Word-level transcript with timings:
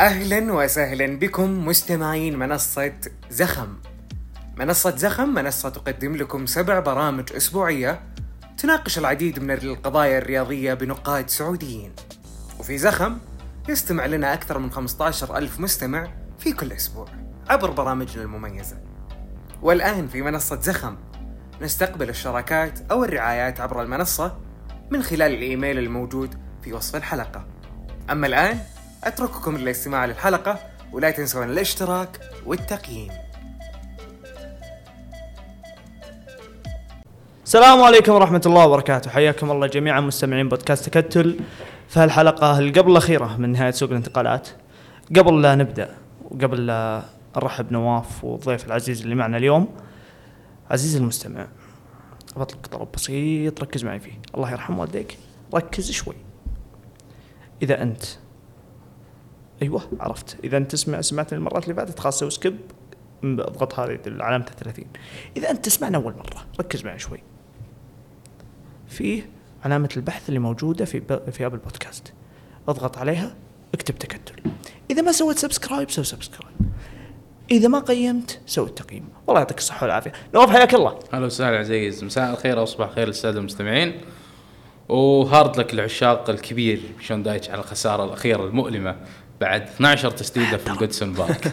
أهلا 0.00 0.52
وسهلا 0.52 1.18
بكم 1.18 1.66
مستمعين 1.66 2.38
منصة 2.38 2.92
زخم. 3.30 3.68
منصة 4.56 4.96
زخم 4.96 5.28
منصة 5.28 5.68
تقدم 5.68 6.16
لكم 6.16 6.46
سبع 6.46 6.80
برامج 6.80 7.32
أسبوعية 7.32 8.00
تناقش 8.58 8.98
العديد 8.98 9.38
من 9.38 9.50
القضايا 9.50 10.18
الرياضية 10.18 10.74
بنقاد 10.74 11.30
سعوديين. 11.30 11.92
وفي 12.58 12.78
زخم 12.78 13.18
يستمع 13.68 14.06
لنا 14.06 14.34
أكثر 14.34 14.58
من 14.58 14.70
15 14.70 15.36
ألف 15.36 15.60
مستمع 15.60 16.08
في 16.38 16.52
كل 16.52 16.72
أسبوع 16.72 17.06
عبر 17.48 17.70
برامجنا 17.70 18.22
المميزة. 18.22 18.76
والآن 19.62 20.08
في 20.08 20.22
منصة 20.22 20.60
زخم 20.60 20.96
نستقبل 21.62 22.08
الشراكات 22.08 22.78
أو 22.90 23.04
الرعايات 23.04 23.60
عبر 23.60 23.82
المنصة 23.82 24.38
من 24.90 25.02
خلال 25.02 25.32
الإيميل 25.34 25.78
الموجود 25.78 26.34
في 26.62 26.72
وصف 26.72 26.96
الحلقة. 26.96 27.46
أما 28.10 28.26
الآن 28.26 28.58
أترككم 29.04 29.56
للاستماع 29.56 30.04
للحلقة 30.04 30.58
ولا 30.92 31.10
تنسون 31.10 31.50
الاشتراك 31.50 32.20
والتقييم. 32.46 33.08
السلام 37.44 37.82
عليكم 37.82 38.12
ورحمة 38.12 38.42
الله 38.46 38.66
وبركاته. 38.66 39.10
حياكم 39.10 39.50
الله 39.50 39.66
جميعا 39.66 40.00
مستمعين 40.00 40.48
بودكاست 40.48 40.88
تكتل. 40.88 41.40
في 41.88 42.00
هالحلقة 42.00 42.58
اللي 42.58 42.80
قبل 42.80 42.90
الأخيرة 42.90 43.36
من 43.36 43.52
نهاية 43.52 43.70
سوق 43.70 43.90
الانتقالات؟ 43.90 44.48
قبل 45.16 45.42
لا 45.42 45.54
نبدأ 45.54 45.94
وقبل 46.30 46.66
لا 46.66 47.02
أرحب 47.36 47.72
نواف 47.72 48.24
والضيف 48.24 48.66
العزيز 48.66 49.02
اللي 49.02 49.14
معنا 49.14 49.36
اليوم. 49.36 49.68
عزيزي 50.70 50.98
المستمع 50.98 51.46
بطلب 52.36 52.60
طلب 52.60 52.88
بسيط 52.94 53.62
ركز 53.62 53.84
معي 53.84 54.00
فيه. 54.00 54.20
الله 54.34 54.50
يرحم 54.50 54.78
والديك. 54.78 55.18
ركز 55.54 55.90
شوي. 55.90 56.16
إذا 57.62 57.82
أنت 57.82 58.04
أيوه 59.62 59.82
عرفت. 60.00 60.36
إذا 60.44 60.56
أنت 60.56 60.72
تسمع 60.72 61.00
سمعتني 61.00 61.38
المرات 61.38 61.64
اللي 61.64 61.74
فاتت 61.74 62.00
خلاص 62.00 62.18
سوي 62.18 62.30
skip 62.30 62.56
أضغط 63.24 63.78
هذه 63.78 63.98
علامة 64.06 64.44
30 64.44 64.84
إذا 65.36 65.50
أنت 65.50 65.64
تسمعنا 65.64 65.98
أول 65.98 66.12
مرة 66.12 66.46
ركز 66.60 66.84
معي 66.84 66.98
شوي. 66.98 67.22
فيه 68.88 69.30
علامة 69.64 69.88
البحث 69.96 70.28
اللي 70.28 70.40
موجودة 70.40 70.84
في. 70.84 71.00
في 71.32 71.46
Apple 71.46 71.58
Podcast 71.58 72.12
أضغط 72.68 72.98
عليها 72.98 73.36
اكتب 73.74 73.98
تكتل. 73.98 74.50
إذا 74.90 75.02
ما 75.02 75.12
سويت 75.12 75.38
subscribe 75.38 75.90
سوي 75.90 76.04
subscribe 76.04 76.56
إذا 77.50 77.68
ما 77.68 77.78
قيمت 77.78 78.40
سوي 78.46 78.66
التقييم. 78.66 79.08
والله 79.26 79.40
يعطيك 79.40 79.58
الصحة 79.58 79.84
والعافية. 79.84 80.12
نواف 80.34 80.50
حياك 80.50 80.74
الله. 80.74 80.98
أهلا 81.14 81.26
وسهلا 81.26 81.58
عزيز. 81.58 82.04
مساء 82.04 82.30
الخير 82.30 82.58
أو 82.58 82.64
صباح 82.64 82.88
الخير 82.88 83.06
للساده 83.06 83.38
المستمعين. 83.38 84.00
و 84.88 85.02
hard 85.02 85.56
luck 85.56 85.74
لعشاق 85.74 86.30
الكبير 86.30 86.80
شون 87.00 87.22
دايتش 87.22 87.50
على 87.50 87.60
الخسارة 87.60 88.04
الأخيرة 88.04 88.44
المؤلمة. 88.44 88.96
بعد 89.40 89.62
12 89.62 90.10
تسديدة 90.10 90.56
في 90.56 90.70
الجودسون 90.70 91.12
بارك. 91.12 91.52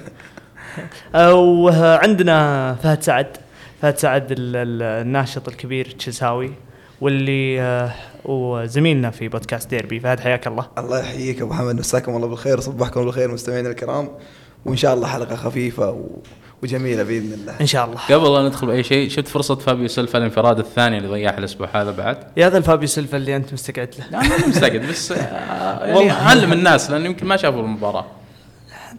وعندنا 1.36 2.76
فهد 2.84 3.04
سعد. 3.04 3.38
فهد 3.82 3.98
سعد 3.98 4.28
الناشط 4.38 5.48
الكبير 5.48 5.92
تشيلساوي 5.92 6.54
واللي 7.02 7.62
آه، 7.62 7.94
وزميلنا 8.26 9.10
في 9.10 9.28
بودكاست 9.28 9.70
ديربي. 9.70 10.00
فهد 10.00 10.20
حياك 10.20 10.48
الله. 10.48 10.68
الله 10.78 11.00
يحييك 11.00 11.42
أبو 11.42 11.54
محمد 11.54 11.76
مساكم 11.76 12.16
الله 12.16 12.28
بالخير 12.28 12.60
صبحكم 12.60 13.06
بالخير 13.06 13.32
مستمعينا 13.32 13.70
الكرام 13.70 14.10
وإن 14.66 14.78
شاء 14.78 14.94
الله 14.94 15.08
حلقة 15.08 15.36
خفيفة 15.36 15.92
و... 15.92 16.08
وجميلة 16.64 17.04
بإذن 17.04 17.34
الله. 17.34 17.62
إن 17.62 17.66
شاء 17.66 17.86
الله. 17.86 18.00
قبل 18.12 18.34
لا 18.34 18.48
ندخل 18.48 18.68
بأي 18.68 18.84
شيء 18.84 19.10
شفت 19.10 19.28
فرصة 19.28 19.56
فابيو 19.56 19.88
سيلفا 19.88 20.18
الانفراد 20.18 20.60
الثاني 20.60 20.98
اللي 20.98 21.10
ضيعها 21.10 21.38
الأسبوع 21.38 21.70
هذا 21.74 21.92
بعد؟ 21.92 22.18
يا 22.38 22.48
هذا 22.48 22.58
الفابيو 22.58 22.88
سيلفا 22.88 23.18
اللي 23.18 23.36
أنت 23.36 23.54
مستقعد 23.54 23.90
له. 24.00 24.06
لا 24.12 24.22
أنا 24.22 24.48
مستقعد 24.48 24.82
بس 24.82 25.12
آه، 25.12 25.86
يعني 25.86 26.12
علم 26.12 26.54
الناس 26.54 26.92
لأن 26.92 27.06
يمكن 27.06 27.28
ما 27.28 27.38
شافوا 27.38 27.62
المباراة. 27.62 28.06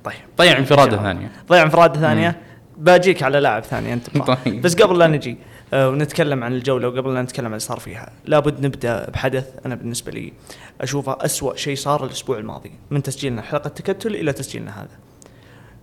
طيب. 0.04 0.14
ضيع 0.38 0.58
انفراده 0.58 0.96
ثانية. 0.96 1.30
ضيع 1.48 1.62
انفراده 1.62 2.00
ثانية. 2.00 2.40
باجيك 2.78 3.22
على 3.22 3.40
لاعب 3.40 3.62
ثاني 3.62 3.92
أنت 3.92 4.18
طيب. 4.44 4.62
بس 4.62 4.74
قبل 4.74 4.98
لا 4.98 5.06
نجي 5.06 5.36
آه 5.74 5.88
ونتكلم 5.88 6.44
عن 6.44 6.52
الجولة 6.52 6.88
وقبل 6.88 7.14
لا 7.14 7.22
نتكلم 7.22 7.46
عن 7.46 7.52
اللي 7.52 7.60
صار 7.60 7.78
فيها 7.78 8.12
لابد 8.24 8.66
نبدأ 8.66 9.10
بحدث. 9.10 9.46
أنا 9.66 9.74
بالنسبة 9.74 10.12
لي 10.12 10.32
أشوفه 10.80 11.16
أسوأ 11.20 11.56
شيء 11.56 11.76
صار 11.76 12.04
الأسبوع 12.04 12.38
الماضي 12.38 12.72
من 12.90 13.02
تسجيلنا 13.02 13.42
حلقة 13.42 13.68
تكتل 13.68 14.14
إلى 14.14 14.32
تسجيلنا 14.32 14.80
هذا 14.80 14.98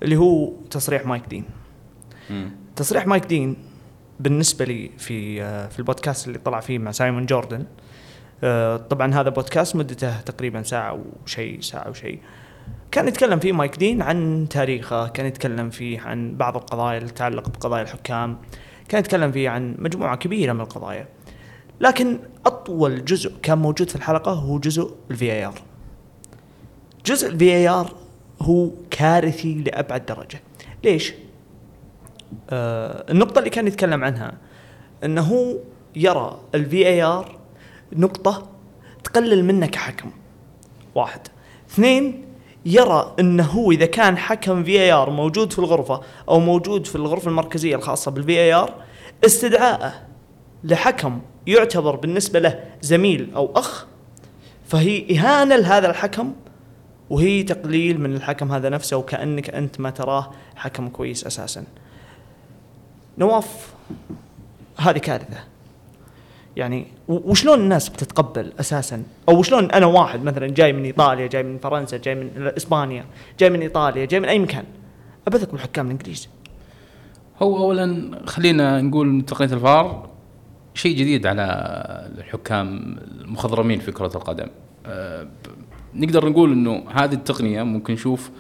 اللي 0.04 0.18
هو 0.18 0.52
تصريح 0.72 1.06
مايك 1.06 1.24
دين. 1.30 1.46
تصريح 2.76 3.08
مايك 3.08 3.26
دين 3.26 3.56
بالنسبة 4.20 4.66
لي 4.66 4.92
في 4.98 5.44
آه، 5.44 5.68
في 5.68 5.80
البودكاست 5.80 6.28
اللي 6.28 6.40
طلع 6.40 6.60
فيه 6.60 6.80
مع 6.80 6.92
سايمون 6.92 7.26
جوردن. 7.26 7.66
آه، 8.44 8.78
طبعا 8.78 9.14
هذا 9.14 9.30
بودكاست 9.30 9.76
مدته 9.76 10.22
تقريبا 10.22 10.64
ساعة 10.64 11.00
وشيء 11.24 11.62
ساعة 11.62 11.90
وشيء 11.90 12.20
كان 12.92 13.08
يتكلم 13.08 13.40
فيه 13.40 13.52
مايك 13.52 13.78
دين 13.78 14.02
عن 14.02 14.48
تاريخه 14.50 15.08
كان 15.08 15.26
يتكلم 15.26 15.70
فيه 15.70 16.00
عن 16.00 16.38
بعض 16.38 16.58
القضايا 16.58 16.98
اللي 16.98 17.10
تتعلق 17.10 17.50
بقضايا 17.50 17.84
الحكام 17.84 18.38
كان 18.90 19.00
يتكلم 19.00 19.32
فيه 19.32 19.50
عن 19.50 19.76
مجموعة 19.80 20.16
كبيرة 20.16 20.54
من 20.54 20.62
القضايا. 20.62 21.08
لكن 21.82 22.20
أطول 22.46 23.06
جزء 23.06 23.34
كان 23.44 23.58
موجود 23.58 23.90
في 23.90 23.96
الحلقة 23.96 24.32
هو 24.32 24.60
جزء 24.60 24.96
الفي 25.12 25.32
اي 25.32 25.46
ار 25.46 25.62
جزء 27.06 27.30
الفي 27.30 27.46
اي 27.46 27.70
ار 27.70 27.96
هو 28.42 28.72
كارثي 28.92 29.54
لأبعد 29.54 30.06
درجة. 30.06 30.42
ليش؟ 30.84 31.14
النقطة 32.52 33.40
اللي 33.40 33.50
كان 33.50 33.68
يتكلم 33.68 34.04
عنها 34.04 34.34
إنه 35.04 35.60
يرى 35.96 36.40
الفي 36.56 36.88
اي 36.88 37.04
ار 37.04 37.38
نقطة 37.94 38.48
تقلل 39.04 39.46
منه 39.46 39.66
كحكم 39.66 40.12
واحد. 40.96 41.22
اثنين 41.70 42.26
يرى 42.66 43.16
إنه 43.20 43.44
هو 43.44 43.72
إذا 43.72 43.86
كان 43.86 44.18
حكم 44.18 44.64
في 44.64 44.72
اي 44.72 44.92
ار 44.92 45.10
موجود 45.10 45.54
في 45.54 45.60
الغرفة 45.60 46.02
أو 46.30 46.40
موجود 46.40 46.88
في 46.88 46.96
الغرفة 46.96 47.30
المركزية 47.30 47.76
الخاصة 47.76 48.12
بالفي 48.12 48.40
اي 48.40 48.54
ار 48.54 48.74
استدعائه 49.26 49.94
لحكم 50.64 51.22
يعتبر 51.48 51.96
بالنسبة 51.96 52.40
له 52.40 52.64
زميل 52.82 53.32
أو 53.36 53.52
أخ 53.56 53.86
فهي 54.68 55.18
إهانة 55.18 55.56
لهذا 55.56 55.90
الحكم 55.90 56.34
وهي 57.10 57.44
تقليل 57.44 58.02
من 58.02 58.16
الحكم 58.16 58.52
هذا 58.52 58.70
نفسه 58.70 58.98
وكأنك 58.98 59.50
أنت 59.50 59.80
ما 59.80 59.90
تراه 59.90 60.32
حكم 60.56 60.90
كويس 60.90 61.28
أساساً. 61.28 61.64
نواف 63.20 63.74
هذه 64.78 64.98
كارثة. 64.98 65.44
يعني 66.56 66.88
وشلون 67.08 67.60
الناس 67.60 67.90
بتتقبل 67.90 68.54
أساسا؟ 68.60 69.04
أو 69.30 69.44
شلون 69.44 69.72
أنا 69.72 69.86
واحد 69.86 70.24
مثلا 70.24 70.48
جاي 70.48 70.74
من 70.74 70.84
إيطاليا 70.84 71.28
جاي 71.28 71.44
من 71.44 71.58
فرنسا 71.58 71.98
جاي 71.98 72.16
من 72.16 72.52
إسبانيا 72.58 73.06
جاي 73.40 73.50
من 73.50 73.62
إيطاليا 73.62 74.06
جاي 74.06 74.20
من 74.20 74.30
أي 74.30 74.40
مكان؟ 74.40 74.64
ابثق 75.28 75.52
بالحكام 75.52 75.86
الإنجليز. 75.86 76.30
هو 77.42 77.58
اولا 77.58 78.12
خلينا 78.26 78.82
نقول 78.82 79.22
تقنية 79.28 79.54
الفار 79.54 80.10
شيء 80.74 80.96
جديد 80.96 81.28
على 81.28 81.44
الحكام 82.18 82.98
المخضرمين 83.22 83.80
في 83.80 83.92
كرة 83.92 84.12
القدم. 84.16 84.48
أه 84.86 85.28
نقدر 85.96 86.30
نقول 86.30 86.52
إنه 86.52 86.84
هذه 86.92 87.14
التقنية 87.14 87.64
ممكن 87.64 87.94
نشوف 87.94 88.32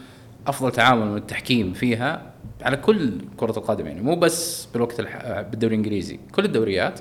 أفضل 0.48 0.72
تعامل 0.72 1.06
من 1.08 1.18
التحكيم 1.18 1.74
فيها 1.74 2.29
على 2.62 2.78
كل 2.78 3.12
كرة 3.38 3.58
القدم 3.58 3.88
يعني 3.88 4.02
مو 4.02 4.16
بس 4.16 4.66
بالوقت 4.66 5.00
الح... 5.00 5.42
بالدوري 5.42 5.76
الإنجليزي 5.76 6.20
كل 6.32 6.46
الدوريات 6.46 7.00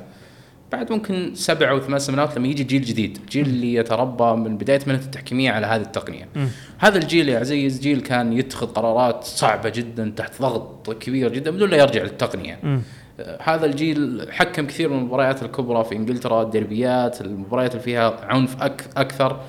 بعد 0.73 0.93
ممكن 0.93 1.35
سبع 1.35 1.71
أو 1.71 1.81
ثمان 1.81 1.99
سنوات 1.99 2.39
لما 2.39 2.49
يجي 2.49 2.65
جيل 2.65 2.83
جديد 2.83 3.17
الجيل 3.17 3.47
اللي 3.47 3.75
يتربى 3.75 4.25
من 4.25 4.59
بداية 4.59 4.81
مهنه 4.87 5.01
التحكيمية 5.01 5.51
على 5.51 5.67
هذه 5.67 5.81
التقنية 5.81 6.29
م. 6.35 6.47
هذا 6.79 6.99
الجيل 6.99 7.29
يا 7.29 7.39
عزيز 7.39 7.81
جيل 7.81 8.01
كان 8.01 8.33
يتخذ 8.33 8.67
قرارات 8.67 9.25
صعبة 9.25 9.69
جدا 9.69 10.13
تحت 10.17 10.43
ضغط 10.43 10.91
كبير 10.91 11.33
جدا 11.33 11.51
بدون 11.51 11.71
لا 11.71 11.77
يرجع 11.77 12.03
للتقنية 12.03 12.59
م. 12.63 12.81
آه، 13.21 13.39
هذا 13.43 13.67
الجيل 13.67 14.27
حكم 14.31 14.67
كثير 14.67 14.89
من 14.89 14.99
المباريات 14.99 15.43
الكبرى 15.43 15.85
في 15.85 15.97
إنجلترا 15.97 16.43
الدربيات 16.43 17.21
المباريات 17.21 17.73
اللي 17.73 17.83
فيها 17.83 18.25
عنف 18.25 18.63
أك 18.63 18.85
أكثر 18.97 19.41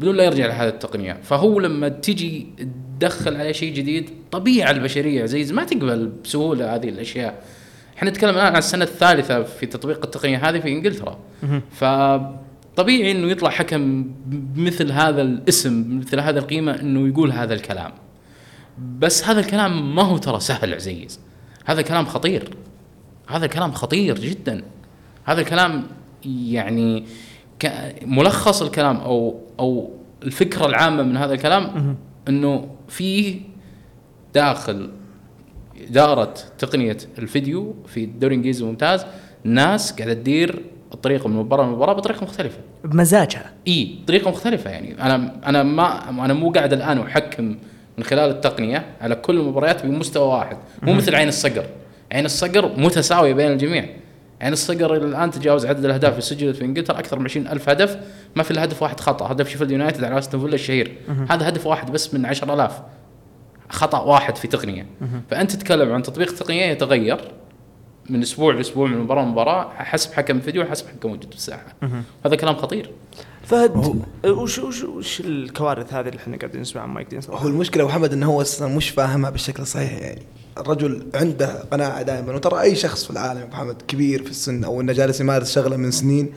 بدون 0.00 0.16
لا 0.16 0.24
يرجع 0.24 0.46
لهذه 0.46 0.68
التقنية 0.68 1.12
فهو 1.22 1.60
لما 1.60 1.88
تجي 1.88 2.46
تدخل 3.08 3.36
عليه 3.36 3.52
شيء 3.52 3.74
جديد 3.74 4.10
طبيعه 4.30 4.70
البشرية. 4.70 5.22
عزيز 5.22 5.52
ما 5.52 5.64
تقبل 5.64 6.12
بسهولة 6.24 6.74
هذه 6.74 6.88
الأشياء. 6.88 7.42
إحنا 7.96 8.10
نتكلم 8.10 8.34
الآن 8.34 8.46
عن 8.46 8.56
السنة 8.56 8.84
الثالثة 8.84 9.42
في 9.42 9.66
تطبيق 9.66 10.04
التقنية 10.04 10.48
هذه 10.48 10.60
في 10.60 10.68
إنجلترا. 10.68 11.18
فطبيعي 11.70 13.10
إنه 13.10 13.30
يطلع 13.30 13.50
حكم 13.50 14.10
بمثل 14.26 14.92
هذا 14.92 15.22
الاسم 15.22 15.98
مثل 15.98 16.20
هذا 16.20 16.38
القيمة 16.38 16.80
إنه 16.80 17.08
يقول 17.08 17.32
هذا 17.32 17.54
الكلام. 17.54 17.92
بس 18.98 19.24
هذا 19.24 19.40
الكلام 19.40 19.94
ما 19.94 20.02
هو 20.02 20.18
ترى 20.18 20.40
سهل 20.40 20.74
عزيز. 20.74 21.20
هذا 21.64 21.82
كلام 21.82 22.04
خطير. 22.04 22.50
هذا 23.28 23.44
الكلام 23.44 23.72
خطير 23.72 24.18
جدا. 24.18 24.62
هذا 25.24 25.40
الكلام 25.40 25.86
يعني 26.26 27.04
ملخص 28.02 28.62
الكلام 28.62 28.96
أو 28.96 29.40
أو 29.60 29.90
الفكرة 30.22 30.66
العامة 30.66 31.02
من 31.02 31.16
هذا 31.16 31.34
الكلام 31.34 31.96
إنه 32.28 32.73
في 32.88 33.40
داخل 34.34 34.90
إدارة 35.88 36.34
تقنية 36.58 36.96
الفيديو 37.18 37.74
في 37.86 38.04
الدوري 38.04 38.34
الانجليزي 38.34 38.64
الممتاز 38.64 39.06
ناس 39.44 39.92
قاعدة 39.92 40.14
تدير 40.14 40.62
الطريقة 40.94 41.28
من 41.28 41.36
مباراة 41.36 41.66
لمباراه 41.66 41.92
بطريقة 41.92 42.24
مختلفة. 42.24 42.58
بمزاجها. 42.84 43.52
إي 43.68 43.98
طريقة 44.06 44.30
مختلفة 44.30 44.70
يعني. 44.70 45.02
أنا 45.02 45.40
أنا 45.46 45.62
ما 45.62 46.10
أنا 46.24 46.34
مو 46.34 46.50
قاعد 46.50 46.72
الآن 46.72 46.98
أحكم 46.98 47.56
من 47.98 48.04
خلال 48.04 48.30
التقنية 48.30 48.86
على 49.00 49.14
كل 49.14 49.40
المباريات 49.40 49.86
بمستوى 49.86 50.28
واحد. 50.28 50.56
مو 50.82 50.92
مثل 50.92 51.14
عين 51.14 51.28
الصقر. 51.28 51.66
عين 52.12 52.24
الصقر 52.24 52.78
متساوية 52.78 53.34
بين 53.34 53.52
الجميع. 53.52 53.88
عين 54.40 54.52
الصقر 54.52 54.94
الآن 54.94 55.30
تجاوز 55.30 55.66
عدد 55.66 55.84
الأهداف 55.84 56.10
اللي 56.10 56.22
سجلت 56.22 56.56
في 56.56 56.64
إنجلترا 56.64 56.98
أكثر 56.98 57.18
من 57.18 57.24
20 57.24 57.46
ألف 57.46 57.68
هدف 57.68 57.98
ما 58.36 58.42
في 58.42 58.50
إلا 58.50 58.64
هدف 58.64 58.82
واحد 58.82 59.00
خطأ 59.00 59.32
هدف 59.32 59.48
شيفيلد 59.48 59.70
يونايتد 59.70 60.04
على 60.04 60.18
أستون 60.18 60.40
فيلا 60.40 60.54
الشهير. 60.54 60.98
هذا 61.28 61.48
هدف 61.48 61.66
واحد 61.66 61.90
بس 61.90 62.14
من 62.14 62.26
10000 62.26 62.72
خطأ 63.68 64.00
واحد 64.00 64.36
في 64.36 64.48
تقنية. 64.48 64.86
فأنت 65.30 65.52
تتكلم 65.52 65.92
عن 65.92 66.02
تطبيق 66.02 66.34
تقنية 66.34 66.64
يتغير 66.64 67.18
من 68.10 68.22
أسبوع 68.22 68.54
لأسبوع 68.54 68.88
من 68.88 68.98
مباراة 68.98 69.24
لمباراة 69.24 69.70
حسب 69.74 70.12
حكم 70.12 70.36
الفيديو 70.36 70.62
وحسب 70.62 70.86
حكم 70.88 71.08
موجود 71.08 71.30
في 71.30 71.36
الساحه 71.36 71.74
هذا 72.26 72.36
كلام 72.36 72.56
خطير. 72.56 72.90
فهد 73.42 73.96
وش 74.26 74.58
وش 74.58 74.84
وش 74.84 75.20
الكوارث 75.20 75.94
هذه 75.94 76.08
اللي 76.08 76.18
إحنا 76.18 76.36
قاعدين 76.36 76.60
نسمعها؟ 76.60 76.84
عن 76.84 76.90
مايك 76.90 77.08
دين؟ 77.10 77.20
هو 77.28 77.48
المشكلة 77.48 77.82
ابو 77.82 77.92
محمد 77.92 78.12
إنه 78.12 78.26
هو 78.26 78.40
أصلا 78.40 78.76
مش 78.76 78.90
فاهمها 78.90 79.30
بالشكل 79.30 79.62
الصحيح 79.62 79.92
يعني. 79.92 80.22
الرجل 80.58 81.06
عنده 81.14 81.46
قناعة 81.70 82.02
دائما. 82.02 82.34
وترى 82.34 82.60
أي 82.60 82.74
شخص 82.74 83.04
في 83.04 83.10
العالم 83.10 83.40
يا 83.40 83.46
محمد 83.46 83.82
كبير 83.88 84.22
في 84.22 84.30
السن 84.30 84.64
أو 84.64 84.80
إنه 84.80 84.92
جالس 84.92 85.20
يمارس 85.20 85.52
شغلة 85.52 85.76
من 85.76 85.90
سنين 85.90 86.32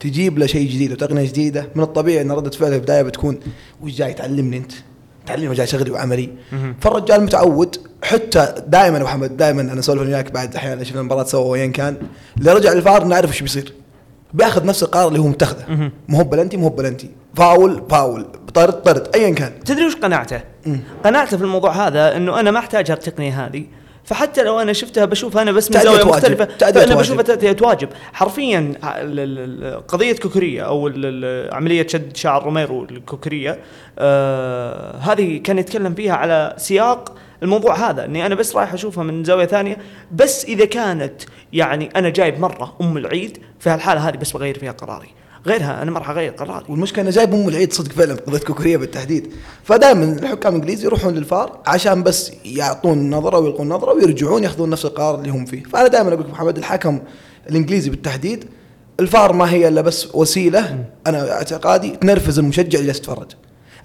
تجيب 0.00 0.38
له 0.38 0.46
شيء 0.46 0.70
جديد 0.70 0.92
وتقنية 0.92 1.26
جديدة 1.26 1.68
من 1.74 1.82
الطبيعي 1.82 2.22
إن 2.22 2.32
ردة 2.32 2.50
فعله 2.50 2.70
في 2.70 2.76
البداية 2.76 3.02
بتكون 3.02 3.40
وش 3.82 3.92
جاي 3.92 4.14
تعلمني 4.14 4.56
أنت؟ 4.56 4.72
تعلمني 5.26 5.54
جاي 5.54 5.66
شغلي 5.66 5.90
وعملي. 5.90 6.30
فالرجال 6.80 7.22
متعود 7.22 7.76
حتى 8.02 8.54
دائما 8.66 8.98
محمد 8.98 9.36
دائما 9.36 9.62
أنا 9.62 9.80
أسولف 9.80 10.02
وياك 10.02 10.32
بعد 10.32 10.56
أحيانا 10.56 10.84
شفنا 10.84 11.00
المباراة 11.00 11.24
سوا 11.24 11.50
وين 11.50 11.72
كان 11.72 11.96
اللي 12.38 12.52
رجع 12.52 12.72
للفار 12.72 13.04
نعرف 13.04 13.30
إيش 13.30 13.42
بيصير. 13.42 13.74
بياخذ 14.34 14.66
نفس 14.66 14.82
القرار 14.82 15.08
اللي 15.08 15.18
هو 15.18 15.26
متخذه. 15.26 15.90
مو 16.08 16.18
هو 16.18 16.24
بلنتي 16.24 16.56
مو 16.56 16.64
هو 16.64 16.70
penalty 16.70 17.10
foul 17.36 17.82
foul 17.90 18.26
طرد 18.54 18.72
طرد 18.82 19.08
ايا 19.14 19.30
كان. 19.30 19.52
تدري 19.64 19.86
وش 19.86 19.96
قناعته؟ 19.96 20.40
قناعته 21.04 21.36
في 21.36 21.44
الموضوع 21.44 21.70
هذا 21.86 22.16
إنه 22.16 22.40
أنا 22.40 22.50
ما 22.50 22.58
أحتاج 22.58 22.90
هالتقنيه 22.90 23.46
هذه 23.46 23.64
فحتى 24.04 24.42
لو 24.42 24.60
أنا 24.60 24.72
شفتها 24.72 25.04
بشوفها 25.04 25.42
أنا 25.42 25.52
بس 25.52 25.70
من 25.70 25.80
زاوية. 25.80 26.04
مختلفة 26.04 26.44
تأدية 26.44 26.80
فأنا. 26.80 26.94
بشوفها 26.94 27.22
تأدية 27.22 27.56
واجب 27.60 27.88
حرفيا 28.12 28.74
قضية 29.88 30.12
كوكوريا 30.12 30.62
أو 30.62 30.86
عملية 31.52 31.86
شد 31.86 32.16
شعر 32.16 32.44
روميرو 32.44 32.84
الكوكوريا 32.84 33.58
آه 33.98 34.96
هذه 34.96 35.38
كان 35.38 35.58
يتكلم 35.58 35.94
فيها 35.94 36.14
على 36.14 36.54
سياق 36.56 37.12
الموضوع 37.42 37.90
هذا 37.90 38.04
إني 38.04 38.26
أنا 38.26 38.34
بس 38.34 38.56
رايح 38.56 38.72
أشوفها 38.72 39.04
من 39.04 39.24
زاوية 39.24 39.46
ثانية 39.46 39.76
بس 40.12 40.44
إذا 40.44 40.64
كانت 40.64 41.22
يعني 41.52 41.90
أنا 41.96 42.08
جايب 42.08 42.40
مرة 42.40 42.76
أم 42.80 42.96
العيد 42.96 43.38
في 43.60 43.70
هالحالة 43.70 44.08
هذه 44.08 44.16
بس 44.16 44.32
بغير 44.32 44.58
فيها 44.58 44.72
قراري 44.72 45.08
غيرها 45.48 45.82
أنا 45.82 45.90
ما 45.90 45.98
راح 45.98 46.10
أغير 46.10 46.32
قراري. 46.32 46.64
والمشكلة 46.68 47.02
انه 47.02 47.10
جايب 47.10 47.34
أم 47.34 47.48
العيد 47.48 47.72
صدق 47.72 47.92
فعلا 47.92 48.14
قضية 48.14 48.38
كوكوريا 48.38 48.76
بالتحديد. 48.76 49.32
فدائما 49.64 50.04
الحكام 50.04 50.54
الإنجليزي 50.54 50.86
يروحون 50.86 51.14
للفار 51.14 51.58
عشان 51.66 52.02
بس 52.02 52.32
يعطون 52.44 53.10
نظرة 53.10 53.38
ويلقون 53.38 53.68
نظرة 53.68 53.92
ويرجعون 53.92 54.44
يأخذون 54.44 54.70
نفس 54.70 54.84
القرار 54.84 55.14
اللي 55.14 55.30
هم 55.30 55.44
فيه. 55.44 55.62
فأنا 55.62 55.88
دائما 55.88 56.08
أقول 56.08 56.20
لك 56.20 56.30
محمد 56.30 56.58
الحكم 56.58 57.00
الإنجليزي 57.50 57.90
بالتحديد 57.90 58.44
الفار 59.00 59.32
ما 59.32 59.50
هي 59.50 59.68
إلا 59.68 59.80
بس 59.80 60.14
وسيلة. 60.14 60.84
أنا 61.06 61.32
اعتقادي 61.32 61.90
تنرفز 61.90 62.38
المشجع 62.38 62.78
اللي 62.78 62.90
يتفرج. 62.90 63.28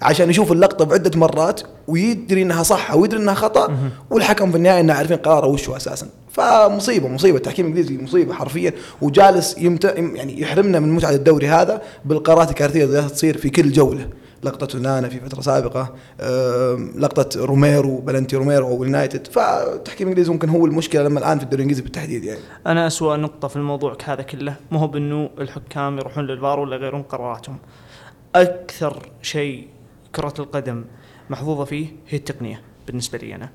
عشان 0.02 0.30
يشوف 0.30 0.52
اللقطة 0.52 0.84
بعدة 0.84 1.18
مرات 1.18 1.60
ويدري 1.88 2.42
إنها 2.42 2.62
صح 2.62 2.90
أو 2.90 3.04
يدري 3.04 3.20
إنها 3.22 3.34
خطأ 3.34 3.76
والحكم 4.10 4.50
في 4.50 4.56
النهاية 4.56 4.80
انه 4.80 4.92
عارفين 4.92 5.16
قراره 5.16 5.46
وش 5.46 5.68
هو 5.68 5.76
أساسا. 5.76 6.06
فمصيبة 6.30 7.08
مصيبة. 7.08 7.36
التحكيم 7.36 7.66
الإنجليزي 7.66 8.02
مصيبة 8.02 8.34
حرفيا 8.34 8.72
وجالس 9.02 9.58
يمت... 9.58 9.84
يعني 9.84 10.40
يحرمنا 10.40 10.80
من 10.80 10.88
متعة 10.88 11.10
الدوري 11.10 11.48
هذا 11.48 11.82
بالقرارات 12.04 12.50
الكارثية 12.50 12.84
اللي 12.84 13.02
تصير 13.02 13.36
في 13.36 13.50
كل 13.50 13.72
جولة. 13.72 14.08
لقطة 14.42 14.78
نانا 14.78 15.08
في 15.08 15.20
فترة 15.20 15.40
سابقة 15.40 15.94
لقطة 16.98 17.44
روميرو 17.44 17.98
بلنتي 17.98 18.36
روميرو 18.36 18.68
أو 18.68 18.82
اليونايتد 18.82 19.26
فالتحكيم 19.26 20.06
الإنجليزي 20.06 20.32
ممكن 20.32 20.48
هو 20.48 20.66
المشكلة 20.66 21.02
لما 21.02 21.18
الآن 21.18 21.38
في 21.38 21.44
الدوري 21.44 21.56
الإنجليزي 21.62 21.82
بالتحديد 21.82 22.24
يعني. 22.24 22.40
أنا 22.66 22.86
أسوأ 22.86 23.16
نقطة 23.16 23.48
في 23.48 23.56
الموضوع 23.56 23.96
هذا 24.04 24.22
كله 24.22 24.54
مو 24.70 24.78
هو 24.78 24.86
بأنه 24.86 25.30
الحكام 25.38 25.98
يروحون 25.98 26.26
للفار 26.26 26.60
ولا 26.60 26.76
يغيرون 26.76 27.02
قراراتهم. 27.02 27.56
أكثر 28.34 29.08
شيء 29.22 29.68
كرة 30.16 30.34
القدم 30.38 30.84
محظوظة 31.30 31.64
فيه 31.64 31.86
هي 32.08 32.18
التقنية 32.18 32.60
بالنسبة 32.86 33.18
لي 33.18 33.34
أنا. 33.34 33.48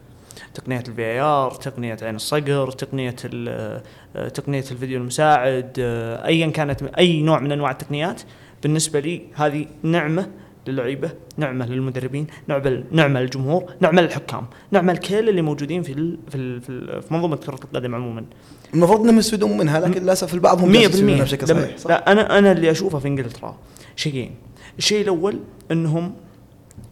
تقنية 0.53 0.79
الفي 0.87 1.01
اي 1.01 1.19
ار 1.19 1.51
تقنية 1.51 1.97
عين 2.01 2.15
الصقر 2.15 2.71
تقنية 2.71 3.15
ال- 3.25 3.81
آه، 4.15 4.27
تقنية 4.29 4.63
الفيديو 4.71 4.99
المساعد 5.01 5.71
آه، 5.79 6.25
ايا 6.25 6.47
كانت 6.47 6.83
أي 6.83 7.21
نوع 7.21 7.39
من 7.39 7.51
أنواع 7.51 7.71
التقنيات 7.71 8.21
بالنسبة 8.63 8.99
لي 8.99 9.21
هذه 9.35 9.65
نعمة 9.83 10.27
للعيبة 10.67 11.11
نعمة 11.37 11.65
للمدربين 11.65 12.27
نعمة 12.47 12.83
نعمة 12.91 13.19
للجمهور 13.21 13.73
نعمة 13.79 14.01
للحكام 14.01 14.45
نعمة 14.71 14.93
لكل 14.93 15.29
اللي 15.29 15.41
موجودين 15.41 15.83
في 15.83 15.91
ال 15.93 16.17
في 16.29 16.35
ال 16.37 16.61
في, 16.61 17.01
في 17.01 17.13
منظومة 17.13 17.35
كرة 17.35 17.59
القدم 17.63 17.95
عموما. 17.95 18.25
المفروض 18.73 18.99
إنهم 19.01 19.17
يستفيدون 19.19 19.57
منها 19.57 19.79
لكن 19.79 20.01
للأسف 20.01 20.33
البعض 20.33 20.61
هم 20.61 20.71
100% 20.71 20.73
جالس 20.73 20.85
يستفيدون 20.85 21.11
منها 21.13 21.23
بشكل 21.23 21.47
صحيح. 21.47 21.77
صح؟ 21.77 21.89
لا 21.89 22.11
أنا 22.11 22.37
أنا 22.39 22.51
اللي 22.51 22.71
أشوفه 22.71 22.99
في 22.99 23.07
إنجلترا 23.07 23.57
شيئين. 23.95 24.35
الشيء 24.77 25.01
الأول 25.01 25.39
إنهم 25.71 26.13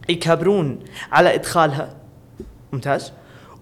يكابرون 0.08 0.78
على 1.12 1.34
إدخالها. 1.34 1.94
ممتاز. 2.72 3.12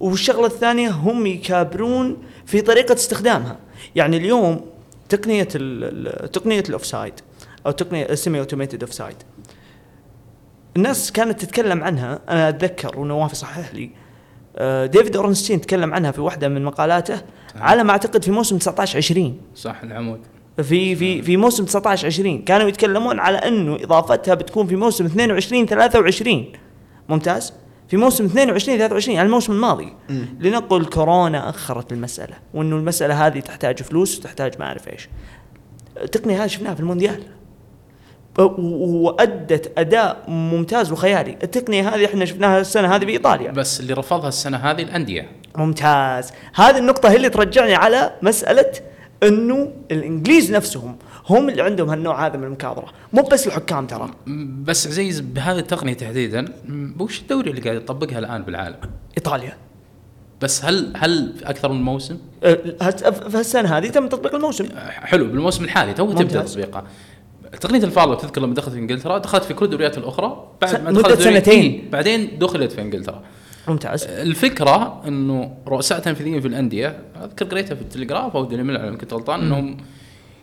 والشغلة 0.01 0.47
الثانية 0.47 0.91
هم 0.91 1.27
يكابرون 1.27 2.17
في 2.47 2.61
طريقة 2.61 2.95
استخدامها. 2.95 3.57
يعني 3.97 4.17
اليوم 4.17 4.61
تقنية 5.09 5.49
ال- 5.55 6.09
ال- 6.25 6.31
تقنية 6.31 6.63
ال 6.69 6.74
offside 6.74 7.13
أو 7.67 7.71
تقنية 7.71 8.05
ال 8.05 8.39
semi-automated 8.39 8.83
offside 8.83 9.17
الناس 10.77 11.13
كانت 11.13 11.41
تتكلم 11.45 11.85
عنها. 11.85 12.21
أنا 12.29 12.49
أتذكر 12.49 12.99
ونواف 12.99 13.33
صحح 13.33 13.75
لي. 13.75 13.91
آه، 14.57 14.87
ديفيد 14.87 15.17
أورنستين 15.17 15.61
تكلم 15.61 15.95
عنها 15.95 16.11
في 16.11 16.21
واحدة 16.21 16.49
من 16.49 16.65
مقالاته 16.65 17.21
على 17.57 17.85
ما 17.85 17.91
أعتقد 17.91 18.25
في 18.25 18.31
موسم 18.31 18.59
19 18.59 18.97
20 18.97 19.41
صح 19.55 19.81
العمود. 19.83 20.21
في 20.63 20.97
في 20.97 21.23
في 21.23 21.37
موسم 21.37 21.65
19 21.65 22.07
20 22.07 22.43
كانوا 22.43 22.69
يتكلمون 22.69 23.21
على 23.21 23.39
إنه 23.39 23.75
إضافتها 23.75 24.35
بتكون 24.35 24.67
في 24.67 24.77
موسم 24.77 25.05
22 25.05 25.67
23 25.67 26.47
ممتاز؟ 27.09 27.53
في 27.89 27.97
موسم 27.97 28.25
22 28.25 28.79
23 28.79 29.17
يعني 29.17 29.27
الموسم 29.27 29.53
الماضي. 29.53 29.93
لنقل 30.41 30.85
كورونا 30.85 31.49
أخرت 31.49 31.93
المسألة 31.93 32.35
وإنه 32.55 32.77
المسألة 32.77 33.27
هذه 33.27 33.41
تحتاج 33.41 33.83
فلوس 33.83 34.19
وتحتاج 34.19 34.59
ما 34.59 34.65
أعرف 34.65 34.89
إيش. 34.89 35.09
التقنيه 36.03 36.43
هذه 36.43 36.49
شفناها 36.49 36.75
في 36.75 36.81
المونديال. 36.81 37.23
وأدت 38.39 39.79
أداء 39.79 40.25
ممتاز 40.29 40.93
وخيالي. 40.93 41.37
التقنية 41.43 41.89
هذه 41.89 42.05
إحنا 42.05 42.25
شفناها 42.25 42.61
السنة 42.61 42.97
هذه 42.97 43.05
بإيطاليا. 43.05 43.51
بس 43.51 43.81
اللي 43.81 43.93
رفضها 43.93 44.29
السنة 44.29 44.57
هذه 44.57 44.83
الأندية. 44.83 45.31
ممتاز. 45.57 46.33
هذه 46.55 46.79
النقطة 46.79 47.11
هي 47.11 47.17
اللي 47.17 47.29
ترجعني 47.29 47.75
على 47.75 48.13
مسألة 48.23 48.73
انه 49.23 49.73
الانجليز 49.91 50.53
نفسهم 50.53 50.97
هم 51.29 51.49
اللي 51.49 51.63
عندهم 51.63 51.89
هالنوع 51.91 52.27
هذا 52.27 52.37
من 52.37 52.45
المكابرة 52.45 52.87
مو 53.13 53.23
بس 53.23 53.47
الحكام 53.47 53.87
ترى 53.87 54.11
بس 54.65 54.87
عزيز 54.87 55.21
بهذه 55.21 55.59
التقنية 55.59 55.95
تحديدا 55.95 56.45
وش 57.01 57.21
الدوري 57.21 57.51
اللي 57.51 57.61
قاعد 57.61 57.77
يطبقها 57.77 58.19
الآن 58.19 58.43
بالعالم؟ 58.43 58.77
إيطاليا 59.19 59.57
بس 60.43 60.65
هل 60.65 60.93
هل 60.97 61.33
في 61.39 61.51
أكثر 61.51 61.73
من 61.73 61.83
موسم؟ 61.83 62.19
أه، 62.45 62.55
في 63.29 63.41
السنة 63.41 63.69
هذه 63.79 63.89
تم 63.89 64.09
تطبيق 64.09 64.35
الموسم 64.35 64.69
حلو 64.89 65.25
بالموسم 65.25 65.65
الحالي 65.65 65.95
تو 65.95 66.13
تبدا 66.13 66.23
ممتاز. 66.23 66.53
تطبيقها 66.53 66.85
تقنية 67.61 67.85
الفار 67.85 68.09
لو 68.09 68.15
تذكر 68.15 68.41
لما 68.41 68.55
دخلت 68.55 68.75
في 68.75 68.81
إنجلترا 68.81 69.19
دخلت 69.19 69.45
في 69.45 69.55
كل 69.55 69.65
الدوريات 69.65 69.99
الأخرى 69.99 70.49
بعد 70.63 70.83
ما 70.83 70.91
دخلت 70.93 71.07
دوري- 71.19 71.23
سنتين. 71.35 71.63
إيه، 71.63 71.91
بعدين 71.91 72.39
دخلت 72.39 72.73
في 72.73 72.81
إنجلترا 72.81 73.23
ممتاز. 73.69 74.05
الفكرة 74.05 75.03
إنه 75.09 75.55
رؤساء 75.69 75.99
تنفيذيين 75.99 76.41
في 76.41 76.49
الأندية 76.49 76.99
أذكر 77.25 77.45
قريتها 77.45 77.75
في 77.75 77.83
التلغراف 77.83 78.37
أو 78.37 78.45
ديلي 78.45 78.63
ميل 78.63 78.77
على 78.77 78.91
ما 78.91 78.97
كنت 78.97 79.15
غلطان 79.15 79.41
إنهم 79.41 79.77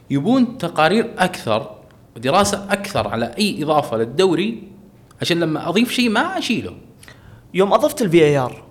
يبون 0.10 0.58
تقارير 0.58 1.12
أكثر 1.18 1.76
ودراسه 2.16 2.66
أكثر 2.70 3.08
على 3.08 3.26
أي 3.38 3.64
إضافة 3.64 3.98
للدوري 3.98 4.64
عشان 5.22 5.40
لما 5.40 5.70
أضيف 5.70 5.92
شيء 5.92 6.10
ما 6.10 6.38
أشيله. 6.38 6.74
يوم 7.54 7.74
أضفت 7.74 8.02
الفي 8.02 8.24
اي 8.24 8.38
ار 8.38 8.64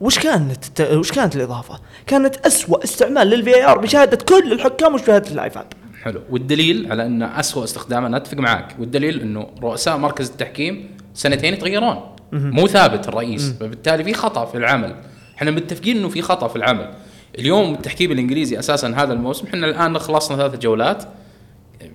وش 0.00 0.18
كانت 0.18 0.66
الت- 0.66 0.92
وش 0.92 1.12
كانت 1.12 1.36
الإضافة؟ 1.36 1.80
كانت 2.06 2.36
أسوأ 2.36 2.84
استعمال 2.84 3.26
للفي 3.26 3.54
اي 3.54 3.64
آر 3.64 3.78
بشهادة 3.78 4.16
كل 4.16 4.52
الحكام 4.52 4.94
وشهادة 4.94 5.30
الايفاب 5.30 5.66
حلو. 6.02 6.20
والدليل 6.30 6.92
على 6.92 7.06
أن 7.06 7.22
اسوء 7.22 7.64
استخدام 7.64 8.04
أنا 8.04 8.16
أتفق 8.16 8.38
معك 8.38 8.76
والدليل 8.78 9.20
إنه 9.20 9.46
رؤساء 9.62 9.96
مركز 9.96 10.30
التحكيم 10.30 10.96
سنتين 11.14 11.54
يتغيرون. 11.54 12.00
مو 12.32 12.66
ثابت 12.66 13.08
الرئيس. 13.08 13.52
فبالتالي 13.60 14.04
في 14.04 14.14
خطأ 14.14 14.44
في 14.44 14.58
العمل. 14.58 14.96
إحنا 15.36 15.50
متفقين 15.50 15.96
إنه 15.96 16.08
في 16.08 16.22
خطأ 16.22 16.48
في 16.48 16.56
العمل. 16.56 16.94
اليوم 17.38 17.74
التحكيم 17.74 18.12
الإنجليزي 18.12 18.58
أساسا 18.58 18.88
هذا 18.88 19.12
الموسم 19.12 19.46
إحنا 19.46 19.66
الآن 19.66 19.98
خلصنا 19.98 20.36
ثلاث 20.36 20.60
جولات. 20.60 21.04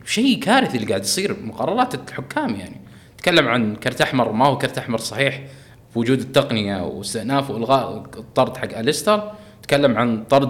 شيء 0.06 0.39
كارثي 0.39 0.77
اللي 0.77 0.88
قاعد 0.88 1.03
يصير 1.03 1.36
مقررات 1.44 1.96
الحكام 1.96 2.56
يعني. 2.56 2.82
تكلم 3.17 3.48
عن 3.48 3.75
كرت 3.75 4.01
أحمر 4.01 4.32
ما 4.32 4.46
هو 4.46 4.58
كرت 4.58 4.77
أحمر 4.77 4.98
صحيح. 4.98 5.41
بوجود 5.96 6.20
التقنية 6.20 6.84
واستئناف 6.84 7.50
والغاء 7.50 7.98
الطرد 8.17 8.58
حق 8.58 8.77
أليستر. 8.77 9.32
تكلم 9.68 9.98
عن 9.98 10.24
طرد 10.24 10.50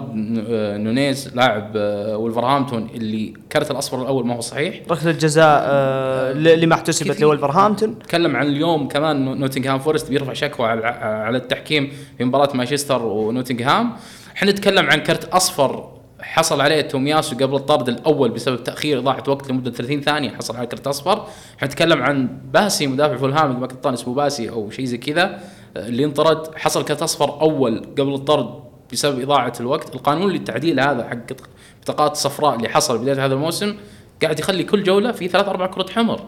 آه، 0.50 0.76
نونيز 0.76 1.34
لاعب 1.34 1.72
آه، 1.76 2.16
ولفرهامبتون 2.16 2.88
اللي 2.94 3.34
كرت 3.52 3.70
الأصفر 3.70 4.02
الأول 4.02 4.26
ما 4.26 4.34
هو 4.36 4.40
صحيح. 4.40 4.80
ركلة 4.90 5.10
الجزاء 5.10 5.60
آه، 5.64 6.32
اللي 6.32 6.66
ما 6.66 6.74
احتسبت. 6.74 7.20
لولفرهامبتون. 7.20 7.98
تكلم 7.98 8.36
عن 8.36 8.46
اليوم 8.46 8.88
كمان 8.88 9.24
نو- 9.24 9.34
نوتنغهام 9.34 9.78
فورست 9.78 10.08
بيرفع 10.10 10.32
شكوى 10.32 10.66
على 10.66 10.86
على 11.26 11.36
التحكيم 11.36 11.92
في 12.18 12.24
مباراة 12.24 12.56
مانشستر 12.56 13.02
ونوتنغهام. 13.02 13.92
إحنا 14.36 14.50
نتكلم 14.50 14.86
عن 14.86 14.98
كرت 14.98 15.24
أصفر 15.24 15.88
حصل 16.20 16.60
عليه 16.60 16.80
تومياسو 16.80 17.36
قبل 17.36 17.54
الطرد 17.54 17.88
الأول 17.88 18.30
بسبب 18.30 18.64
تأخير 18.64 18.98
إضاعة 18.98 19.22
وقت 19.28 19.50
لمدة 19.50 19.70
30 19.70 20.00
ثانية 20.00 20.30
حصل 20.30 20.56
على 20.56 20.66
كرت 20.66 20.86
أصفر. 20.86 21.24
إحنا 21.56 21.68
نتكلم 21.68 22.02
عن 22.02 22.28
باسي 22.52 22.86
مدافع 22.86 23.16
فولهام 23.16 23.60
ما 23.60 23.66
كنت 23.66 23.82
طالع 23.84 23.94
اسمه 23.94 24.14
باسي 24.14 24.50
أو 24.50 24.70
شيء 24.70 24.84
زي 24.84 24.98
كذا 24.98 25.40
آه، 25.76 25.88
اللي 25.88 26.04
انطرد. 26.04 26.54
حصل 26.56 26.84
كرت 26.84 27.02
أصفر 27.02 27.40
أول 27.40 27.82
قبل 27.98 28.14
الطرد 28.14 28.67
بسبب 28.92 29.20
إضاعة 29.20 29.52
الوقت. 29.60 29.94
القانون 29.94 30.32
للتعديل 30.32 30.80
هذا 30.80 31.08
حق 31.08 31.36
بطاقات 31.82 32.16
صفراء 32.16 32.56
اللي 32.56 32.68
حصل 32.68 32.98
بداية 32.98 33.24
هذا 33.24 33.34
الموسم 33.34 33.76
قاعد 34.22 34.38
يخلي 34.38 34.64
كل 34.64 34.82
جولة 34.82 35.12
في 35.12 35.28
ثلاث 35.28 35.48
أربع 35.48 35.66
كرات 35.66 35.90
حمر. 35.90 36.20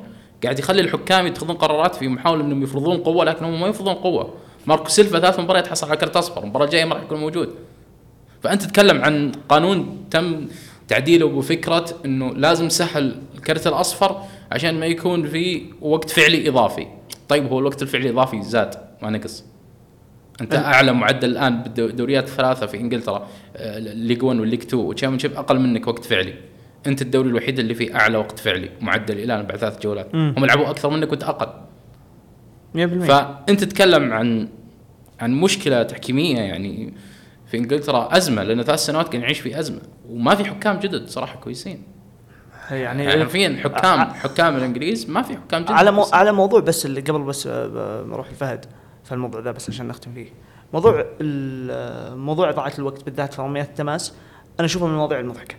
قاعد 0.42 0.58
يخلي 0.58 0.80
الحكام 0.80 1.26
يتخذون 1.26 1.56
قرارات 1.56 1.94
في 1.94 2.08
محاوله 2.08 2.44
إنهم 2.44 2.62
يفرضون 2.62 2.98
قوة 2.98 3.24
لكن 3.24 3.44
هم 3.44 3.60
ما 3.60 3.66
يفرضون 3.66 3.94
قوة. 3.94 4.34
ماركو 4.66 4.88
سيلفا 4.88 5.20
ثلاث 5.20 5.40
مباريات 5.40 5.66
حصل 5.66 5.86
على 5.86 5.96
كرت 5.96 6.16
أصفر 6.16 6.42
المباراه 6.42 6.64
الجايه 6.64 6.84
ما 6.84 6.94
راح 6.94 7.02
يكون 7.02 7.20
موجود. 7.20 7.54
فأنت 8.42 8.62
تتكلم 8.62 9.02
عن 9.04 9.32
قانون 9.48 10.04
تم 10.10 10.46
تعديله 10.88 11.28
بفكرة 11.28 11.86
إنه 12.04 12.34
لازم 12.34 12.68
سهل 12.68 13.22
الكرت 13.34 13.66
الأصفر 13.66 14.22
عشان 14.52 14.80
ما 14.80 14.86
يكون 14.86 15.28
في 15.28 15.64
وقت 15.80 16.10
فعلي 16.10 16.48
إضافي. 16.48 16.86
طيب 17.28 17.52
هو 17.52 17.58
الوقت 17.58 17.82
الفعلي 17.82 18.04
الإضافي 18.04 18.42
زاد 18.42 18.74
ما 19.02 19.10
نقص. 19.10 19.44
أنت 20.40 20.54
أعلى 20.54 20.92
معدل 20.92 21.30
الآن 21.30 21.62
بالدوريات 21.62 22.24
الثلاثه 22.24 22.66
في 22.66 22.76
إنجلترا 22.76 23.26
آه، 23.56 23.78
ال 23.78 23.85
League 23.85 24.22
1 24.22 24.40
وال 24.40 24.45
League 24.45 24.60
2 24.62 24.82
وال 24.84 24.91
Championship 24.91 25.32
أقل 25.34 25.58
منك 25.60 25.86
وقت 25.86 26.04
فعلي. 26.04 26.34
أنت 26.86 27.02
الدوري 27.02 27.28
الوحيد 27.28 27.58
اللي 27.58 27.74
فيه 27.74 27.96
أعلى 27.96 28.18
وقت 28.18 28.38
فعلي 28.38 28.70
معدل 28.80 29.18
الان 29.18 29.46
بعد 29.46 29.56
ثلاث 29.58 29.80
جولات. 29.82 30.14
مم. 30.14 30.34
هم 30.38 30.44
لعبوا 30.46 30.70
أكثر 30.70 30.90
منك 30.90 31.10
وأنت 31.10 31.22
أقل. 31.24 31.48
100% 32.74 32.78
فأنت 33.08 33.64
تتكلم 33.64 34.12
عن 34.12 34.48
عن 35.20 35.32
مشكلة 35.34 35.82
تحكيمية 35.82 36.36
يعني 36.38 36.94
في 37.46 37.56
إنجلترا 37.56 38.16
أزمة 38.16 38.42
لأن 38.42 38.62
ثلاث 38.62 38.78
سنوات 38.80 39.08
قاعد 39.08 39.20
نعيش 39.22 39.40
في 39.40 39.58
أزمة. 39.58 39.80
وما 40.08 40.34
في 40.34 40.44
حكام 40.44 40.78
جدد 40.78 41.08
صراحة 41.08 41.38
كويسين. 41.40 41.82
يعني 42.70 43.04
يعني 43.04 43.24
حرفيا 43.24 43.56
حكام 43.64 44.00
ع- 44.00 44.12
حكام 44.12 44.56
الإنجليز 44.56 45.10
ما 45.10 45.22
في 45.22 45.36
حكام 45.36 45.62
جدد 45.62 45.70
على 45.70 45.90
مو. 45.92 46.06
على 46.12 46.32
موضوع 46.32 46.60
بس 46.60 46.86
اللي 46.86 47.00
قبل 47.00 47.22
بس 47.22 47.46
آه، 47.46 47.66
ب- 47.66 48.08
بروح 48.10 48.30
لفهد. 48.32 48.64
في 49.10 49.14
الموضوع 49.14 49.40
ذا 49.40 49.50
بس 49.50 49.70
عشان 49.70 49.88
نختم 49.88 50.14
فيه. 50.14 50.28
موضوع 50.72 51.04
موضوع 52.14 52.50
إضاعة 52.50 52.72
الوقت 52.78 53.04
بالذات 53.04 53.34
في 53.34 53.42
رميات 53.42 53.68
التماس 53.68 54.12
أنا 54.58 54.66
أشوفه 54.66 54.86
من 54.86 54.92
المواضيع 54.92 55.20
المضحكه. 55.20 55.54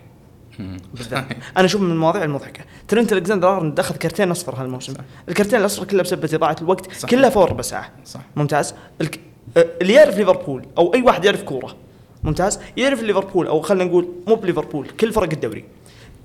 بالذات. 0.94 1.24
أنا 1.56 1.64
أشوفه 1.64 1.84
من 1.84 1.90
المواضيع 1.90 2.24
المضحكه 2.24 2.64
ترنت 2.88 3.12
الكسندر 3.12 3.56
ارنولد 3.56 3.80
اخذ 3.80 3.96
كرتين 3.96 4.30
أصفر 4.30 4.54
هالموسم. 4.54 4.94
الكرتين 5.28 5.60
الأصفر 5.60 5.84
كلها 5.84 6.02
بسبب 6.02 6.34
إضاعة 6.34 6.56
الوقت 6.62 6.92
صح. 6.92 7.08
كلها 7.08 7.30
فور 7.30 7.50
ربع 7.50 7.62
ساعه 7.62 7.90
صح. 8.04 8.20
ممتاز. 8.36 8.74
الك... 9.00 9.20
اللي 9.56 9.92
يعرف 9.92 10.18
ليفربول 10.18 10.66
أو 10.78 10.94
أي 10.94 11.02
واحد 11.02 11.24
يعرف 11.24 11.42
كورة. 11.42 11.76
ممتاز. 12.22 12.60
يعرف 12.76 13.02
ليفربول 13.02 13.46
أو 13.46 13.60
خلينا 13.60 13.84
نقول 13.84 14.08
مو 14.26 14.34
بليفربول 14.34 14.88
كل 14.88 15.12
فرق 15.12 15.32
الدوري. 15.32 15.64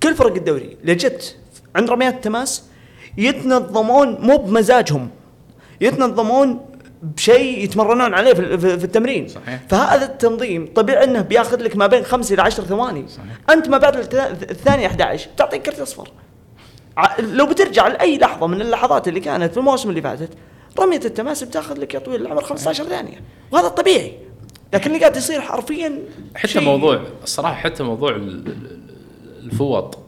كل 0.02 0.14
فرق 0.14 0.34
الدوري 0.34 0.76
لا 0.84 1.01
جت 1.01 1.36
عند 1.76 1.90
رميات 1.90 2.14
التماس 2.14 2.64
يتنظمون 3.18 4.16
مو 4.20 4.36
بمزاجهم. 4.36 5.10
يتنظمون 5.80 6.60
بشيء 7.02 7.64
يتمرنون 7.64 8.14
عليه 8.14 8.32
في, 8.34 8.58
في, 8.58 8.78
في 8.78 8.84
التمرين. 8.84 9.28
صحيح. 9.28 9.60
فهذا 9.68 10.04
التنظيم 10.04 10.68
طبيعي 10.74 11.04
إنه 11.04 11.20
بياخذ 11.20 11.62
لك 11.62 11.76
ما 11.76 11.86
بين 11.86 12.04
خمس 12.04 12.32
إلى 12.32 12.42
عشر 12.42 12.62
ثواني. 12.64 13.08
صحيح. 13.08 13.26
أنت 13.50 13.68
ما 13.68 13.78
بعد 13.78 13.96
الثانية 14.50 14.86
11 14.86 15.28
تعطيك 15.36 15.62
كرت 15.62 15.80
أصفر. 15.80 16.08
لو 17.18 17.46
بترجع 17.46 17.88
لأي 17.88 18.18
لحظة 18.18 18.46
من 18.46 18.60
اللحظات 18.60 19.08
اللي 19.08 19.20
كانت 19.20 19.52
في 19.52 19.58
المواسم 19.58 19.88
اللي 19.90 20.02
فاتت 20.02 20.30
رمية 20.80 21.00
التماس 21.04 21.44
بتاخذ 21.44 21.78
لك 21.80 21.94
يا 21.94 21.98
طويل 21.98 22.22
العمر 22.22 22.42
15 22.44 22.84
ثانية. 22.84 23.20
وهذا 23.52 23.66
الطبيعي 23.66 24.12
لكن 24.74 24.90
اللي 24.90 25.00
قاعد 25.00 25.16
يصير 25.16 25.40
حرفيا 25.40 25.98
حتى 26.34 26.48
شيء- 26.48 26.62
موضوع 26.62 27.00
الصراحه 27.22 27.54
حتى 27.54 27.82
موضوع 27.82 28.10
ال- 28.10 28.46
ال- 28.46 28.80
الفوط. 29.44 29.98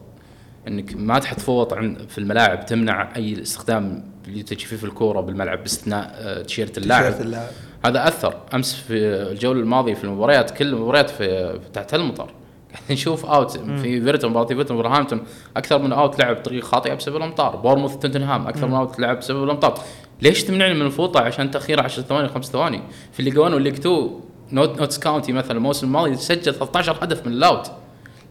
إنك 0.67 0.95
ما 0.95 1.19
تحط 1.19 1.39
فوط 1.39 1.73
عند 1.73 1.97
في 2.09 2.17
الملاعب 2.17 2.65
تمنع 2.65 3.15
أي 3.15 3.41
استخدام 3.41 4.11
لتجفيف 4.27 4.83
الكورة 4.83 5.21
بالملعب 5.21 5.59
باستثناء 5.61 6.11
آه، 6.13 6.41
تيشيرت 6.41 6.77
اللاعب. 6.77 7.03
تيشيرت 7.03 7.21
اللاعب. 7.25 7.49
هذا 7.85 8.07
أثر. 8.07 8.35
أمس 8.53 8.75
في 8.75 8.93
الجولة 9.31 9.59
الماضية 9.59 9.93
في 9.93 10.03
المباريات 10.03 10.51
كل 10.51 10.67
المباريات 10.67 11.09
في 11.09 11.59
تحت 11.73 11.93
المطر 11.93 12.31
قاعد 12.73 12.91
نشوف 12.91 13.25
out 13.25 13.51
في 13.51 14.01
ايفرتون 14.01 14.31
مباراه 14.31 14.45
ايفرتون 14.45 14.77
ولفرهامبتون 14.77 15.23
أكثر 15.57 15.79
من 15.79 15.93
out 15.93 16.19
لعب 16.19 16.35
بطريقة 16.35 16.65
خاطئة 16.65 16.93
بسبب 16.93 17.15
الأمطار. 17.15 17.55
بورنموث 17.55 17.95
توتنهام. 17.97 18.47
أكثر 18.47 18.67
من 18.67 18.73
out 18.73 18.99
لعب 18.99 19.19
بسبب 19.19 19.43
الأمطار. 19.43 19.79
ليش 20.21 20.43
تمنعني 20.43 20.73
من 20.73 20.85
الفوطه 20.85 21.19
عشان 21.19 21.51
تأخير 21.51 21.83
10 21.83 22.03
ثواني 22.03 22.27
5 22.27 22.51
ثواني. 22.51 22.81
في 23.13 23.19
ال 23.19 23.22
League 23.22 23.37
1 23.37 23.53
وال 23.53 23.58
League 23.58 23.73
2 23.73 24.09
نوت 24.51 24.79
نوتس 24.79 24.99
كاونتي 24.99 25.31
مثلا 25.31 25.51
الموسم 25.51 25.87
الماضي 25.87 26.15
سجل 26.15 26.53
13 26.53 26.97
هدف 27.01 27.27
من 27.27 27.33
ال 27.33 27.42
out 27.42 27.71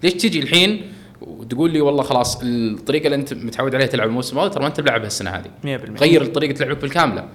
ليش 0.02 0.12
تجي 0.12 0.40
الحين 0.40 0.92
وتقول 1.20 1.70
لي 1.70 1.80
والله 1.80 2.02
خلاص 2.02 2.40
الطريقة 2.42 3.04
اللي 3.04 3.16
أنت 3.16 3.34
متعود 3.34 3.74
عليها 3.74 3.86
تلعب 3.86 4.08
الموسم 4.08 4.36
الماضي 4.36 4.54
ترى 4.54 4.62
ما 4.62 4.68
أنت 4.68 4.80
بلعبها 4.80 5.06
السنة 5.06 5.30
هذه. 5.30 5.50
100% 5.64 6.00
غير 6.00 6.24
طريقة 6.26 6.64
لعبك 6.64 6.80
بالكاملة. 6.80 7.28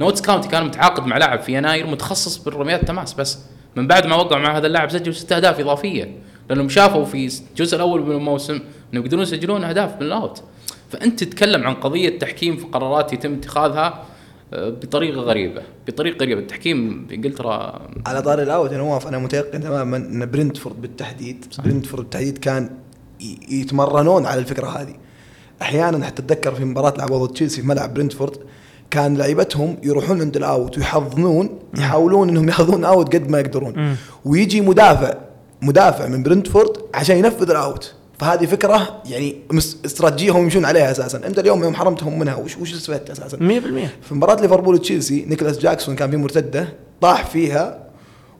نوتس 0.00 0.20
كاونتي 0.20 0.48
كان 0.48 0.64
متعاقد 0.64 1.06
مع 1.06 1.18
لاعب 1.18 1.40
في 1.40 1.52
يناير 1.52 1.86
متخصص 1.86 2.36
بالرميات 2.36 2.80
التماس 2.80 3.14
بس. 3.14 3.38
من 3.76 3.86
بعد 3.86 4.06
ما 4.06 4.16
وقع 4.16 4.38
مع 4.38 4.56
هذا 4.56 4.66
اللاعب 4.66 4.90
سجل 4.90 5.14
ست 5.14 5.32
أهداف 5.32 5.60
إضافية. 5.60 6.16
لأنهم 6.50 6.68
شافوا 6.68 7.04
في 7.04 7.30
الجزء 7.50 7.76
الأول 7.76 8.02
من 8.02 8.12
الموسم 8.12 8.60
انهم 8.92 9.04
يقدرون 9.04 9.22
يسجلون 9.22 9.64
أهداف 9.64 9.96
من 9.96 10.06
ال 10.06 10.15
out 10.15 10.42
فأنت 10.90 11.24
تتكلم 11.24 11.64
عن 11.64 11.74
قضية 11.74 12.18
تحكيم 12.18 12.56
في 12.56 12.64
قرارات 12.64 13.12
يتم 13.12 13.34
اتخاذها 13.34 14.04
آه، 14.54 14.68
بطريقة 14.68 15.20
غريبة. 15.20 15.62
بطريقة 15.86 16.22
غريبة. 16.22 16.40
التحكيم 16.40 17.06
في 17.08 17.14
انجلترا 17.14 17.82
على 18.06 18.22
طاري 18.22 18.42
ال 18.42 18.49
out 18.49 18.72
أنا 18.72 18.82
واقف 18.82 19.06
أنا 19.06 19.18
متيقن 19.18 19.60
تماما 19.60 19.96
إن 19.96 20.30
برنتفورد 20.30 20.82
بالتحديد 20.82 21.44
صحيح. 21.50 21.66
برنتفورد 21.66 22.02
بالتحديد 22.02 22.38
كان 22.38 22.70
يتمرنون 23.48 24.26
على 24.26 24.40
الفكرة 24.40 24.68
هذه. 24.68 24.94
أحيانا 25.62 26.06
حتى 26.06 26.22
أتذكر 26.22 26.54
في 26.54 26.64
مباراة 26.64 26.94
لعبوا 26.98 27.26
ضد 27.26 27.32
تشيلسي 27.34 27.60
في 27.60 27.66
ملعب 27.68 27.94
برنتفورد 27.94 28.36
كان 28.90 29.16
لعيبتهم 29.16 29.76
يروحون 29.82 30.20
عند 30.20 30.36
ال 30.36 30.46
out 30.46 30.78
ويحضنون 30.78 31.58
يحاولون 31.78 32.28
إنهم 32.28 32.48
ياخذون 32.48 32.84
out 32.84 33.14
قد 33.14 33.30
ما 33.30 33.40
يقدرون. 33.40 33.96
ويجي 34.24 34.60
مدافع 34.60 35.14
مدافع 35.62 36.06
من 36.06 36.22
برنتفورد 36.22 36.76
عشان 36.94 37.16
ينفذ 37.16 37.50
ال 37.50 37.59
out. 37.59 37.94
فهذه 38.18 38.46
فكرة 38.46 39.02
يعني 39.06 39.36
استراتيجيه 39.86 40.32
هم 40.32 40.42
يمشون 40.42 40.64
عليها 40.64 40.90
أساسا. 40.90 41.26
أنت 41.26 41.38
اليوم 41.38 41.62
يوم 41.62 41.74
حرمتهم 41.74 42.18
منها 42.18 42.34
وش 42.34 42.56
وش 42.58 42.74
استفدت 42.74 43.10
أساسا؟ 43.10 43.36
100% 43.36 43.40
في 44.08 44.14
مباراة 44.14 44.40
ليفربول 44.40 44.74
وتشيلسي 44.74 45.24
نيكولاس 45.28 45.58
جاكسون 45.58 45.96
كان 45.96 46.10
في 46.10 46.16
مرتدة 46.16 46.68
طاح 47.00 47.26
فيها 47.26 47.78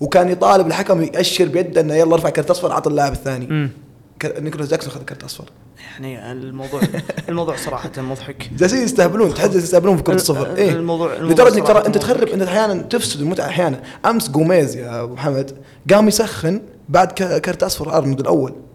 وكان 0.00 0.28
يطالب 0.28 0.66
الحكم 0.66 1.02
يأشر 1.02 1.48
بيده 1.48 1.80
إنه 1.80 1.94
يلا 1.94 2.14
ارفع 2.14 2.30
كرت 2.30 2.50
أصفر 2.50 2.72
عطى 2.72 2.90
اللاعب 2.90 3.12
الثاني. 3.12 3.46
مم. 3.46 3.70
نيكولاس 4.26 4.68
جاكسون 4.68 4.92
اخذ 4.92 5.04
كرت 5.04 5.24
أصفر. 5.24 5.44
يعني 5.92 6.32
الموضوع 6.32 6.80
الموضوع 7.28 7.56
صراحة 7.56 7.90
مضحك. 7.98 8.50
جالسين 8.56 8.82
يستهبلون 8.82 9.34
تحس 9.34 9.54
يستهبلون 9.54 9.96
في 9.96 10.02
الكروت 10.02 10.14
الصفر. 10.14 10.56
إيه. 10.56 10.70
الموضوع- 10.70 11.14
لدرجة 11.18 11.58
إنك 11.58 11.66
ترى 11.66 11.86
أنت. 11.86 11.98
تخرب 11.98 12.28
أنت 12.28 12.42
أحيانا 12.42 12.82
تفسد 12.82 13.20
المتعة 13.20 13.46
أحيانا. 13.46 13.82
أمس 14.06 14.30
جوميز 14.30 14.76
يا 14.76 15.02
أبو 15.02 15.14
محمد 15.14 15.50
قام 15.92 16.08
يسخن 16.08 16.60
بعد 16.88 17.12
كرت 17.12 17.62
أصفر 17.62 17.96
ارنولد 17.96 18.20
الأول. 18.20 18.50
مم. 18.50 18.71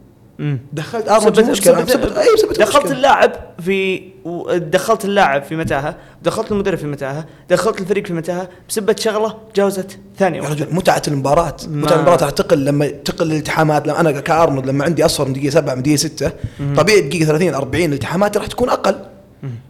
دخلت 0.74 1.10
ارنولد 1.10 1.36
في 1.36 1.41
بسبب- 1.41 1.51
مشكلة 1.51 1.82
بسبب 1.84 2.13
أي 2.17 2.34
بسبب 2.36 2.53
دخلت 2.53 2.75
مشكلة. 2.77 2.91
اللاعب 2.91 3.32
في 3.62 4.01
و- 4.25 4.58
دخلت 4.58 5.06
اللاعب 5.06 5.44
في 5.44 5.56
متاهة 5.56 5.96
دخلت 6.24 6.51
المدرب 6.51 6.77
في 6.77 6.88
متاهة 6.88 7.25
دخلت 7.50 7.82
الفريق 7.82 8.06
في 8.08 8.13
متاهة 8.13 8.50
بسبة 8.70 8.96
شغلة 9.00 9.38
جاوزت 9.56 10.00
ثانية 10.20 10.44
يا. 10.44 10.50
رجل 10.50 10.67
متعة 10.72 11.01
المباراة. 11.08 11.56
ما- 11.67 11.82
متعة 11.86 11.96
المباراة 11.96 12.17
راح 12.22 12.29
تقل 12.29 12.65
لما 12.65 12.88
تقل 12.88 13.32
الالتحامات. 13.32 13.88
لما 13.88 14.00
أنا 14.00 14.12
كأرنولد 14.12 14.65
لما 14.67 14.86
عندي 14.86 15.06
اصفر 15.06 15.25
من 15.27 15.34
دقيقة 15.34 15.51
7 15.51 15.75
من 15.75 15.82
دقيقة 15.82 15.96
6 15.98 16.32
طبيعي 16.77 17.01
دقيقة 17.01 17.25
30 17.25 17.53
40 17.53 17.86
الالتحامات 17.89 18.38
راح 18.38 18.48
تكون 18.48 18.70
أقل. 18.70 18.96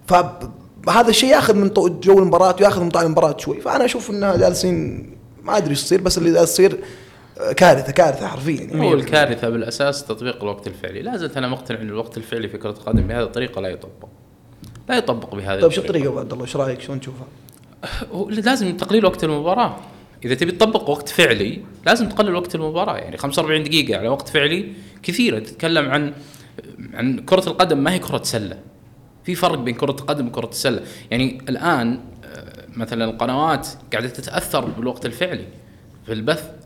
فهذا 0.08 1.10
الشيء 1.10 1.30
ياخذ 1.30 1.56
من 1.56 1.70
طو- 1.70 1.88
جو 2.04 2.20
المباراة 2.20 2.56
وياخذ 2.62 2.82
من 2.84 2.90
طعم 2.90 3.06
المباراة 3.06 3.36
شوي. 3.38 3.62
فأنا 3.62 3.86
أشوف 3.86 4.10
إنها 4.10 4.38
جالسين 4.38 5.10
ما 5.44 5.58
أدري 5.58 5.70
إيش 5.70 5.84
يصير 5.84 6.02
بس 6.02 6.18
اللي 6.18 6.34
جالس 6.34 6.52
يصير 6.52 6.78
كارثة 7.56 7.92
كارثة 7.92 8.28
حرفيا. 8.28 8.64
يعني 8.64 8.86
هو 8.86 8.94
الكارثة 8.94 9.50
بالأساس 9.50 10.06
تطبيق 10.06 10.44
الوقت 10.44 10.68
الفعلي. 10.68 11.02
لا 11.02 11.18
زلت 11.18 11.38
أنا 11.38 11.48
مقتنع 11.48 11.82
إن 11.82 11.90
الوقت 11.90 12.18
الفعلي 12.18 12.48
في 12.50 12.58
كرة 12.58 12.70
القدم 12.70 13.08
بهذه 13.08 13.24
الطريقة 13.24 13.62
لا 13.62 13.70
يطبق. 13.70 14.10
لا 14.90 14.98
يطبق 14.98 15.36
بهذه 15.36 15.62
طيب 15.62 15.72
شو 15.72 15.82
الطريقة 15.82 16.08
ابو 16.08 16.20
عبد 16.20 16.34
الله؟ 16.34 16.46
إيش 16.46 16.56
رأيك؟ 16.56 16.82
شلون 16.82 17.00
تشوفها؟ 17.00 17.28
هو 18.12 18.30
لازم 18.30 18.78
تقليل 18.78 19.06
وقت 19.06 19.24
المباراة. 19.24 19.78
إذا 20.26 20.36
تبي 20.36 20.52
تطبق 20.52 20.90
وقت 20.90 21.10
فعلي 21.10 21.62
لازم 21.86 22.10
تقلل 22.10 22.36
وقت 22.36 22.56
المباراة. 22.56 22.98
يعني 22.98 23.18
45 23.18 23.64
دقيقة 23.64 24.00
على 24.00 24.08
وقت 24.08 24.30
فعلي 24.30 24.74
كثيرة. 25.04 25.40
تتكلم 25.40 25.90
عن 25.90 26.14
عن 26.94 27.20
كرة 27.20 27.48
القدم 27.48 27.78
ما 27.78 27.94
هي 27.94 28.00
كرة 28.00 28.24
سلة. 28.24 28.60
في 29.24 29.36
فرق 29.36 29.58
بين 29.58 29.76
كرة 29.76 29.96
القدم 30.00 30.28
وكرة 30.28 30.50
السلة. 30.50 30.82
يعني 31.12 31.42
الآن 31.50 32.00
آه، 32.26 32.66
مثلا 32.76 33.06
القنوات 33.06 33.68
قاعدة 33.94 34.10
تتأثر 34.10 34.66
بالوقت 34.66 35.06
الفعلي. 35.06 35.46
في 36.06 36.14
البث 36.14 36.57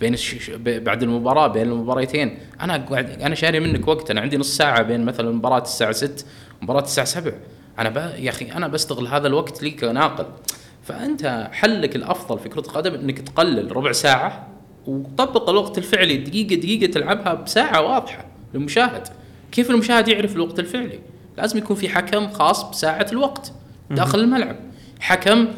بين 0.00 0.14
الش... 0.14 0.50
بعد 0.60 1.02
المباراة 1.02 1.46
بين 1.46 1.62
المباراتين 1.62 2.38
أنا 2.60 2.76
قاعد 2.76 3.22
أنا 3.22 3.34
شاري 3.34 3.60
منك 3.60 3.88
وقت. 3.88 4.10
أنا 4.10 4.20
عندي 4.20 4.36
نص 4.36 4.56
ساعة 4.56 4.82
بين 4.82 5.04
مثلا 5.04 5.32
مباراة 5.32 5.62
الساعة 5.62 5.92
6 5.92 6.24
ومباراه 6.60 6.82
الساعة 6.82 7.06
7 7.06 7.32
أنا 7.78 7.88
ب... 7.88 7.96
يا 7.96 8.30
أخي 8.30 8.52
أنا 8.52 8.68
بستغل 8.68 9.06
هذا 9.06 9.26
الوقت 9.26 9.62
لي 9.62 9.70
كناقل. 9.70 10.26
فأنت 10.82 11.48
حلك 11.52 11.96
الأفضل 11.96 12.38
في 12.38 12.48
كرة 12.48 12.60
القدم 12.60 12.94
إنك 12.94 13.18
تقلل 13.18 13.76
ربع 13.76 13.92
ساعة 13.92 14.48
وطبق 14.86 15.50
الوقت 15.50 15.78
الفعلي. 15.78 16.16
دقيقة 16.16 16.54
دقيقة 16.54 16.92
تلعبها 16.92 17.34
بساعة 17.34 17.82
واضحة 17.82 18.26
للمشاهد. 18.54 19.08
كيف 19.52 19.70
المشاهد 19.70 20.08
يعرف 20.08 20.36
الوقت 20.36 20.58
الفعلي؟ 20.58 20.98
لازم 21.38 21.58
يكون 21.58 21.76
في 21.76 21.88
حكم 21.88 22.28
خاص 22.28 22.70
بساعة 22.70 23.06
الوقت 23.12 23.52
داخل 23.90 24.20
الملعب. 24.20 24.56
حكم 25.00 25.48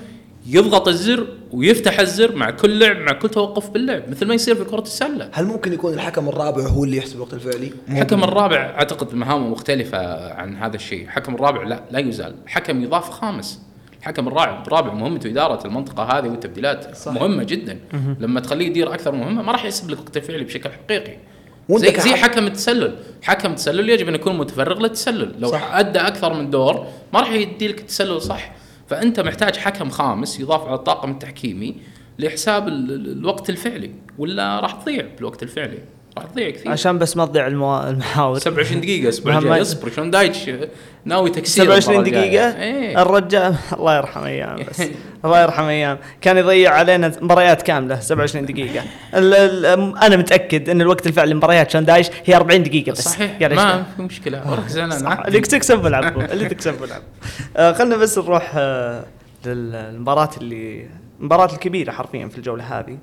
يضغط 0.49 0.89
الزر 0.89 1.27
ويفتح 1.53 2.01
الزر 2.01 2.37
مع 2.37 2.51
كل 2.51 2.79
لعب 2.79 2.97
مع 2.97 3.13
كل 3.13 3.29
توقف 3.29 3.71
باللعب 3.71 4.11
مثل 4.11 4.27
ما 4.27 4.35
يصير 4.35 4.55
في 4.55 4.65
كرة 4.65 4.81
السلة 4.81 5.31
هل 5.33 5.45
ممكن 5.45 5.73
يكون 5.73 5.95
الحكم 5.95 6.29
الرابع 6.29 6.63
هو 6.63 6.85
اللي 6.85 6.97
يحسب 6.97 7.17
الوقت 7.17 7.35
الفعلي؟ 7.35 7.73
الحكم 7.89 8.25
الرابع 8.25 8.57
أعتقد 8.57 9.15
مهامه 9.15 9.49
مختلفة 9.49 10.33
عن 10.35 10.57
هذا 10.57 10.77
الشيء، 10.77 11.05
الحكم 11.05 11.35
الرابع 11.35 11.63
لا 11.63 11.83
لا 11.91 11.99
يزال، 11.99 12.35
حكم 12.47 12.83
يضاف 12.83 13.11
خامس. 13.11 13.61
الحكم 14.01 14.29
الرابع 14.29 14.63
الرابع 14.67 14.95
مهمته 14.95 15.31
إدارة 15.31 15.67
المنطقة 15.67 16.03
هذه 16.03 16.29
والتبديلات 16.29 16.97
صحيح. 16.97 17.23
مهمة 17.23 17.45
جدا 17.45 17.79
لما 18.21 18.41
تخليه 18.41 18.67
يدير 18.67 18.95
أكثر 18.95 19.13
مهمة 19.13 19.43
ما 19.43 19.53
راح 19.53 19.65
يحسب 19.65 19.91
لك 19.91 19.99
وقت 19.99 20.17
الفعلي 20.17 20.45
بشكل 20.45 20.71
حقيقي 20.71 21.17
زي, 21.71 22.01
زي 22.01 22.15
حكم 22.15 22.47
التسلل 22.47 22.97
حكم 23.23 23.51
التسلل 23.51 23.91
يجب 23.91 24.09
أن 24.09 24.15
يكون 24.15 24.39
متفرغ 24.39 24.79
للتسلل 24.79 25.35
لو 25.39 25.49
صح. 25.49 25.61
صح. 25.61 25.75
أدى 25.75 25.99
أكثر 25.99 26.35
من 26.35 26.51
دور 26.51 26.87
ما 27.13 27.21
راح 27.21 27.31
يدي 27.33 27.69
لك 27.69 27.81
التسلل 27.81 28.23
صح 28.23 28.53
فأنت 28.89 29.21
محتاج 29.21 29.57
حكم 29.57 29.91
خامس 29.91 30.41
يضاف 30.41 30.67
على 30.67 30.75
الطاقم 30.75 31.11
التحكيمي 31.11 31.77
لحساب 32.19 32.69
ال- 32.69 32.93
ال- 32.93 33.19
الوقت 33.19 33.51
الفعلي 33.51 33.91
ولا 34.19 34.61
راح 34.61 34.73
تضيع 34.73 35.07
بالوقت 35.17 35.43
الفعلي؟ 35.43 35.79
راح 36.19 36.27
تضيع 36.27 36.51
كثير. 36.51 36.73
عشان 36.73 36.99
بس 36.99 37.17
ما 37.17 37.27
تضيع 37.27 37.47
الموا- 37.47 37.91
المحاور. 37.91 38.39
27 38.39 38.81
دقيقة 38.81 39.13
مهما- 39.25 39.39
الجاي 39.39 39.63
أصبر 39.63 39.91
شلون 39.91 40.11
دايتش؟ 40.11 40.51
ناوي 41.05 41.31
تكسير 41.31 41.65
27 41.65 41.97
المباراة 42.07 42.25
الجاية. 42.25 42.51
دقيقة؟ 42.51 42.63
إيه. 42.63 43.03
الرجال 43.03 43.55
الله 43.73 43.97
يرحم 43.97 44.25
أيام 44.25 44.57
بس. 44.71 44.83
الله 45.25 45.43
يرحم 45.43 45.65
أيام. 45.65 45.99
كان 46.21 46.37
يضيع 46.39 46.75
علينا 46.75 47.13
مباريات 47.23 47.63
كاملة 47.63 48.01
27 48.01 48.47
دقيقة. 48.47 48.85
ال 49.15 49.35
ال 49.35 49.67
أنا 49.99 50.17
متأكد 50.17 50.69
إن 50.69 50.81
الوقت 50.81 51.07
الفعلي 51.07 51.33
لمباريات 51.35 51.71
شاندايش 51.71 52.09
هي 52.25 52.37
40 52.37 52.63
دقيقة 52.63 52.93
بس. 52.93 53.05
صحيح. 53.09 53.37
إيش 53.43 53.53
ما؟ 53.53 53.85
في 53.97 54.03
مشكلة. 54.03 54.51
وركز 54.51 54.79
أنا. 54.79 55.29
اللي 55.29 55.41
تكسب 55.41 55.87
العب 55.87 56.21
اللي 56.21 56.49
تكسب 56.49 56.85
العب 56.85 57.03
آه 57.57 57.73
خلينا 57.73 57.97
بس 57.97 58.19
نروح 58.19 58.53
آه 58.57 59.05
للمباراة 59.47 60.31
اللي 60.41 60.87
المباراة 61.21 61.53
الكبيرة 61.53 61.91
حرفيا 61.93 62.27
في 62.29 62.39
الجولة 62.39 62.79
هذه 62.79 62.99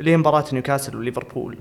اللي 0.00 0.10
هي 0.10 0.16
مباراة 0.16 0.44
نيوكاسل 0.52 0.96
وليفربول. 0.96 1.58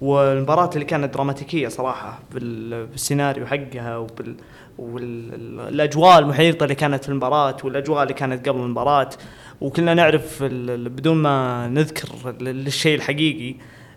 والمباراة 0.00 0.70
اللي 0.74 0.84
كانت 0.84 1.14
دراماتيكية 1.14 1.68
صراحة 1.68 2.18
بال- 2.34 2.86
بالسيناريو 2.86 3.46
حقها 3.46 3.96
وبال 3.96 4.34
والأجواء 4.78 6.18
المحيطة 6.18 6.64
اللي 6.64 6.74
كانت 6.74 7.02
في 7.04 7.08
المباراة 7.10 7.56
والأجواء 7.64 8.02
اللي 8.02 8.14
كانت 8.14 8.48
قبل 8.48 8.60
المباراة. 8.60 9.08
وكلنا 9.60 9.94
نعرف 9.94 10.42
بدون 10.42 11.16
ما 11.16 11.68
نذكر 11.68 12.08
ال- 12.40 12.66
الشيء 12.66 12.94
الحقيقي 12.96 13.54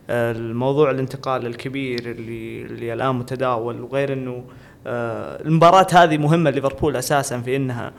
الموضوع 0.10 0.92
الانتقال 0.92 1.46
الكبير 1.46 2.00
اللي 2.12 2.62
اللي 2.62 2.94
الآن 2.94 3.16
متداول 3.16 3.82
وغير 3.82 4.14
إنه 4.14 4.44
آه، 4.88 5.42
المباراة 5.42 5.88
هذه 5.94 6.18
مهمة 6.18 6.50
ليفربول 6.50 6.96
أساسا 6.96 7.42
في 7.42 7.56
إنها 7.56 7.92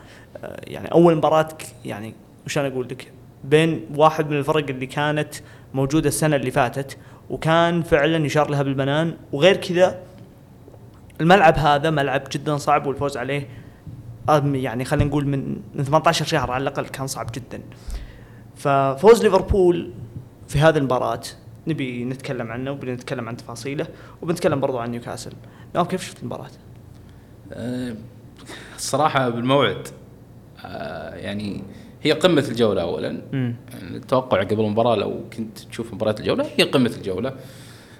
آه، 0.44 0.61
يعني 0.66 0.92
أول 0.92 1.14
مباراة 1.16 1.42
ك- 1.42 1.66
يعني 1.85 2.14
وش 2.47 2.59
أنا 2.59 2.68
أقول 2.68 2.87
لك؟ 2.90 3.12
بين 3.44 3.80
واحد 3.97 4.30
من 4.30 4.37
الفرق 4.38 4.64
اللي 4.71 4.87
كانت 4.87 5.35
موجودة 5.75 6.09
السنة 6.09 6.37
اللي 6.37 6.50
فاتت 6.50 6.97
وكان 7.33 7.83
فعلا 7.83 8.27
يشار 8.27 8.51
لها 8.51 8.62
بالبنان 8.62 9.15
وغير 9.33 9.57
كذا 9.57 9.99
الملعب 11.21 11.59
هذا 11.59 11.91
ملعب 11.91 12.23
جدا 12.33 12.57
صعب 12.57 12.87
والفوز 12.87 13.17
عليه 13.17 13.49
أم- 14.31 14.33
يعني 14.45 14.85
خلينا 14.85 15.05
نقول 15.11 15.27
من 15.27 15.57
من 15.75 15.85
18 15.85 16.25
شهر 16.25 16.51
على 16.51 16.62
الأقل 16.62 16.87
كان 16.87 17.07
صعب 17.07 17.31
جدا. 17.35 17.61
ففوز 18.57 19.23
ليفربول 19.23 19.92
في 20.49 20.59
هذه 20.59 20.79
المباراة 20.79 21.21
نبي 21.66 22.05
نتكلم 22.05 22.51
عنه 22.53 22.71
وبنتكلم 22.71 22.95
نتكلم 22.95 23.29
عن 23.29 23.37
تفاصيله 23.37 23.87
وبنتكلم 24.23 24.61
برضو 24.61 24.79
عن 24.79 24.90
نيوكاسل. 24.90 25.33
نواف 25.75 25.88
كيف 25.88 26.03
شفت 26.07 26.21
المباراة؟ 26.23 26.51
آه، 27.53 27.95
الصراحة 28.77 29.29
بالموعد 29.29 29.88
آه، 30.64 31.14
يعني 31.14 31.62
هي 32.03 32.12
قمة 32.12 32.45
الجولة 32.49 32.83
أولا. 32.83 33.23
امم 33.33 33.55
يعني 33.73 33.97
التوقع 33.97 34.43
قبل 34.43 34.61
المباراة 34.61 34.97
لو 34.97 35.21
كنت 35.37 35.59
تشوف 35.59 35.95
مباراة 35.95 36.15
الجولة 36.21 36.47
هي 36.57 36.65
قمة 36.65 36.93
الجولة. 36.97 37.33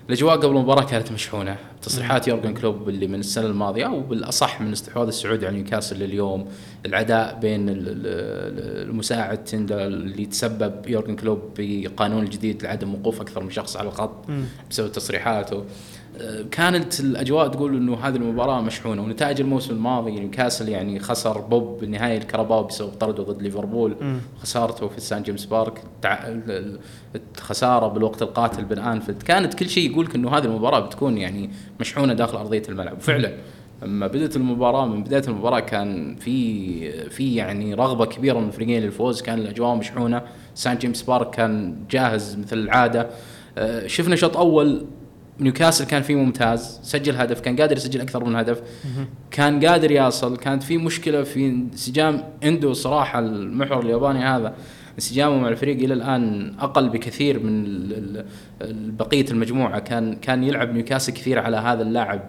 الأجواء 0.09 0.37
قبل 0.37 0.57
المباراة 0.57 0.85
كانت 0.85 1.13
مشحونة. 1.13 1.57
تصريحات 1.83 2.29
يورجن 2.29 2.55
كلوب 2.55 2.89
اللي 2.89 3.07
من 3.07 3.21
السنة 3.21 3.47
الماضية 3.47 3.87
أو 3.87 4.01
بالأصح 4.01 4.61
من 4.61 4.73
استحواذ 4.73 5.07
السعودي 5.07 5.47
على 5.47 5.57
نيوكاسل 5.57 5.99
لليوم 5.99 6.49
العداء 6.87 7.39
بين 7.41 7.69
ال- 7.69 7.89
ال- 7.89 8.89
المساعد 8.91 9.45
تندر 9.45 9.87
اللي 9.87 10.27
تسبب 10.27 10.89
يورجن 10.89 11.17
كلوب 11.17 11.41
بقانون 11.59 12.23
الجديد 12.25 12.63
لعدم 12.63 12.95
وقوف 12.95 13.21
أكثر 13.21 13.43
من 13.43 13.51
شخص 13.51 13.77
على 13.77 13.89
الخط 13.89 14.25
بسبب 14.71 14.93
تصريحاته. 14.93 15.65
كانت 16.51 17.01
الأجواء 17.01 17.49
تقول 17.49 17.77
إنه 17.77 17.95
هذه 17.95 18.17
المباراة 18.17 18.61
مشحونة 18.61 19.03
ونتائج 19.03 19.41
الموسم 19.41 19.75
الماضي 19.75 20.11
نيوكاسل 20.11 20.69
يعني 20.69 20.99
خسر 20.99 21.41
بوب 21.41 21.81
بالنهايه 21.81 22.19
الكرباو 22.19 22.65
بسبب 22.65 22.89
طرده 22.89 23.23
ضد 23.23 23.43
ليفربول 23.43 23.97
خسارته 24.43 24.89
في 24.89 25.01
سان 25.01 25.23
جيمس 25.23 25.45
بارك 25.45 25.83
الخساره 27.39 27.89
بالوقت 27.89 28.23
القاتل 28.23 28.65
بالأنفيلد. 28.65 29.23
كانت 29.23 29.55
كل 29.55 29.69
شيء 29.69 29.91
يقول 29.91 30.07
لك 30.07 30.15
إنه 30.15 30.37
هذه 30.37 30.45
المباراة 30.45 30.81
بتكون 30.81 31.19
يعني 31.19 31.51
مشحونة 31.81 32.15
داخل 32.15 32.39
أرضية 32.39 32.63
الملعب. 32.69 32.97
وفعلا 32.97 33.33
لما 33.83 34.07
بدأت 34.07 34.37
المباراة 34.37 34.87
من 34.87 35.05
بداية 35.05 35.23
المباراة 35.29 35.61
كان 35.61 36.17
في 36.17 37.09
في 37.11 37.35
يعني 37.35 37.75
رغبة 37.75 38.07
كبيرة 38.07 38.39
من 38.39 38.47
الفريقين 38.49 38.83
للفوز 38.83 39.23
كان 39.23 39.39
الأجواء 39.39 39.75
مشحونة. 39.75 40.23
سان 40.55 40.79
جيمس 40.79 41.03
بارك 41.03 41.31
كان 41.31 41.77
جاهز 41.91 42.37
مثل 42.39 42.59
العادة. 42.59 43.09
آه، 43.59 43.87
شفنا 43.87 44.17
شوط 44.17 44.37
أول 44.37 44.87
نيوكاسل 45.41 45.85
كان 45.85 46.03
فيه 46.03 46.15
ممتاز 46.15 46.81
سجل 46.83 47.17
هدف 47.17 47.41
كان 47.41 47.57
قادر 47.57 47.77
يسجل 47.77 48.01
أكثر 48.01 48.25
من 48.25 48.37
هدف. 48.37 48.63
كان 49.31 49.67
قادر 49.67 49.91
يصل 49.91 50.37
كانت 50.37 50.63
في 50.63 50.79
مشكلة 50.79 51.23
في 51.23 51.47
انسجام 51.47 52.25
عنده 52.43 52.73
صراحة 52.73 53.19
المحور 53.19 53.83
الياباني 53.83 54.19
هذا. 54.19 54.55
انسجامه 54.95 55.37
مع 55.37 55.49
الفريق 55.49 55.77
إلى 55.77 55.95
الآن 55.95 56.55
أقل 56.61 56.89
بكثير 56.89 57.39
من 57.39 58.25
بقية 58.99 59.25
المجموعة. 59.31 59.79
كان 59.79 60.15
كان 60.15 60.45
يلعب 60.45 60.75
نيوكاسل 60.75 61.13
كثير 61.13 61.39
على 61.39 61.57
هذا 61.57 61.83
اللاعب 61.83 62.21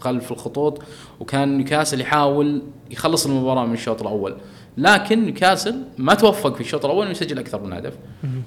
خلف 0.00 0.32
الخطوط 0.32 0.82
وكان 1.20 1.56
نيوكاسل 1.56 2.00
يحاول 2.00 2.62
يخلص 2.90 3.26
المباراة 3.26 3.66
من 3.66 3.74
الشوط 3.74 4.02
الأول. 4.02 4.36
لكن 4.78 5.24
نيوكاسل 5.24 5.82
ما 5.98 6.14
توفق 6.14 6.54
في 6.54 6.60
الشوط 6.60 6.84
الأول 6.84 7.02
إنه 7.02 7.10
يسجل 7.10 7.38
أكثر 7.38 7.62
من 7.62 7.72
هدف. 7.72 7.92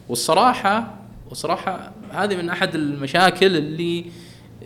والصراحة 0.09 0.98
والصراحه 1.29 1.91
هذه 2.11 2.35
من 2.35 2.49
أحد 2.49 2.75
المشاكل 2.75 3.57
اللي 3.57 4.05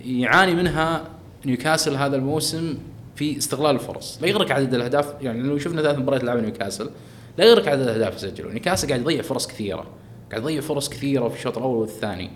يعاني 0.05 0.55
منها 0.55 1.03
نيوكاسل 1.45 1.95
هذا 1.95 2.15
الموسم 2.15 2.77
في 3.15 3.37
استغلال 3.37 3.75
الفرص. 3.75 4.21
لا 4.21 4.27
يغرك 4.27 4.51
عدد 4.51 4.73
الأهداف 4.73 5.13
يعني 5.21 5.43
لو 5.43 5.57
شفنا 5.57 5.81
ثلاث 5.81 5.99
مباريات 5.99 6.23
لعب 6.23 6.37
نيوكاسل 6.37 6.89
لا 7.37 7.45
يغرك 7.45 7.67
عدد 7.67 7.81
الأهداف 7.81 8.15
يسجلوا 8.15 8.51
نيوكاسل 8.51 8.87
قاعد 8.87 9.01
يضيع 9.01 9.21
فرص 9.21 9.47
كثيرة 9.47 9.85
قاعد 10.31 10.41
يضيع 10.41 10.61
فرص 10.61 10.89
كثيرة 10.89 11.27
في 11.27 11.37
الشوط 11.37 11.57
الأول 11.57 11.75
والثاني. 11.75 12.29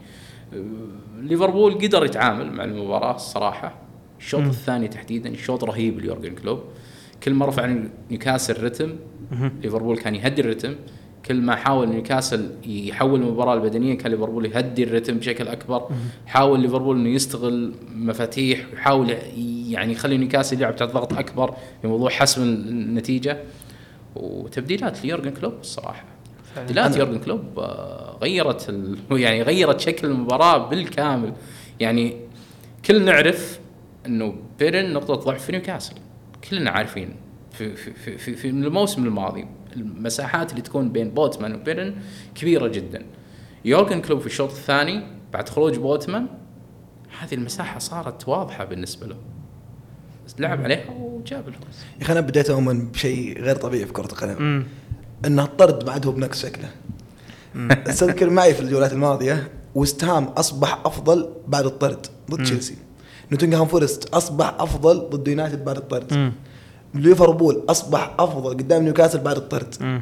ليفربول 1.18 1.74
قدر 1.74 2.06
يتعامل 2.06 2.52
مع 2.52 2.64
المباراة 2.64 3.16
الصراحه 3.16 3.76
الشوط 4.20 4.42
الثاني 4.42 4.88
تحديدا 4.88 5.30
الشوط 5.30 5.64
رهيب 5.64 6.00
ليورجن 6.00 6.36
كلوب. 6.36 6.64
كل 7.24 7.34
ما 7.34 7.46
رفع 7.46 7.76
نيوكاسل 8.10 8.64
رتم 8.64 8.96
ليفربول 9.64 9.98
كان 9.98 10.16
يهدي 10.16 10.42
الرتم. 10.42 10.76
كل 11.26 11.42
ما 11.42 11.56
حاول 11.56 11.90
نيوكاسل 11.90 12.50
يحول 12.66 13.22
المباراة 13.22 13.54
البدنية 13.54 13.98
كان 13.98 14.12
ليفربول 14.12 14.46
يهدي 14.46 14.84
الرتم 14.84 15.18
بشكل 15.18 15.48
أكبر. 15.48 15.90
حاول 16.26 16.60
ليفربول 16.60 16.98
إنه 16.98 17.10
يستغل 17.10 17.74
مفاتيح 17.96 18.66
ويحاول 18.74 19.10
يعني 19.70 19.92
يخلي 19.94 20.18
نيوكاسل 20.18 20.58
يلعب 20.58 20.76
تحت 20.76 20.90
ضغط 20.90 21.14
أكبر 21.14 21.54
في 21.82 21.88
موضوع 21.88 22.10
حسم 22.10 22.44
النتيجة. 22.44 23.38
وتبديلات 24.16 25.06
ليورجن 25.06 25.32
كلوب 25.32 25.54
الصراحة. 25.62 26.06
تبديلات 26.56 26.98
يورجن 26.98 27.20
كلوب 27.20 27.60
آه، 27.60 28.18
غيرت 28.22 28.70
ال... 28.70 28.98
يعني 29.12 29.42
غيرت 29.42 29.80
شكل 29.80 30.08
المباراة 30.08 30.70
بالكامل. 30.70 31.34
يعني 31.80 32.16
كل 32.86 33.06
نعرف 33.06 33.60
إنه 34.06 34.36
بيرن 34.60 34.94
نقطة 34.94 35.14
ضعف 35.14 35.46
في 35.46 35.52
نيوكاسل. 35.52 35.94
كلنا 36.50 36.72
عارفين 36.72 37.16
في 37.52 37.76
في 37.76 38.18
في, 38.18 38.36
في, 38.36 38.50
الموسم 38.50 39.06
الماضي. 39.06 39.48
المساحات 39.78 40.52
اللي 40.52 40.62
تكون 40.62 40.92
بين 40.92 41.10
بوتمان 41.10 41.56
وبيرن 41.56 41.96
كبيرة 42.36 42.68
جدا. 42.68 43.06
يورجن 43.66 44.02
كلوب 44.02 44.20
في 44.20 44.26
الشوط 44.28 44.50
الثاني 44.50 45.04
بعد 45.34 45.50
خروج 45.50 45.78
بوتمان 45.78 46.28
هذه 47.20 47.34
المساحة 47.34 47.80
صارت 47.80 48.28
واضحة 48.28 48.66
بالنسبة 48.66 49.08
له. 49.08 49.16
بس 50.26 50.36
لعب 50.40 50.62
عليها 50.62 50.90
وجاب 50.90 51.48
الفوز. 51.48 51.76
يا 51.98 52.04
أخي 52.04 52.14
أنا 52.14 52.22
بديت 52.22 52.50
أؤمن 52.50 52.92
بشيء 52.92 53.42
غير 53.42 53.56
طبيعي 53.56 53.86
في 53.86 53.94
كرة 53.94 54.06
القدم. 54.06 54.38
امم 54.38 54.64
إنه 55.26 55.44
الطرد 55.44 55.86
بعد 55.86 56.06
هو 56.06 56.12
بنفس 56.12 56.46
شكله. 56.46 56.70
أستذكر 57.72 58.30
معي 58.30 58.54
في 58.54 58.62
الجولات 58.62 58.94
الماضية 58.94 59.52
ويست 59.76 60.04
هام 60.04 60.24
أصبح 60.24 60.82
أفضل 60.86 61.30
بعد 61.48 61.66
الطرد 61.66 62.08
ضد 62.32 62.44
تشيلسي. 62.44 62.76
نوتنغهام 63.32 63.66
فورست 63.66 64.10
أصبح 64.14 64.56
أفضل 64.60 65.10
ضد 65.10 65.28
يونايتد 65.28 65.66
بعد 65.66 65.78
الطرد. 65.78 66.14
مم. 66.14 66.34
ليفربول 66.94 67.64
أصبح 67.70 68.14
أفضل 68.20 68.50
قدام 68.50 68.84
نيوكاسل 68.84 69.20
بعد 69.20 69.36
الطرد. 69.38 70.02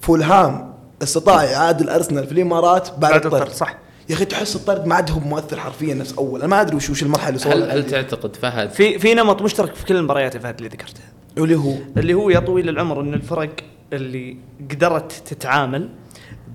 فولهام 0.00 0.74
استطاع 1.02 1.44
يعادل 1.44 1.88
ارسنال 1.88 2.26
في 2.26 2.32
الإمارات 2.32 2.90
بعد, 2.90 3.00
بعد 3.00 3.14
الطرد. 3.14 3.34
الطرد، 3.34 3.54
صح. 3.54 3.78
يا 4.08 4.14
أخي 4.14 4.24
تحس 4.24 4.56
الطرد 4.56 4.86
ما 4.86 4.94
عاد 4.94 5.10
هو 5.10 5.18
مؤثر 5.18 5.60
حرفيا 5.60 5.94
نفس 5.94 6.12
أول. 6.12 6.40
أنا 6.40 6.48
ما 6.48 6.60
أدري 6.60 6.76
وش 6.76 6.90
وش 6.90 7.02
المرحلة 7.02 7.52
اللي 7.52 7.64
هل, 7.64 7.70
هل 7.70 7.86
تعتقد 7.86 8.36
فهد؟ 8.36 8.70
في 8.70 8.98
في 8.98 9.14
نمط 9.14 9.42
مشترك 9.42 9.74
في 9.74 9.86
كل 9.86 9.96
المباريات 9.96 10.34
يا 10.34 10.40
فهد 10.40 10.56
اللي 10.56 10.68
ذكرتها 10.68 11.04
اللي 11.38 11.54
هو؟ 11.54 11.74
اللي 11.96 12.14
هو 12.14 12.30
يا 12.30 12.38
طويل 12.38 12.68
العمر 12.68 13.00
إن 13.00 13.14
الفرق 13.14 13.50
اللي 13.92 14.36
قدرت 14.70 15.12
تتعامل 15.12 15.88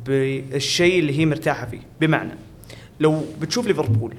بالشيء 0.05 0.99
اللي 0.99 1.19
هي 1.19 1.25
مرتاحة 1.25 1.65
فيه. 1.65 1.81
بمعنى 2.01 2.33
لو 2.99 3.21
بتشوف 3.41 3.67
ليفربول 3.67 4.13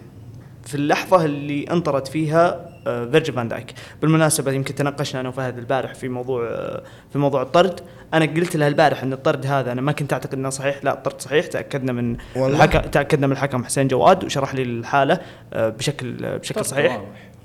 في 0.66 0.74
اللحظة 0.74 1.24
اللي 1.24 1.64
أنطرت 1.70 2.08
فيها 2.08 2.69
آه، 2.86 3.04
فيرجي 3.04 3.32
فان 3.32 3.48
دايك 3.48 3.74
بالمناسبة 4.02 4.52
يمكن 4.52 4.74
تناقشنا 4.74 5.20
أنا 5.20 5.28
وفهد 5.28 5.58
البارح 5.58 5.94
في 5.94 6.08
موضوع 6.08 6.48
آه، 6.48 6.82
في 7.12 7.18
موضوع 7.18 7.42
الطرد 7.42 7.80
أنا 8.14 8.24
قلت 8.24 8.56
له 8.56 8.68
البارح 8.68 9.02
إن 9.02 9.12
الطرد 9.12 9.46
هذا 9.46 9.72
أنا 9.72 9.80
ما 9.80 9.92
كنت 9.92 10.12
أعتقد 10.12 10.34
إنه 10.34 10.50
صحيح 10.50 10.84
لا 10.84 10.94
الطرد 10.94 11.20
صحيح 11.20 11.46
تأكدنا 11.46 11.92
من 11.92 12.16
والله؟ 12.36 12.64
الحكم 12.64 12.90
تأكدنا 12.90 13.26
من 13.26 13.32
الحكم 13.32 13.64
حسين 13.64 13.88
جواد 13.88 14.24
وشرح 14.24 14.54
لي 14.54 14.62
الحالة 14.62 15.18
آه، 15.52 15.68
بشكل 15.68 16.38
بشكل 16.38 16.64
صحيح. 16.64 17.00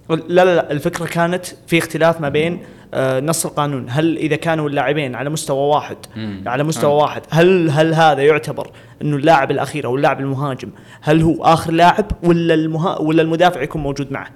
لا 0.10 0.46
لا 0.46 0.56
لا 0.56 0.72
الفكرة 0.72 1.06
كانت 1.06 1.46
في 1.68 1.78
اختلاف 1.78 2.22
ما 2.22 2.30
بين 2.30 2.60
آه، 2.94 3.20
نص 3.20 3.46
القانون 3.46 3.86
هل 3.90 4.18
إذا 4.18 4.36
كانوا 4.36 4.70
اللاعبين 4.70 5.16
على 5.16 5.30
مستوى 5.30 5.70
واحد 5.70 5.98
مم. 6.16 6.44
على 6.48 6.64
مستوى 6.64 6.92
آه. 6.92 6.96
واحد 6.96 7.22
هل 7.30 7.70
هل 7.70 7.94
هذا 7.94 8.24
يعتبر 8.24 8.72
إنه 9.02 9.16
اللاعب 9.16 9.52
الأخير 9.52 9.86
أو 9.86 9.96
اللاعب 9.96 10.20
المهاجم 10.20 10.70
هل 11.02 11.22
هو 11.22 11.44
آخر 11.44 11.72
لاعب 11.72 12.12
ولا 12.24 12.54
المها 12.54 12.98
ولا 13.02 13.22
المدافع 13.22 13.62
يكون 13.62 13.82
موجود 13.84 14.12
معه 14.12 14.28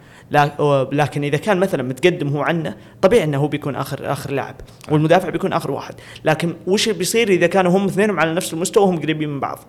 لكن 0.91 1.23
إذا 1.23 1.37
كان 1.37 1.57
مثلا 1.57 1.83
متقدم 1.83 2.27
هو 2.27 2.41
عنه 2.41 2.75
طبيعي 3.01 3.23
إنه 3.23 3.37
هو 3.37 3.47
بيكون 3.47 3.75
اخر 3.75 4.11
آخر 4.11 4.31
لاعب 4.31 4.55
والمدافع 4.91 5.29
بيكون 5.29 5.53
آخر 5.53 5.71
واحد. 5.71 5.95
لكن 6.25 6.53
وش 6.67 6.89
بيصير 6.89 7.29
إذا 7.29 7.47
كانوا 7.47 7.71
هم 7.71 7.85
اثنينهم 7.85 8.19
على 8.19 8.33
نفس 8.33 8.53
المستوى 8.53 8.83
وهم 8.83 8.99
قريبين 8.99 9.29
من 9.29 9.39
بعض؟ 9.39 9.59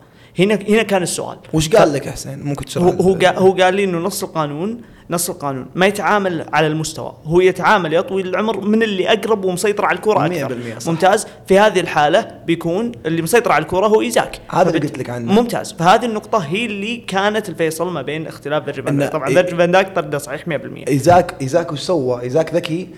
هنا 0.41 0.59
هنا 0.69 0.83
كان 0.83 1.03
السؤال. 1.03 1.39
وش 1.53 1.69
قال 1.69 1.93
لك 1.93 2.09
حسين؟ 2.09 2.43
ممكن 2.43 2.65
تشرح 2.65 2.85
هو 2.85 3.15
قال 3.15 3.37
هو 3.37 3.53
قال 3.53 3.75
لي 3.75 3.85
إنه 3.85 3.99
نص 3.99 4.23
القانون 4.23 4.81
نص 5.11 5.31
القانون 5.31 5.67
ما 5.75 5.87
يتعامل 5.87 6.47
على 6.53 6.67
المستوى. 6.67 7.17
هو 7.25 7.41
يتعامل 7.41 7.93
يا 7.93 8.01
طويل 8.01 8.29
العمر 8.29 8.61
من 8.61 8.83
اللي 8.83 9.09
أقرب 9.13 9.45
ومسيطر 9.45 9.85
على 9.85 9.97
الكره 9.97 10.27
أكثر. 10.27 10.57
100% 10.77 10.79
صح. 10.79 10.91
ممتاز. 10.91 11.27
في 11.47 11.59
هذه 11.59 11.81
الحالة 11.81 12.41
بيكون 12.47 12.93
اللي 13.07 13.23
مسيطر 13.23 13.53
على 13.53 13.63
الكره 13.63 13.87
هو 13.87 14.01
إيزاك. 14.01 14.41
هذا 14.51 14.69
اللي 14.69 14.81
قلت 14.81 14.99
لك 14.99 15.11
عنه. 15.11 15.33
ممتاز. 15.33 15.73
فهذه 15.73 16.05
النقطة 16.05 16.39
هي 16.39 16.67
اللي 16.67 16.97
كانت 16.97 17.49
الفيصل 17.49 17.93
ما 17.93 18.03
بين 18.03 18.27
اختلاف 18.27 18.65
فيرجل 18.65 18.83
فان 18.83 19.09
طبعا 19.09 19.29
فيرجل 19.29 19.57
فان 19.57 19.83
طرده 19.83 20.19
صحيح 20.19 20.49
100% 20.49 20.89
ايزاك 20.89 21.35
إيزاك 21.41 21.73
وش 21.73 21.81
سوى؟ 21.81 22.23
إيزاك 22.23 22.55
ذكي. 22.55 22.89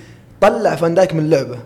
طلع 0.43 0.75
فان 0.75 0.95
دايك 0.95 1.15
من 1.15 1.21
اللعبه. 1.21 1.59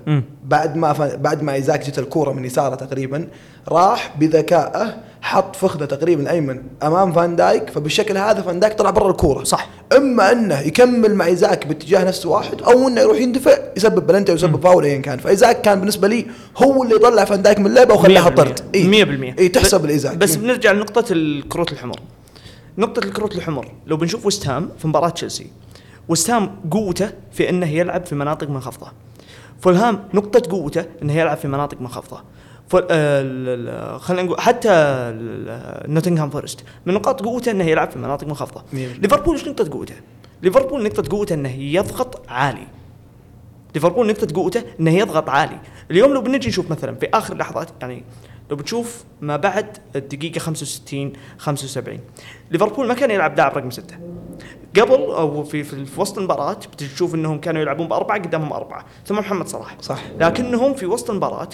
بعد 0.45 0.77
ما 0.77 0.93
فان 0.93 1.17
بعد 1.23 1.43
ما 1.43 1.55
إيزاك 1.55 1.87
جت 1.87 1.99
الكورة 1.99 2.33
من 2.33 2.45
يساره 2.45 2.75
تقريبا 2.75 3.29
راح 3.69 4.15
بذكائه 4.21 4.97
حط 5.21 5.57
فخذه 5.57 5.85
تقريبا 5.85 6.31
اليمين 6.31 6.62
أمام 6.83 7.12
فان 7.12 7.37
دايك 7.37 7.71
فبالشكل 7.71 8.17
هذا 8.17 8.43
فان 8.43 8.61
دايك 8.61 8.73
طلع 8.75 8.91
برا 8.91 9.11
الكورة. 9.11 9.45
صح. 9.45 9.69
إما 9.97 10.33
إنه 10.33 10.61
يكمل 10.61 11.15
مع 11.15 11.27
إيزاك 11.27 11.67
باتجاه 11.67 12.05
نفس 12.05 12.27
واحد 12.27 12.62
أو 12.62 12.89
إنه 12.89 13.01
يروح 13.01 13.19
يندفع 13.19 13.53
يسبب 13.77 14.07
بلنتي 14.07 14.33
أو 14.33 14.37
يسبب 14.37 14.62
فاول 14.62 14.85
ايا 14.85 14.99
كان. 15.01 15.19
فإيزاك 15.19 15.61
كان 15.61 15.79
بالنسبة 15.81 16.09
لي 16.09 16.27
هو 16.57 16.83
اللي 16.83 16.99
طلع 16.99 17.25
فان 17.25 17.43
دايك 17.43 17.59
من 17.59 17.67
اللعبه 17.67 17.95
وخلاها 17.95 18.31
100% 18.31 18.35
طرد. 18.35 18.61
100% 18.75 19.39
اي 19.39 19.49
تحسب 19.49 19.81
ب- 19.81 19.87
لإيزاك. 19.87 20.17
بس. 20.17 20.37
بنرجع 20.37 20.73
لنقطة 20.73 21.05
الكروت 21.12 21.73
الحمر. 21.73 22.01
نقطة 22.79 23.05
الكروت 23.05 23.35
الحمر. 23.37 23.69
لو 23.87 23.97
بنشوف 23.97 24.27
وست 24.27 24.47
هام 24.49 24.69
في 24.79 24.89
مباراة 24.89 25.09
تشيلسي 25.09 25.47
وست 26.09 26.31
هام 26.31 26.61
قوته 26.71 27.11
في 27.33 27.51
إنه 27.51 27.66
يلعب 27.66 28.07
في 28.07 28.14
مناطق 28.14 28.51
منخفضة. 28.51 28.92
فولهام 29.61 30.09
نقطة 30.14 30.51
قوته 30.51 30.85
إنه 31.03 31.12
يلعب 31.12 31.37
في 31.37 31.49
مناطق 31.49 31.81
منخفضة. 31.81 32.23
آه 32.90 33.99
خلينا 33.99 34.23
نقول 34.23 34.40
حتى 34.40 34.71
نوتنغهام 35.88 36.31
فورست 36.31 36.64
من 36.87 36.95
نقاط 36.95 37.23
قوته 37.23 37.51
إنه 37.51 37.64
يلعب 37.64 37.90
في 37.90 37.99
مناطق 37.99 38.27
منخفضة. 38.27 38.62
ليفربول 38.73 39.37
إيش 39.37 39.49
نقطة 39.49 39.71
قوته؟ 39.71 39.95
ليفربول 40.42 40.83
نقطة 40.83 41.11
قوته 41.11 41.35
إنه 41.35 41.57
يضغط 41.59 42.23
عالي. 42.29 42.66
ليفربول 43.75 44.07
نقطة 44.07 44.35
قوته 44.35 44.64
إنه 44.81 44.90
يضغط 44.90 45.29
عالي، 45.29 45.59
اليوم 45.90 46.12
لو 46.12 46.21
بنجي 46.21 46.49
نشوف 46.49 46.71
مثلا 46.71 46.95
في 46.95 47.09
آخر 47.14 47.37
لحظات 47.37 47.69
يعني 47.81 48.05
لو 48.51 48.57
بتشوف 48.57 49.05
ما 49.21 49.37
بعد 49.37 49.79
الدقيقة 49.97 50.38
65 50.38 51.12
75 51.38 52.01
ليفربول 52.51 52.88
ما 52.88 52.95
كان 52.95 53.11
يلعب 53.11 53.37
لاعب 53.37 53.59
رقم 53.59 53.71
ستة 53.71 53.97
قبل 54.81 54.95
أو 54.95 55.45
في 55.45 55.65
في, 55.65 56.01
وسط 56.01 56.19
المباراة 56.19 56.57
بتشوف 56.73 57.15
إنهم 57.15 57.41
كانوا 57.41 57.62
يلعبون 57.62 57.89
بأربعة 57.89 58.23
قدامهم 58.23 58.53
أربعة. 58.53 58.85
ثم 59.07 59.19
محمد 59.19 59.49
صلاح. 59.49 59.77
صح. 59.81 60.03
لكنهم 60.21 60.75
في 60.75 60.87
وسط 60.87 61.11
المباراة 61.11 61.49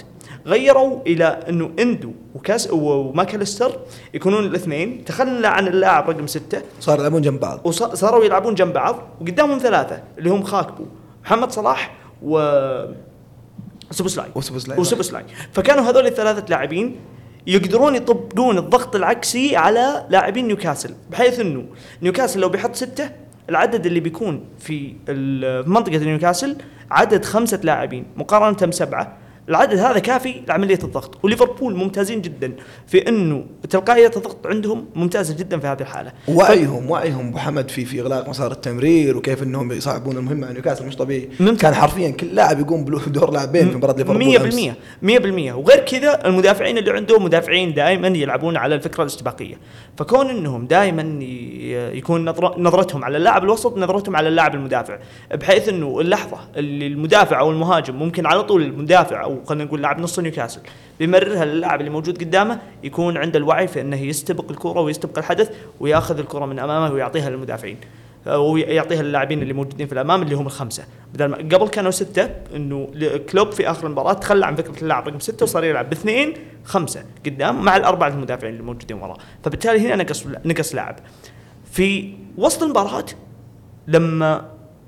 غيروا 0.47 1.01
إلى 1.07 1.25
إنه 1.25 1.71
إندو 1.79 2.69
وماكاليستر 2.73 3.73
يكونون 4.15 4.45
الاثنين. 4.45 5.05
تخلى 5.05 5.49
عن 5.49 5.69
اللاعب 5.69 6.11
رقم 6.11 6.27
ستة. 6.27 6.63
صار 6.81 6.99
يلعبون 6.99 7.23
جنب 7.23 7.41
بعض. 7.41 7.61
وصاروا 7.65 8.25
يلعبون 8.25 8.55
جنب 8.55 8.73
بعض. 8.73 8.97
وقدامهم 9.21 9.59
ثلاثة 9.59 10.03
اللي 10.19 10.31
هم 10.31 10.43
خاكبو 10.43 10.85
محمد 11.25 11.53
صلاح 11.53 11.95
و 12.23 12.39
سوبوسلاي 13.91 14.29
وسوبوسلاي. 14.35 14.81
وسوبوسلاي. 14.81 15.25
فكانوا 15.53 15.85
هذول 15.85 16.07
الثلاثة 16.07 16.45
لاعبين 16.49 16.97
يقدرون 17.47 17.95
يطبقون 17.95 18.59
الضغط 18.59 18.97
العكسي 18.97 19.57
على 19.57 20.07
لاعبين 20.11 20.47
نيوكاسل 20.47 20.95
بحيث 21.11 21.41
إنه 21.41 21.65
نيوكاسل 22.03 22.41
لو 22.41 22.49
بيحط 22.49 22.75
ستة 22.75 23.11
العدد 23.49 23.87
اللي 23.87 24.01
بيكون 24.01 24.45
في 24.59 24.95
منطقة 25.67 25.99
نيوكاسل 25.99 26.57
عدد 26.91 27.25
خمسة 27.25 27.61
لاعبين 27.63 28.05
مقارنة 28.17 28.67
بسبعة. 28.67 29.22
العدد 29.53 29.79
هذا 29.79 29.99
كافي 29.99 30.35
لعملية 30.49 30.79
الضغط. 30.85 31.19
وليفربول 31.25 31.77
ممتازين 31.77 32.21
جدا 32.23 32.53
في 32.87 33.09
إنه 33.09 33.45
تلقائية 33.71 34.11
الضغط 34.17 34.47
عندهم 34.47 34.85
ممتازة 34.95 35.37
جدا 35.37 35.59
في 35.59 35.67
هذه 35.67 35.81
الحالة. 35.81 36.13
وعيهم 36.29 36.91
وعيهم 36.91 37.29
أبو 37.29 37.39
حمد 37.39 37.69
في 37.71 37.85
في 37.85 38.01
إغلاق 38.01 38.29
مسار 38.29 38.53
التمرير 38.53 39.17
وكيف 39.17 39.43
إنهم 39.43 39.73
يصعبون 39.73 40.17
المهمة 40.17 40.47
على 40.47 40.55
نيوكاسل 40.55 40.87
مش 40.87 40.97
طبيعي. 40.97 41.29
كان 41.61 41.75
حرفيا 41.75 42.11
كل 42.11 42.27
لاعب 42.27 42.61
يقوم 42.61 42.85
بدور 42.85 43.31
لاعبين 43.31 43.71
في 43.71 43.77
مباراة 43.77 43.97
ليفربول 43.97 44.37
أمس. 44.37 44.55
100% 44.55 44.73
100% 45.03 45.53
وغير 45.53 45.79
كذا 45.81 46.27
المدافعين 46.27 46.79
اللي 46.79 46.91
عندهم 46.93 47.25
مدافعين 47.25 47.75
دائما 47.75 48.09
يلعبون 48.09 48.57
على 48.57 48.75
الفكرة 48.75 49.03
الاستباقيه 49.03 49.55
فكون 49.97 50.31
إنهم 50.31 50.67
دائما 50.67 51.03
يكون 51.95 52.29
نظر- 52.29 52.61
نظرتهم 52.61 53.05
على 53.05 53.17
اللاعب 53.17 53.45
الوسط 53.45 53.79
نظرتهم 53.79 54.17
على 54.17 54.29
اللاعب 54.29 54.55
المدافع. 54.55 54.99
بحيث 55.35 55.69
إنه 55.69 56.01
اللحظة 56.01 56.39
اللي 56.57 56.87
المدافع 56.87 57.41
أو 57.41 57.51
المهاجم 57.51 57.97
ممكن 57.97 58.27
على 58.27 58.43
طول 58.43 58.63
المدافع 58.63 59.25
أو 59.25 59.42
خلينا 59.47 59.65
نقول 59.65 59.83
لاعب 59.83 60.01
نص 60.01 60.19
نيوكاسل. 60.19 60.61
بيمررها 60.99 61.45
للاعب 61.45 61.81
اللي 61.81 61.91
موجود 61.91 62.19
قدامه 62.21 62.59
يكون 62.83 63.17
عنده 63.17 63.39
الوعي 63.39 63.69
في 63.69 63.81
إنه 63.81 64.03
يستبق 64.03 64.51
الكرة 64.51 64.81
ويستبق 64.81 65.19
الحدث 65.19 65.51
ويأخذ 65.81 66.19
الكرة 66.19 66.47
من 66.47 66.59
أمامه 66.59 66.95
ويعطيها 66.95 67.31
للمدافعين. 67.31 67.77
ويعطيها 68.27 69.03
للاعبين 69.03 69.43
اللي 69.43 69.53
موجودين 69.53 69.87
في 69.87 69.93
الأمام 69.93 70.23
اللي 70.23 70.35
هم 70.35 70.47
الخمسة. 70.47 70.85
بدل 71.15 71.25
ما 71.27 71.37
قبل 71.37 71.69
كانوا 71.69 71.91
ستة 71.91 72.31
إنه 72.57 72.89
كلوب 73.31 73.53
في 73.53 73.71
آخر 73.71 73.87
المباراة 73.87 74.13
تخلى 74.13 74.47
عن 74.47 74.57
فكرة 74.57 74.83
اللاعب 74.83 75.09
رقم 75.09 75.19
ستة 75.19 75.45
وصار 75.45 75.65
يلعب 75.65 75.91
باثنين 75.91 76.35
خمسة 76.65 77.05
قدام 77.27 77.65
مع 77.65 77.77
الأربعة 77.77 78.09
المدافعين 78.09 78.53
اللي 78.53 78.65
موجودين 78.65 78.97
وراه. 78.97 79.19
فبالتالي 79.45 79.81
هنا 79.81 79.97
نقص 80.03 80.27
نقص 80.45 80.75
لاعب. 80.75 80.97
في 81.73 82.15
وسط 82.39 82.63
المباراة 82.63 83.07
لما 83.89 84.45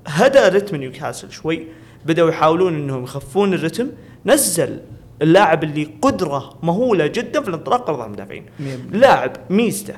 هدى 0.07 0.39
رتم 0.39 0.75
نيوكاسل 0.75 1.31
شوي 1.31 1.67
بدأوا 2.05 2.29
يحاولون 2.29 2.75
إنهم 2.75 3.03
يخفون 3.03 3.53
الرتم 3.53 3.89
نزل 4.25 4.79
اللاعب 5.21 5.63
اللي 5.63 5.89
قدرة 6.01 6.59
مهولة 6.63 7.07
جدا 7.07 7.41
في 7.41 7.47
الانطلاق 7.47 7.87
قرض 7.87 8.01
المدافعين. 8.01 8.45
لاعب 8.91 9.31
ميزته 9.49 9.93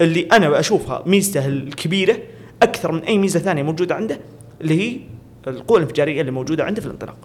اللي 0.00 0.28
أنا 0.32 0.60
أشوفها 0.60 1.02
ميزته 1.06 1.46
الكبيرة 1.46 2.18
أكثر 2.62 2.92
من 2.92 2.98
أي 2.98 3.18
ميزة 3.18 3.40
ثانية 3.40 3.62
موجودة 3.62 3.94
عنده 3.94 4.20
اللي 4.60 4.80
هي 4.80 5.00
القوة 5.46 5.78
الانفجارية 5.78 6.20
اللي 6.20 6.32
موجودة 6.32 6.64
عنده 6.64 6.80
في 6.80 6.86
الانطلاق 6.86 7.16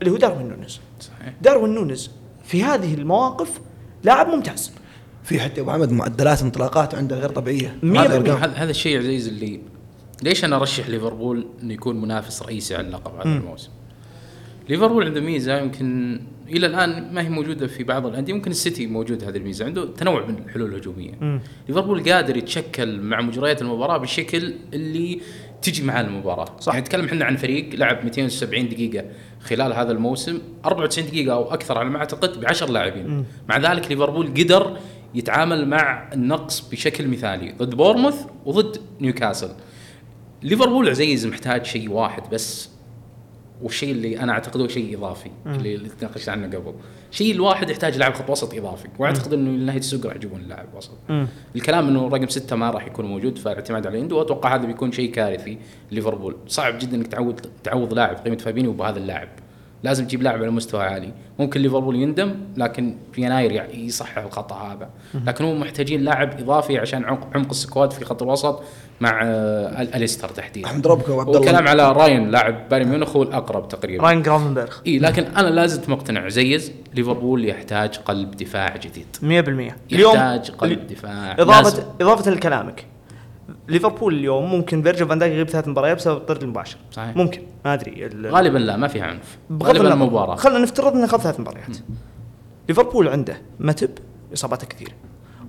اللي 0.00 0.10
هو 0.12 0.16
داروين 0.16 0.48
نونز 0.48 0.80
صحيح. 1.00 1.34
داروين 1.42 1.74
نونز 1.74 2.10
في 2.44 2.62
هذه 2.62 2.94
المواقف 2.94 3.60
لاعب 4.04 4.28
ممتاز. 4.28 4.72
في 5.24 5.40
حتى 5.40 5.60
أبو 5.60 5.70
حمد 5.70 5.92
معدلات 5.92 6.42
انطلاقات 6.42 6.94
عنده 6.94 7.18
غير 7.18 7.28
طبيعية. 7.28 7.78
هذا 8.56 8.70
الشيء 8.70 8.98
عزيز 8.98 9.28
اللي 9.28 9.60
ليش 10.22 10.44
أنا 10.44 10.56
أرشح 10.56 10.88
ليفربول 10.88 11.46
إنه 11.62 11.74
يكون 11.74 12.00
منافس 12.00 12.42
رئيسي 12.42 12.74
على 12.74 12.86
اللقب 12.86 13.14
هذا. 13.14 13.36
الموسم؟ 13.38 13.70
ليفربول 14.68 15.04
عنده 15.04 15.20
ميزة 15.20 15.58
يمكن 15.58 16.20
إلى 16.48 16.66
الآن 16.66 17.14
ما 17.14 17.22
هي 17.22 17.28
موجودة 17.28 17.66
في 17.66 17.84
بعض 17.84 18.06
الأندية 18.06 18.32
ممكن 18.32 18.50
السيتي 18.50 18.86
موجود 18.86 19.24
هذه 19.24 19.36
الميزة 19.36 19.64
عنده 19.64 19.84
تنوع 19.84 20.26
من 20.26 20.38
الحلول 20.46 20.70
الهجومية. 20.70 21.40
ليفربول 21.68 22.12
قادر 22.12 22.36
يتشكل 22.36 23.00
مع 23.00 23.20
مجريات 23.20 23.62
المباراة 23.62 23.98
بالشكل 23.98 24.54
اللي 24.74 25.20
تجي 25.62 25.82
مع 25.82 26.00
المباراة. 26.00 26.56
صح. 26.60 26.72
يعني 26.72 26.84
نتكلم 26.84 27.04
إحنا 27.04 27.24
عن 27.24 27.36
فريق 27.36 27.74
لعب 27.74 28.04
270 28.04 28.68
دقيقة 28.68 29.04
خلال 29.40 29.72
هذا 29.72 29.92
الموسم 29.92 30.38
94 30.64 31.08
دقيقة 31.08 31.34
أو 31.34 31.54
أكثر 31.54 31.78
على 31.78 31.88
ما 31.90 31.98
أعتقد 31.98 32.40
ب 32.40 32.44
10 32.46 32.70
لاعبين 32.70 33.24
مع 33.48 33.56
ذلك 33.56 33.90
ليفربول 33.90 34.26
قدر 34.26 34.78
يتعامل 35.14 35.68
مع 35.68 36.10
النقص 36.12 36.68
بشكل 36.70 37.08
مثالي 37.08 37.52
ضد 37.52 37.74
بورموث 37.74 38.24
وضد 38.44 38.76
نيوكاسل. 39.00 39.50
ليفربول 40.42 40.88
عزيز 40.88 41.26
محتاج 41.26 41.64
شيء 41.64 41.90
واحد 41.90 42.22
بس 42.32 42.77
والشيء 43.62 43.90
اللي 43.90 44.20
أنا 44.20 44.32
أعتقده 44.32 44.68
شيء 44.68 44.98
إضافي 44.98 45.30
اللي 45.46 45.74
اللي 45.74 45.88
تناقشت 45.88 46.28
عنه 46.28 46.56
قبل. 46.56 46.74
شيء 47.10 47.32
الواحد 47.32 47.70
يحتاج 47.70 47.98
لاعب 47.98 48.14
خط 48.14 48.30
وسط 48.30 48.54
إضافي 48.54 48.88
وأعتقد 48.98 49.32
إنه 49.32 49.50
لنهايه 49.50 49.78
السوق 49.78 50.06
راح 50.06 50.16
يجيبون 50.16 50.42
لاعب 50.42 50.66
وسط. 50.74 50.98
مم. 51.08 51.28
الكلام 51.56 51.88
إنه 51.88 52.08
رقم 52.08 52.28
ستة 52.28 52.56
ما 52.56 52.70
راح 52.70 52.86
يكون 52.86 53.06
موجود 53.06 53.38
فالاعتماد 53.38 53.86
على 53.86 54.00
إندو 54.00 54.22
أتوقع 54.22 54.54
هذا 54.54 54.66
بيكون 54.66 54.92
شيء 54.92 55.10
كارثي 55.10 55.58
ليفربول. 55.90 56.36
صعب 56.46 56.78
جدا 56.78 56.96
إنك 56.96 57.06
تعود 57.06 57.40
تعوض 57.64 57.94
لاعب 57.94 58.16
قيمة 58.16 58.36
فابينيو 58.36 58.72
بهذا 58.72 58.98
اللاعب. 58.98 59.28
لازم 59.82 60.04
تجيب 60.06 60.22
لاعب 60.22 60.42
على 60.42 60.50
مستوى 60.50 60.82
عالي. 60.82 61.12
ممكن 61.38 61.60
ليفربول 61.60 61.96
يندم 61.96 62.34
لكن 62.56 62.96
في 63.12 63.22
يناير 63.22 63.52
يع- 63.52 63.66
يصحح 63.74 64.18
الخطا 64.18 64.54
هذا. 64.56 64.88
لكن 65.26 65.44
هم 65.44 65.60
محتاجين 65.60 66.00
لاعب 66.00 66.40
إضافي 66.40 66.78
عشان 66.78 67.04
عمق, 67.04 67.28
عمق 67.34 67.50
ال 67.50 67.57
squad 67.57 67.90
في 67.90 68.04
خط 68.04 68.22
الوسط 68.22 68.62
مع 69.00 69.20
آه، 69.24 69.82
ال- 69.82 69.94
أليستر 69.94 70.28
تحديدا. 70.28 70.66
أحمد 70.68 70.86
ربك 70.86 71.08
وعبد 71.08 71.28
الله. 71.28 71.40
والكلام 71.40 71.68
على 71.68 71.92
رايان 71.92 72.30
لاعب 72.30 72.68
بايرن 72.68 72.88
ميونخ 72.88 73.16
هو 73.16 73.22
الأقرب 73.22 73.68
تقريبا. 73.68 74.04
رايان 74.04 74.22
جرافنبرغ. 74.22 74.74
إي 74.86 74.98
لكن 74.98 75.22
أنا 75.24 75.48
لا 75.48 75.66
زلت 75.66 75.88
مقتنع. 75.88 76.28
زيز 76.28 76.72
ليفربول 76.94 77.44
يحتاج 77.48 77.96
قلب 77.96 78.30
دفاع 78.30 78.76
جديد. 78.76 79.06
100% 79.22 79.76
يحتاج 79.90 80.50
قلب 80.50 80.86
دفاع. 80.86 81.36
لازم. 81.38 81.50
اضافه 81.50 81.84
إضافة 82.00 82.30
لكلامك. 82.30 82.84
ليفربول 83.68 84.14
اليوم 84.14 84.50
ممكن 84.50 84.82
فيرجل 84.82 85.08
فان 85.08 85.18
دايك 85.18 85.32
يغيب 85.32 85.48
ثلاث 85.48 85.68
مباريات 85.68 85.96
بسبب 85.96 86.16
الطرد 86.16 86.42
المباشر. 86.42 86.76
صحيح. 86.92 87.16
ممكن. 87.16 87.42
ما 87.64 87.74
أدري. 87.74 88.06
ال- 88.06 88.34
غالبا 88.34 88.58
لا 88.58 88.76
ما 88.76 88.88
في 88.88 89.00
عنف. 89.00 89.38
بغض 89.50 89.68
غالبا 89.68 89.80
النظر. 89.88 89.94
المباراه 90.04 90.34
خلينا 90.36 90.58
نفترض 90.58 90.92
إنه 90.96 91.06
خذ 91.06 91.18
ثلاث 91.18 91.40
مباريات. 91.40 91.76
ليفربول 92.68 93.08
عنده 93.08 93.36
ماتيب 93.60 93.90
إصاباته 94.34 94.66
كثيره 94.66 94.92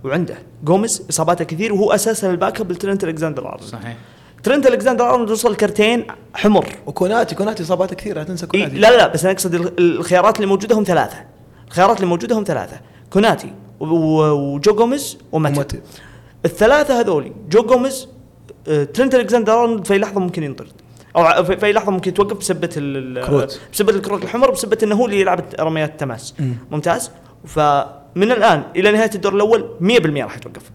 وعنده 0.03 0.35
جوميز 0.63 1.05
إصاباته 1.09 1.45
كثير 1.45 1.73
وهو 1.73 1.91
أساسا 1.91 2.31
ال 2.31 2.61
backup 2.61 2.71
لترنت 2.71 3.03
الكساندر 3.03 3.45
أرنولد. 3.45 3.61
صحيح. 3.63 3.97
ترنت 4.43 4.67
الكساندر 4.67 5.09
أرنولد 5.09 5.31
وصل 5.31 5.55
كرتين 5.55 6.05
حمر. 6.33 6.65
وكوناتي 6.85 7.35
كوناتي 7.35 7.63
إصاباته 7.63 7.95
كثيره 7.95 8.17
لا 8.19 8.23
تنسى 8.23 8.45
إيه 8.53 8.61
كوناتي 8.63 8.77
لا 8.79 8.97
لا 8.97 9.07
بس 9.07 9.23
أنا 9.25 9.33
أقصد 9.33 9.55
ال- 9.55 9.79
الخيارات 9.79 10.35
اللي 10.35 10.47
موجودة 10.47 10.75
هم 10.79 10.83
ثلاثة. 10.83 11.17
الخيارات 11.67 11.95
اللي 11.97 12.07
موجودة 12.07 12.37
هم 12.39 12.43
ثلاثة. 12.43 12.79
كوناتي 13.09 13.53
وجو 13.79 14.73
جوميز 14.75 15.17
وماتيب 15.31 15.57
وماتيب. 15.57 15.79
الثلاثة 16.45 16.99
هذولي 16.99 17.31
جو 17.49 17.61
جوميز 17.63 18.07
آه، 18.67 18.83
ترنت 18.83 19.15
الكساندر 19.15 19.53
أرنولد 19.63 19.87
في 19.87 19.97
لحظة 19.97 20.19
ممكن 20.19 20.43
ينطرد. 20.43 20.71
أو 21.15 21.43
في 21.43 21.65
أي 21.65 21.73
لحظة 21.73 21.91
ممكن 21.91 22.11
يتوقف 22.11 22.37
بسبة 22.37 22.69
ال- 22.77 23.17
ال- 23.17 23.25
كروت. 23.27 23.61
بسبة 23.73 23.91
الكروت 23.93 24.23
الحمر 24.23 24.51
بسبة 24.51 24.77
إنه 24.83 24.95
هو 24.95 25.05
اللي 25.05 25.19
يلعب 25.21 25.39
رميات 25.59 25.89
التماس 25.89 26.33
ممتاز. 26.71 27.11
فمن 27.45 28.31
الآن 28.31 28.63
إلى 28.75 28.91
نهاية 28.91 29.09
الدور 29.15 29.35
الأول 29.35 29.69
100% 29.79 30.23
راح 30.23 30.37
يتوقف. 30.37 30.71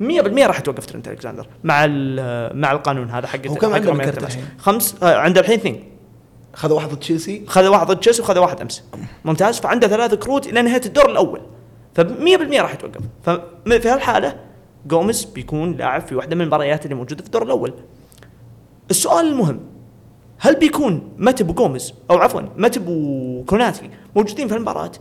100% 0.00 0.46
راح 0.46 0.58
يتوقف 0.58 0.86
ترنت 0.86 1.08
الكساندر 1.08 1.46
مع 1.64 1.86
مع 2.54 2.72
القانون 2.72 3.10
هذا 3.10 3.26
حق 3.26 3.46
هو 3.46 3.54
كم 3.54 3.72
عنده 3.74 3.92
كرت. 3.94 4.22
الحين؟ 4.22 4.44
خمس 4.58 4.94
آه، 5.02 5.16
عنده 5.16 5.40
الحين 5.40 5.58
اثنين. 5.58 5.84
خذ 6.54 6.72
واحد 6.72 6.88
ضد 6.88 6.98
تشيلسي؟ 6.98 7.42
خذ 7.46 7.66
واحد 7.68 7.86
ضد 7.86 8.00
تشيلسي 8.00 8.22
وخذ 8.22 8.38
واحد 8.38 8.60
أمس. 8.60 8.84
ممتاز. 9.24 9.60
فعنده 9.60 9.88
ثلاث 9.88 10.14
كروت 10.14 10.46
إلى 10.46 10.62
نهاية 10.62 10.82
الدور 10.86 11.10
الأول. 11.10 11.40
ف 11.94 12.00
100% 12.00 12.60
راح 12.60 12.74
يتوقف. 12.74 13.00
ففي 13.24 13.88
هالحالة 13.88 14.36
جوميز 14.86 15.24
بيكون 15.24 15.72
لاعب 15.72 16.00
في 16.00 16.14
واحدة 16.14 16.36
من 16.36 16.42
المباريات 16.42 16.84
اللي 16.84 16.94
موجودة 16.94 17.22
في 17.22 17.26
الدور 17.26 17.42
الأول. 17.42 17.74
السؤال 18.90 19.26
المهم 19.26 19.60
هل 20.38 20.54
بيكون 20.58 21.14
ماتب 21.18 21.50
وجوميز 21.50 21.94
أو 22.10 22.16
عفوا 22.16 22.40
ماتب 22.56 22.84
وكوناتي 22.88 23.90
موجودين 24.16 24.48
في 24.48 24.56
المباراة؟ 24.56 24.92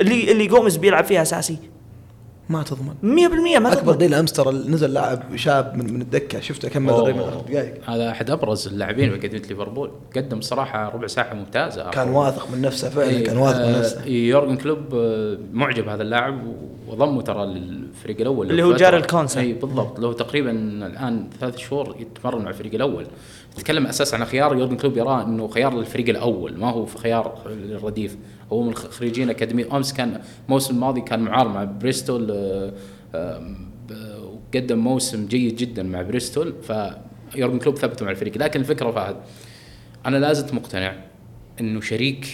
اللي 0.00 0.32
اللي 0.32 0.46
جوميز 0.46 0.76
بيلعب 0.76 1.04
فيها 1.04 1.22
أساسي 1.22 1.58
ما 2.48 2.62
تضمن. 2.62 2.94
100% 3.02 3.58
ما 3.58 3.72
أكبر 3.72 3.82
تضمن. 3.82 3.98
دليل 3.98 4.14
أمس 4.14 4.32
ترى 4.32 4.52
نزل 4.52 4.92
لاعب 4.92 5.36
شاب 5.36 5.76
من, 5.76 5.94
من 5.94 6.02
الدكة. 6.02 6.40
شفته 6.40 6.68
كمل 6.68 6.90
أوه. 6.90 7.00
تقريبا 7.00 7.30
ثلاث 7.30 7.44
دقائق 7.50 7.90
هذا 7.90 8.10
أحد 8.10 8.30
أبرز 8.30 8.66
اللاعبين 8.66 9.10
في 9.18 9.28
أكاديمية 9.28 9.46
ليفربول. 9.46 9.90
قدم 10.16 10.40
صراحة 10.40 10.88
ربع 10.88 11.06
ساعة 11.06 11.34
ممتازة. 11.34 11.90
كان 11.90 12.08
واثق 12.08 12.50
من 12.50 12.62
نفسه 12.62 12.90
فعلا 12.90 13.10
إيه، 13.10 13.24
كان 13.24 13.36
واثق 13.36 13.58
من 13.58 13.74
آه، 13.74 13.78
نفسه. 13.78 14.04
يورجن 14.06 14.56
كلوب 14.56 14.78
آه، 14.94 15.38
معجب 15.52 15.88
هذا 15.88 16.02
اللاعب 16.02 16.38
وضمه 16.88 17.22
ترى 17.22 17.46
للفريق 17.46 18.20
الأول. 18.20 18.50
اللي 18.50 18.62
هو 18.62 18.68
فترة. 18.68 18.78
جاريل 18.78 18.96
كوانسا. 18.96 19.40
اي 19.40 19.52
بالضبط. 19.52 20.00
له 20.00 20.12
تقريبا 20.12 20.50
الآن 20.86 21.30
ثلاث 21.40 21.56
شهور 21.56 21.96
يتمرن 21.98 22.42
مع 22.42 22.48
الفريق 22.50 22.74
الأول. 22.74 23.06
تتكلم 23.56 23.86
أساسا 23.86 24.16
عن 24.16 24.24
خيار 24.24 24.56
يورجن 24.56 24.76
كلوب 24.76 24.96
يراه 24.96 25.22
إنه 25.24 25.48
خيار 25.48 25.74
للفريق 25.74 26.08
الأول 26.08 26.58
ما 26.58 26.70
هو 26.70 26.86
في 26.86 26.98
خيار 26.98 27.38
للرديف 27.46 28.16
هو 28.52 28.62
من 28.62 28.74
خريجين 28.74 29.30
أكاديمية 29.30 29.76
أمس 29.76 29.92
كان 29.92 30.20
الموسم 30.46 30.74
الماضي 30.74 31.00
كان 31.00 31.20
معار 31.20 31.48
مع 31.48 31.64
بريستول 31.64 32.30
آه، 32.30 32.72
آه، 33.14 33.38
ب- 33.88 34.18
وقدم 34.54 34.78
موسم 34.78 35.26
جيد 35.26 35.56
جدا 35.56 35.82
مع 35.82 36.02
بريستول 36.02 36.54
فيورجن 36.62 37.58
كلوب 37.58 37.76
ثبته 37.76 38.04
مع 38.04 38.10
الفريق 38.10 38.38
لكن 38.38 38.60
الفكرة 38.60 38.90
فهد 38.90 39.16
أنا 40.06 40.16
لا 40.16 40.32
زلت 40.32 40.54
مقتنع 40.54 40.94
إنه 41.60 41.80
شريك 41.80 42.26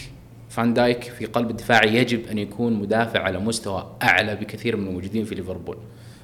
فان 0.48 0.74
دايك 0.74 1.03
في 1.03 1.27
قلب 1.27 1.50
الدفاع 1.50 1.85
يجب 1.85 2.27
أن 2.31 2.38
يكون 2.38 2.72
مدافع 2.72 3.20
على 3.20 3.38
مستوى 3.38 3.96
أعلى 4.03 4.37
بكثير 4.37 4.77
من 4.77 4.87
الموجودين 4.87 5.24
في 5.24 5.35
ليفربول. 5.35 5.77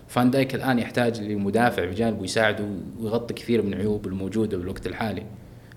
فان 0.09 0.31
دايك 0.31 0.55
الآن 0.55 0.79
يحتاج 0.79 1.21
لمدافع 1.21 1.85
بجانبه 1.85 2.25
يساعده 2.25 2.65
ويغطي 3.01 3.35
كثير 3.35 3.63
من 3.63 3.73
العيوب 3.73 4.07
الموجودة 4.07 4.57
بالوقت 4.59 4.87
الحالي. 4.87 5.23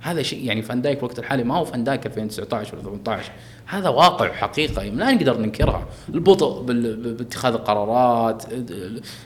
هذا 0.04 0.22
شيء 0.22 0.46
يعني 0.46 0.62
فان 0.62 0.82
دايك 0.82 1.00
الوقت 1.00 1.20
الحالي 1.20 1.44
ما 1.44 1.56
هو 1.56 1.66
فان 1.66 1.84
دايك 1.84 2.06
2019 2.06 2.76
ولا 2.76 2.84
18 2.84 3.32
هذا 3.66 3.90
واقع 3.90 4.30
وحقيقه 4.30 4.84
لا 4.84 5.12
نقدر 5.12 5.38
ننكرها. 5.38 5.88
البطء 6.10 6.62
باتخاذ 6.62 7.54
القرارات 7.54 8.44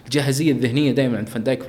الجاهزية 0.05 0.51
الذهنية 0.51 0.91
دائما 0.91 1.17
عند 1.17 1.29
فان 1.29 1.43
دايك 1.43 1.65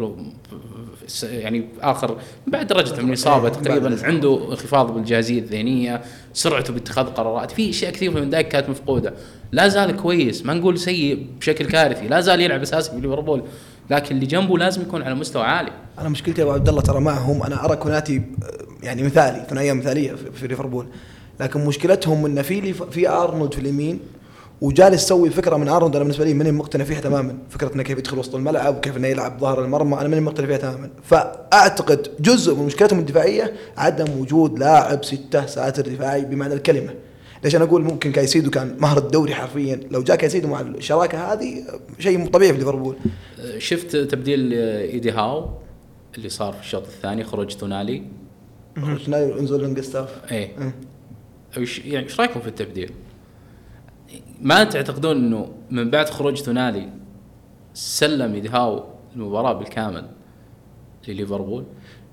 يعني 1.23 1.68
آخر 1.81 2.16
بعد 2.47 2.66
درجة 2.66 3.03
من 3.03 3.09
الاصابه 3.09 3.49
تقريبا 3.49 3.99
عنده 4.03 4.51
انخفاض 4.51 4.94
بالجاهزية 4.94 5.38
الذهنية 5.38 6.03
سرعته 6.33 6.73
باتخاذ 6.73 7.07
القرارات. 7.07 7.51
في 7.51 7.71
أشياء 7.71 7.92
كثير 7.92 8.11
من 8.11 8.31
دايك 8.31 8.49
كانت 8.49 8.68
مفقودة. 8.68 9.14
لا 9.53 9.68
زال 9.68 9.97
كويس. 9.97 10.47
ما 10.47 10.55
نقول 10.55 10.79
سيء 10.79 11.27
بشكل 11.40 11.66
كارثي. 11.66 12.09
لا 12.09 12.21
زال 12.21 12.40
يلعب 12.40 12.62
أساسي 12.62 12.90
في 12.90 13.01
ليفربول. 13.01 13.42
لكن 13.90 14.14
اللي 14.14 14.27
جنبه 14.27 14.59
لازم 14.59 14.83
يكون 14.83 15.03
على 15.03 15.14
مستوى 15.14 15.42
عالي. 15.42 15.73
أنا 15.99 16.09
مشكلتي 16.09 16.40
يا 16.40 16.47
أبو 16.47 16.55
عبد 16.55 16.68
الله 16.68 16.81
ترى 16.81 17.01
معهم. 17.01 17.42
أنا 17.42 17.64
أرى 17.64 17.77
كوناتي 17.77 18.23
يعني 18.83 19.03
مثالي 19.03 19.47
ثنائية 19.51 19.73
مثالية 19.73 20.12
في, 20.35 20.49
ليفربول. 20.49 20.87
لكن 21.41 21.64
مشكلتهم 21.64 22.27
انه 22.27 22.43
في 22.43 22.73
في 22.73 23.09
أرنولد 23.09 23.55
في 23.55 23.61
اليمين 23.61 24.01
وجالس 24.61 25.03
يسوي 25.03 25.31
فكرة 25.31 25.57
من 25.57 25.69
أرنولد 25.69 25.95
أنا 25.95 26.05
بالنسبة 26.05 26.25
لي 26.25 26.35
ماني 26.35 26.53
مقتنع 26.53 26.85
فيها 26.85 27.01
تماما. 27.01 27.38
فكرة 27.51 27.75
إنه 27.75 27.83
كيف 27.83 27.99
يدخل 27.99 28.19
وسط 28.19 28.35
الملعب 28.35 28.77
وكيف 28.77 28.97
إنه 28.97 29.09
يلعب 29.09 29.41
ظهر 29.41 29.64
المرمى 29.64 30.01
أنا 30.01 30.09
ماني 30.09 30.21
مقتنع 30.21 30.47
فيها 30.47 30.57
تماما. 30.57 30.91
فأعتقد 31.03 32.09
جزء 32.21 32.55
من 32.55 32.67
مشكلتهم 32.67 32.99
الدفاعية 32.99 33.53
عدم 33.77 34.21
وجود 34.21 34.59
لاعب 34.59 35.05
ستة 35.05 35.47
ساتر 35.47 35.83
دفاعي 35.83 36.25
بمعنى 36.25 36.55
الكلمة. 36.55 36.95
ليش 37.45 37.57
أنا 37.57 37.64
أقول 37.64 37.83
ممكن 37.83 38.12
كايسيدو 38.12 38.51
كان 38.51 38.77
مهر 38.79 38.99
الدوري 38.99 39.35
حرفيا؟ 39.35 39.81
لو 39.91 40.03
جاء 40.03 40.17
كايسيدو 40.17 40.49
مع 40.49 40.61
الشراكة 40.61 41.33
هذه 41.33 41.64
شيء 41.99 42.27
طبيعي 42.27 42.53
في 42.53 42.59
ليفربول. 42.59 42.97
شفت 43.59 43.97
تبديل 43.97 44.53
إيدي 44.53 45.11
هاو 45.11 45.49
اللي 46.17 46.29
صار 46.29 46.53
في 46.53 46.61
الشوط 46.61 46.83
الثاني 46.83 47.25
خروج 47.25 47.55
تونالي؟ 47.57 48.03
شناير 49.05 49.38
نزول 49.38 49.61
لونجستاف 49.61 50.33
إيه 50.33 50.73
وش 51.59 51.79
يعني 51.79 52.07
إيش 52.07 52.21
رايكم 52.21 52.41
في 52.41 52.49
التبديل؟ 52.49 52.93
ما 54.41 54.64
تعتقدون 54.64 55.17
إنه 55.17 55.53
من 55.71 55.91
بعد 55.91 56.09
خروج 56.11 56.43
تونالي 56.43 56.88
سلم 57.75 58.35
إيدي 58.35 58.64
هاو 58.64 58.85
المباراة 59.17 59.53
بالكامل 59.53 60.05
لليفربول؟ 61.09 61.64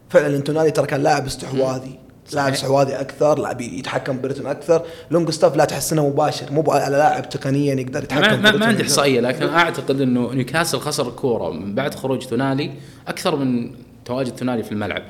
فعلا 0.10 0.40
تونالي 0.40 0.72
ترى 0.72 0.86
كان 0.86 1.04
لاعب 1.04 1.26
استحواذي 1.26 2.00
لاعب 2.34 2.54
استحواذي 2.54 2.94
أكثر 2.94 3.40
لاعب 3.40 3.62
يتحكم 3.62 4.22
برتم 4.22 4.48
أكثر 4.48 4.86
لونج 5.12 5.30
ستاف 5.30 5.56
لا 5.56 5.66
تحسه 5.66 6.10
مباشر 6.10 6.52
مو 6.52 6.64
على 6.72 6.98
لاعب 6.98 7.30
تقنيا 7.30 7.74
يقدر 7.74 8.04
يتحكم 8.04 8.44
ما, 8.44 8.52
ما, 8.52 8.66
عندي. 8.66 8.84
إحصائية 8.84 9.20
لكن 9.20 9.46
أعتقد 9.46 10.02
إنه 10.02 10.34
نيوكاسل 10.34 10.80
خسر 10.80 11.08
الكورة 11.08 11.52
من 11.52 11.76
بعد 11.76 11.96
خروج 11.96 12.26
تونالي 12.26 12.72
أكثر 13.08 13.36
من 13.36 13.72
تواجد 14.06 14.36
تونالي 14.36 14.64
في 14.64 14.72
الملعب. 14.72 15.04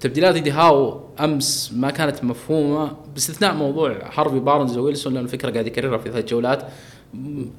تبديلات 0.00 0.34
ايدي 0.34 0.50
هاو 0.50 1.00
أمس 1.20 1.72
ما 1.76 1.90
كانت 1.90 2.24
مفهومة 2.24 2.96
باستثناء 3.14 3.54
موضوع 3.54 4.10
هارفي 4.14 4.38
بارنز 4.38 4.78
وويلسون 4.78 5.14
لأن 5.14 5.24
الفكرة 5.24 5.50
قاعد 5.50 5.66
يكررها 5.66 5.98
في 5.98 6.10
ثلاث 6.10 6.24
جولات. 6.24 6.62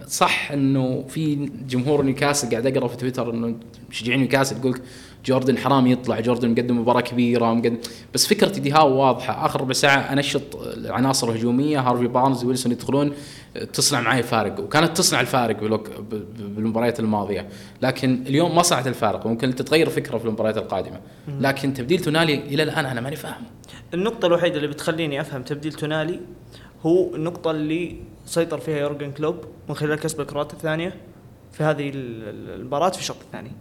صح 0.08 0.52
إنه 0.52 1.06
في 1.10 1.50
جمهور 1.68 2.02
نيوكاسل 2.02 2.50
قاعد 2.50 2.68
اقرا 2.68 2.88
في 2.88 2.98
تويتر 2.98 3.30
إنه 3.30 3.56
مشجعين 3.90 4.20
نيوكاسل 4.20 4.58
يقول 4.58 4.80
جوردن 5.26 5.58
حرام 5.58 5.88
يطلع 5.88 6.20
جوردن 6.20 6.50
مقدم 6.52 6.80
مباراة 6.80 7.02
كبيرة 7.02 7.54
مقدم. 7.54 7.78
بس 8.14 8.28
فكره 8.28 8.56
ايدي 8.56 8.72
هاو 8.72 8.96
واضحة. 8.98 9.46
آخر 9.46 9.62
ربع 9.62 9.74
ساعة 9.74 10.14
أنشط 10.14 10.56
العناصر 10.56 11.30
الهجومية 11.30 11.80
هارفي 11.80 12.08
بارنز 12.08 12.44
ويلسون 12.46 12.72
يدخلون 12.72 13.14
تصنع 13.74 14.02
معي 14.02 14.24
فارق. 14.24 14.60
وكانت 14.60 14.98
تصنع 14.98 15.22
الفارق 15.22 15.64
بالمباريات 16.40 17.00
الماضية. 17.00 17.48
لكن 17.82 18.24
اليوم 18.28 18.56
ما 18.56 18.62
صنعت 18.62 18.88
الفارق. 18.88 19.28
ممكن 19.28 19.56
تتغير 19.56 19.90
فكرة 19.90 20.18
في 20.18 20.26
المباريات 20.26 20.58
القادمة. 20.58 21.00
لكن 21.28 21.74
تبديل 21.74 22.00
تونالي 22.00 22.34
إلى 22.34 22.64
الآن 22.64 22.86
أنا 22.86 23.02
ماني 23.02 23.16
فاهم. 23.16 23.44
النقطة 23.94 24.26
الوحيدة 24.26 24.56
اللي 24.56 24.68
بتخليني 24.68 25.22
أفهم 25.22 25.42
تبديل 25.44 25.74
تونالي 25.74 26.20
هو 26.86 27.16
النقطة 27.16 27.52
اللي 27.52 27.96
سيطر 28.26 28.58
فيها 28.58 28.78
يورجن 28.78 29.12
كلوب 29.12 29.36
من 29.70 29.76
خلال 29.76 30.00
كسب 30.00 30.22
الكرات 30.22 30.54
الثانية 30.54 30.96
في 31.52 31.64
هذه 31.64 31.90
ال- 31.90 31.96
ال- 32.30 32.60
المباراة 32.60 32.90
في 32.90 33.00
الشوط 33.00 33.18
الثاني. 33.26 33.52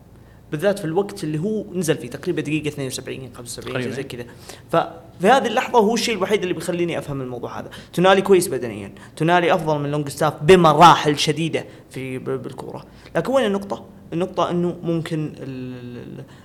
بالذات 0.52 0.78
في 0.78 0.85
الوقت 0.85 1.24
اللي 1.24 1.38
هو 1.38 1.64
نزل 1.74 1.96
فيه 1.96 2.11
تقريبا 2.11 2.42
دقيقة 2.42 2.68
72 2.68 3.30
75 3.35 3.62
شيء 3.62 3.72
تقريباً. 3.72 3.96
زي 3.96 4.02
كذا. 4.02 4.24
ففي 4.72 5.28
هذه 5.28 5.46
اللحظة 5.46 5.78
هو 5.78 5.94
الشيء 5.94 6.14
الوحيد 6.14 6.42
اللي 6.42 6.54
بيخليني 6.54 6.98
أفهم 6.98 7.20
الموضوع 7.20 7.61
هذا. 7.61 7.70
تونالي 7.92 8.22
كويس 8.22 8.48
بدنيا. 8.48 8.92
تونالي 9.16 9.54
أفضل 9.54 9.78
من 9.78 9.90
لونج 9.90 10.09
ستاف 10.09 10.42
بمراحل 10.42 11.18
شديدة 11.18 11.64
في 11.90 12.18
بالكورة. 12.18 12.85
لكن 13.16 13.33
وين 13.33 13.46
النقطة؟ 13.46 13.85
النقطة 14.12 14.50
إنه 14.50 14.76
ممكن 14.82 15.32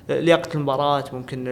لياقة 0.09 0.49
المباراة 0.55 1.03
ممكن 1.13 1.45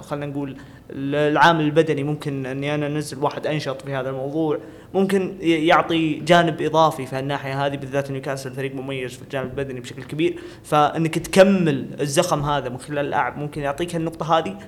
خلينا 0.00 0.26
نقول 0.26 0.56
ال- 0.90 1.14
العامل 1.32 1.64
البدني 1.64 2.02
ممكن 2.04 2.46
إني 2.46 2.74
أنا 2.74 2.86
أنزل 2.86 3.18
واحد 3.18 3.46
أنشط 3.46 3.82
في 3.82 3.94
هذا 3.94 4.10
الموضوع. 4.10 4.58
ممكن 4.94 5.36
يعطي 5.40 6.14
جانب 6.14 6.62
إضافي 6.62 7.06
في 7.06 7.18
الناحية 7.18 7.66
هذه 7.66 7.76
بالذات 7.76 8.10
نيوكاسل 8.10 8.52
فريق 8.52 8.74
مميز 8.74 9.14
في 9.14 9.22
الجانب 9.22 9.50
البدني 9.50 9.80
بشكل 9.80 10.02
كبير. 10.02 10.38
فإنك 10.64 11.18
تكمل 11.18 11.86
الزخم 12.00 12.42
هذا 12.42 12.68
من 12.68 12.78
خلال 12.78 12.98
اللاعب 12.98 13.38
ممكن 13.38 13.60
يعطيك 13.62 13.96
النقطة 13.96 14.38
هذه. 14.38 14.58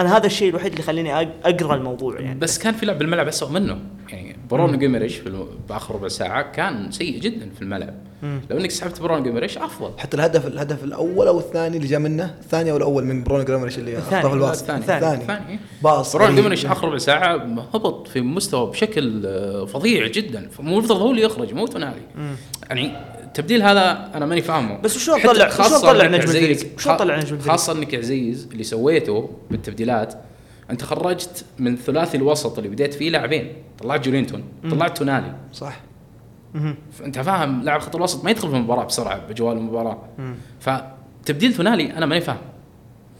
أنا 0.00 0.16
هذا 0.16 0.26
الشيء 0.26 0.48
الوحيد 0.50 0.66
اللي 0.66 0.80
يخليني 0.80 1.24
أق- 1.24 1.28
أقرأ 1.44 1.74
الموضوع 1.76 2.20
يعني. 2.20 2.38
بس 2.40 2.58
كان 2.58 2.74
في 2.74 2.86
لعب 2.86 2.98
بالملعب 2.98 3.28
اسوء 3.28 3.50
منه. 3.50 3.78
يعني 4.08 4.36
برونو 4.50 4.78
جيمريش 4.78 5.16
في 5.16 5.44
بآخر 5.68 5.94
ربع 5.94 6.08
ساعة 6.08 6.52
كان 6.52 6.90
سيء 6.90 7.20
جدا 7.20 7.50
في 7.56 7.62
الملعب. 7.62 7.94
لو 8.22 8.58
إنك 8.58 8.70
سحبت 8.70 9.00
برونو 9.00 9.22
جيمريش 9.22 9.58
أفضل. 9.58 9.90
حتى 9.98 10.16
الهدف 10.16 10.46
الهدف 10.46 10.84
الأول 10.84 11.26
أو 11.26 11.38
الثاني 11.38 11.76
اللي 11.76 11.88
جاء 11.88 12.00
منه 12.00 12.34
الثاني 12.40 12.70
أو 12.70 12.76
الأول 12.76 13.04
من 13.04 13.24
برونو 13.24 13.44
جيمريش 13.44 13.78
اللي 13.78 13.96
الثاني. 13.98 14.18
أخطأ 14.20 14.28
في 14.28 14.34
الوسط 14.36 14.70
الثاني. 14.70 14.80
الثاني. 14.80 15.22
الثاني. 15.22 15.58
باص 15.82 16.16
برونو. 16.16 16.34
جيمريش 16.34 16.66
آخر 16.66 16.88
ربع 16.88 16.98
ساعة 16.98 17.34
هبط 17.74 18.08
في 18.08 18.20
مستوى 18.20 18.70
بشكل 18.70 19.22
آه، 19.26 19.64
فظيع 19.64 20.06
جدا. 20.06 20.48
المفترض 20.60 20.96
هو 21.00 21.10
اللي 21.10 21.22
يخرج 21.22 21.54
مو 21.54 21.66
تونالي 21.66 22.00
يعني 22.70 22.92
التبديل 23.30 23.62
هذا 23.62 24.10
أنا 24.14 24.26
ماني 24.26 24.42
فاهمه. 24.42 24.78
بس 24.78 24.96
وشلون 24.96 25.18
حتى 25.18 25.28
طلع- 25.28 25.48
خاصة 25.48 25.76
وشلون 25.76 25.92
طلع 25.92 26.04
إنك 26.06 26.14
نجم 26.20 26.28
عزيز- 26.28 26.36
الفريق؟ 26.50 26.74
وشلون 26.76 26.96
طلع 26.96 27.16
نجم 27.16 27.34
الفريق؟ 27.34 27.52
خاصة 27.52 27.72
إنك 27.72 27.92
يا 27.92 27.98
عزيز 27.98 28.48
اللي 28.52 28.64
سويته 28.64 29.30
بالتبديلات 29.50 30.14
أنت 30.70 30.82
خرجت 30.84 31.44
من 31.58 31.76
ثلاثي 31.76 32.16
الوسط 32.16 32.58
اللي 32.58 32.70
بديت 32.70 32.94
فيه 32.94 33.10
لاعبين. 33.10 33.52
طلعت 33.78 34.04
جولينتون 34.04 34.42
طلعت 34.70 34.98
تونالي. 34.98 35.34
صح. 35.52 35.80
فانت 36.92 37.18
فاهم 37.18 37.62
لاعب 37.62 37.80
خط 37.80 37.96
الوسط 37.96 38.24
ما 38.24 38.30
يدخل 38.30 38.48
في 38.50 38.56
المباراة 38.56 38.84
بسرعة 38.84 39.26
بجوال 39.26 39.56
المباراة. 39.56 40.02
فتبديل 40.60 41.54
تونالي 41.54 41.92
أنا 41.96 42.06
ماني 42.06 42.20
فاهم. 42.20 42.38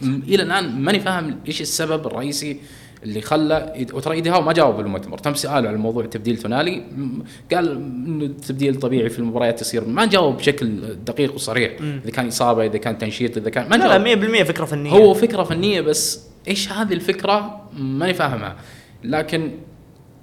إلى 0.03 0.43
الآن 0.43 0.81
ماني 0.81 1.01
فاهم 1.01 1.41
إيش 1.49 1.61
السبب 1.61 2.07
الرئيسي 2.07 2.61
اللي 3.03 3.21
خلى 3.21 3.87
وترى 3.93 4.15
إيدي 4.15 4.31
هاو 4.31 4.43
ما 4.43 4.53
جاوب 4.53 4.77
بالمؤتمر 4.77 5.19
تم 5.19 5.35
سؤاله 5.35 5.69
على 5.69 5.79
موضوع 5.79 6.07
تبديل 6.07 6.37
تونالي. 6.37 6.83
قال 7.53 7.71
إنه 7.71 8.25
التبديل 8.25 8.79
طبيعي 8.79 9.09
في 9.09 9.19
المباريات 9.19 9.61
يصير 9.61 9.85
ما 9.85 10.07
جاوب 10.07 10.37
بشكل 10.37 10.95
دقيق 10.95 11.35
وصريح. 11.35 11.73
إذا 11.81 12.11
كان 12.11 12.27
إصابة 12.27 12.65
إذا 12.67 12.79
كان 12.79 12.99
تنشيط 12.99 13.37
إذا 13.37 13.51
كان 13.51 13.69
ما 13.69 13.77
لا 13.77 13.99
جاوب. 13.99 14.25
لا 14.25 14.43
100% 14.43 14.45
فكرة 14.45 14.65
فنية. 14.65 14.91
هو 14.91 15.15
فكرة 15.15 15.43
فنية 15.43 15.81
بس 15.81 16.27
إيش 16.49 16.73
هذه 16.73 16.93
الفكرة؟ 16.93 17.61
ماني 17.73 18.15
فاهمها. 18.15 18.57
لكن 19.05 19.51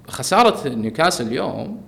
خسارة 0.08 0.68
نيوكاسل 0.68 1.26
اليوم 1.26 1.80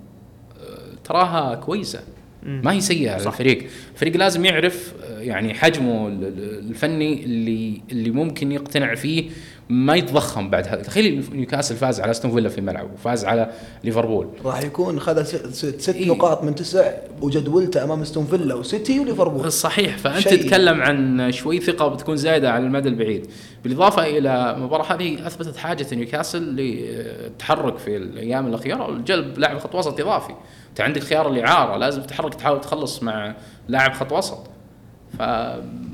آه، 0.60 0.94
تراها 1.04 1.54
كويسة. 1.54 2.00
ما 2.42 2.72
هي 2.72 2.80
سيئة 2.80 3.10
على 3.10 3.26
الفريق. 3.26 3.66
الفريق 3.94 4.16
لازم 4.16 4.44
يعرف 4.44 4.94
يعني 5.18 5.54
حجمه 5.54 6.08
ال- 6.08 6.24
ال- 6.24 6.70
الفني 6.70 7.24
اللي 7.24 7.80
اللي 7.92 8.10
ممكن 8.10 8.52
يقتنع 8.52 8.94
فيه 8.94 9.30
ما 9.68 9.94
يتضخم 9.96 10.50
بعد 10.50 10.66
هذا. 10.68 10.82
تخيل 10.82 11.24
نيوكاسل 11.32 11.76
فاز 11.76 12.00
على 12.00 12.10
أستون 12.10 12.30
فيلا 12.30 12.48
في 12.48 12.60
ملعبه 12.60 12.88
وفاز 12.94 13.24
على 13.24 13.50
ليفربول. 13.84 14.28
راح 14.44 14.62
يكون 14.62 15.00
خذ 15.00 15.22
ست, 15.22 15.46
ست, 15.46 15.80
ست 15.80 15.94
إيه. 15.94 16.08
نقاط 16.08 16.44
من 16.44 16.54
تسع 16.54 16.92
وجدولته 17.22 17.84
أمام 17.84 18.00
أستون 18.02 18.26
فيلا 18.26 18.54
وسيتي 18.54 19.00
وليفربول. 19.00 19.52
صحيح 19.52 19.96
فأنت 19.98 20.28
شيء. 20.28 20.42
تتكلم 20.42 20.80
عن 20.82 21.32
شوي 21.32 21.60
ثقة 21.60 21.88
بتكون 21.88 22.16
زايدة 22.16 22.52
على 22.52 22.64
المدى 22.64 22.88
البعيد. 22.88 23.26
بالإضافة 23.64 24.06
إلى 24.06 24.54
المباراه 24.56 24.94
هذه 24.94 25.26
أثبتت 25.26 25.56
حاجة 25.56 25.86
نيوكاسل 25.92 26.42
للتحرك 26.42 27.78
في 27.78 27.96
الأيام 27.96 28.46
الأخيرة 28.46 28.88
وجلب 28.90 29.38
لاعب 29.38 29.58
خط 29.58 29.74
وسط 29.74 30.00
إضافي. 30.00 30.32
انت 30.70 30.80
عندك 30.80 31.02
خيار 31.02 31.28
الإعارة 31.30 31.76
لازم 31.76 32.02
تتحرك 32.02 32.34
تحاول 32.34 32.60
تخلص 32.60 33.02
مع 33.02 33.34
لاعب 33.68 33.92
خط 33.92 34.12
وسط. 34.12 34.38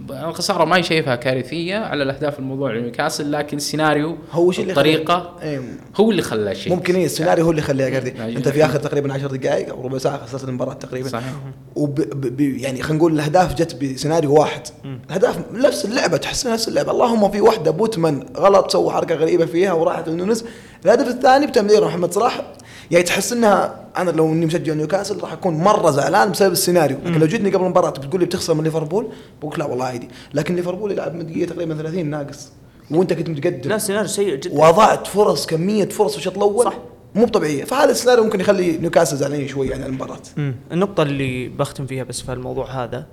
فالخساره 0.08 0.64
ما 0.64 0.80
شايفها 0.82 1.16
كارثية 1.16 1.76
على 1.76 2.02
الأهداف 2.02 2.38
الموضوع 2.38 2.72
لنيوكاسل 2.72 3.32
لكن 3.32 3.56
السيناريو 3.56 4.16
هو 4.32 4.50
اللي 4.50 4.70
الطريقة 4.70 5.32
خلى- 5.38 5.42
إيه. 5.42 5.60
هو 5.96 6.10
اللي 6.10 6.22
خلى 6.22 6.54
شيء. 6.54 6.72
ممكن 6.74 6.94
إيه 6.94 7.04
السيناريو 7.04 7.44
هو 7.44 7.50
اللي 7.50 7.62
يخليها 7.62 7.90
كذي 7.90 8.10
ناجي. 8.10 8.36
أنت 8.36 8.48
في 8.48 8.64
آخر 8.64 8.78
تقريبا 8.78 9.12
10 9.14 9.28
دقائق 9.36 9.68
أو 9.68 9.82
ربع 9.84 9.98
ساعة 9.98 10.26
خسرت 10.26 10.44
المباراة 10.48 10.72
تقريبا. 10.74 11.08
صحيح. 11.08 11.32
وب 11.76 11.94
ب 11.94 12.36
ب 12.36 12.40
يعني 12.40 12.82
خلينا 12.82 12.98
نقول 12.98 13.12
الأهداف 13.12 13.54
جت 13.54 13.84
بسيناريو 13.84 14.34
واحد. 14.34 14.62
الأهداف 15.06 15.38
نفس 15.52 15.84
اللعبة 15.84 16.16
تحس 16.16 16.46
نفس 16.46 16.68
اللعبة. 16.68 16.90
اللهم 16.92 17.30
في 17.30 17.40
واحدة 17.40 17.70
بوتمان 17.70 18.26
غلط 18.36 18.70
سوى 18.70 18.92
حركة 18.92 19.14
غريبة 19.14 19.46
فيها 19.46 19.72
وراحت 19.72 20.08
لنونيز. 20.08 20.44
الهدف 20.84 21.08
الثاني 21.08 21.46
بتمرير 21.46 21.84
محمد 21.84 22.12
صلاح. 22.12 22.42
يعني 22.90 23.04
تحس 23.04 23.32
إنها 23.32 23.86
أنا 23.96 24.10
لو 24.10 24.32
إني 24.32 24.46
مشجع 24.46 24.74
نيوكاسل 24.74 25.20
راح 25.20 25.32
أكون 25.32 25.54
مرة 25.54 25.90
زعلان 25.90 26.30
بسبب 26.30 26.52
السيناريو. 26.52 26.96
لكن 27.04 27.20
لو 27.20 27.26
جيتني 27.26 27.50
قبل 27.50 27.64
المباراه 27.64 27.90
بتقول 27.90 28.20
لي 28.20 28.26
بتخسر 28.26 28.54
من 28.54 28.64
ليفربول 28.64 29.08
بقول 29.40 29.58
لا 29.58 29.64
والله 29.64 29.84
عادي. 29.84 30.08
لكن 30.34 30.56
ليفربول 30.56 30.92
يلعب 30.92 31.14
من 31.14 31.26
دقيقة 31.26 31.48
تقريبا 31.48 31.74
30 31.74 32.06
ناقص. 32.06 32.52
وأنت 32.90 33.12
كنت 33.12 33.28
متقدم. 33.28 33.70
لا 33.70 33.78
سيناريو 33.78 34.08
سيء 34.08 34.34
جدا. 34.34 34.54
وضعت 34.54 35.06
فرص 35.06 35.46
كمية 35.46 35.88
فرص 35.88 36.12
في 36.12 36.18
الشوط 36.18 36.36
الأول 36.36 36.64
صح. 36.64 36.78
مو 37.14 37.26
طبيعية. 37.26 37.64
فهذا 37.64 37.90
السيناريو 37.90 38.24
ممكن 38.24 38.40
يخلي 38.40 38.76
نيوكاسل 38.76 39.16
زعلانين 39.16 39.48
شوي 39.48 39.74
عن 39.74 39.82
المباراة. 39.82 40.20
مم. 40.36 40.54
النقطة 40.72 41.02
اللي 41.02 41.48
بختم 41.48 41.86
فيها 41.86 42.04
بس 42.04 42.20
في 42.20 42.32
الموضوع 42.32 42.84
هذا 42.84 43.06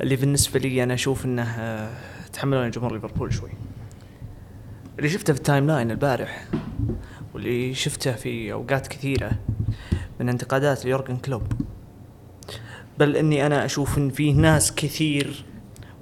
اللي 0.00 0.16
بالنسبة 0.16 0.60
لي 0.60 0.82
أنا 0.82 0.94
أشوف 0.94 1.24
أنه 1.24 1.42
آه، 1.42 1.88
تحملون 2.32 2.70
جمهور 2.70 2.92
ليفربول 2.92 3.32
شوي. 3.34 3.50
اللي 4.98 5.10
شفته 5.10 5.32
في 5.32 5.38
ال 5.38 5.66
timeline 5.66 5.90
البارح. 5.90 6.44
واللي 7.34 7.74
شفته 7.74 8.12
في 8.12 8.52
أوقات 8.52 8.86
كثيرة 8.86 9.32
من 10.20 10.28
انتقادات 10.28 10.84
ليورجن 10.84 11.16
كلوب. 11.16 11.42
بل 12.98 13.16
إني 13.16 13.46
أنا 13.46 13.64
أشوف 13.64 13.98
إن 13.98 14.10
في 14.10 14.32
ناس 14.32 14.74
كثير 14.74 15.44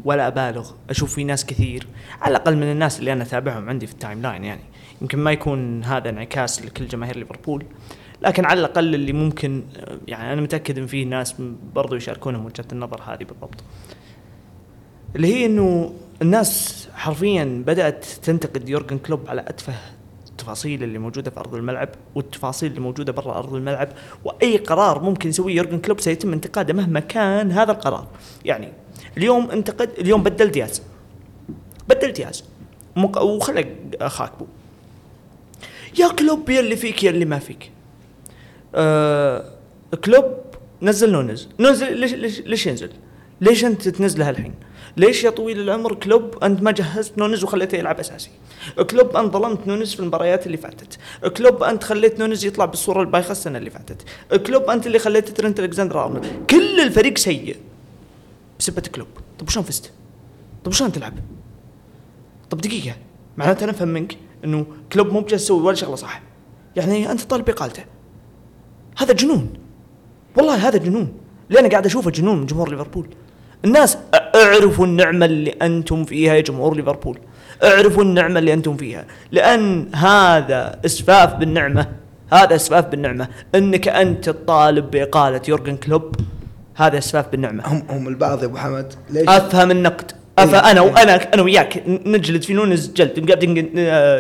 ولا 0.05 0.27
أبالغ. 0.27 0.71
أشوف 0.91 1.15
في 1.15 1.25
ناس 1.25 1.47
كثير 1.47 1.87
على 2.21 2.37
الأقل 2.37 2.57
من 2.57 2.73
الناس 2.73 2.99
اللي 2.99 3.13
أنا 3.13 3.23
أتابعهم 3.23 3.69
عندي 3.69 3.87
في 3.87 3.93
ال 3.93 4.23
timeline 4.23 4.45
يعني. 4.45 4.63
يمكن 5.03 5.19
ما 5.19 5.33
يكون 5.33 5.85
هذا 5.85 6.11
انعكاس 6.11 6.65
لكل 6.65 6.89
جماهير 6.89 7.17
ليفربول 7.17 7.65
لكن 8.23 8.45
على 8.45 8.61
الأقل 8.61 8.95
اللي 8.95 9.13
ممكن 9.13 9.65
يعني 10.09 10.33
أنا 10.33 10.41
متأكد 10.41 10.79
إن 10.79 10.87
في 10.87 11.05
ناس 11.05 11.35
برضو 11.75 11.95
يشاركونهم 11.95 12.45
وجهة 12.45 12.65
النظر 12.73 13.03
هذه 13.03 13.25
بالضبط. 13.25 13.65
اللي 15.17 15.35
هي 15.35 15.47
إنه 15.47 15.95
الناس 16.23 16.89
حرفيا 16.95 17.63
بدأت 17.67 18.05
تنتقد 18.05 18.69
يورجن 18.69 18.99
كلوب 18.99 19.21
على 19.29 19.41
أتفه 19.41 19.75
التفاصيل 20.47 20.83
اللي 20.83 20.99
موجودة 20.99 21.31
في 21.31 21.41
أرض 21.41 21.55
الملعب 21.55 21.89
والتفاصيل 22.15 22.71
اللي 22.71 22.81
موجودة 22.81 23.13
برا 23.13 23.39
أرض 23.39 23.55
الملعب 23.55 23.89
وأي 24.25 24.57
قرار 24.57 25.03
ممكن 25.03 25.29
يسويه 25.29 25.55
يورجن 25.55 25.79
كلوب 25.79 26.01
سيتم 26.01 26.33
انتقاده 26.33 26.75
مهما 26.75 27.01
كان 27.01 27.53
هذا 27.53 27.73
القرار 27.73 28.07
يعني 28.45 28.73
اليوم 29.17 29.51
انتقد 29.51 29.91
اليوم 29.99 30.23
بدل 30.23 30.51
دياز 30.51 30.83
بدل 31.89 32.13
دياز. 32.13 32.45
وخلق 32.97 33.67
خاكبو 34.07 34.47
يا 35.99 36.09
كلوب 36.09 36.51
يا 36.51 36.61
اللي 36.61 36.77
فيك 36.77 37.05
يا 37.05 37.11
اللي 37.11 37.25
ما 37.25 37.39
فيك 37.39 37.71
آه 38.75 39.51
كلوب 40.05 40.25
نزل 40.83 41.13
نونز 41.13 41.49
نزل 41.61 41.97
ليش 41.97 42.15
ليش, 42.15 42.41
ليش 42.41 42.67
ينزل؟ 42.67 42.91
ليش 43.41 43.65
أنت 43.65 43.89
تنزله 43.89 44.31
الحين؟ 44.31 44.55
ليش 44.97 45.25
يا 45.25 45.31
طويل 45.31 45.61
العمر 45.61 45.95
كلوب 45.95 46.45
أنت 46.45 46.63
ما 46.63 46.71
جهزت 46.71 47.19
نونز 47.19 47.45
وخليته 47.45 47.77
يلعب 47.77 48.01
أساسي؟ 48.01 48.31
كلوب 48.91 49.17
أنت 49.17 49.33
ظلمت 49.33 49.67
نونز 49.67 49.95
في 49.95 50.01
المباريات 50.01 50.47
اللي 50.47 50.57
فاتت، 50.57 50.99
كلوب 51.37 51.63
أنت 51.63 51.85
خليت 51.85 52.19
نونز 52.19 52.45
يطلع 52.45 52.65
بالصورة 52.65 53.01
البايخة 53.01 53.33
السنة 53.33 53.59
اللي 53.59 53.71
فاتت، 53.71 54.03
كلوب 54.47 54.63
أنت 54.63 54.87
اللي 54.87 54.99
خليت 54.99 55.29
ترنت 55.29 55.61
ألكسندر 55.61 56.05
أرنولد، 56.05 56.27
كل 56.51 56.81
الفريق 56.81 57.19
سيء 57.19 57.57
بسبة 58.59 58.83
كلوب، 58.95 59.09
طب 59.39 59.47
وشلون 59.49 59.65
فزت؟ 59.65 59.91
طب 60.65 60.71
وشلون 60.71 60.93
تلعب؟ 60.93 61.15
طب 62.51 62.59
دقيقة. 62.59 62.97
معناته 63.37 63.65
أنا 63.65 63.73
افهم 63.73 63.89
منك 63.89 64.17
إنه 64.45 64.67
كلوب 64.93 65.13
مو 65.13 65.21
بجالس 65.21 65.43
يسوي 65.43 65.63
ولا 65.63 65.77
شغلة 65.77 65.97
صح. 65.97 66.23
يعني 66.77 67.13
أنت 67.13 67.23
طالب 67.23 67.49
اقالته 67.49 67.85
هذا 68.99 69.13
جنون. 69.13 69.55
والله 70.37 70.69
هذا 70.69 70.79
جنون. 70.79 71.13
اللي 71.49 71.61
أنا 71.61 71.69
قاعد 71.69 71.87
أشوفه 71.87 72.11
جنون 72.11 72.39
من 72.39 72.47
جمهور 72.47 72.71
ليفربول. 72.71 73.09
الناس 73.65 73.99
أعرفوا 74.35 74.87
النعمة 74.87 75.27
اللي 75.27 75.51
أنتم 75.51 76.05
فيها 76.05 76.35
يا 76.35 76.41
جمهور 76.41 76.77
ليفربول 76.77 77.19
أعرفوا 77.65 78.03
النعمة 78.03 78.39
اللي 78.39 78.53
أنتم 78.53 78.77
فيها 78.77 79.05
لأن 79.33 79.95
هذا 79.95 80.81
إسفاف 80.85 81.35
بالنعمة 81.35 81.87
هذا 82.33 82.57
إسفاف 82.57 82.87
بالنعمة 82.87 83.29
إنك 83.55 83.89
أنت 83.89 84.31
تطالب 84.31 84.91
بإقالة 84.91 85.41
يورجن 85.49 85.77
كلوب 85.77 86.15
هذا 86.75 86.99
إسفاف 86.99 87.29
بالنعمة 87.29 87.63
هم 87.67 87.83
هم 87.91 88.09
البعض 88.09 88.43
يا 88.43 88.47
أبو 88.47 88.57
حمد 88.57 88.93
ليش 89.11 89.29
أفهم 89.29 89.71
النقد 89.71 90.13
فانا 90.37 90.71
إيه. 90.71 90.81
وأنا 90.81 91.35
أنا 91.35 91.43
وياك 91.43 91.83
نجلد 91.87 92.43
في 92.43 92.53
نونز 92.53 92.93
جلد 92.93 93.31
قاعدين 93.31 93.79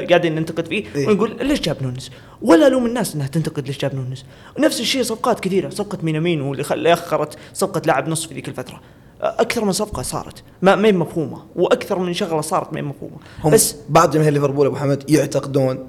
قاعدين 0.08 0.34
ننتقد 0.34 0.66
فيه 0.66 0.84
إيه. 0.94 1.08
ونقول 1.08 1.36
ليش 1.40 1.60
جاب 1.60 1.76
نونز؟ 1.82 2.10
ولا 2.42 2.66
الوم 2.66 2.86
الناس 2.86 3.14
إنها 3.14 3.26
تنتقد 3.26 3.66
ليش 3.66 3.78
جاب 3.78 3.94
نونز. 3.94 4.24
نفس 4.58 4.80
الشيء 4.80 5.02
صفقات 5.02 5.40
كثيرة 5.40 5.68
صفقة 5.68 5.98
مينامينو 6.02 6.54
اللي 6.54 6.92
أخرت 6.92 7.38
صفقة 7.54 7.82
لاعب 7.86 8.08
نص 8.08 8.26
في 8.26 8.34
ذيك 8.34 8.48
الفترة. 8.48 8.80
أكثر 9.20 9.64
من 9.64 9.72
صفقة 9.72 10.02
صارت. 10.02 10.42
ما 10.62 10.74
ما 10.76 10.88
هي 10.88 10.92
مفهومة. 10.92 11.38
وأكثر 11.56 11.98
من 11.98 12.12
شغلة 12.12 12.40
صارت 12.40 12.72
ما 12.72 12.78
هي 12.78 12.82
مفهومة. 12.82 13.16
هم 13.44 13.50
بس 13.50 13.74
بعض 13.88 14.10
جماهير 14.10 14.32
ليفربول 14.32 14.66
أبو 14.66 14.76
حمد 14.76 15.10
يعتقدون 15.10 15.88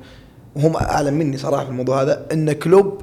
وهم 0.55 0.75
أعلم 0.75 1.13
مني 1.13 1.37
صراحة 1.37 1.63
في 1.63 1.69
الموضوع 1.69 2.01
هذا 2.01 2.25
إن 2.33 2.51
كلوب 2.51 3.01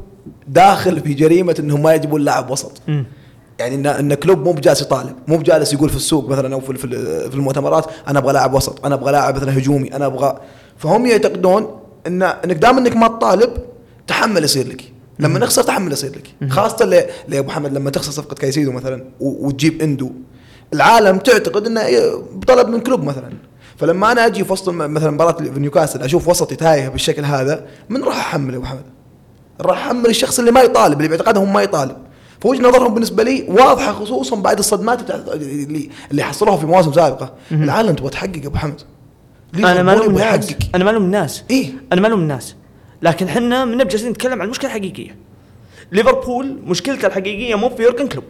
داخل 0.48 1.00
في 1.00 1.14
جريمة 1.14 1.54
إنهم 1.58 1.82
ما 1.82 1.94
يجيبون 1.94 2.20
لاعب 2.20 2.50
وسط. 2.50 2.72
مم. 2.88 3.06
يعني 3.58 3.74
ان 3.74 3.86
إن 3.86 4.14
كلوب 4.14 4.38
مو 4.38 4.52
بجالس 4.52 4.82
يطالب. 4.82 5.16
مو 5.28 5.36
بجالس 5.36 5.72
يقول 5.72 5.88
في 5.90 5.96
السوق 5.96 6.28
مثلا 6.28 6.54
أو 6.54 6.60
في 6.60 6.74
في- 6.74 6.88
في 7.30 7.34
المؤتمرات 7.34 7.86
أنا 8.08 8.18
أبغى 8.18 8.32
لاعب 8.32 8.54
وسط 8.54 8.86
أنا 8.86 8.94
أبغى 8.94 9.12
لاعب 9.12 9.36
مثلا 9.36 9.58
هجومي 9.58 9.94
أنا 9.96 10.06
أبغى. 10.06 10.38
فهم 10.76 11.06
يعتقدون 11.06 11.78
ان 12.06 12.22
إنك 12.22 12.56
دام 12.56 12.78
إنك 12.78 12.96
ما 12.96 13.08
تطالب 13.08 13.50
تحمل 14.06 14.44
يصير 14.44 14.68
لك. 14.68 14.92
لما 15.18 15.38
نخسر 15.38 15.62
تحمل 15.62 15.92
يصير 15.92 16.10
لك. 16.10 16.50
خاصة 16.50 17.06
لابو 17.28 17.50
حمد 17.50 17.72
لما 17.72 17.90
تخسر 17.90 18.10
صفقة 18.10 18.34
كايسيدو 18.34 18.72
مثلا 18.72 19.04
وتجيب 19.20 19.82
إندو. 19.82 20.12
العالم 20.74 21.18
تعتقد 21.18 21.66
إنه 21.66 21.82
بطلب 22.32 22.68
من 22.68 22.80
كلوب 22.80 23.02
مثلا. 23.02 23.32
فلما 23.76 24.12
أنا 24.12 24.26
أجي 24.26 24.44
في 24.44 24.52
وسط 24.52 24.68
مثلا 24.68 25.10
مباراة 25.10 25.36
نيوكاسل 25.40 26.02
أشوف 26.02 26.28
وسطي 26.28 26.56
تايه 26.56 26.88
بالشكل 26.88 27.24
هذا 27.24 27.66
من 27.88 28.04
راح 28.04 28.16
أحمل 28.16 28.54
ابو 28.54 28.64
حمد؟ 28.64 28.84
راح 29.60 29.86
أحمل 29.86 30.06
الشخص 30.06 30.38
اللي 30.38 30.50
ما 30.50 30.60
يطالب 30.60 30.96
اللي 30.98 31.08
باعتقادهم 31.08 31.52
ما 31.52 31.62
يطالب. 31.62 31.96
فوجهة 32.40 32.68
نظرهم 32.68 32.94
بالنسبة 32.94 33.22
لي 33.22 33.44
واضحة 33.48 33.92
خصوصا 33.92 34.36
بعد 34.36 34.58
الصدمات 34.58 35.10
اللي 35.10 35.90
اللي 36.10 36.22
حصلوها 36.22 36.56
في 36.56 36.66
مواسم 36.66 36.92
سابقة. 36.92 37.32
العالم 37.52 37.94
تبغى 37.94 38.10
تحقق 38.10 38.42
ابو 38.44 38.56
حمد 38.56 38.80
أنا 39.54 39.82
ما 39.82 39.90
ليفربول 39.90 40.14
لوم 40.14 40.18
يبغى 40.18 40.34
الناس. 40.34 40.54
أنا 40.74 40.84
ما 40.84 40.90
لوم 40.90 41.04
الناس 41.04 41.44
إيه. 41.50 41.72
أنا 41.92 42.00
ما 42.00 42.08
لوم 42.08 42.20
الناس 42.20 42.54
لكن 43.02 43.26
إحنا 43.26 43.64
من 43.64 43.78
جالسين 43.78 44.10
نتكلم 44.10 44.32
عن 44.32 44.44
المشكلة 44.44 44.70
الحقيقيه 44.70 45.16
ليفربول 45.92 46.58
مشكلته 46.66 47.06
الحقيقية 47.06 47.54
مو 47.54 47.68
في 47.68 47.82
يورجن 47.82 48.08
كلوب. 48.08 48.24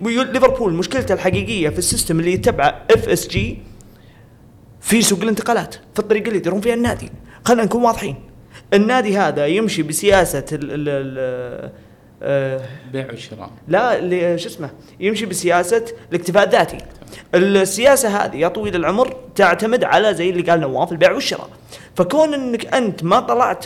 ليفربول 0.00 0.72
مشكلته 0.72 1.12
الحقيقية 1.12 1.68
في 1.68 1.78
ال 1.78 1.84
system 1.84 2.20
اللي 2.20 2.32
يتبعه 2.32 2.82
FSG 2.90 3.58
في 4.80 5.02
سوق 5.02 5.22
الانتقالات 5.22 5.74
في 5.74 5.98
الطريقة 5.98 6.26
اللي 6.26 6.38
يديرون 6.38 6.60
فيها 6.60 6.74
النادي. 6.74 7.10
خلينا 7.44 7.64
نكون 7.64 7.82
واضحين. 7.82 8.16
النادي 8.74 9.18
هذا 9.18 9.46
يمشي 9.46 9.82
بسياسة 9.82 10.44
ال 10.52 10.70
ال 10.70 10.88
ال 10.88 11.72
آه، 12.22 12.62
بيع 12.92 13.12
وشراء. 13.12 13.50
لا 13.68 13.98
اللي 13.98 14.38
شو 14.38 14.48
اسمه؟ 14.48 14.70
يمشي 15.00 15.26
بسياسة 15.26 15.84
الاكتفاء 16.10 16.46
الذاتي. 16.46 16.78
السياسة 17.34 18.08
هذه 18.08 18.36
يا 18.36 18.48
طويل 18.48 18.76
العمر 18.76 19.16
تعتمد 19.34 19.84
على 19.84 20.14
زي 20.14 20.30
اللي 20.30 20.42
قال 20.42 20.60
نواف 20.60 20.92
البيع 20.92 21.12
والشراء. 21.12 21.48
فكون 21.94 22.34
إنك 22.34 22.74
أنت 22.74 23.04
ما 23.04 23.20
طلعت 23.20 23.64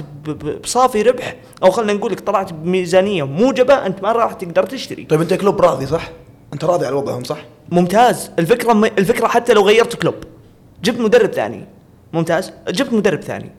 بصافي 0.63 1.03
ربح 1.03 1.37
أو 1.63 1.71
خلينا 1.71 1.93
نقول 1.93 2.13
لك 2.13 2.21
طلعت 2.21 2.53
بميزانية 2.53 3.23
موجبة 3.23 3.75
أنت 3.75 4.03
ما 4.03 4.13
راح 4.13 4.33
تقدر 4.33 4.63
تشتري. 4.63 5.05
طيب 5.05 5.21
أنت 5.21 5.35
كلوب 5.35 5.61
راضي 5.61 5.87
صح؟ 5.87 6.09
أنت 6.53 6.65
راضي 6.65 6.87
على 6.87 6.97
وضعهم 6.97 7.25
صح؟ 7.25 7.39
ممتاز. 7.69 8.31
الفكرة 8.39 8.73
م... 8.73 8.85
الفكرة 8.85 9.27
حتى 9.27 9.53
لو 9.53 9.63
غيرت 9.63 9.97
كلوب. 9.97 10.15
جبت 10.85 11.01
مدرب 11.01 11.31
ثاني. 11.31 11.65
ممتاز. 12.13 12.53
جبت 12.69 12.93
مدرب 12.93 13.21
ثاني. 13.21 13.51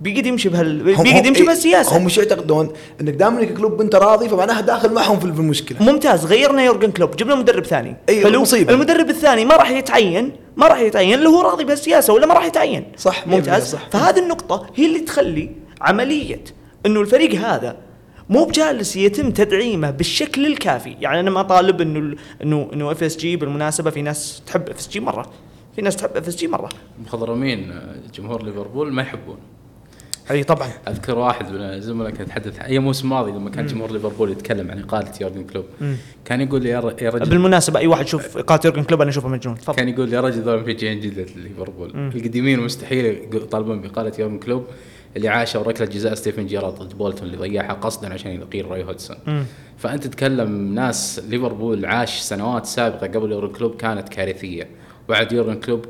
بيقعد 0.00 0.26
يمشي 0.26 0.48
بهال 0.48 0.82
بيقعد 0.82 1.06
هم- 1.06 1.26
يمشي 1.26 1.40
إيه، 1.40 1.46
بهالسياسة. 1.46 1.96
هم 1.96 2.04
مش 2.04 2.18
يعتقدون 2.18 2.72
إنك 3.00 3.14
دام 3.14 3.38
إنك 3.38 3.54
كلوب 3.54 3.80
انت 3.80 3.94
راضي 3.94 4.28
فمعناها 4.28 4.60
داخل 4.60 4.92
معهم 4.92 5.20
في 5.20 5.32
في 5.32 5.40
المشكلة. 5.40 5.82
ممتاز 5.82 6.26
غيرنا 6.26 6.64
يورجن 6.64 6.90
كلوب 6.90 7.16
جبنا 7.16 7.34
مدرب 7.34 7.64
ثاني. 7.64 7.96
أيوة، 8.08 8.24
حلو؟ 8.24 8.40
مصيبة. 8.42 8.72
المدرب 8.72 9.10
الثاني 9.10 9.44
ما 9.44 9.56
راح 9.56 9.70
يتعين 9.70 10.32
ما 10.56 10.66
راح 10.66 10.80
يتعين 10.80 11.14
اللي 11.18 11.28
هو 11.28 11.40
راضي 11.40 11.64
بهالسياسة 11.64 12.12
ولا 12.12 12.26
ما 12.26 12.34
راح 12.34 12.44
يتعين. 12.44 12.84
صح، 12.96 13.26
ممتاز؟ 13.26 13.72
صح. 13.72 13.88
فهذه 13.92 14.18
النقطة 14.18 14.66
هي 14.76 14.86
اللي 14.86 15.00
تخلي 15.00 15.50
عملية 15.80 16.44
إنه 16.86 17.00
الفريق 17.00 17.34
هذا 17.34 17.76
مو 18.28 18.44
بجالس 18.44 18.96
يتم 18.96 19.30
تدعيمه 19.30 19.90
بالشكل 19.90 20.46
الكافي. 20.46 20.96
يعني 21.00 21.20
أنا 21.20 21.30
ما 21.30 21.42
طالب 21.42 21.80
إنه 21.80 22.16
إنه 22.42 22.68
إنه 22.72 22.92
F 22.92 23.02
SG 23.02 23.36
بالمناسبة 23.36 23.90
في 23.90 24.02
ناس 24.02 24.42
تحب 24.46 24.68
FSG 24.68 25.00
مرة. 25.00 25.26
في 25.76 25.82
ناس 25.82 25.96
تحب 25.96 26.10
FSG 26.16 26.48
مرة. 26.48 26.68
مخضرمين 27.06 27.72
جمهور 28.14 28.42
ليفربول 28.44 28.92
ما 28.92 29.02
يحبون. 29.02 29.36
أي 30.30 30.44
طبعا. 30.44 30.68
أذكر 30.88 31.18
واحد 31.18 31.52
من 31.52 31.60
الزملاء 31.60 32.10
كان 32.10 32.22
يتحدث 32.26 32.60
أي 32.60 32.78
موسم 32.78 33.08
ماضي 33.08 33.30
لما 33.30 33.50
كان 33.50 33.66
جمهور 33.66 33.92
ليفربول 33.92 34.30
يتكلم 34.30 34.70
عن 34.70 34.78
إقالة 34.78 35.12
يورجن 35.20 35.44
كلوب. 35.44 35.64
كان 36.24 36.40
يقول 36.40 36.66
يا 36.66 36.80
رجل 36.80 37.30
بالمناسبة 37.30 37.78
أي 37.78 37.86
واحد 37.86 38.04
يشوف 38.04 38.36
إقالة 38.36 38.60
يورجن 38.64 38.82
كلوب 38.82 39.00
أنا 39.00 39.10
أشوفه 39.10 39.28
مجنون. 39.28 39.56
تفضل. 39.56 39.76
كان 39.76 39.88
يقول 39.88 40.12
يا 40.12 40.20
رجل 40.20 40.40
ذول 40.40 40.60
مشجعين 40.62 41.00
جدد 41.00 41.28
ليفربول. 41.36 41.90
القديمين 42.14 42.60
مستحيل 42.60 43.06
يطالبون 43.32 43.80
بإقالة 43.80 44.12
يورجن 44.18 44.38
كلوب 44.38 44.66
اللي 45.16 45.28
عاشوا 45.28 45.62
ركله 45.62 45.86
جزاء 45.86 46.14
ستيفن 46.14 46.46
جيرارد 46.46 46.74
ضد 46.74 46.98
بولتون 46.98 47.26
اللي 47.26 47.36
ضيعها 47.36 47.72
قصدا 47.72 48.12
عشان 48.12 48.30
يقيل 48.30 48.64
روي 48.64 48.84
هودسون. 48.84 49.16
فأنت 49.78 50.04
تتكلم 50.04 50.74
ناس 50.74 51.20
ليفربول 51.28 51.86
عاش 51.86 52.20
سنوات 52.20 52.66
سابقة 52.66 53.06
قبل 53.06 53.32
يورجن 53.32 53.52
كلوب 53.52 53.76
كانت 53.76 54.08
كارثية. 54.08 54.68
بعد 55.08 55.32
يورجن 55.32 55.60
كلوب 55.60 55.84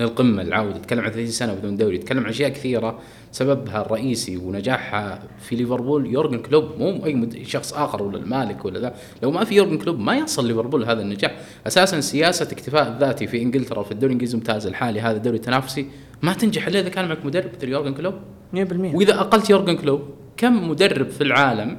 للقمة 0.00 0.42
العودة 0.42 0.78
تتكلم 0.78 1.00
عن 1.00 1.10
30 1.10 1.26
سنة 1.26 1.54
بدون 1.54 1.76
دوري 1.76 1.98
تتكلم 1.98 2.24
عن 2.24 2.30
أشياء 2.30 2.48
كثيرة. 2.48 2.98
سببها 3.32 3.82
الرئيسي 3.82 4.36
ونجاحها 4.36 5.22
في 5.38 5.56
ليفربول 5.56 6.06
يورجن 6.06 6.38
كلوب 6.38 6.64
مو 6.78 7.06
أي 7.06 7.44
شخص 7.44 7.72
آخر 7.72 8.02
ولا 8.02 8.18
المالك 8.18 8.64
ولا 8.64 8.80
ذا. 8.80 8.94
لو 9.22 9.30
ما 9.30 9.44
في 9.44 9.54
يورجن 9.54 9.78
كلوب 9.78 9.98
ما 9.98 10.16
يصل 10.16 10.46
ليفربول 10.46 10.84
هذا 10.84 11.02
النجاح. 11.02 11.36
أساسا 11.66 12.00
سياسة 12.00 12.44
اكتفاء 12.52 12.88
الذاتي 12.88 13.26
في 13.26 13.42
إنجلترا 13.42 13.82
في 13.82 13.92
الدوري 13.92 14.06
الإنجليزي 14.06 14.34
الممتاز 14.34 14.66
الحالي 14.66 15.00
هذا 15.00 15.16
الدوري 15.16 15.36
التنافسي 15.36 15.86
ما 16.22 16.32
تنجح 16.32 16.66
إلا 16.66 16.80
إذا 16.80 16.88
كان 16.88 17.08
معك 17.08 17.24
مدرب 17.24 17.50
مثل 17.56 17.68
يورجن 17.68 17.94
كلوب. 17.94 18.14
100% 18.54 18.56
وإذا 18.94 19.20
أقلت 19.20 19.50
يورجن 19.50 19.76
كلوب 19.76 20.02
كم 20.36 20.68
مدرب 20.70 21.08
في 21.08 21.20
العالم 21.20 21.78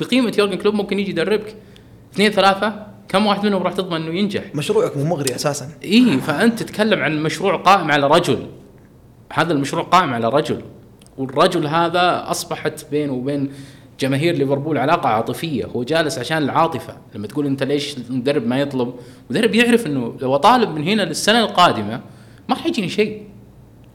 بقيمة 0.00 0.32
يورجن 0.38 0.56
كلوب 0.56 0.74
ممكن 0.74 0.98
يجي 0.98 1.10
يدربك؟ 1.10 1.56
اثنين 2.14 2.30
ثلاثة 2.30 2.89
كم 3.10 3.26
واحد 3.26 3.46
منهم 3.46 3.62
راح 3.62 3.72
تضمن 3.72 3.96
إنه 3.96 4.18
ينجح؟ 4.18 4.54
مشروعك 4.54 4.96
مو 4.96 5.04
مغري 5.04 5.34
أساسا. 5.34 5.68
اي 5.84 6.18
فأنت 6.18 6.62
تتكلم 6.62 7.02
عن 7.02 7.22
مشروع 7.22 7.56
قائم 7.56 7.90
على 7.90 8.06
رجل. 8.06 8.46
هذا 9.32 9.52
المشروع 9.52 9.82
قائم 9.82 10.14
على 10.14 10.28
رجل. 10.28 10.60
والرجل 11.18 11.66
هذا 11.66 12.24
أصبحت 12.30 12.86
بينه 12.90 13.12
وبين 13.12 13.52
جماهير 14.00 14.34
ليفربول 14.34 14.78
علاقة 14.78 15.08
عاطفية. 15.08 15.64
هو 15.64 15.82
جالس 15.82 16.18
عشان 16.18 16.38
العاطفة. 16.38 16.96
لما 17.14 17.26
تقول 17.26 17.46
أنت 17.46 17.62
ليش 17.62 17.96
المدرب 18.10 18.46
ما 18.46 18.60
يطلب؟ 18.60 18.94
مدرب 19.30 19.54
يعرف 19.54 19.86
إنه 19.86 20.14
لو 20.20 20.34
أطالب 20.34 20.70
من 20.70 20.84
هنا 20.88 21.02
للسنة 21.02 21.40
القادمة 21.40 22.00
ما 22.48 22.54
راح 22.54 22.66
يجيني 22.66 22.88
شيء. 22.88 23.22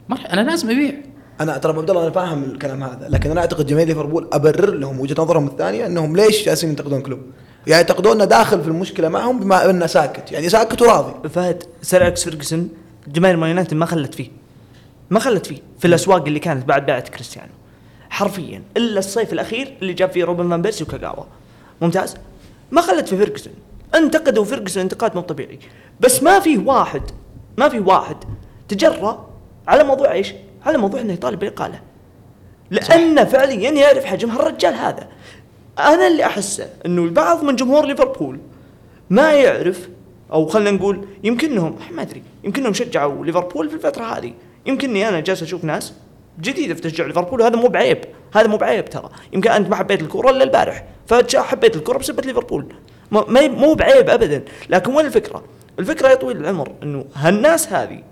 ما 0.08 0.16
راح 0.16 0.32
أنا 0.32 0.40
لازم 0.40 0.70
أبيع. 0.70 0.94
أنا 1.40 1.58
ترى 1.58 1.78
عبد 1.78 1.90
الله 1.90 2.02
أنا 2.02 2.10
فاهم 2.10 2.44
الكلام 2.44 2.82
هذا 2.82 3.08
لكن 3.08 3.30
أنا 3.30 3.40
أعتقد 3.40 3.66
جماهير 3.66 3.88
ليفربول 3.88 4.28
أبرر 4.32 4.74
لهم 4.74 5.00
وجهة 5.00 5.22
نظرهم 5.22 5.46
الثانية 5.46 5.86
إنهم 5.86 6.16
ليش 6.16 6.44
جالسين 6.46 6.70
ينتقدون 6.70 7.00
كلوب. 7.00 7.20
يعني 7.66 7.82
يعتقدون 7.82 8.12
انه 8.12 8.24
داخل 8.24 8.62
في 8.62 8.68
المشكلة 8.68 9.08
معهم 9.08 9.40
بما 9.40 9.70
انه 9.70 9.86
ساكت. 9.86 10.32
يعني 10.32 10.48
ساكت 10.48 10.82
وراضي. 10.82 11.28
فهد 11.28 11.62
سير 11.82 12.02
أليكس 12.02 12.24
فيرجسون 12.24 12.68
جماهير 13.06 13.36
مان 13.36 13.48
يونايتد 13.48 13.74
ما 13.74 13.86
خلت 13.86 14.14
فيه. 14.14 14.30
ما 15.10 15.20
خلت 15.20 15.46
فيه. 15.46 15.58
في 15.78 15.84
الأسواق 15.84 16.24
اللي 16.24 16.38
كانت 16.38 16.64
بعد 16.64 16.86
بيعة 16.86 17.00
كريستيانو. 17.00 17.52
حرفيا. 18.10 18.62
إلا 18.76 18.98
الصيف 18.98 19.32
الأخير 19.32 19.76
اللي 19.82 19.92
جاب 19.92 20.10
فيه 20.10 20.24
روبن 20.24 20.50
فان 20.50 20.62
بيرسي 20.62 20.84
وكاغاوا. 20.84 21.24
ممتاز؟ 21.80 22.16
ما 22.70 22.80
خلت 22.80 23.08
في 23.08 23.16
فيرجسون. 23.16 23.52
انتقدوا 23.94 24.44
فيرجسون 24.44 24.82
انتقاد 24.82 25.14
مو 25.14 25.20
طبيعي. 25.20 25.58
بس 26.00 26.22
ما 26.22 26.40
في 26.40 26.58
واحد 26.58 27.02
ما 27.58 27.68
في 27.68 27.78
واحد 27.78 28.16
تجرأ 28.68 29.26
على 29.68 29.84
موضوع 29.84 30.12
إيش؟ 30.12 30.34
على 30.66 30.78
موضوع 30.78 31.00
إنه 31.00 31.12
يطالب 31.12 31.38
بالاقاله 31.38 31.80
لأنه 32.70 33.24
فعليا 33.24 33.70
يعرف 33.70 34.04
حجم 34.04 34.30
هالرجال 34.30 34.74
هذا. 34.74 35.08
أنا 35.78 36.06
اللي 36.06 36.24
احسه 36.24 36.68
إنه 36.86 37.02
البعض 37.04 37.44
من 37.44 37.56
جمهور 37.56 37.86
ليفربول 37.86 38.38
ما 39.10 39.32
يعرف 39.32 39.88
أو 40.32 40.46
خلينا 40.46 40.70
نقول 40.70 41.06
يمكنهم 41.24 41.78
ما 41.92 42.02
أدري 42.02 42.22
يمكنهم 42.44 42.72
شجعوا 42.72 43.24
ليفربول 43.26 43.68
في 43.68 43.74
الفترة 43.74 44.04
هذه. 44.04 44.32
يمكنني 44.66 45.08
أنا 45.08 45.20
جالس 45.20 45.42
أشوف 45.42 45.64
ناس 45.64 45.92
جديدة 46.40 46.74
في 46.74 46.80
تشجيع 46.80 47.06
ليفربول 47.06 47.40
وهذا 47.40 47.56
مو 47.56 47.68
بعيب 47.68 47.98
هذا 48.34 48.46
مو 48.46 48.56
بعيب 48.56 48.84
ترى. 48.84 49.08
يمكن 49.32 49.50
أنت 49.50 49.68
ما 49.70 49.76
حبيت 49.76 50.00
الكورة 50.02 50.30
إلا 50.30 50.44
البارح 50.44 50.84
فحبيت 51.06 51.76
الكورة 51.76 51.98
بسبه 51.98 52.22
ليفربول. 52.22 52.66
ما- 53.10 53.48
مو 53.48 53.74
بعيب 53.74 54.10
ابدا. 54.10 54.44
لكن 54.70 54.94
وين 54.94 55.06
الفكرة؟ 55.06 55.42
الفكرة 55.78 56.08
يا 56.08 56.14
طويل 56.14 56.36
العمر 56.36 56.72
إنه 56.82 57.04
هالناس 57.14 57.72
هذه 57.72 58.02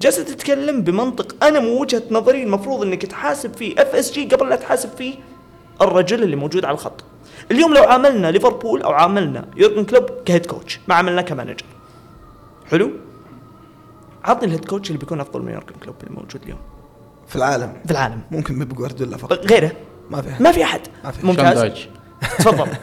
جالسة 0.00 0.22
تتكلم 0.22 0.82
بمنطق 0.82 1.44
أنا 1.44 1.60
من 1.60 1.68
وجهة 1.68 2.02
نظري 2.10 2.42
المفروض 2.42 2.82
إنك 2.82 3.06
تحاسب 3.06 3.56
فيه 3.56 3.82
FSG 3.82 4.24
قبل 4.24 4.48
لا 4.48 4.56
تحاسب 4.56 4.90
فيه. 4.98 5.14
الرجل 5.82 6.22
اللي 6.22 6.36
موجود 6.36 6.64
على 6.64 6.74
الخط. 6.74 7.04
اليوم 7.50 7.74
لو 7.74 7.82
عاملنا 7.82 8.30
ليفربول 8.30 8.82
أو 8.82 8.92
عاملنا 8.92 9.44
يورجن 9.56 9.84
كلوب 9.84 10.04
ك 10.24 10.28
head 10.28 10.46
coach 10.46 10.80
ما 10.88 10.94
عملنا 10.94 11.22
ك 11.22 11.27
manager. 11.27 11.64
حلو؟ 12.70 12.90
عطني 14.24 14.44
ال 14.48 14.51
head 14.51 14.64
coach 14.64 14.88
اللي 14.88 14.98
بيكون 14.98 15.20
أفضل 15.20 15.42
من 15.42 15.52
يورجن 15.52 15.74
كلوب 15.82 15.94
اللي 16.02 16.14
موجود 16.14 16.42
اليوم. 16.42 16.58
في 17.28 17.36
العالم. 17.36 17.72
في 17.84 17.90
العالم. 17.90 18.20
ممكن 18.30 18.58
بيب 18.58 18.74
جوارديولا 18.74 19.16
فقط. 19.16 19.46
غيره. 19.52 19.72
ما 20.10 20.22
في 20.22 20.28
أحد. 20.30 20.40
ما 20.42 20.52
في 20.52 20.64
أحد. 20.64 20.80
ما 21.04 21.10
في. 21.10 21.20
شون 21.20 21.30
ممتاز. 21.30 21.86
تفضل. 22.38 22.68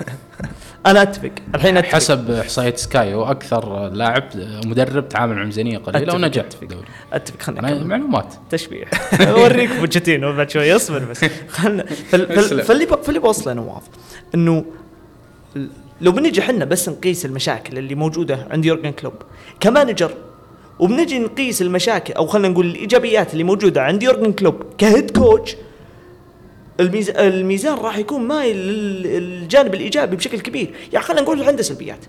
أنا 0.85 1.01
أتفق 1.01 1.31
الحين 1.55 1.77
أتفق 1.77 1.91
حسب 1.95 2.31
احصائيه 2.31 2.75
سكاي 2.75 3.13
هو 3.13 3.31
أكثر 3.31 3.89
لاعب 3.89 4.23
مدرب 4.65 5.09
تعامل 5.09 5.35
مع 5.35 5.43
ميزانية 5.43 5.77
قليلة 5.77 6.03
أتفق، 6.03 6.15
ونجح 6.15 6.43
أتفق. 6.45 6.67
أتفق 7.13 7.41
خلنا 7.41 7.59
أنا 7.59 7.73
نكمل. 7.73 7.87
معلومات 7.87 8.33
تشبيح 8.49 8.89
أوريك 9.21 9.69
بوتشيتينو 9.79 10.33
بعد 10.33 10.49
شوي 10.49 10.75
اصبر 10.75 10.99
بس 10.99 11.25
خلنا 11.49 11.83
فال- 11.85 12.27
فال- 12.27 12.31
اسلم. 12.39 12.61
فاللي 12.61 12.87
فاللي 13.03 13.19
بوصله 13.19 13.53
نواف 13.53 13.83
إنه 14.35 14.65
لو 16.01 16.11
بنجي 16.11 16.41
إحنا 16.41 16.65
بس 16.65 16.89
نقيس 16.89 17.25
المشاكل 17.25 17.77
اللي 17.77 17.95
موجودة 17.95 18.47
عند 18.51 18.65
يورجن 18.65 18.91
كلوب 18.91 19.13
ك 19.59 19.66
manager 19.66 20.11
وبنجي 20.79 21.19
نقيس 21.19 21.61
المشاكل 21.61 22.13
أو 22.13 22.27
خلينا 22.27 22.47
نقول 22.47 22.65
الإيجابيات 22.65 23.33
اللي 23.33 23.43
موجودة 23.43 23.81
عند 23.81 24.03
يورجن 24.03 24.31
كلوب 24.33 24.63
ك 24.77 24.84
head 24.84 25.11
coach. 25.17 25.55
الميزان 26.79 27.73
راح 27.73 27.97
يكون 27.97 28.27
مايل 28.27 28.57
للجانب 28.57 29.73
الإيجابي 29.73 30.15
بشكل 30.15 30.39
كبير. 30.39 30.73
يعني 30.93 31.05
خلينا 31.05 31.21
نقول 31.21 31.43
عنده 31.43 31.63
سلبيات. 31.63 32.05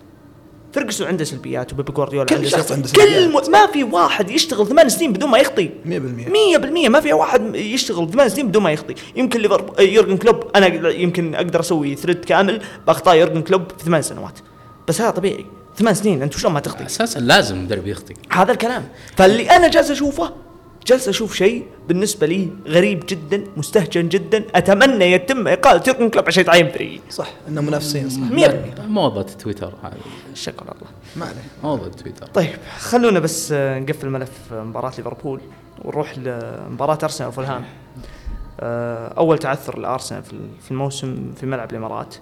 فرقسون 0.72 1.06
عنده 1.06 1.24
سلبيات 1.24 1.72
وبيب 1.72 1.94
جوارديولا 1.94 2.26
كل 2.26 2.34
عنده 2.34 2.48
شخص 2.48 2.68
سلبيات. 2.68 2.76
عنده 2.76 2.88
كل 2.88 3.14
سلبيات. 3.14 3.48
م... 3.48 3.52
ما 3.52 3.66
في 3.66 3.84
واحد 3.84 4.30
يشتغل 4.30 4.66
ثمان 4.66 4.88
سنين 4.88 5.12
بدون 5.12 5.30
ما 5.30 5.38
يخطي. 5.38 5.70
100% 5.84 5.88
100% 6.86 6.88
ما 6.88 7.00
في 7.00 7.12
واحد 7.12 7.56
يشتغل 7.56 8.10
ثمان 8.10 8.28
سنين 8.28 8.48
بدون 8.48 8.62
ما 8.62 8.72
يخطي. 8.72 8.94
يمكن 9.16 9.40
ليفربول 9.40 9.80
يورجن 9.80 10.16
كلوب 10.16 10.44
أنا 10.56 10.90
يمكن 10.90 11.34
أقدر 11.34 11.60
أسوي 11.60 11.94
thread 11.94 12.24
كامل 12.24 12.62
بأخطاء 12.86 13.16
يورجن 13.16 13.42
كلوب 13.42 13.62
في 13.78 13.84
ثمان 13.84 14.02
سنوات. 14.02 14.38
بس 14.88 15.00
هذا 15.00 15.10
طبيعي. 15.10 15.46
ثمان 15.76 15.94
سنين 15.94 16.22
انت 16.22 16.38
شلون 16.38 16.52
ما 16.52 16.60
تخطي؟ 16.60 16.86
أساسا 16.86 17.18
لازم 17.18 17.56
المدرب 17.56 17.86
يخطي. 17.86 18.14
هذا 18.30 18.52
الكلام. 18.52 18.88
فاللي 19.16 19.50
أنا 19.50 19.68
جالس 19.68 19.90
أشوفه 19.90 20.32
جالس 20.86 21.08
أشوف 21.08 21.34
شيء 21.34 21.66
بالنسبة 21.88 22.26
لي 22.26 22.48
غريب 22.66 23.04
جدا 23.08 23.44
مستهجن 23.56 24.08
جدا. 24.08 24.44
أتمنى 24.54 25.12
يتم 25.12 25.48
إقالة 25.48 25.82
يورجن 25.86 26.10
كلوب 26.10 26.26
عشان 26.26 26.40
يتعين 26.40 26.70
فريقي 26.70 27.00
صح 27.10 27.28
إنه 27.48 27.60
منافسين 27.60 28.10
صح. 28.10 28.18
100% 28.18 28.80
موضة 28.80 29.22
تويتر 29.22 29.72
هذه. 29.82 29.94
شكرا 30.34 30.62
الله. 30.72 30.90
ما 31.16 31.24
عليه. 31.24 31.42
موضة 31.62 31.88
تويتر. 31.88 32.26
طيب 32.26 32.56
خلونا 32.78 33.20
بس 33.20 33.52
نقفل 33.52 34.08
ملف 34.08 34.52
مباراة 34.52 34.92
ليفربول 34.98 35.40
ونروح 35.84 36.18
لمباراة 36.18 36.98
أرسنال 37.02 37.28
وفولهام. 37.28 37.64
آه، 38.60 39.08
أول 39.08 39.38
تعثر 39.38 39.78
لأرسنال 39.78 40.22
في 40.22 40.36
في 40.64 40.70
الموسم 40.70 41.32
في 41.40 41.46
ملعب 41.46 41.70
الإمارات. 41.70 42.14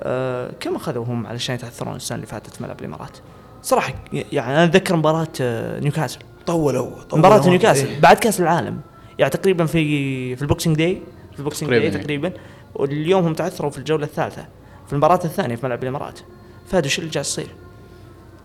آه، 0.00 0.50
كم 0.60 0.76
أخذوا 0.76 1.04
هم 1.04 1.26
علشان 1.26 1.54
يتعثرون 1.54 1.96
السنة 1.96 2.16
اللي 2.16 2.26
فاتت 2.26 2.54
في 2.54 2.62
ملعب 2.62 2.80
الإمارات؟ 2.80 3.18
صراحة 3.62 3.94
يعني 4.12 4.54
أنا 4.54 4.64
اتذكر 4.64 4.96
مباراة 4.96 5.28
آه، 5.40 5.80
نيوكاسل. 5.80 6.18
طولوا 6.46 7.02
طولوا 7.02 7.18
مباراة 7.26 7.48
نيوكاسل 7.48 7.86
إيه. 7.86 8.00
بعد 8.00 8.16
كاس 8.16 8.40
العالم 8.40 8.80
يعني 9.18 9.30
تقريبا 9.30 9.66
في 9.66 10.36
في 10.36 10.42
ال 10.42 10.47
Boxing 10.47 10.76
Day 10.76 11.02
في 11.32 11.38
ال 11.38 11.43
Boxing 11.43 11.70
Day 11.70 11.80
تقريباً. 11.90 12.02
تقريبا 12.02 12.32
واليوم 12.74 13.24
هم 13.24 13.34
تعثروا 13.34 13.70
في 13.70 13.78
الجولة 13.78 14.04
الثالثة 14.06 14.46
في 14.86 14.92
المباراة 14.92 15.20
الثانية 15.24 15.56
في 15.56 15.66
ملعب 15.66 15.82
الإمارات. 15.82 16.18
فهذا 16.66 16.88
شو 16.88 17.00
اللي 17.00 17.10
جالس 17.10 17.28
يصير؟ 17.28 17.48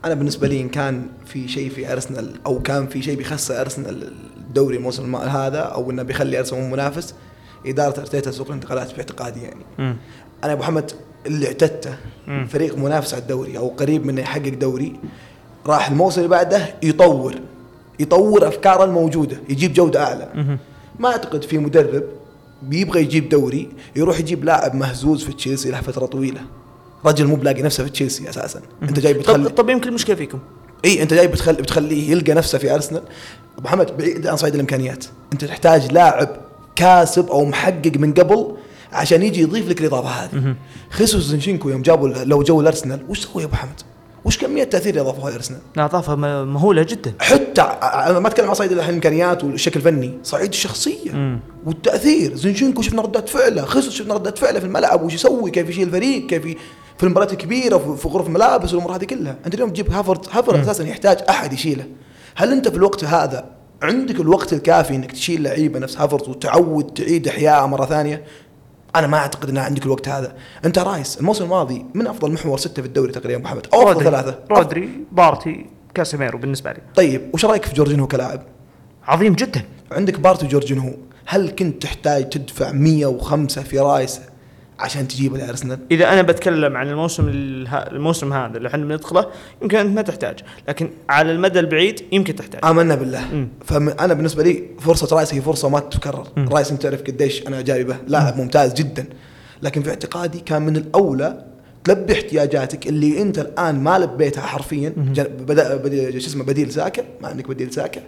أنا 0.06 0.14
بالنسبة 0.14 0.48
لي 0.48 0.62
إن 0.62 0.70
كان 0.70 1.08
في 1.26 1.48
شيء 1.48 1.70
في 1.70 1.94
أرسنال 1.94 2.34
أو 2.46 2.60
كان 2.60 2.88
في 2.88 3.02
شيء 3.02 3.18
بيخسر 3.18 3.62
أرسنال 3.62 4.14
الدوري 4.38 4.78
الموسم 4.78 5.04
الم- 5.04 5.16
هذا 5.16 5.60
أو 5.60 5.92
إنه 5.92 6.04
بيخلي 6.04 6.40
أرسنال 6.40 6.62
مو 6.62 6.70
منافس 6.70 7.16
إدارة 7.66 8.00
أرتيتا 8.00 8.32
سوق 8.32 8.48
الانتقالات 8.48 8.96
باعتقادي 8.96 9.42
يعني 9.42 9.66
مم. 9.80 9.96
أنا 10.44 10.54
أبو 10.54 10.62
محمد 10.62 10.92
اللي 11.26 11.48
اعتدته. 11.48 11.98
فريق 12.48 12.78
منافس 12.78 13.14
على 13.14 13.22
الدوري 13.22 13.58
أو 13.58 13.68
قريب 13.68 14.06
منه 14.06 14.22
يحقق 14.22 14.50
دوري 14.50 15.00
راح 15.66 15.90
الموسم 15.90 16.18
اللي 16.18 16.30
بعده 16.30 16.76
يطور 16.84 17.36
يطور 18.00 18.48
أفكاره 18.48 18.84
الموجودة 18.84 19.38
يجيب 19.50 19.74
جودة 19.74 20.04
أعلى. 20.04 20.58
ما 21.00 21.10
أعتقد 21.10 21.44
في 21.44 21.58
مدرب 21.58 22.04
بيبغى 22.64 23.02
يجيب 23.02 23.30
دوري 23.30 23.70
يروح 23.96 24.20
يجيب 24.20 24.44
لاعب 24.44 24.76
مهزوز 24.76 25.24
في 25.24 25.34
تشيلسي 25.34 25.72
له 25.72 25.82
فترة 25.82 26.06
طويلة. 26.06 26.42
رجل 27.06 27.28
مو 27.28 27.36
بلاقي 27.36 27.62
نفسه 27.62 27.84
في 27.84 27.90
تشيلسي 27.90 28.30
أساسا. 28.30 28.62
أنت 28.84 29.00
جاي 29.00 29.14
طب 29.14 29.20
بتخلي 29.20 29.50
طب 29.50 29.70
يمكن 29.70 29.90
المشكلة 29.90 30.16
فيكم. 30.16 30.40
إي 30.86 31.04
أنت 31.04 31.14
جاي 31.14 31.28
بتخلي 31.28 31.62
بتخليه 31.62 32.12
يلقى 32.12 32.34
نفسه 32.34 32.58
في 32.58 32.74
أرسنال. 32.74 33.02
أبو 33.58 33.68
محمد 33.68 33.98
بعيد 33.98 34.28
عن 34.28 34.38
صعيد 34.38 34.54
الإمكانيات. 34.54 35.06
أنت 35.34 35.46
تحتاج 35.46 35.92
لاعب 35.92 36.30
كاسب 36.76 37.28
أو 37.28 37.46
محقق 37.46 37.92
من 37.98 38.14
قبل 38.14 38.56
عشان 38.92 39.24
يجي 39.24 39.42
يضيف 39.42 39.70
لك 39.70 39.82
الإضافة 39.82 40.10
هذه. 40.10 40.56
خيسوس 40.90 41.24
زنشينكو 41.24 41.70
يوم 41.70 41.82
جابوا 41.82 42.10
لو 42.10 42.44
جو 42.44 42.62
لارسنال 42.62 43.00
وش 43.10 43.20
سوى 43.20 43.42
يا 43.42 43.48
أبو 43.48 43.56
محمد؟ 43.56 43.82
وش 44.26 44.38
كمية 44.38 44.64
التاثير 44.64 44.90
اللي 44.90 45.02
اضافوها 45.02 45.30
الارسنال؟ 45.30 45.60
اضافه 45.78 46.16
مهولة 46.46 46.84
جدا 46.84 47.14
حتى 47.20 47.62
أنا 47.62 48.20
ما 48.20 48.28
أتكلم 48.28 48.48
عن 48.48 48.54
صعيد 48.54 48.72
الامكانيات 48.72 49.44
والشكل 49.44 49.80
الفني، 49.80 50.18
صعيد 50.24 50.50
الشخصية 50.50 51.12
مم. 51.12 51.40
والتأثير، 51.66 52.36
زنشينكو 52.36 52.82
شفنا 52.82 53.02
ردات 53.02 53.30
فعله، 53.30 53.66
خيسوس 53.66 53.94
شفنا 53.94 54.14
ردات 54.14 54.38
فعله 54.38 54.60
في 54.60 54.66
الملعب 54.66 55.04
وش 55.04 55.14
يسوي، 55.14 55.52
كيف 55.52 55.70
يشيل 55.70 55.88
الفريق، 55.88 56.26
كيف 56.28 56.46
ي... 56.46 56.58
في 56.98 57.04
المباريات 57.04 57.34
الكبيرة 57.34 57.96
في- 57.96 58.08
غرف 58.08 58.28
الملابس 58.28 58.74
والأمور 58.74 58.96
هذه 58.96 59.06
كلها، 59.06 59.36
أنت 59.46 59.54
اليوم 59.56 59.70
تجيب 59.70 59.92
هافرد، 59.92 60.26
هافرد 60.32 60.60
أساسا 60.60 60.84
يحتاج 60.84 61.18
أحد 61.30 61.54
يشيله. 61.54 61.86
هل 62.36 62.52
أنت 62.52 62.68
في 62.68 62.76
الوقت 62.76 63.04
هذا 63.04 63.46
عندك 63.82 64.20
الوقت 64.20 64.54
الكافي 64.54 64.96
إنك 64.96 65.12
تشيل 65.12 65.44
لعيبة 65.44 65.80
نفس 65.80 65.98
هافرد 65.98 66.30
وتعود 66.30 66.94
تعيد 66.94 67.28
احيائها 67.28 67.66
مرة 67.66 67.86
ثانية؟ 67.86 68.24
أنا 68.96 69.08
ما 69.08 69.18
أعتقد 69.18 69.50
ان 69.50 69.58
عندك 69.58 69.86
الوقت 69.86 70.10
هذا، 70.10 70.36
أنت 70.66 70.80
رايس 70.80 71.18
الموسم 71.20 71.44
الماضي 71.44 71.86
من 71.94 72.08
أفضل 72.08 72.32
محور 72.32 72.58
ستة 72.58 72.82
في 72.82 72.88
الدوري 72.88 73.12
تقريبا 73.12 73.44
محمد، 73.44 73.68
أو 73.74 73.80
أفضل 73.80 73.94
رودري 73.94 74.06
ثلاثة. 74.06 74.40
رودري 74.52 74.90
بارتي 75.12 75.66
كاسيميرو 75.94 76.38
بالنسبة 76.40 76.72
لي. 76.72 76.82
طيب 76.96 77.30
وش 77.34 77.46
رأيك 77.46 77.66
في 77.66 77.74
جورجينهو 77.74 78.08
كلاعب؟ 78.08 78.42
عظيم 79.08 79.34
جدا. 79.34 79.62
عندك 79.92 80.20
بارتي 80.20 80.48
وجورجينهو 80.48 80.94
هل 81.26 81.50
كنت 81.50 81.82
تحتاج 81.82 82.30
تدفع 82.30 82.72
105 82.72 83.64
في 83.64 83.80
رايس 83.80 84.20
عشان 84.80 85.08
تجيبه 85.08 85.38
لارسنال؟ 85.38 85.80
إذا 85.92 86.14
أنا 86.14 86.22
بتكلم 86.22 86.78
عن 86.78 86.90
الموسم 86.90 87.30
الموسم 87.74 88.34
هذا 88.34 88.58
اللي 88.58 88.68
إحنا 88.68 88.86
بندخله 88.86 89.26
يمكن 89.62 89.78
أنت 89.78 89.96
ما 89.96 90.02
تحتاج. 90.02 90.40
لكن 90.68 90.90
على 91.10 91.32
المدى 91.32 91.60
البعيد 91.60 92.02
يمكن 92.12 92.36
تحتاج. 92.36 92.62
آمنا 92.66 92.96
بالله. 92.96 93.26
مم. 93.34 93.48
فانا 93.66 94.14
بالنسبة 94.14 94.44
لي 94.44 94.64
فرصة 94.80 95.16
رايس 95.18 95.34
هي 95.34 95.42
فرصة 95.42 95.70
ما 95.70 95.80
تتكرر. 95.80 96.28
رايس 96.38 96.72
أنت 96.72 96.82
تعرف 96.82 97.02
قديش 97.02 97.48
أنا 97.48 97.56
اعجابي 97.56 97.84
به 97.84 97.96
لاعب 98.08 98.38
ممتاز 98.38 98.74
جدا. 98.74 99.06
لكن 99.64 99.82
في 99.84 99.90
اعتقادي 99.90 100.40
كان 100.40 100.62
من 100.62 100.76
الأولى 100.78 101.46
تلبي 101.84 102.14
احتياجاتك 102.14 102.88
اللي 102.88 103.22
أنت 103.22 103.40
الآن 103.40 103.80
ما 103.84 104.00
لبيتها 104.00 104.42
حرفيا. 104.42 104.90
بدا- 105.48 106.10
شو 106.20 106.28
اسمه 106.28 106.44
بديل 106.44 106.72
ساكا 106.72 107.04
ما 107.22 107.28
عندك 107.28 107.48
بديل 107.50 107.74
ساكا 107.74 108.02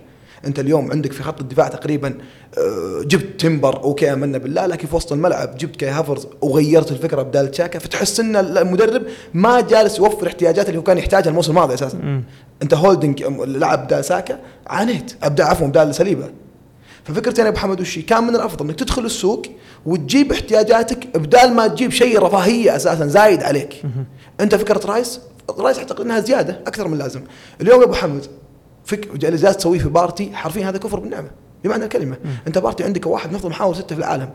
انت 0.45 0.59
اليوم 0.59 0.91
عندك 0.91 1.13
في 1.13 1.23
خط 1.23 1.39
الدفاع 1.41 1.67
تقريبا 1.67 2.13
آه، 2.57 3.01
جبت 3.03 3.41
تمبر 3.41 3.83
أوكي 3.83 4.13
آمنا 4.13 4.37
بالله 4.37 4.65
لكن 4.65 4.87
في 4.87 4.95
وسط 4.95 5.11
الملعب 5.13 5.57
جبت 5.57 5.75
كاي 5.75 5.89
هافرز 5.89 6.27
وغيرت 6.41 6.91
الفكرة 6.91 7.21
بدال 7.21 7.51
تشاكا 7.51 7.79
فتحس 7.79 8.19
إن 8.19 8.35
المدرب 8.35 9.03
ما 9.33 9.61
جالس 9.61 9.97
يوفر 9.99 10.27
احتياجات 10.27 10.67
اللي 10.67 10.79
هو 10.79 10.83
كان 10.83 10.97
يحتاجها 10.97 11.29
الموسم 11.29 11.51
الماضي 11.51 11.73
أساسا. 11.73 12.23
أنت 12.61 12.73
هولدنج 12.73 13.23
لعب 13.39 13.85
بدال 13.85 14.05
ساكا 14.05 14.39
عانيت 14.67 15.13
ابدا 15.23 15.43
عفوا 15.43 15.67
بدال 15.67 15.95
صليبا. 15.95 16.29
ففكرتي 17.03 17.41
أنا 17.41 17.46
يا 17.46 17.49
ابو 17.49 17.57
حمد 17.57 17.81
وشي 17.81 18.01
كان 18.01 18.23
من 18.23 18.35
الأفضل 18.35 18.65
إنك 18.65 18.79
تدخل 18.79 19.05
السوق 19.05 19.45
وتجيب 19.85 20.31
احتياجاتك 20.31 21.17
بدال 21.17 21.53
ما 21.53 21.67
تجيب 21.67 21.91
شيء 21.91 22.19
رفاهية 22.19 22.75
أساسا 22.75 23.07
زايد 23.07 23.43
عليك. 23.43 23.83
أنت 24.39 24.55
فكرة 24.55 24.87
رايس؟ 24.87 25.19
رايس 25.59 25.77
أعتقد 25.77 26.05
إنها 26.05 26.19
زيادة 26.19 26.59
أكثر 26.67 26.87
من 26.87 26.93
اللازم 26.93 27.21
اليوم 27.61 27.79
يا 27.79 27.85
أبو 27.85 27.93
حمد 27.93 28.25
فك 28.91 29.05
اللي 29.07 29.17
جالس 29.17 29.57
تسويه 29.57 29.79
في 29.79 29.89
بارتي 29.89 30.35
حرفيا 30.35 30.69
هذا 30.69 30.77
كفر 30.77 30.99
بالنعمة. 30.99 31.29
بمعنى 31.63 31.83
الكلمة 31.83 32.17
أنت 32.47 32.57
بارتي 32.57 32.83
عندك 32.83 33.07
واحد 33.07 33.29
من 33.29 33.35
افضل 33.35 33.49
محاور 33.49 33.73
ستة 33.73 33.95
في 33.95 34.01
العالم. 34.01 34.29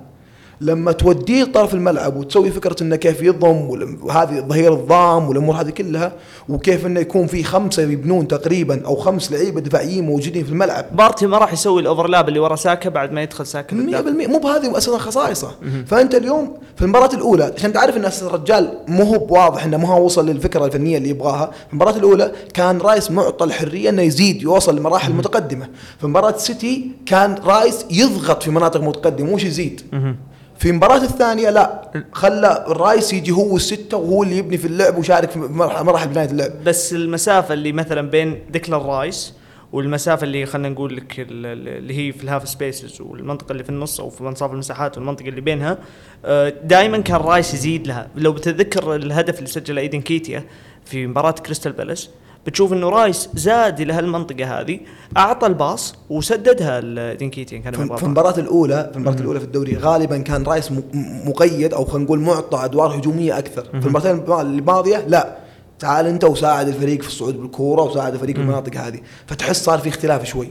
لما 0.61 0.93
توديه 0.93 1.43
لطرف 1.43 1.75
الملعب 1.75 2.17
وتسوي 2.17 2.51
فكرة 2.51 2.83
إنه 2.83 2.97
كيف 2.97 3.23
يضم 3.23 3.69
وهذه 4.03 4.41
ظهير 4.41 4.75
الضام 4.75 5.29
والامور 5.29 5.55
هذه 5.55 5.71
كلها 5.71 6.13
وكيف 6.49 6.87
إنه 6.87 7.01
يكون 7.01 7.27
في 7.27 7.45
خمسة 7.45 7.83
يبنون 7.83 8.29
تقريبا 8.29 8.87
أو 8.87 8.97
خمس 8.97 9.33
لعيبة 9.33 9.61
دفاعيين 9.61 10.07
موجودين 10.07 10.45
في 10.45 10.51
الملعب. 10.51 10.97
بارتي 10.97 11.27
ما 11.27 11.39
راح 11.39 11.53
يسوي 11.53 11.81
ال 11.83 11.88
overlap 11.88 12.29
اللي 12.29 12.41
ورا 12.41 12.57
ساكا 12.57 12.91
بعد 12.91 13.13
ما 13.13 13.23
يدخل 13.23 13.47
ساكا 13.47 13.77
100% 13.77 13.97
قدام. 13.97 14.31
مو 14.31 14.39
بهذه 14.39 14.79
أساسا 14.79 14.99
خصائصه. 14.99 15.51
فأنت 15.87 16.15
اليوم 16.15 16.57
في 16.77 16.83
المباراة 16.83 17.15
الأولى 17.15 17.53
عشان 17.57 17.73
تعرف 17.73 17.97
إن 17.97 18.05
الرجال 18.23 18.79
مو 18.89 19.05
هو 19.05 19.19
بواضح 19.19 19.65
إنه 19.65 19.87
هو 19.87 20.05
وصل 20.05 20.27
للفكرة 20.29 20.67
الفنية 20.67 20.99
اللي 20.99 21.09
يبغاها 21.09 21.47
في 21.47 21.73
المباراة 21.73 21.97
الأولى 21.97 22.33
كان 22.55 22.79
رايس 22.79 23.11
معطى 23.11 23.45
الحريه 23.45 23.91
إنه 23.91 24.03
يزيد 24.03 24.43
يوصل 24.43 24.77
لمراحل 24.77 25.13
متقدمة. 25.13 25.69
في 26.01 26.07
مباراة 26.07 26.37
سيتي 26.37 26.91
كان 27.07 27.35
رايس 27.45 27.85
يضغط 27.91 28.43
في 28.43 28.51
مناطق 28.51 28.81
متقدمة 28.81 29.35
مش 29.35 29.45
يزيد. 29.45 29.83
في 30.59 30.71
المباراة 30.71 30.97
الثانية 30.97 31.51
لا 31.51 31.91
خلى 32.13 32.65
الرايس 32.69 33.13
يجي 33.13 33.31
هو 33.33 33.57
الستة 33.57 33.97
وهو 33.97 34.23
اللي 34.23 34.37
يبني 34.39 34.59
في 34.59 34.67
اللعب 34.67 34.97
ويشارك 34.99 35.31
في 35.31 35.39
مراحل 35.39 36.09
بناية 36.09 36.27
اللعب. 36.31 36.51
بس 36.65 36.93
المسافة 36.93 37.55
اللي 37.55 37.73
مثلا 37.73 38.11
بين 38.11 38.43
ديكلان 38.51 38.81
رايس 38.81 39.35
والمسافة 39.73 40.25
اللي 40.25 40.47
خلينا 40.47 40.69
نقول 40.69 40.97
لك 40.97 41.21
ال- 41.21 41.47
ال- 41.47 41.69
اللي 41.69 41.99
هي 41.99 42.13
في 42.13 42.25
ال 42.25 42.29
half 42.29 42.49
spaces 42.49 43.01
والمنطقة 43.01 43.53
اللي 43.53 43.65
في 43.65 43.71
النص 43.71 44.01
أو 44.01 44.11
في 44.11 44.23
أنصاف 44.25 44.53
المساحات 44.53 44.97
والمنطقة 44.99 45.29
اللي 45.29 45.41
بينها 45.41 45.79
دائما 46.65 46.99
كان 46.99 47.17
رايس 47.17 47.55
يزيد 47.55 47.87
لها. 47.87 48.09
لو 48.17 48.33
بتتذكر 48.33 48.95
الهدف 48.95 49.39
اللي 49.39 49.49
سجله 49.49 49.81
إيدي 49.81 50.01
نكيتياه 50.01 50.45
في 50.85 51.07
مباراة 51.07 51.31
كريستال 51.31 51.73
بالاس 51.73 52.11
بتشوف 52.47 52.73
إنه 52.73 52.89
رايس 52.89 53.29
زاد 53.35 53.81
إلى 53.81 53.93
هالمنطقه 53.93 54.61
هذه 54.61 54.81
أعطى 55.17 55.47
الباص 55.47 55.95
وسددها 56.11 56.81
لدينكيتيان 56.81 57.63
كان 57.63 57.97
في 57.97 58.03
المباراة 58.03 58.39
الأولى 58.39 58.89
في 58.93 58.97
المباراة 58.97 59.21
الأولى 59.21 59.41
في 59.41 59.47
الدوري 59.47 59.77
غالبا 59.77 60.19
كان 60.19 60.43
رايس 60.43 60.73
مقيد 61.27 61.75
أو 61.75 61.85
خلينا 61.85 62.05
نقول 62.05 62.21
معطى 62.21 62.65
أدوار 62.65 62.97
هجومية 62.97 63.39
أكثر. 63.39 63.65
في 63.65 63.87
المباراتين 63.87 64.37
الماضية 64.41 65.05
لا. 65.09 65.37
تعال 65.79 66.07
أنت 66.07 66.25
وساعد 66.25 66.69
الفريق 66.69 67.03
في 67.03 67.09
الصعود 67.09 67.41
بالكورة 67.41 67.83
وساعد 67.83 68.15
الفريق 68.15 68.37
في 68.37 68.43
المناطق 68.43 68.77
هذه. 68.77 69.01
فتحس 69.27 69.65
صار 69.65 69.79
في 69.79 69.89
اختلاف 69.89 70.25
شوي. 70.25 70.49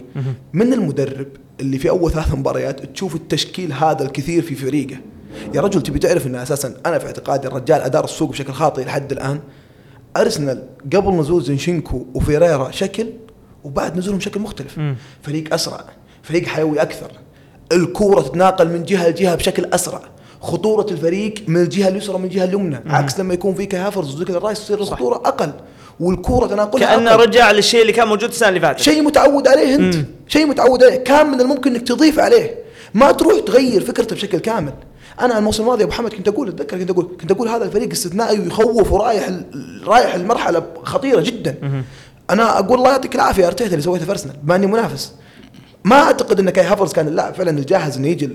من 0.53 0.73
المدرب 0.73 1.27
اللي 1.59 1.77
في 1.77 1.89
أول 1.89 2.11
ثلاث 2.11 2.33
مباريات 2.33 2.85
تشوف 2.85 3.15
التشكيل 3.15 3.73
هذا 3.73 4.03
الكثير 4.03 4.41
في 4.41 4.55
فريقه؟ 4.55 4.97
يا 5.53 5.61
رجل 5.61 5.81
تبي 5.81 5.99
تعرف 5.99 6.27
أن 6.27 6.35
أساسا 6.35 6.73
أنا 6.85 6.99
في 6.99 7.05
اعتقادي 7.05 7.47
الرجال 7.47 7.81
أدار 7.81 8.03
السوق 8.03 8.29
بشكل 8.29 8.53
خاطئ 8.53 8.85
لحد 8.85 9.11
الآن. 9.11 9.39
أرسنال 10.17 10.63
قبل 10.93 11.11
نزول 11.11 11.43
زينشينكو 11.43 12.05
وفيريرا 12.13 12.71
شكل 12.71 13.07
وبعد 13.63 13.97
نزولهم 13.97 14.19
شكل 14.19 14.39
مختلف. 14.39 14.77
مم. 14.77 14.95
فريق 15.23 15.53
أسرع 15.53 15.85
فريق 16.23 16.45
حيوي 16.45 16.81
أكثر. 16.81 17.11
الكورة 17.71 18.21
تتناقل 18.21 18.67
من 18.67 18.83
جهة 18.83 19.09
لجهة 19.09 19.35
بشكل 19.35 19.65
أسرع. 19.65 20.01
خطورة 20.41 20.85
الفريق 20.91 21.33
من 21.47 21.61
الجهة 21.61 21.87
اليسرى 21.87 22.17
من 22.17 22.25
الجهة 22.25 22.43
اليمنى. 22.43 22.79
عكس 22.87 23.19
لما 23.19 23.33
يكون 23.33 23.55
في 23.55 23.65
كاي 23.65 23.79
هافرز 23.79 24.15
وزي 24.15 24.23
رايس 24.23 24.59
تصير 24.59 24.79
الخطورة 24.79 25.15
أقل 25.15 25.51
والكورة 25.99 26.47
تناقلها 26.47 26.95
كأنه 26.95 27.11
أقل. 27.11 27.19
رجع 27.19 27.51
للشيء 27.51 27.81
اللي 27.81 27.93
كان 27.93 28.07
موجود 28.07 28.29
السنة 28.29 28.49
اللي 28.49 28.59
فاتت. 28.59 28.79
شيء 28.79 29.01
متعود 29.01 29.47
عليه 29.47 29.75
أنت. 29.75 29.95
شيء 30.27 30.45
متعود 30.45 30.83
عليه. 30.83 30.95
كان 30.95 31.31
من 31.31 31.41
الممكن 31.41 31.75
إنك 31.75 31.87
تضيف 31.87 32.19
عليه. 32.19 32.55
ما 32.93 33.11
تروح 33.11 33.39
تغير 33.39 33.81
فكرته 33.81 34.15
بشكل 34.15 34.37
كامل. 34.37 34.73
أنا 35.19 35.37
الموسم 35.37 35.63
الماضي 35.63 35.83
أبو 35.83 35.91
محمد 35.91 36.13
كنت 36.13 36.27
أقول 36.27 36.49
أتذكر 36.49 36.77
كنت 36.77 36.89
أقول 36.89 37.17
كنت 37.21 37.31
أقول 37.31 37.47
هذا 37.47 37.63
الفريق 37.65 37.91
استثنائي 37.91 38.39
ويخوف 38.39 38.91
ورايح 38.91 39.29
رايح 39.85 40.15
المرحلة 40.15 40.63
خطيرة 40.83 41.21
جدا. 41.21 41.83
أنا 42.29 42.59
أقول 42.59 42.77
الله 42.77 42.91
يعطيك 42.91 43.15
العافية 43.15 43.47
أرتيتا 43.47 43.71
اللي 43.71 43.81
سويته 43.81 44.05
في 44.05 44.11
أرسنال 44.11 44.35
بما 44.43 44.55
إني 44.55 44.67
منافس. 44.67 45.11
ما 45.83 45.95
أعتقد 45.95 46.39
إن 46.39 46.49
كاي 46.49 46.65
هافرز 46.65 46.93
كان 46.93 47.07
اللاعب 47.07 47.33
فعلا 47.33 47.49
الجاهز 47.51 47.97
إنه 47.97 48.07
يجي 48.07 48.25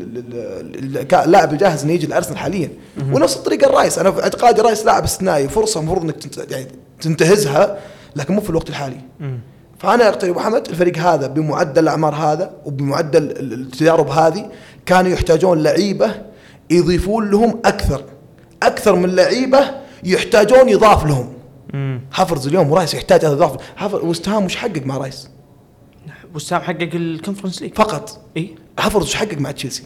اللاعب 1.25 1.53
الجاهز 1.53 1.83
إنه 1.85 1.93
يجي 1.93 2.07
الارسنال 2.07 2.39
حاليا. 2.39 2.71
ونفس 3.13 3.37
الطريقة 3.37 3.67
الرايس 3.67 3.99
أنا 3.99 4.11
في 4.11 4.23
اعتقادي 4.23 4.61
رايس 4.61 4.87
لاعب 4.87 5.05
استثنائي 5.05 5.49
فرصة 5.49 5.81
المفروض 5.81 6.03
إنك 6.03 6.51
يعني 6.51 6.67
تنتهزها 7.01 7.79
لكن 8.17 8.35
مو 8.35 8.41
في 8.41 8.51
الوقت 8.51 8.69
الحالي. 8.69 9.01
فأنا 9.79 10.09
اقتنع 10.09 10.31
أبو 10.31 10.41
حمد 10.41 10.69
الفريق 10.69 10.99
هذا 10.99 11.27
بمعدل 11.27 11.83
الأعمار 11.83 12.15
هذا 12.15 12.51
وبمعدل 12.65 13.23
ال- 13.23 13.53
التجارب 13.53 14.09
هذه 14.09 14.51
كانوا 14.87 15.11
يحتاجون 15.11 15.63
لعيبة 15.63 16.30
يضيفون 16.71 17.31
لهم 17.31 17.61
أكثر. 17.65 18.05
أكثر 18.63 18.97
من 18.97 19.15
لعيبة 19.17 19.71
يحتاجون 20.05 20.69
يضاف 20.69 21.07
لهم. 21.07 21.33
هافرز 22.15 22.47
اليوم 22.47 22.71
ورايس 22.71 22.95
يحتاج 22.95 23.25
هذا 23.25 23.33
إضافة. 23.35 23.59
هافرز 23.79 24.05
وست 24.05 24.29
هام 24.29 24.45
وش 24.45 24.57
حقق 24.57 24.83
مع 24.85 24.97
رايس؟ 24.97 25.29
وست 26.35 26.50
هام 26.50 26.61
حقق 26.61 26.89
ال 26.95 27.01
Conference 27.01 27.63
League 27.63 27.75
فقط. 27.75 28.21
إي. 28.37 28.55
هافرز 28.79 29.05
وش 29.05 29.15
حقق 29.15 29.39
مع 29.39 29.51
تشيلسي؟ 29.51 29.83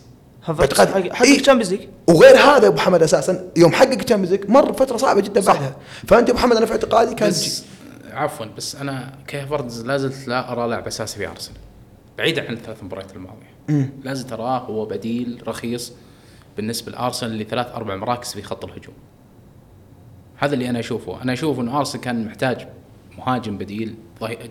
باعتقاد- 0.48 0.88
حقق 0.88 1.12
حقق 1.12 1.22
إيه. 1.26 1.40
ال 1.40 1.43
Champions 1.43 1.74
League. 1.74 1.88
وغير 2.08 2.36
هذا 2.36 2.62
يا 2.64 2.68
أبو 2.68 2.78
حمد 2.78 3.02
أساسا 3.02 3.50
يوم 3.56 3.72
حقق 3.72 3.94
Champions 3.94 4.30
League 4.34 4.50
مر 4.50 4.72
فترة 4.72 4.96
صعبة 4.96 5.20
جدا 5.20 5.40
بعدها. 5.40 5.76
فأنت 6.08 6.28
يا 6.28 6.32
أبو 6.32 6.40
محمد 6.40 6.56
أنا 6.56 6.66
في 6.66 6.72
اعتقادي 6.72 7.14
كان 7.14 7.28
بس 7.28 7.62
عفوا 8.12 8.46
بس 8.56 8.76
أنا 8.76 9.12
كي 9.26 9.36
هافرتز 9.36 9.84
لا 9.86 9.98
زلت 9.98 10.28
لا 10.28 10.52
أرى 10.52 10.68
لاعب 10.68 10.86
أساسي 10.86 11.16
في 11.18 11.28
أرسنال 11.28 11.58
بعيدا 12.18 12.48
عن 12.48 12.54
الثلاث 12.54 12.82
مباريات 12.84 13.12
الماضية. 13.16 13.54
مم. 13.68 13.90
لا 14.04 14.14
زلت 14.14 14.32
أراه 14.32 14.58
هو 14.58 14.84
بديل 14.84 15.42
رخيص. 15.48 15.92
بالنسبة 16.56 16.92
لأرسنال 16.92 17.38
لثلاث 17.38 17.66
أربع 17.66 17.96
مراكز 17.96 18.32
في 18.32 18.42
خط 18.42 18.64
الهجوم. 18.64 18.94
هذا 20.36 20.54
اللي 20.54 20.70
أنا 20.70 20.78
أشوفه. 20.78 21.22
أنا 21.22 21.32
أشوف 21.32 21.60
انه 21.60 21.78
أرسنال 21.78 22.04
كان 22.04 22.26
محتاج 22.26 22.68
مهاجم 23.18 23.58
بديل 23.58 23.94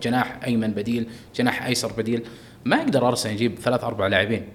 جناح 0.02 0.40
أيمن 0.44 0.70
بديل 0.70 1.08
جناح 1.36 1.66
أيسر 1.66 1.92
بديل. 1.92 2.22
ما 2.64 2.76
يقدر 2.76 3.08
أرسنال 3.08 3.34
يجيب 3.34 3.58
ثلاث 3.58 3.84
أربع 3.84 4.06
لاعبين. 4.06 4.48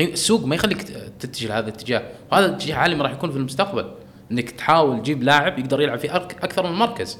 السوق 0.00 0.44
ما 0.44 0.54
يخليك 0.54 0.82
تتجه 1.20 1.48
لهذا 1.48 1.68
الاتجاه. 1.68 2.02
وهذا 2.32 2.46
الاتجاه 2.46 2.76
عالمي 2.76 3.02
راح 3.02 3.12
يكون 3.12 3.30
في 3.30 3.36
المستقبل. 3.36 3.90
إنك 4.32 4.50
تحاول 4.50 5.02
تجيب 5.02 5.22
لاعب 5.22 5.58
يقدر 5.58 5.80
يلعب 5.80 5.98
في 5.98 6.10
أكثر 6.16 6.70
من 6.70 6.78
مركز. 6.78 7.18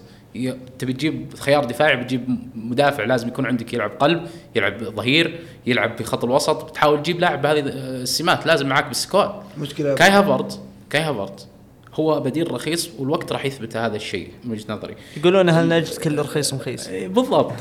تبي 0.79 0.93
تجيب 0.93 1.35
خيار 1.35 1.65
دفاعي 1.65 1.97
بتجيب 1.97 2.39
مدافع 2.55 3.05
لازم 3.05 3.29
يكون 3.29 3.47
عندك 3.47 3.73
يلعب 3.75 3.91
قلب 3.91 4.29
يلعب 4.55 4.85
ظهير 4.85 5.41
يلعب 5.67 5.97
في 5.97 6.05
خط 6.05 6.25
الوسط 6.25 6.71
بتحاول 6.71 7.03
تجيب 7.03 7.21
لاعب 7.21 7.43
بهذه 7.43 7.61
السمات 7.67 8.47
لازم 8.47 8.69
معك 8.69 8.87
بال 8.87 8.98
squad. 8.98 9.31
مشكلة 9.59 9.95
كاي 9.95 10.11
هافرت 10.11 10.61
كاي 10.91 11.01
هافرت 11.01 11.49
هو 11.95 12.21
بديل 12.21 12.53
رخيص 12.53 12.91
والوقت 12.99 13.33
راح 13.33 13.45
يثبت 13.45 13.77
هذا 13.77 13.97
الشيء 13.97 14.31
من 14.45 14.51
وجهة 14.51 14.73
نظري. 14.73 14.95
يقولون 15.17 15.49
أهل 15.49 15.69
نجد 15.69 15.97
كل 15.97 16.19
رخيص 16.19 16.55
مخيس 16.55 16.89
إيه، 16.89 17.09
بالضبط. 17.09 17.53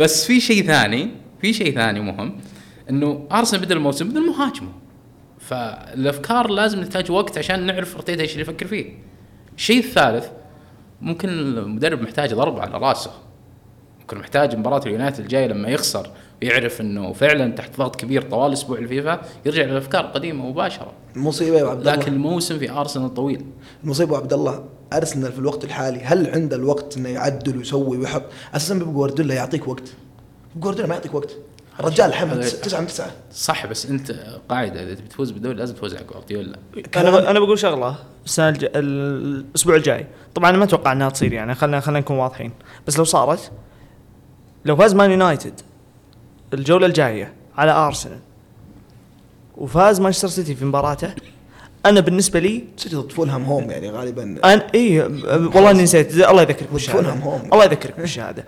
بس 0.00 0.26
في 0.26 0.40
شيء 0.40 0.62
ثاني 0.62 1.10
في 1.40 1.52
شيء 1.52 1.74
ثاني 1.74 2.00
مهم 2.00 2.40
إنه 2.90 3.26
أرسنال 3.32 3.62
بدا 3.62 3.74
الموسم 3.74 4.08
بدون 4.08 4.26
مهاجم. 4.26 4.72
فالأفكار 5.40 6.50
لازم 6.50 6.80
نحتاج 6.80 7.10
وقت 7.10 7.38
عشان 7.38 7.66
نعرف 7.66 7.96
أرتيتا 7.96 8.22
إيش 8.22 8.32
اللي 8.32 8.42
يفكر 8.42 8.66
فيه. 8.66 8.92
الشيء 9.56 9.78
الثالث 9.78 10.26
ممكن 11.00 11.28
المدرب 11.28 12.02
محتاج 12.02 12.34
ضربة 12.34 12.62
على 12.62 12.78
راسه. 12.78 13.10
ممكن 14.00 14.18
محتاج 14.18 14.56
مباراة 14.56 14.80
اليونايتد 14.86 15.20
الجاية 15.20 15.46
لما 15.46 15.68
يخسر 15.68 16.10
ويعرف 16.42 16.80
إنه 16.80 17.12
فعلا 17.12 17.52
تحت 17.52 17.78
ضغط 17.78 17.96
كبير 17.96 18.22
طوال 18.22 18.52
أسبوع 18.52 18.78
الفيفا 18.78 19.20
يرجع 19.46 19.62
للأفكار 19.64 20.04
القديمة 20.04 20.46
مباشرة. 20.46 20.92
مصيبه 21.16 21.58
يا 21.58 21.66
عبد 21.66 21.80
الله. 21.80 21.94
لكن 21.94 22.12
الموسم 22.12 22.58
في 22.58 22.70
أرسنال 22.70 23.14
طويل. 23.14 23.46
المصيبه 23.84 24.14
يا 24.14 24.20
عبد 24.20 24.32
الله 24.32 24.64
أرسنال 24.92 25.32
في 25.32 25.38
الوقت 25.38 25.64
الحالي 25.64 26.00
هل 26.00 26.30
عنده 26.30 26.56
الوقت 26.56 26.96
إنه 26.96 27.08
يعدل 27.08 27.58
ويسوي 27.58 27.96
ويحط؟ 27.98 28.22
أساسا 28.54 28.74
بيب 28.74 28.92
جوارديولا 28.94 29.34
يعطيك 29.34 29.68
وقت. 29.68 29.92
جوارديولا 30.56 30.88
ما 30.88 30.94
يعطيك 30.94 31.14
وقت. 31.14 31.36
الرجال 31.80 32.14
حمد 32.14 32.30
هذا- 32.38 32.50
تسعة 32.50 32.80
من 32.80 32.86
تسعة. 32.86 33.10
صح 33.32 33.66
بس 33.66 33.86
أنت 33.86 34.10
قاعدة 34.48 34.82
إذا 34.82 34.94
تبي 34.94 35.08
تفوز 35.08 35.30
بالدوري 35.30 35.56
لازم 35.56 35.74
تفوز 35.74 35.94
على 35.94 36.04
جوارديولا 36.04 36.58
أنا 36.96 37.30
أنا 37.30 37.40
بقول 37.40 37.58
شغلة 37.58 37.96
السنة 38.24 38.48
الج... 38.48 38.66
الأسبوع 38.74 39.76
الجاي. 39.76 40.06
طبعا 40.34 40.50
أنا 40.50 40.58
ما 40.58 40.64
أتوقع 40.64 40.92
إنها 40.92 41.08
تصير 41.08 41.32
يعني 41.32 41.54
خلينا 41.54 41.80
خلينا 41.80 42.00
نكون 42.00 42.16
واضحين. 42.16 42.52
بس 42.86 42.98
لو 42.98 43.04
صارت 43.04 43.50
لو 44.64 44.76
فاز 44.76 44.94
مان 44.94 45.10
يونايتد 45.10 45.60
الجولة 46.54 46.86
الجاية 46.86 47.32
على 47.56 47.72
أرسنال 47.72 48.18
وفاز 49.56 50.00
مانشستر 50.00 50.28
سيتي 50.28 50.54
في 50.54 50.64
مباراته 50.64 51.14
أنا 51.86 52.00
بالنسبة 52.00 52.40
لي 52.40 52.64
سيتي 52.76 52.96
ضد 52.96 53.12
فولهام 53.12 53.44
home 53.44 53.70
يعني 53.70 53.90
غالبا. 53.90 54.22
أنا 54.44 54.66
إي 54.74 55.00
والله 55.00 55.70
إني 55.70 55.82
نسيت 55.82 56.14
الله 56.14 56.42
يذكرك 56.42 56.68
بالشهادة. 56.72 57.02
فولهام 57.02 57.20
home. 57.22 57.42
الله 57.52 57.64
يذكرك 57.64 58.00
بالشهادة. 58.00 58.44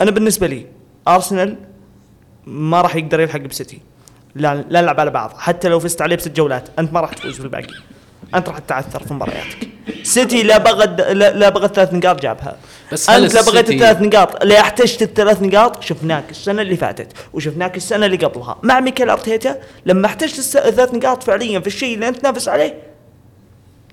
أنا 0.00 0.10
بالنسبة 0.10 0.46
لي 0.46 0.66
أرسنال 1.08 1.56
ما 2.46 2.80
راح 2.80 2.96
يقدر 2.96 3.20
يلحق 3.20 3.40
بسيتي. 3.40 3.80
لا 4.34 4.64
لا 4.68 4.80
نلعب 4.80 5.00
على 5.00 5.10
بعض. 5.10 5.32
حتى 5.38 5.68
لو 5.68 5.80
فزت 5.80 6.02
عليه 6.02 6.16
بست 6.16 6.28
جولات 6.28 6.68
أنت 6.78 6.92
ما 6.92 7.00
راح 7.00 7.12
تفوز 7.12 7.34
في 7.34 7.44
الباقي 7.44 7.66
أنت 8.34 8.48
راح 8.48 8.58
تتعثر 8.58 9.02
في 9.02 9.14
مبارياتك. 9.14 9.68
سيتي 10.02 10.42
لا 10.42 10.58
بغى 10.58 11.14
لا, 11.14 11.48
بغى 11.48 11.66
الثلاث 11.66 11.94
نقاط 11.94 12.22
جابها. 12.22 12.56
بس 12.92 13.10
أنت 13.10 13.34
لا 13.34 13.42
بغيت 13.42 13.70
الثلاث 13.70 14.02
نقاط. 14.02 14.44
لا 14.44 14.60
احتجت 14.60 15.02
الثلاث 15.02 15.42
نقاط 15.42 15.82
شفناك 15.82 16.30
السنة 16.30 16.62
اللي 16.62 16.76
فاتت 16.76 17.12
وشفناك 17.32 17.76
السنة 17.76 18.06
اللي 18.06 18.16
قبلها. 18.16 18.58
مع 18.62 18.80
ميكيل 18.80 19.10
أرتيتا 19.10 19.56
لما 19.86 20.06
احتجت 20.06 20.38
الثلاث 20.38 20.94
نقاط 20.94 21.22
فعليا 21.22 21.60
في 21.60 21.66
الشيء 21.66 21.94
اللي 21.94 22.08
أنت 22.08 22.16
تنافس 22.16 22.48
عليه 22.48 22.74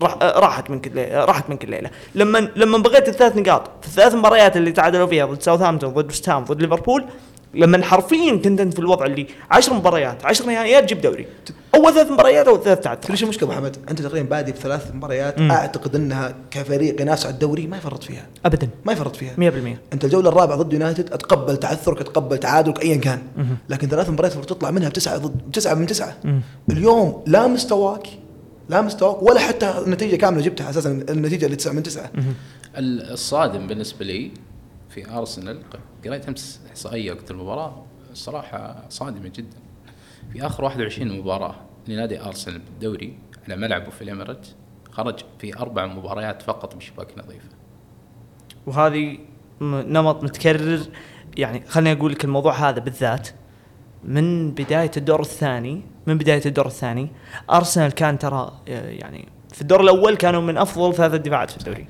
راح 0.02 0.18
راحت 0.22 0.70
منك 0.70 0.92
راحت 1.12 1.50
منك 1.50 1.64
الليلة. 1.64 1.90
لما 2.16 2.50
لما 2.56 2.78
بغيت 2.78 3.10
الثلاث 3.10 3.38
نقاط 3.38 3.70
في 3.82 3.88
الثلاث 3.88 4.16
مباريات 4.16 4.58
اللي 4.58 4.72
تعادلوا 4.72 5.08
فيها 5.08 5.26
ضد 5.26 5.42
ساوثهامبتون 5.42 5.94
ضد 5.94 6.12
وست 6.12 6.23
هام 6.23 6.30
ضد 6.30 6.62
ليفربول 6.62 7.06
لما 7.54 7.84
حرفيا 7.84 8.36
كنت 8.36 8.60
انت 8.62 8.74
في 8.74 8.80
الوضع 8.80 9.06
اللي 9.06 9.28
10 9.52 9.74
مباريات 9.74 10.26
10 10.26 10.46
نهائيات 10.46 10.84
جيب 10.86 11.02
دوري. 11.02 11.28
أول 11.76 11.94
ثلاث 11.94 12.12
مباريات 12.12 12.48
أو 12.48 12.58
ثلاث 12.64 12.80
تعادل 12.80 13.02
تدري 13.02 13.18
شو 13.18 13.24
المشكلة 13.26 13.50
أبو 13.50 13.58
حمد؟ 13.58 13.78
أنت 13.90 14.02
تقريبا 14.02 14.30
بادي 14.30 14.52
بثلاث 14.52 14.92
مباريات 14.96 15.42
أعتقد 15.42 15.96
إنها 15.96 16.36
كفريق 16.52 17.02
ينافس 17.02 17.26
على 17.26 17.34
الدوري 17.34 17.68
ما 17.68 17.78
يفرط 17.78 18.04
فيها. 18.04 18.26
ابدا. 18.46 18.70
ما 18.86 18.94
يفرط 18.94 19.16
فيها. 19.16 19.34
100% 19.38 19.78
أنت 19.94 20.06
الجولة 20.06 20.30
الرابعة 20.30 20.58
ضد 20.58 20.74
يونايتد 20.74 21.14
أتقبل 21.14 21.58
تعثرك 21.58 22.02
أتقبل 22.02 22.38
تعادلك 22.38 22.82
ايا 22.82 22.96
كان. 22.98 23.22
لكن 23.70 23.88
ثلاث 23.88 24.10
مباريات 24.10 24.34
تطلع 24.34 24.72
منها 24.72 24.90
بتسعة 24.90 25.18
ضد 25.18 25.38
بتسعه 25.50 25.74
من 25.74 25.86
تسعة. 25.86 26.18
اليوم 26.72 27.24
لا 27.28 27.48
مستواك 27.48 28.08
لا 28.70 28.82
مستواك 28.82 29.22
ولا 29.24 29.40
حتى 29.40 29.74
نتيجة 29.88 30.16
كاملة 30.16 30.42
جبتها 30.42 30.70
أساسا 30.70 30.92
النتيجة 31.10 31.46
اللي 31.46 31.56
تسعة 31.56 31.72
من 31.74 31.84
تسعة. 31.84 32.12
ال- 32.78 33.12
الصادم 33.12 33.68
بالنسبة 33.68 34.06
لي 34.06 34.32
في 34.90 35.10
أرسنال 35.12 35.60
قريت 36.06 36.28
أمس 36.28 36.62
إحصائية 36.70 37.12
وقت 37.12 37.32
المباراة 37.32 37.84
الصراحه 38.12 38.86
صادمة 38.90 39.32
جدا. 39.36 39.58
في 40.34 40.46
آخر 40.46 40.64
21 40.64 41.20
مباراة 41.20 41.56
لنادي 41.88 42.22
أرسنال 42.22 42.60
بالدوري 42.60 43.18
على 43.46 43.56
ملعبه 43.56 43.90
في 43.90 44.02
الاميريت 44.02 44.48
خرج 44.92 45.20
في 45.40 45.58
أربع 45.58 45.86
مباريات 45.86 46.42
فقط 46.42 46.76
بشباك 46.76 47.08
نظيفة. 47.18 47.50
وهذه 48.66 49.18
نمط 49.62 50.24
متكرر. 50.24 50.80
يعني 51.38 51.64
خليني 51.68 52.00
أقول 52.00 52.12
لك 52.12 52.24
الموضوع 52.26 52.70
هذا 52.70 52.80
بالذات. 52.80 53.30
من 54.04 54.52
بداية 54.52 54.92
الدور 54.98 55.22
الثاني 55.22 55.82
من 56.08 56.18
بداية 56.18 56.42
الدور 56.46 56.66
الثاني 56.66 57.10
أرسنال 57.50 57.92
كان 57.92 58.20
ترى 58.20 58.52
آه، 58.68 58.90
يعني 58.90 59.28
في 59.54 59.62
الدور 59.62 59.82
الأول 59.82 60.16
كانوا 60.16 60.42
من 60.42 60.58
أفضل 60.58 60.94
ثلاثة 60.96 61.18
دفاعات 61.18 61.52
في 61.52 61.58
الدوري. 61.58 61.88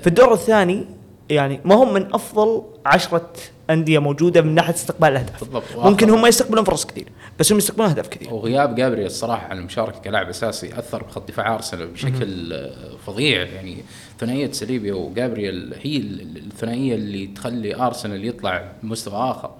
في 0.00 0.06
الدور 0.06 0.32
الثاني 0.32 0.86
يعني 1.30 1.60
ما 1.64 1.74
هم 1.74 1.94
من 1.94 2.14
أفضل 2.14 2.62
عشرة 2.86 3.32
أندية 3.70 3.98
موجودة 3.98 4.42
من 4.42 4.54
ناحية 4.54 4.74
استقبال 4.74 5.08
الأهداف. 5.08 5.40
بالضبط. 5.44 5.64
ممكن 5.76 6.10
هم 6.10 6.26
يستقبلون 6.26 6.64
فرص 6.64 6.86
كثير 6.86 7.08
بس 7.38 7.52
هم 7.52 7.58
يستقبلون 7.58 7.88
أهداف 7.88 8.08
كثير. 8.08 8.34
وغياب 8.34 8.74
جابريل 8.74 9.06
الصراحة 9.06 9.46
عن 9.46 9.58
المشاركة 9.58 9.98
كلاعب 10.00 10.28
أساسي 10.28 10.78
أثر 10.78 11.02
بخط 11.02 11.28
دفاع 11.28 11.54
أرسنال 11.54 11.86
بشكل 11.86 12.56
فظيع. 13.06 13.42
يعني 13.42 13.76
ثنائية 14.20 14.50
سليبيا 14.52 14.94
وجابريل 14.94 15.74
هي 15.82 15.96
ال- 15.96 16.20
ال- 16.20 16.36
الثنائية 16.46 16.94
اللي 16.94 17.26
تخلي 17.26 17.74
أرسنال 17.76 18.24
يطلع 18.28 18.72
بمستوى 18.82 19.30
آخر. 19.30 19.50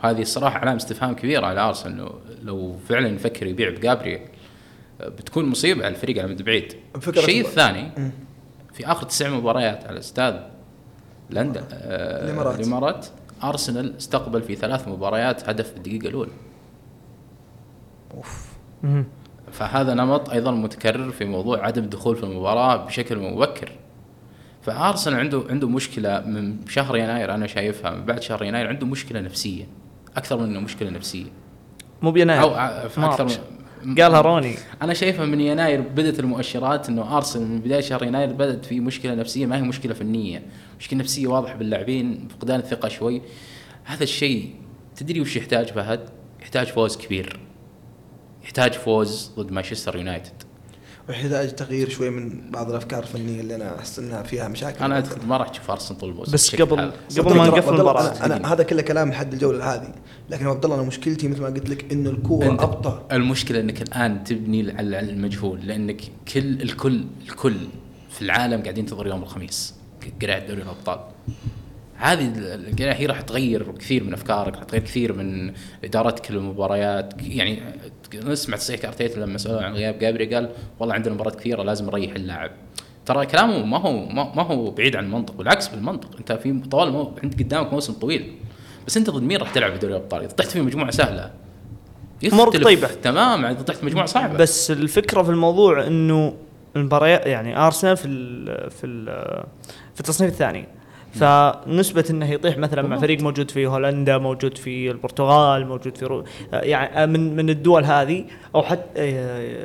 هذه 0.00 0.22
الصراحة 0.22 0.58
علامة 0.58 0.76
استفهام 0.76 1.14
كبيرة 1.14 1.46
على 1.46 1.60
أرسنال. 1.60 1.96
لو, 1.98 2.12
لو 2.42 2.76
فعلا 2.88 3.08
يفكر 3.08 3.46
يبيع 3.46 3.70
بجابريل 3.70 4.20
بتكون 5.00 5.44
مصيبة 5.44 5.84
على 5.84 5.94
الفريق 5.94 6.18
على 6.18 6.26
المدى 6.26 6.42
بعيد 6.42 6.74
الشيء 7.08 7.40
الثاني 7.40 7.90
في 8.72 8.86
آخر 8.86 9.06
تسع 9.06 9.28
مباريات 9.30 9.84
على 9.84 9.98
أستاذ 9.98 10.34
لندن 11.30 11.62
آه، 11.72 12.24
الإمارات. 12.24 12.60
الإمارات 12.60 13.06
أرسنال 13.42 13.96
استقبل 13.96 14.42
في 14.42 14.56
ثلاث 14.56 14.88
مباريات 14.88 15.48
هدف 15.48 15.72
بالدقيقه 15.72 16.08
الأولى. 16.08 16.30
مهم. 18.82 19.06
فهذا 19.52 19.94
نمط 19.94 20.30
أيضا 20.30 20.50
متكرر 20.50 21.10
في 21.10 21.24
موضوع 21.24 21.66
عدم 21.66 21.82
الدخول 21.82 22.16
في 22.16 22.22
المباراة 22.22 22.76
بشكل 22.76 23.18
مبكر. 23.18 23.72
فأرسنال 24.62 25.20
عنده 25.20 25.42
عنده 25.50 25.68
مشكلة 25.68 26.20
من 26.20 26.66
شهر 26.66 26.96
يناير 26.96 27.34
أنا 27.34 27.46
شايفها 27.46 27.90
من 27.90 28.04
بعد 28.04 28.22
شهر 28.22 28.44
يناير 28.44 28.68
عنده 28.68 28.86
مشكلة 28.86 29.20
نفسية 29.20 29.66
أكثر 30.16 30.36
من 30.36 30.44
إنه 30.44 30.60
مشكلة 30.60 30.90
نفسية. 30.90 31.26
مو 32.02 32.10
بيناير. 32.10 32.42
أو 32.42 32.50
في 32.88 33.04
أكثر 33.04 33.24
مارش. 33.24 33.38
من 33.38 33.44
قالها 33.84 34.20
روني 34.20 34.54
أنا 34.82 34.94
شايفها 34.94 35.26
من 35.26 35.40
يناير 35.40 35.80
بدأت 35.80 36.20
المؤشرات 36.20 36.88
إنه 36.88 37.16
أرسنال 37.16 37.48
من 37.48 37.60
بداية 37.60 37.80
شهر 37.80 38.02
يناير 38.02 38.32
بدأت 38.32 38.64
في 38.64 38.80
مشكلة 38.80 39.14
نفسية 39.14 39.46
ما 39.46 39.56
هي 39.56 39.62
مشكلة 39.62 39.94
فنية، 39.94 40.42
مشكلة 40.80 40.98
نفسية 40.98 41.26
واضحة 41.26 41.54
باللاعبين 41.54 42.28
فقدان 42.28 42.60
الثقة 42.60 42.88
شوي. 42.88 43.22
هذا 43.84 44.02
الشيء 44.02 44.54
تدري 44.96 45.20
وش 45.20 45.36
يحتاج 45.36 45.66
فهد؟ 45.66 46.08
يحتاج 46.42 46.66
فوز 46.66 46.96
كبير. 46.96 47.40
يحتاج 48.44 48.72
فوز 48.72 49.30
ضد 49.36 49.52
مانشستر 49.52 49.96
يونايتد. 49.96 50.42
ويحتاج 51.08 51.54
تغيير 51.54 51.88
شوي 51.88 52.10
من 52.10 52.50
بعض 52.50 52.70
الأفكار 52.70 53.02
الفنية 53.02 53.40
اللي 53.40 53.54
أنا 53.54 53.78
أحس 53.78 53.98
إنها 53.98 54.22
فيها 54.22 54.48
مشاكل. 54.48 54.84
أنا 54.84 54.94
أعتقد 54.94 55.26
ما 55.26 55.36
راح 55.36 55.48
تشوف 55.48 55.70
أرسنال 55.70 55.98
طول 56.00 56.10
الموسم 56.10 56.32
بس 56.32 56.56
قبل. 56.56 56.92
قبل 57.18 57.36
ما 57.36 57.46
نقفل 57.46 57.74
المباراة. 57.74 58.24
أنا, 58.24 58.36
أنا 58.36 58.52
هذا 58.52 58.62
كله 58.62 58.82
كلام 58.82 59.10
لحد 59.10 59.32
الجولة 59.32 59.74
هذه 59.74 59.94
لكن 60.30 60.46
عبد 60.46 60.64
الله 60.64 60.76
أنا 60.76 60.84
مشكلتي 60.86 61.28
مثل 61.28 61.40
ما 61.40 61.46
قلت 61.46 61.68
لك 61.70 61.92
إنه 61.92 62.10
الكورة 62.10 62.46
أبطأ. 62.52 63.06
المشكلة 63.12 63.60
إنك 63.60 63.82
الآن 63.82 64.24
تبني 64.24 64.70
على 64.72 64.96
على 64.96 65.10
المجهول 65.10 65.60
لأنك 65.66 66.00
كل 66.34 66.62
الكل 66.62 67.04
الكل 67.28 67.56
في 68.10 68.22
العالم 68.22 68.62
قاعدين 68.62 68.84
ينتظر 68.84 69.06
يوم 69.06 69.22
الخميس 69.22 69.74
قرعه 70.22 70.46
دوري 70.46 70.62
الأبطال. 70.62 70.98
هذه 71.96 72.24
ال- 72.28 72.68
القرعة 72.68 72.94
هي 72.94 73.06
راح 73.06 73.20
تغير 73.20 73.72
كثير 73.72 74.04
من 74.04 74.12
أفكارك 74.12 74.54
راح 74.54 74.64
تغير 74.64 74.82
كثير 74.82 75.12
من 75.12 75.52
إدارتك 75.84 76.30
للمباريات 76.30 77.14
يعني 77.22 77.62
نسمع 78.14 78.56
تصريح 78.56 78.84
ارتيتا 78.84 79.20
لما 79.20 79.38
سألوه 79.38 79.64
عن 79.64 79.74
غياب 79.74 79.98
جابري 79.98 80.34
قال 80.34 80.50
والله 80.78 80.94
عندنا 80.94 81.14
مباريات 81.14 81.36
كثيرة 81.40 81.62
لازم 81.62 81.86
نريح 81.86 82.14
اللاعب. 82.14 82.50
ترى 83.06 83.26
كلامه 83.26 83.64
ما 83.64 83.78
هو 83.78 84.06
ما 84.08 84.42
هو 84.42 84.70
بعيد 84.70 84.96
عن 84.96 85.04
المنطق 85.04 85.34
بالعكس 85.34 85.68
بالمنطق. 85.68 86.16
أنت 86.18 86.32
في 86.32 86.60
طوال 86.70 86.92
مو... 86.92 87.14
عندك 87.22 87.42
قدامك 87.42 87.72
موسم 87.72 87.92
طويل 87.92 88.32
بس 88.86 88.96
أنت 88.96 89.10
ضد 89.10 89.22
مين 89.22 89.36
راح 89.36 89.50
تلعب 89.50 89.72
في 89.72 89.78
دوري 89.78 89.96
الأبطال؟ 89.96 90.22
إذا 90.22 90.32
طحت 90.32 90.48
في 90.48 90.60
مجموعة 90.60 90.90
سهلة. 90.90 91.30
أمورك 92.32 92.54
يختلف 92.54 92.64
طيبة. 92.64 92.88
تمام 93.02 93.44
إذا 93.44 93.62
طحت 93.62 93.84
مجموعة 93.84 94.06
صعبة. 94.06 94.36
بس 94.38 94.70
الفكرة 94.70 95.22
في 95.22 95.30
الموضوع 95.30 95.86
إنه 95.86 96.34
المباريات 96.76 97.26
يعني 97.26 97.58
أرسنال 97.58 97.96
في 97.96 98.08
ال 98.08 98.70
في 98.70 98.86
ال 98.86 99.06
في 99.94 100.00
التصنيف 100.00 100.32
الثاني 100.32 100.66
فنسبة 101.14 102.04
إنه 102.10 102.30
يطيح 102.30 102.58
مثلا 102.58 102.82
مع 102.82 102.96
فريق 102.96 103.20
موجود 103.20 103.50
في 103.50 103.66
هولندا، 103.66 104.18
موجود 104.18 104.58
في 104.58 104.90
البرتغال، 104.90 105.66
موجود 105.66 105.96
في 105.96 106.04
رو... 106.04 106.24
يعني 106.52 107.12
من 107.12 107.36
من 107.36 107.50
الدول 107.50 107.84
هذه 107.84 108.24
أو 108.54 108.62
حتى 108.62 108.90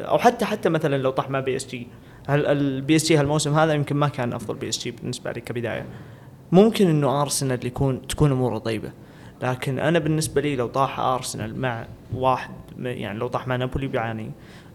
أو 0.03 0.17
حتى 0.17 0.45
حتى 0.45 0.69
مثلا 0.69 0.97
لو 0.97 1.09
طاح 1.09 1.29
مع 1.29 1.39
بي 1.39 1.55
إس 1.55 1.67
جي، 1.67 1.87
البي 2.29 2.95
إس 2.95 3.07
جي 3.07 3.17
هالموسم 3.17 3.53
هذا 3.53 3.73
يمكن 3.73 3.95
ما 3.95 4.07
كان 4.07 4.33
أفضل 4.33 4.55
بي 4.55 4.69
إس 4.69 4.83
جي 4.83 4.91
بالنسبة 4.91 5.31
لي 5.31 5.41
كبداية. 5.41 5.85
ممكن 6.51 6.87
إنه 6.87 7.21
أرسنال 7.21 7.65
يكون 7.65 8.07
تكون 8.07 8.31
أموره 8.31 8.57
طيبة، 8.57 8.91
لكن 9.41 9.79
أنا 9.79 9.99
بالنسبة 9.99 10.41
لي 10.41 10.55
لو 10.55 10.67
طاح 10.67 10.99
أرسنال 10.99 11.61
مع 11.61 11.85
واحد 12.15 12.51
يعني 12.77 13.19
لو 13.19 13.27
طاح 13.27 13.47
مع 13.47 13.55
نابولي 13.55 13.87
بيعاني 13.87 14.31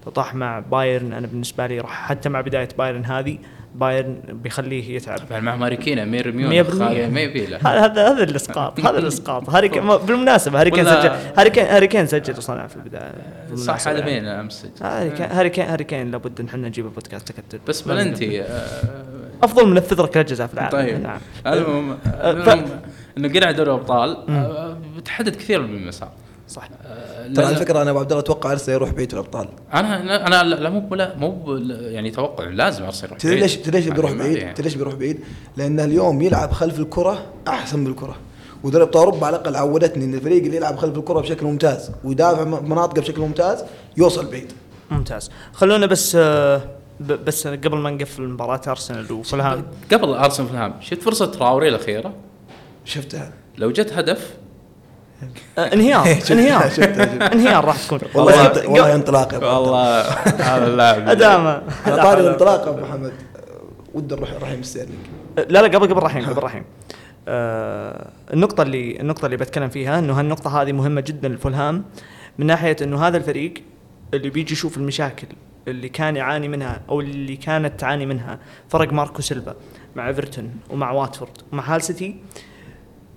لو 0.06 0.12
طاح 0.12 0.34
مع 0.34 0.58
بايرن 0.60 1.12
أنا 1.12 1.26
بالنسبة 1.26 1.66
لي 1.66 1.80
راح 1.80 2.08
حتى 2.08 2.28
مع 2.28 2.40
بداية 2.40 2.68
بايرن 2.78 3.04
هذه 3.04 3.38
بايرن 3.74 4.16
بيخليه 4.28 4.96
يتعب. 4.96 5.18
مع 5.30 5.56
ماريكينا 5.56 6.02
امير 6.02 6.32
100% 6.32 6.34
ميونخ. 6.34 6.74
ما 6.74 7.20
يبي 7.20 7.46
له. 7.46 7.56
هذا 7.56 8.08
هذا 8.08 8.22
الإسقاط 8.22 8.80
هذا 8.80 8.98
الإسقاط. 8.98 9.50
هاري 9.54 9.68
كين 9.68 9.86
بالمناسبة 9.86 10.60
هاري 10.60 10.70
كين 10.70 10.84
سجل 10.84 11.10
هاري 11.36 11.50
كين 11.50 11.64
هاري 11.64 11.86
كين 11.86 12.06
سجل 12.06 12.34
وصنع 12.38 12.66
في 12.66 12.76
البداية. 12.76 13.12
صح 13.54 13.88
هذا. 13.88 14.04
مين 14.04 14.26
أمس 14.26 14.66
كين 14.78 14.86
هاري 15.26 15.50
كين 15.50 15.64
هاري 15.64 15.84
كين 15.84 16.10
لابد 16.10 16.40
إن 16.40 16.46
إحنا 16.46 16.68
نجيبه 16.68 16.88
بودكاست 16.88 17.28
تكتل. 17.28 17.58
بس 17.68 17.82
بلنتي 17.82 18.42
آه، 18.42 18.64
أفضل 19.42 19.68
من 19.68 19.76
سجل 19.76 20.06
ركل 20.06 20.20
الجزاء 20.20 20.46
في 20.46 20.54
العالم. 20.54 20.70
طيب. 20.70 21.02
نعم. 21.02 21.18
المهم 21.46 22.66
إنه 23.18 23.28
قرعة 23.28 23.50
دوري 23.50 23.70
الأبطال 23.70 24.16
آه، 24.28 24.76
بتحدد 24.96 25.36
كثير 25.36 25.62
من 25.62 25.76
المسار 25.76 26.12
صح. 26.48 26.68
آه، 26.86 27.28
ترى 27.32 27.44
على 27.46 27.56
فكرة 27.56 27.82
أنا 27.82 27.90
أبو 27.90 27.98
عبد 27.98 28.10
الله 28.12 28.22
أتوقع 28.22 28.52
ارسنال 28.52 28.76
يروح 28.76 28.90
بعيد 28.90 29.08
في 29.08 29.14
الابطال 29.14 29.48
أنا 29.74 30.26
أنا 30.26 30.42
لا 30.54 30.70
مو 30.70 30.94
لا 30.94 31.16
مو 31.16 31.56
يعني 31.68 32.10
توقع 32.10 32.44
لازم 32.44 32.84
ارسنال 32.84 33.04
يروح 33.10 33.18
تدري 33.18 33.32
بعيد. 33.34 33.42
ليش 33.42 33.56
تدري 33.56 33.76
ليش 33.78 33.86
يعني 33.86 33.96
بيروح 34.00 34.12
بعيد؟ 34.12 34.60
ليش 34.60 34.74
بيروح 34.74 34.94
بعيد؟ 34.94 35.20
لأنه 35.56 35.84
اليوم 35.84 36.22
يلعب 36.22 36.52
خلف 36.52 36.78
الكرة 36.80 37.26
أحسن 37.48 37.84
بالكره 37.84 38.16
ودوري 38.64 38.84
ابطال 38.84 39.02
اوروبا 39.04 39.26
على 39.26 39.36
الأقل 39.36 39.56
عودتني 39.56 40.04
إن 40.04 40.14
الفريق 40.14 40.44
اللي 40.44 40.56
يلعب 40.56 40.76
خلف 40.76 40.98
الكرة 40.98 41.20
بشكل 41.20 41.46
ممتاز 41.46 41.90
ويدافع 42.04 42.44
مناطقه 42.44 43.00
بشكل 43.00 43.20
ممتاز 43.20 43.64
يوصل 43.96 44.26
بعيد 44.30 44.52
ممتاز. 44.90 45.30
خلونا 45.52 45.86
بس 45.86 46.16
آه، 46.20 46.60
ب- 47.00 47.24
بس 47.24 47.46
قبل 47.46 47.76
ما 47.76 47.90
نقفل 47.90 48.22
مباراه 48.22 48.60
أرسنال 48.68 49.12
وفولهام 49.12 49.66
قبل 49.92 50.08
أرسنال 50.14 50.48
فلهام 50.48 50.74
شفت 50.80 51.02
فرصة 51.02 51.26
تراوري 51.26 51.68
الأخيرة؟ 51.68 52.14
شفتها. 52.84 53.32
لو 53.58 53.70
جت 53.70 53.92
هدف 53.92 54.34
انهيار 55.58 56.06
انهيار 56.30 56.68
شفتها 56.68 57.32
انهيار 57.32 57.64
راح 57.64 57.84
تكون. 57.84 57.98
والله 58.14 58.68
والله 58.68 58.94
انطلاق 59.00 59.32
يا 59.32 59.38
أبو 59.38 59.46
عبد 59.46 59.56
الله. 59.56 59.70
والله 59.70 60.00
هذا 60.56 60.66
اللاعب 60.66 61.08
أدامة. 61.08 61.62
على 61.86 61.96
طاري 62.02 62.20
الانطلاق 62.20 62.68
أبو 62.68 62.80
محمد 62.80 63.12
ودي 63.94 64.14
نروح 64.14 64.32
رحيم 64.42 64.62
ستيرلينج 64.62 64.98
لا 65.36 65.44
لا 65.62 65.78
قبل 65.78 65.86
قبل 65.94 66.02
رحيم 66.02 66.24
قبل 66.30 66.42
رحيم 66.42 66.64
آه 67.28 68.08
النقطة 68.32 68.62
اللي 68.62 69.00
النقطة 69.00 69.26
اللي 69.26 69.36
بتكلم 69.36 69.68
فيها 69.68 69.98
إنه 69.98 70.20
هالنقطة 70.20 70.62
هذه 70.62 70.72
مهمة 70.72 71.00
جدا 71.00 71.28
لفولهام 71.28 71.84
من 72.38 72.46
ناحية 72.46 72.76
إنه 72.82 73.06
هذا 73.06 73.16
الفريق 73.16 73.54
اللي 74.14 74.30
بيجي 74.30 74.52
يشوف 74.52 74.76
المشاكل 74.76 75.26
اللي 75.68 75.88
كان 75.88 76.16
يعاني 76.16 76.48
منها 76.48 76.80
أو 76.88 77.00
اللي 77.00 77.36
كانت 77.36 77.80
تعاني 77.80 78.06
منها 78.06 78.38
فرق 78.68 78.92
ماركو 78.92 79.22
سيلفا 79.22 79.54
مع 79.96 80.08
إيفرتون 80.08 80.50
ومع 80.70 80.90
واتفورد 80.90 81.30
ومع 81.52 81.74
هال 81.74 81.82
سيتي. 81.82 82.16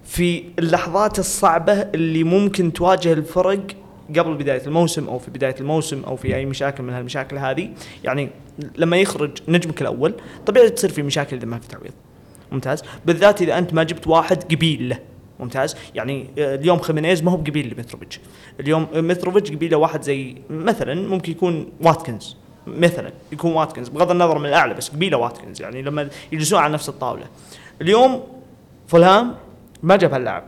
في 0.07 0.43
اللحظات 0.59 1.19
الصعبة 1.19 1.73
اللي 1.73 2.23
ممكن 2.23 2.73
تواجه 2.73 3.13
الفرق 3.13 3.59
قبل 4.17 4.33
بداية 4.33 4.61
الموسم 4.67 5.07
أو 5.07 5.19
في 5.19 5.31
بداية 5.31 5.55
الموسم 5.59 6.03
أو 6.03 6.15
في 6.15 6.35
أي 6.35 6.45
مشاكل 6.45 6.83
من 6.83 6.93
هالمشاكل 6.93 7.37
هذه. 7.37 7.69
يعني 8.03 8.29
لما 8.77 8.97
يخرج 8.97 9.31
نجمك 9.47 9.81
الأول 9.81 10.13
طبيعي 10.45 10.69
تصير 10.69 10.89
في 10.89 11.03
مشاكل 11.03 11.37
إذا 11.37 11.45
ما 11.45 11.59
في 11.59 11.67
تعويض. 11.67 11.91
ممتاز؟ 12.51 12.83
بالذات 13.05 13.41
إذا 13.41 13.57
أنت 13.57 13.73
ما 13.73 13.83
جبت 13.83 14.07
واحد 14.07 14.43
قبيل 14.43 14.89
له. 14.89 14.99
ممتاز؟ 15.39 15.75
يعني 15.95 16.27
آه، 16.37 16.55
اليوم 16.55 16.79
خيمينيز 16.79 17.23
ما 17.23 17.31
هو 17.31 17.37
بقبيل 17.37 17.73
لمتروفيتش 17.73 18.19
اليوم 18.59 18.87
متروفيتش 18.93 19.51
قبيله 19.51 19.77
واحد 19.77 20.01
زي 20.01 20.35
مثلا 20.49 21.07
ممكن 21.07 21.31
يكون 21.31 21.69
واتكنز. 21.81 22.37
مثلا 22.67 23.11
يكون 23.31 23.53
واتكنز 23.53 23.89
بغض 23.89 24.11
النظر 24.11 24.39
من 24.39 24.45
الأعلى 24.45 24.73
بس 24.73 24.89
قبيله 24.89 25.17
واتكنز. 25.17 25.61
يعني 25.61 25.81
لما 25.81 26.09
يجلسون 26.31 26.59
على 26.59 26.73
نفس 26.73 26.89
الطاولة. 26.89 27.25
اليوم 27.81 28.23
فولهام 28.87 29.35
ما 29.83 29.95
جاب 29.95 30.13
هاللاعب. 30.13 30.43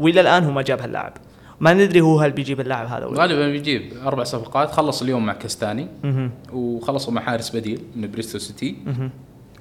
وإلى 0.00 0.20
الآن 0.20 0.44
هو 0.44 0.52
ما 0.52 0.62
جاب 0.62 0.80
هاللاعب. 0.80 1.12
ما 1.60 1.74
ندري 1.74 2.00
هو 2.00 2.20
هل 2.20 2.32
بيجيب 2.32 2.60
اللاعب 2.60 2.86
هذا 2.86 3.06
ولا 3.06 3.16
لا. 3.16 3.22
غالبا 3.22 3.50
بيجيب 3.50 3.92
أربع 4.06 4.24
صفقات. 4.24 4.70
خلص 4.70 5.02
اليوم 5.02 5.26
مع 5.26 5.32
كستاني. 5.32 5.88
وخلصوا 6.52 7.12
مع 7.12 7.20
حارس 7.20 7.56
بديل 7.56 7.82
من 7.96 8.10
بريستول 8.10 8.38
سيتي. 8.38 8.76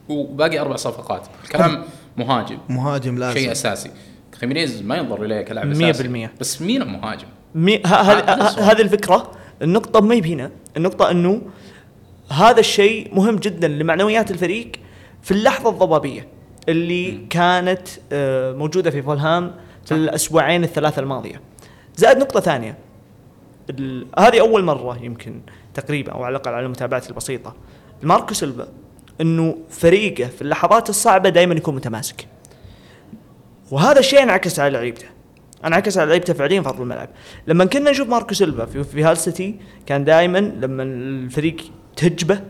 وباقي 0.10 0.60
أربع 0.60 0.76
صفقات. 0.76 1.28
الكلام 1.44 1.84
مهاجم. 2.18 2.58
مهاجم 2.70 3.18
لازم. 3.18 3.40
شيء 3.40 3.52
أساسي. 3.52 3.92
خيمينيز 4.40 4.82
ما 4.82 4.96
ينظر 4.96 5.24
اليه 5.24 5.42
كلاعب 5.42 5.68
مية 5.68 5.92
اساسي 5.92 6.04
بالمية. 6.04 6.32
بس 6.40 6.62
مين 6.62 6.84
مهاجم؟ 6.84 7.28
مي 7.56 7.82
ه- 7.86 7.90
هذه 8.72 8.82
الفكرة. 8.82 9.32
النقطة 9.62 10.02
ما 10.02 10.16
هنا 10.16 10.52
النقطة 10.78 11.12
إنه 11.12 11.42
هذا 12.32 12.60
الشيء 12.60 13.16
مهم 13.16 13.36
جدا 13.36 13.68
لمعنويات 13.68 14.32
الفريق 14.32 14.72
في 15.22 15.32
اللحظة 15.32 15.70
الضبابية. 15.70 16.28
اللي 16.70 17.26
كانت 17.30 17.88
آه، 18.12 18.54
موجودة 18.54 18.92
في 18.92 19.02
فولهام 19.02 19.56
في 19.86 19.92
الأسبوعين 19.92 20.64
الثلاثة 20.64 21.00
الماضية. 21.00 21.42
زائد 21.96 22.18
نقطة 22.18 22.40
ثانية. 22.40 22.78
هذه 24.20 24.40
أول 24.40 24.64
مرة 24.64 24.98
يمكن 25.02 25.42
تقريبا 25.74 26.12
أو 26.12 26.24
على 26.24 26.36
الأقل 26.36 26.54
على 26.54 26.68
متابعتي 26.68 27.10
البسيطة. 27.10 27.56
ماركو 28.04 28.34
سيلفا 28.34 28.68
إنه 29.22 29.58
فريقه 29.70 30.28
في 30.28 30.42
اللحظات 30.42 30.90
الصعبة 30.90 31.30
دائما 31.30 31.56
يكون 31.56 31.76
متماسك. 31.76 32.28
وهذا 33.72 34.00
الشيء 34.00 34.24
انعكس 34.24 34.60
على 34.60 34.74
لعيبته. 34.78 35.06
انعكس 35.66 35.98
على 35.98 36.10
لعيبته 36.10 36.34
فعليا 36.34 36.62
في 36.62 36.70
ارض 36.70 36.82
الملعب. 36.82 37.10
لما 37.48 37.66
كنا 37.66 37.92
نشوف 37.92 38.10
ماركو 38.10 38.34
سيلفا 38.34 38.66
في, 38.66 38.84
في 38.84 39.04
هال 39.04 39.18
سيتي 39.18 39.60
كان 39.86 40.04
دائما 40.04 40.38
لما 40.38 40.84
الفريق 40.84 41.56
تهجبه 41.96 42.42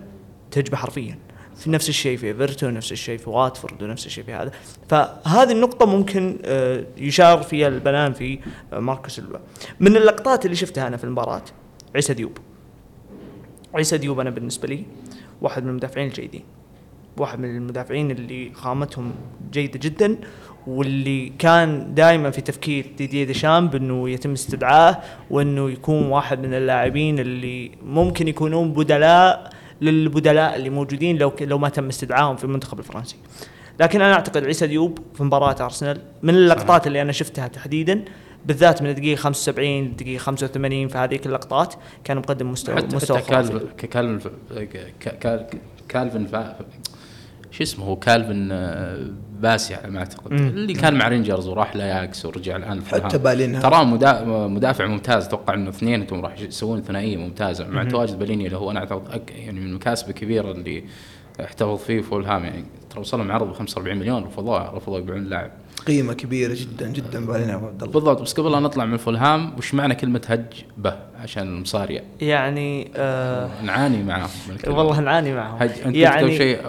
تهجبه 0.51 0.77
حرفيا. 0.77 1.19
في 1.55 1.69
نفس 1.69 1.89
الشيء 1.89 2.17
في 2.17 2.27
إيفرتون 2.27 2.73
نفس 2.73 2.91
الشيء 2.91 3.17
في 3.17 3.29
واتفورد 3.29 3.83
ونفس 3.83 4.05
الشيء 4.05 4.23
في 4.23 4.33
هذا. 4.33 4.51
فهذه 4.89 5.51
النقطة 5.51 5.85
ممكن 5.85 6.39
آه، 6.45 6.85
يشار 6.97 7.43
فيها 7.43 7.67
البنان 7.67 8.13
في 8.13 8.39
آه، 8.73 8.79
ماركو 8.79 9.09
سيلفا 9.09 9.39
من 9.79 9.97
اللقطات 9.97 10.45
اللي 10.45 10.55
شفتها 10.55 10.87
أنا 10.87 10.97
في 10.97 11.03
المباراة 11.03 11.41
عيسى 11.95 12.13
ديوب. 12.13 12.37
عيسى 13.75 13.97
ديوب 13.97 14.19
أنا 14.19 14.29
بالنسبة 14.29 14.67
لي 14.67 14.85
واحد 15.41 15.63
من 15.63 15.69
المدافعين 15.69 16.07
الجيدين. 16.07 16.43
واحد 17.17 17.39
من 17.39 17.57
المدافعين 17.57 18.11
اللي 18.11 18.51
خامتهم 18.53 19.11
جيدة 19.51 19.79
جدا 19.79 20.17
واللي 20.67 21.29
كان 21.39 21.93
دائما 21.93 22.31
في 22.31 22.41
تفكير 22.41 22.91
ديدي 22.97 23.25
ديشام 23.25 23.67
بانه 23.67 24.09
يتم 24.09 24.31
استدعائه 24.31 24.99
وإنه 25.29 25.69
يكون 25.69 26.07
واحد 26.07 26.39
من 26.39 26.53
اللاعبين 26.53 27.19
اللي 27.19 27.71
ممكن 27.85 28.27
يكونون 28.27 28.73
بدلاء 28.73 29.53
للبدلاء 29.81 30.55
اللي 30.55 30.69
موجودين 30.69 31.17
لو 31.17 31.33
لو 31.41 31.57
ما 31.57 31.69
تم 31.69 31.87
استدعائهم 31.87 32.35
في 32.35 32.43
المنتخب 32.43 32.79
الفرنسي. 32.79 33.15
لكن 33.79 34.01
أنا 34.01 34.13
أعتقد 34.13 34.45
عيسى 34.45 34.67
ديوب 34.67 34.99
في 35.13 35.23
مباراة 35.23 35.65
أرسنال 35.65 36.01
من 36.23 36.35
اللقطات 36.35 36.87
اللي 36.87 37.01
أنا 37.01 37.11
شفتها 37.11 37.47
تحديدا 37.47 38.05
بالذات 38.45 38.81
من 38.81 38.89
الدقيقة 38.89 39.19
75 39.19 39.83
للدقيقة 39.83 40.19
85 40.19 40.87
في 40.87 40.97
هذيك 40.97 41.25
اللقطات 41.25 41.73
كان 42.03 42.17
مقدم 42.17 42.51
مستوى 42.51 42.75
حتى 42.75 42.95
مستوى 42.95 43.17
حتى 43.17 43.27
خرافي. 43.27 43.59
كالفن 43.89 44.31
كالفن 45.89 46.27
شو 47.57 47.63
اسمه 47.63 47.85
هو 47.85 47.95
كالفن 47.95 48.49
آه، 48.51 49.07
باسي 49.39 49.75
على 49.75 49.91
ما 49.91 49.99
أعتقد 49.99 50.31
مم. 50.33 50.37
اللي 50.47 50.73
كان 50.73 50.93
مع 50.95 51.07
رينجرز 51.07 51.47
وراح 51.47 51.75
لاياكس 51.75 52.25
ورجع 52.25 52.55
الآن. 52.55 52.83
حتى 52.85 53.17
بالينها. 53.17 53.61
تراه 53.61 53.83
مدا- 53.83 54.23
مدافع 54.47 54.85
ممتاز 54.87 55.25
أتوقع 55.25 55.53
إنه 55.53 55.69
اثنينهم 55.69 56.21
راح 56.25 56.39
يسوون 56.39 56.81
ثنائية 56.81 57.17
ممتازة 57.17 57.67
مع 57.67 57.83
تواجد 57.83 58.19
بالينها 58.19 58.45
اللي 58.45 58.57
هو 58.57 58.71
أنا 58.71 58.79
أعتقد 58.79 59.07
أك- 59.07 59.31
يعني 59.35 59.59
من 59.59 59.67
المكاسب 59.67 60.09
الكبيرة 60.09 60.51
اللي 60.51 60.83
احتفظ 61.43 61.77
فيه 61.77 62.01
فولهام 62.01 62.43
يعني 62.43 62.65
ترى 62.89 62.99
وصل 62.99 63.17
لهم 63.19 63.31
عرض 63.31 63.47
ب 63.49 63.53
45 63.53 63.97
مليون 63.97 64.23
رفضوه 64.23 64.75
رفضوا 64.75 64.99
يبيعون 64.99 65.21
اللاعب 65.21 65.51
قيمة 65.87 66.13
كبيرة 66.13 66.53
جدا 66.53 66.87
جدا 66.87 67.25
بالينا 67.25 67.55
ابو 67.55 67.65
عبد 67.65 67.81
الله. 67.83 67.93
بالضبط. 67.93 68.21
بس 68.21 68.33
قبل 68.33 68.51
لا 68.51 68.59
نطلع 68.59 68.85
من 68.85 68.97
فولهام 68.97 69.53
وش 69.57 69.73
معنى 69.73 69.95
كلمة 69.95 70.21
هج 70.27 70.45
به 70.77 70.93
عشان 71.23 71.43
المصاريه 71.43 72.03
يعني 72.21 72.91
آه 72.95 73.49
نعاني 73.63 74.03
معاهم. 74.03 74.29
والله 74.67 74.99
نعاني 74.99 75.33
معهم. 75.33 75.57
هج 75.61 75.69
أنت 75.69 75.95
يعني 75.95 75.99
يعني 75.99 76.37
شيء 76.37 76.59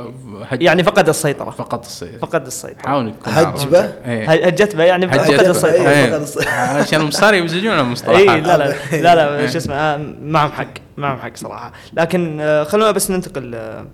هج. 0.48 0.62
يعني 0.62 0.82
فقد 0.84 1.08
السيطرة. 1.08 1.50
فقط 1.50 1.84
الصيد 1.84 2.18
فقد 2.18 2.46
السيطرة. 2.46 2.88
حاول 2.88 3.12
تكون 3.22 3.32
هجبة؟ 3.32 3.78
إيه. 3.80 4.26
ه- 4.30 4.46
هجت 4.46 4.76
به 4.76 4.84
يعني 4.84 5.08
فقد 5.08 5.18
هجت 5.20 5.40
به. 5.40 5.50
السيطرة. 5.50 5.72
إيه، 5.72 5.88
إيه. 5.88 6.10
فقد 6.10 6.20
الصيد. 6.22 6.48
عشان 6.82 7.00
المصاري 7.00 7.38
يمزجون 7.38 7.78
المصطلحات. 7.78 8.28
اي 8.28 8.40
لا 8.40 8.56
لا 8.58 8.74
لا 9.14 9.14
لا 9.40 9.46
شو 9.50 9.58
اسمه 9.58 9.74
آه، 9.74 10.14
معهم 10.22 10.52
حق 10.52 10.66
معهم 10.96 11.18
حق 11.18 11.36
صراحة. 11.36 11.72
لكن 11.92 12.38
آه، 12.40 12.64
خلونا 12.64 12.90
بس 12.90 13.10
ننتقل 13.10 13.54
آه، 13.54 13.86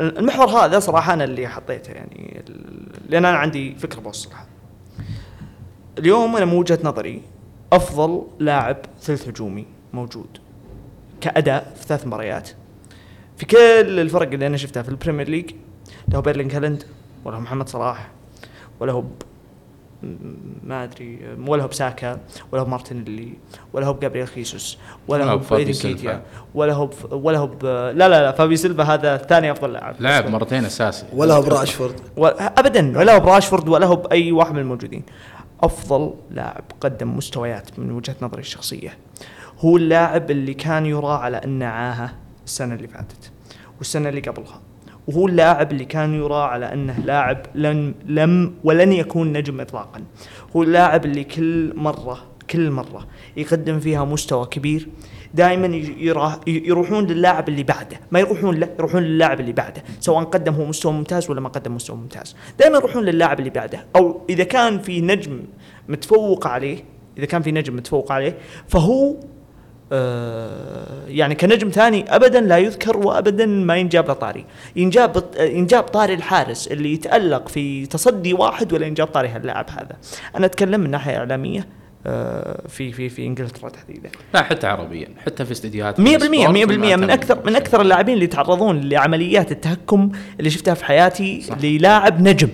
المحور 0.00 0.48
هذا 0.48 0.78
صراحة 0.78 1.12
أنا 1.12 1.24
اللي 1.24 1.48
حطيته 1.48 1.90
يعني 1.90 2.44
لأن 3.08 3.24
أنا 3.24 3.38
عندي 3.38 3.74
فكرة 3.74 4.00
بوصلها 4.00 4.46
اليوم 5.98 6.36
أنا 6.36 6.44
من 6.44 6.52
وجهة 6.52 6.78
نظري 6.84 7.22
أفضل 7.72 8.26
لاعب 8.38 8.76
ثلث 9.00 9.28
هجومي 9.28 9.66
موجود 9.92 10.38
كأداء 11.20 11.72
في 11.76 11.86
ثلاث 11.86 12.06
مباريات. 12.06 12.50
في 13.36 13.46
كل 13.46 14.00
الفرق 14.00 14.32
اللي 14.32 14.46
أنا 14.46 14.56
شفتها 14.56 14.82
في 14.82 14.88
البريمير 14.88 15.28
ليج 15.28 15.50
لا 16.08 16.16
هو 16.16 16.22
بيرلينغ 16.22 16.56
هالاند 16.56 16.84
ولا 17.24 17.36
هو 17.36 17.40
محمد 17.40 17.68
صلاح 17.68 18.10
ولا 18.80 18.92
هو 18.92 19.04
ما 20.64 20.84
أدري 20.84 21.18
ولا 21.46 21.62
هو 21.62 21.68
بساكا 21.68 22.20
ولا 22.52 22.62
هو 22.62 22.66
مارتينيلي 22.66 23.32
ولا 23.72 23.86
هو 23.86 23.92
بجابرييل 23.92 24.28
خيسوس 24.28 24.78
ولا 25.08 25.24
هو 25.24 25.28
هو 25.28 25.38
بفابي 25.38 25.64
بإيدن 25.64 25.78
سيلفا. 25.78 25.96
نكيتيا 25.96 26.22
ولا 26.54 26.72
هو 26.72 26.90
ولا 27.10 27.38
هو. 27.38 27.50
لا 27.62 27.92
لا 27.92 28.08
لا 28.08 28.32
فابي 28.32 28.56
سيلفا 28.56 28.82
هذا 28.82 29.16
ثاني 29.16 29.50
أفضل 29.50 29.72
لاعب 29.72 29.94
لعب 30.00 30.28
مرتين 30.28 30.64
أساسي 30.64 31.06
ولا 31.12 31.34
هو 31.34 31.42
براشفورد. 31.42 32.00
ابدا 32.18 32.98
ولا 32.98 33.16
هو 33.16 33.20
براشفورد 33.20 33.68
ولا 33.68 33.86
هو 33.86 33.96
بأي 33.96 34.32
واحد 34.32 34.52
من 34.52 34.58
الموجودين 34.58 35.02
أفضل 35.62 36.14
لاعب 36.30 36.64
قدم 36.80 37.16
مستويات 37.16 37.78
من 37.78 37.90
وجهة 37.90 38.16
نظري 38.22 38.40
الشخصية 38.40 38.98
هو 39.58 39.76
اللاعب 39.76 40.30
اللي 40.30 40.54
كان 40.54 40.86
يرى 40.86 41.12
على 41.12 41.36
أنه 41.36 41.66
عاهه 41.66 42.14
السنة 42.44 42.74
اللي 42.74 42.88
فاتت 42.88 43.30
والسنة 43.78 44.08
اللي 44.08 44.20
قبلها 44.20 44.60
وهو 45.06 45.26
اللاعب 45.26 45.72
اللي 45.72 45.84
كان 45.84 46.14
يرى 46.14 46.34
على 46.34 46.72
أنه 46.72 46.98
لاعب 47.04 47.46
لن 47.54 47.94
لم 48.06 48.54
ولن 48.64 48.92
يكون 48.92 49.32
نجم 49.32 49.60
اطلاقا. 49.60 50.02
هو 50.56 50.62
اللاعب 50.62 51.04
اللي 51.04 51.24
كل 51.24 51.72
مره 51.76 52.18
كل 52.50 52.70
مرة 52.70 53.06
يقدم 53.36 53.80
فيها 53.80 54.04
مستوى 54.04 54.46
كبير. 54.46 54.88
دائما 55.34 55.82
يروحون 56.46 57.06
للاعب 57.06 57.48
اللي 57.48 57.62
بعده. 57.62 58.00
ما 58.10 58.20
يروحون 58.20 58.54
له 58.54 58.68
يروحون 58.78 59.02
للاعب 59.02 59.40
اللي 59.40 59.52
بعده. 59.52 59.82
سواء 60.00 60.24
قدم 60.24 60.54
هو 60.54 60.64
مستوى 60.64 60.92
ممتاز 60.92 61.30
ولا 61.30 61.40
ما 61.40 61.48
قدم 61.48 61.74
مستوى 61.74 61.96
ممتاز. 61.96 62.36
دائما 62.58 62.78
يروحون 62.78 63.04
للاعب 63.04 63.38
اللي 63.38 63.50
بعده. 63.50 63.86
أو 63.96 64.20
إذا 64.30 64.44
كان 64.44 64.78
في 64.78 65.00
نجم 65.00 65.40
متفوق 65.88 66.46
عليه 66.46 66.84
إذا 67.18 67.26
كان 67.26 67.42
في 67.42 67.52
نجم 67.52 67.76
متفوق 67.76 68.12
عليه 68.12 68.38
فهو 68.68 69.16
يعني 71.08 71.34
كنجم 71.34 71.68
ثاني 71.68 72.14
ابدا 72.16 72.40
لا 72.40 72.58
يذكر 72.58 72.96
وابدا 72.96 73.46
ما 73.46 73.76
ينجاب 73.76 74.08
له 74.08 74.14
طاري 74.14 74.44
ينجاب 74.76 75.24
ينجاب 75.40 75.82
طاري 75.82 76.14
الحارس 76.14 76.68
اللي 76.68 76.92
يتألق 76.92 77.48
في 77.48 77.86
تصدي 77.86 78.34
واحد 78.34 78.72
ولا 78.72 78.86
ينجاب 78.86 79.06
طاري 79.06 79.28
هاللاعب 79.28 79.70
هذا 79.70 79.96
أنا 80.36 80.46
أتكلم 80.46 80.80
من 80.80 80.90
ناحية 80.90 81.16
إعلامية 81.16 81.66
آه 82.06 82.62
في 82.68 82.92
في 82.92 83.08
في 83.08 83.26
إنجلترا 83.26 83.68
تحديدا 83.68 84.10
لا 84.34 84.42
حتى 84.42 84.66
عربيا 84.66 85.08
حتى 85.26 85.44
في 85.44 85.52
استديوهات 85.52 86.00
100% 86.00 86.02
100% 86.02 86.04
السبورت 86.04 86.72
ما 86.72 86.96
من 86.96 87.10
أكثر 87.10 87.46
من. 87.46 87.56
أكثر 87.56 87.80
اللاعبين 87.80 88.14
اللي 88.14 88.24
يتعرضون 88.24 88.80
لعمليات 88.80 89.52
التهكم 89.52 90.10
اللي 90.38 90.50
شفتها 90.50 90.74
في 90.74 90.84
حياتي 90.84 91.40
صح. 91.40 91.56
للاعب 91.62 92.20
نجم 92.28 92.48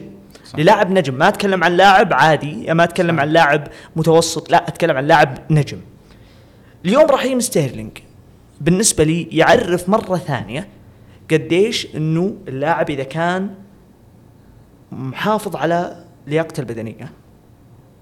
صح. 0.44 0.58
للاعب 0.58 0.90
نجم 0.90 1.14
ما 1.14 1.28
أتكلم 1.28 1.64
عن 1.64 1.72
لاعب 1.76 2.12
عادي 2.12 2.74
ما 2.74 2.84
أتكلم 2.84 3.16
صح. 3.16 3.22
عن 3.22 3.28
لاعب 3.28 3.68
متوسط 3.96 4.50
لا 4.50 4.68
أتكلم 4.68 4.96
عن 4.96 5.06
لاعب 5.06 5.38
نجم 5.50 5.78
اليوم 6.84 7.04
رحيم 7.04 7.40
ستيرلينج 7.40 7.98
بالنسبة 8.60 9.04
لي 9.04 9.28
يعرف 9.32 9.88
مرة 9.88 10.16
ثانية 10.16 10.68
قديش 11.30 11.96
إنه 11.96 12.36
اللاعب 12.48 12.90
إذا 12.90 13.02
كان 13.02 13.54
محافظ 14.92 15.56
على 15.56 16.04
لياقته 16.26 16.60
البدنية 16.60 17.12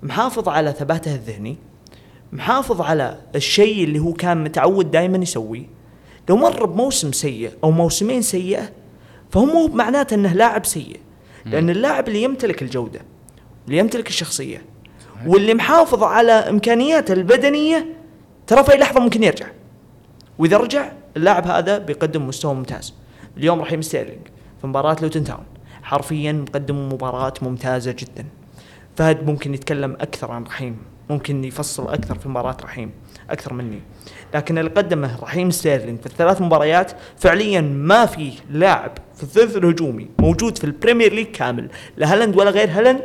محافظ 0.03 0.49
على 0.49 0.73
ثباته 0.73 1.15
الذهني 1.15 1.57
محافظ 2.33 2.81
على 2.81 3.21
الشيء 3.35 3.85
اللي 3.85 3.99
هو 3.99 4.13
كان 4.13 4.45
متعود 4.45 4.91
دائما 4.91 5.19
يسويه. 5.19 5.67
لو 6.29 6.37
مر 6.37 6.67
بموسم 6.67 7.13
سيء 7.13 7.51
أو 7.65 7.71
موسمين 7.71 8.23
سيئة 8.23 8.71
فهو 9.31 9.45
مو 9.45 9.67
معناته 9.69 10.15
إنه 10.15 10.33
لاعب 10.33 10.67
سيء 10.67 11.01
لأن 11.47 11.71
اللاعب 11.71 12.09
اللي 12.09 12.23
يمتلك 12.23 12.63
الجودة 12.63 13.01
اللي 13.67 13.79
يمتلك 13.79 14.09
الشخصية 14.09 14.63
واللي 15.27 15.55
محافظ 15.55 16.03
على 16.03 16.33
إمكانياته 16.33 17.13
البدنية 17.13 17.87
ترى 18.47 18.65
في 18.65 18.73
أي 18.73 18.79
لحظة 18.79 19.01
ممكن 19.01 19.23
يرجع. 19.23 19.47
وإذا 20.39 20.57
رجع 20.57 20.93
اللاعب 21.17 21.47
هذا 21.47 21.79
بيقدم 21.79 22.29
مستوى 22.29 22.55
ممتاز. 22.55 22.95
اليوم 23.37 23.61
رحيم 23.61 23.83
ستيرلينج 23.83 24.27
في 24.61 24.67
مباراة 24.67 24.97
لوتن 25.03 25.25
تاون. 25.25 25.45
حرفيا 25.83 26.33
مقدم 26.33 26.89
مباراة 26.89 27.35
ممتازة 27.43 27.93
جدا. 27.93 28.25
فهد 28.97 29.27
ممكن 29.27 29.55
يتكلم 29.55 29.93
أكثر 29.93 30.33
عن 30.33 30.45
رحيم. 30.45 30.77
ممكن 31.11 31.45
يفصل 31.45 31.89
أكثر 31.89 32.19
في 32.19 32.29
مباراة 32.29 32.57
رحيم. 32.63 32.91
أكثر 33.31 33.53
مني. 33.53 33.81
لكن 34.35 34.59
اللي 34.59 34.71
قدمه 34.71 35.19
رحيم 35.23 35.51
ستيرلينج 35.51 36.01
في 36.01 36.07
الثلاث 36.07 36.41
مباريات 36.41 36.93
فعليا 37.19 37.61
ما 37.61 38.07
في 38.07 38.33
لاعب 38.51 38.93
في 39.15 39.23
الثلث 39.23 39.57
الهجومي 39.57 40.09
موجود 40.19 40.59
في 40.59 40.65
البريمير 40.65 41.13
ليج 41.13 41.27
كامل. 41.27 41.69
لا 41.97 42.13
هالاند 42.13 42.37
ولا 42.37 42.51
غير 42.51 42.71
هالاند 42.71 43.03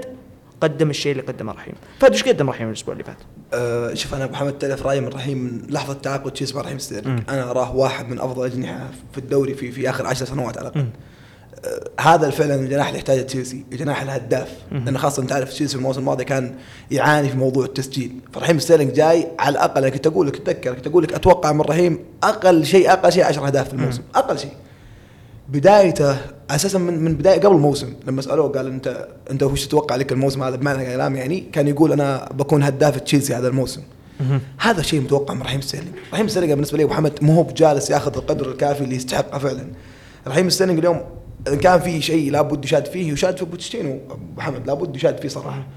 قدم 0.61 0.89
الشيء 0.89 1.11
اللي 1.11 1.23
قدمه 1.23 1.53
رحيم. 1.53 1.73
فهد 1.99 2.11
إيش 2.11 2.23
قدم 2.23 2.49
رحيم 2.49 2.67
الأسبوع 2.67 2.93
اللي 2.93 3.03
فات؟ 3.03 3.17
أه 3.53 3.93
شوف 3.93 4.13
أنا 4.13 4.23
أبو 4.23 4.33
محمد 4.33 4.53
تعرف 4.53 4.85
رأيي 4.85 5.01
من 5.01 5.07
رحيم 5.07 5.37
من 5.37 5.61
لحظة 5.69 5.93
تعاقد 5.93 6.31
تشيلسي 6.31 6.55
مع 6.55 6.61
رحيم 6.61 6.79
ستيرلينج 6.79 7.21
أنا 7.29 7.51
اراه 7.51 7.75
واحد 7.75 8.09
من 8.09 8.19
أفضل 8.19 8.45
الاجنحه 8.45 8.87
في 9.11 9.17
الدوري 9.17 9.53
في 9.53 9.71
في 9.71 9.89
آخر 9.89 10.07
عشر 10.07 10.25
سنوات 10.25 10.57
على 10.57 10.67
الأقل. 10.67 10.79
أه 10.79 12.01
هذا 12.01 12.29
فعلا 12.29 12.55
الجناح 12.55 12.87
اللي 12.87 12.99
يحتاجه 12.99 13.21
تشيلسي 13.21 13.65
الجناح 13.71 14.01
الهداف. 14.01 14.49
لأن 14.71 14.97
خاصة 14.97 15.21
انت 15.23 15.31
عارف 15.31 15.49
تشيلسي 15.49 15.77
الموسم 15.77 15.99
الماضي 15.99 16.23
كان 16.23 16.55
يعاني 16.91 17.29
في 17.29 17.37
موضوع 17.37 17.65
التسجيل. 17.65 18.15
فرحيم 18.33 18.59
ستيرلينج 18.59 18.93
جاي 18.93 19.27
على 19.39 19.53
الأقل 19.53 19.81
أنا 19.81 19.89
كنت 19.89 20.07
أقول 20.07 20.27
لك 20.27 20.35
اتذكر 20.35 20.73
كنت 20.73 20.87
أقول 20.87 21.03
لك 21.03 21.13
أتوقع 21.13 21.51
من 21.51 21.61
رحيم 21.61 21.99
أقل 22.23 22.65
شيء 22.65 22.91
أقل 22.91 23.11
شيء 23.11 23.25
10 23.25 23.47
أهداف 23.47 23.67
في 23.67 23.73
الموسم. 23.73 24.01
أقل 24.15 24.39
شيء. 24.39 24.51
بدايته 25.51 26.17
أساسا 26.49 26.79
من 26.79 27.03
من 27.03 27.15
بداية 27.15 27.39
قبل 27.39 27.55
الموسم. 27.55 27.93
لما 28.07 28.21
سألوه 28.21 28.49
قال 28.49 28.67
انت 28.67 29.07
أنت 29.31 29.43
وش 29.43 29.67
تتوقع 29.67 29.95
لك 29.95 30.11
الموسم 30.11 30.43
هذا؟ 30.43 30.55
بمعنى 30.55 30.85
كلام 30.85 31.15
يعني 31.15 31.39
كان 31.39 31.67
يقول 31.67 31.91
أنا 31.91 32.29
بكون 32.33 32.63
هداف 32.63 32.99
تشيلسي 32.99 33.35
هذا 33.35 33.47
الموسم. 33.47 33.81
هذا 34.59 34.81
شيء 34.81 35.01
متوقع 35.01 35.33
من 35.33 35.41
رحيم 35.41 35.61
ستيرلينج. 35.61 35.95
رحيم 36.13 36.27
ستيرلينج 36.27 36.53
بالنسبة 36.53 36.77
لي 36.77 36.83
أبو 36.83 36.93
محمد 36.93 37.13
مو 37.21 37.33
هو 37.33 37.43
بجالس 37.43 37.89
ياخذ 37.89 38.17
القدر 38.17 38.51
الكافي 38.51 38.83
اللي 38.83 38.95
يستحقه 38.95 39.37
فعلا. 39.37 39.67
رحيم 40.27 40.49
ستيرلينج 40.49 40.79
اليوم 40.79 41.01
كان 41.61 41.79
في 41.79 42.01
شيء 42.01 42.31
لابد 42.31 42.65
يشاد 42.65 42.85
فيه 42.85 43.13
يشاد 43.13 43.37
في 43.37 43.45
بوتشيتينو 43.45 43.99
أبو 44.09 44.41
حمد 44.41 44.67
لابد 44.67 44.95
يشاد 44.95 45.21
فيه 45.21 45.29
صراحة. 45.29 45.67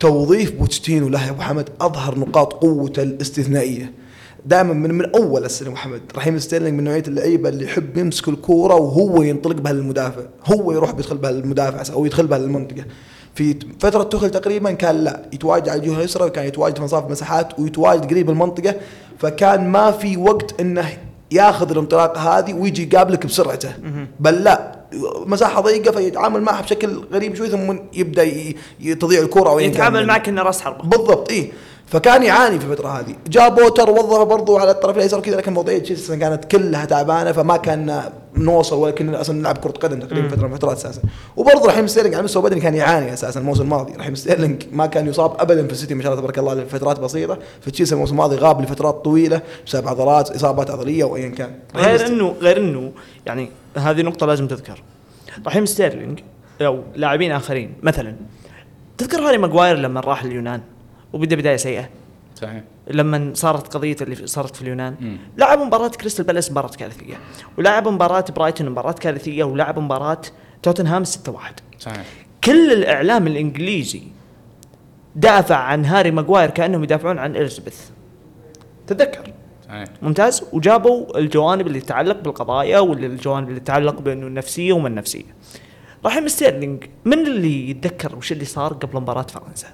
توظيف 0.00 0.52
بوتشيتينو 0.52 1.08
له 1.08 1.26
يا 1.26 1.30
أبو 1.30 1.42
حمد 1.42 1.68
أظهر 1.80 2.18
نقاط 2.18 2.52
قوته 2.52 3.02
الاستثنائية. 3.02 3.92
دائما 4.46 4.72
من 4.72 4.94
من 4.94 5.14
أول 5.14 5.44
السنة 5.44 5.70
محمد. 5.70 6.00
رحيم 6.16 6.38
ستيرلينج 6.38 6.78
من 6.78 6.84
نوعية 6.84 7.02
اللعيبة 7.08 7.48
اللي 7.48 7.64
يحب 7.64 7.96
يمسك 7.96 8.28
الكورة 8.28 8.74
وهو 8.74 9.22
ينطلق 9.22 9.56
بها 9.56 9.72
للمدافع. 9.72 10.22
هو 10.46 10.72
يروح 10.72 10.90
بيدخل 10.92 11.16
بها 11.16 11.30
للمدافع 11.30 11.92
أو 11.94 12.06
يدخل 12.06 12.26
بها 12.26 12.38
للمنطقة. 12.38 12.84
في 13.34 13.56
فترة 13.80 14.02
توخيل 14.02 14.30
تقريبا 14.30 14.72
كان 14.72 15.04
لا. 15.04 15.22
يتواجد 15.32 15.68
على 15.68 15.80
الجهة 15.80 15.98
اليسرى 15.98 16.24
وكان 16.24 16.46
يتواجد 16.46 16.76
في 16.76 16.82
أنصاف 16.82 17.10
مساحات 17.10 17.58
ويتواجد 17.60 18.10
قريب 18.10 18.30
المنطقة. 18.30 18.74
فكان 19.18 19.68
ما 19.68 19.90
في 19.90 20.16
وقت 20.16 20.60
إنه 20.60 20.88
ياخذ 21.32 21.70
الانطلاقة 21.70 22.20
هذه 22.38 22.52
ويجي 22.54 22.82
يقابلك 22.92 23.26
بسرعته. 23.26 23.72
بل 24.20 24.34
لا. 24.44 24.78
مساحة 25.26 25.60
ضيقة 25.60 25.92
فيتعامل 25.92 26.42
معها 26.42 26.62
بشكل 26.62 26.88
غريب 27.12 27.34
شوي 27.34 27.48
ثم 27.48 27.76
يبدأ 27.94 28.24
تضيع 29.00 29.20
الكرة 29.22 29.48
أو 29.48 29.58
أيا 29.58 29.66
كان 29.66 29.74
يتعامل 29.74 30.00
من- 30.00 30.06
معه 30.06 30.28
كأنه 30.28 30.42
راس 30.42 30.60
حربة. 30.60 30.82
بالضبط 30.88 31.30
اي 31.30 31.52
فكان 31.90 32.22
يعاني 32.22 32.58
في 32.58 32.64
الفترة 32.64 32.88
هذه. 32.88 33.14
جاء 33.26 33.54
بوتر 33.54 33.90
وظفه 33.90 34.24
برضو 34.24 34.58
على 34.58 34.70
الطرف 34.70 34.96
الأيسر 34.96 35.20
كذا 35.20 35.36
لكن 35.36 35.56
وضعية 35.56 35.78
تشيلسي 35.78 36.16
كانت 36.16 36.44
كلها 36.44 36.84
تعبانة 36.84 37.32
فما 37.32 37.56
كنا 37.56 38.02
نوصل 38.36 38.76
ولا 38.76 38.92
كنا 38.92 39.20
أصلا 39.20 39.38
نلعب 39.38 39.58
كرة 39.58 39.70
قدم 39.70 40.00
تقريبا 40.00 40.28
فترة 40.28 40.46
من 40.46 40.52
الفترات 40.52 40.76
أساسا. 40.76 41.02
وبرضه 41.36 41.66
رحيم 41.66 41.86
ستيرلينج 41.86 42.14
على 42.14 42.20
المستوى 42.20 42.42
البدني 42.44 42.60
كان 42.60 42.74
يعاني 42.74 43.12
أساسا 43.12 43.40
الموسم 43.40 43.62
الماضي. 43.62 43.92
رحيم 43.92 44.14
ستيرلينج 44.14 44.62
ما 44.72 44.86
كان 44.86 45.06
يصاب 45.06 45.40
ابدا 45.40 45.66
في 45.66 45.72
السيتي 45.72 45.94
ما 45.94 46.02
شاء 46.02 46.12
الله 46.12 46.22
تبارك 46.22 46.38
الله 46.38 46.54
لفترات 46.54 47.00
بسيطة. 47.00 47.38
في 47.60 47.70
تشيلسي 47.70 47.94
الموسم 47.94 48.12
الماضي 48.12 48.36
غاب 48.36 48.60
لفترات 48.60 48.94
طويلة 49.04 49.42
بسبب 49.66 49.88
عضلات 49.88 50.30
إصابات 50.30 50.70
عضلية 50.70 51.04
وايا 51.04 51.28
كان. 51.28 51.50
غير 51.76 52.06
انه 52.06 52.34
غير 52.40 52.56
إنه 52.56 52.92
يعني 53.26 53.50
هذه 53.76 54.02
نقطة 54.02 54.26
لازم 54.26 54.46
تذكر. 54.46 54.82
رحيم 55.46 55.66
ستيرلينج 55.66 56.20
أو 56.60 56.80
لاعبين 56.96 57.32
آخرين 57.32 57.74
مثلا 57.82 58.14
تذكر 58.98 59.18
هاري 59.18 59.38
ماجواير 59.38 59.76
لما 59.76 60.00
راح 60.00 60.24
اليونان؟ 60.24 60.60
وبدأ 61.12 61.36
بداية 61.36 61.56
سيئة. 61.56 61.88
صحيح. 62.34 62.62
لما 62.90 63.30
صارت 63.34 63.74
قضية 63.74 63.96
اللي 64.00 64.26
صارت 64.26 64.56
في 64.56 64.62
اليونان. 64.62 64.94
مم. 65.00 65.16
لعب 65.36 65.58
مباراة 65.58 65.88
كريستال 65.88 66.24
بالاس 66.24 66.50
مباراة 66.50 66.68
كارثية 66.68 67.14
ولعب 67.58 67.88
مباراة 67.88 68.24
برايتون 68.36 68.70
مباراة 68.70 68.92
كارثية 68.92 69.44
ولعب 69.44 69.78
مباراة 69.78 70.20
توتنهام 70.62 71.04
6-1 71.04 71.08
صحيح. 71.78 72.04
كل 72.44 72.72
الإعلام 72.72 73.26
الإنجليزي 73.26 74.02
دافع 75.16 75.56
عن 75.56 75.84
هاري 75.84 76.10
ماجواير 76.10 76.50
كأنهم 76.50 76.84
يدافعون 76.84 77.18
عن 77.18 77.36
إليزابيث. 77.36 77.80
تتذكر 78.86 79.32
صحيح. 79.66 79.84
ممتاز. 80.02 80.44
وجابوا 80.52 81.18
الجوانب 81.18 81.66
اللي 81.66 81.80
تتعلق 81.80 82.20
بالقضايا 82.20 82.78
والجوانب 82.78 83.48
اللي 83.48 83.60
تتعلق 83.60 84.00
بأنه 84.00 84.26
النفسية 84.26 84.72
وما 84.72 84.88
النفسية. 84.88 85.34
رحيم 86.06 86.28
ستيرلينج 86.28 86.84
من 87.04 87.26
اللي 87.26 87.70
يتذكر 87.70 88.16
وش 88.16 88.32
اللي 88.32 88.44
صار 88.44 88.72
قبل 88.72 89.00
مباراة 89.00 89.22
فرنسا 89.22 89.68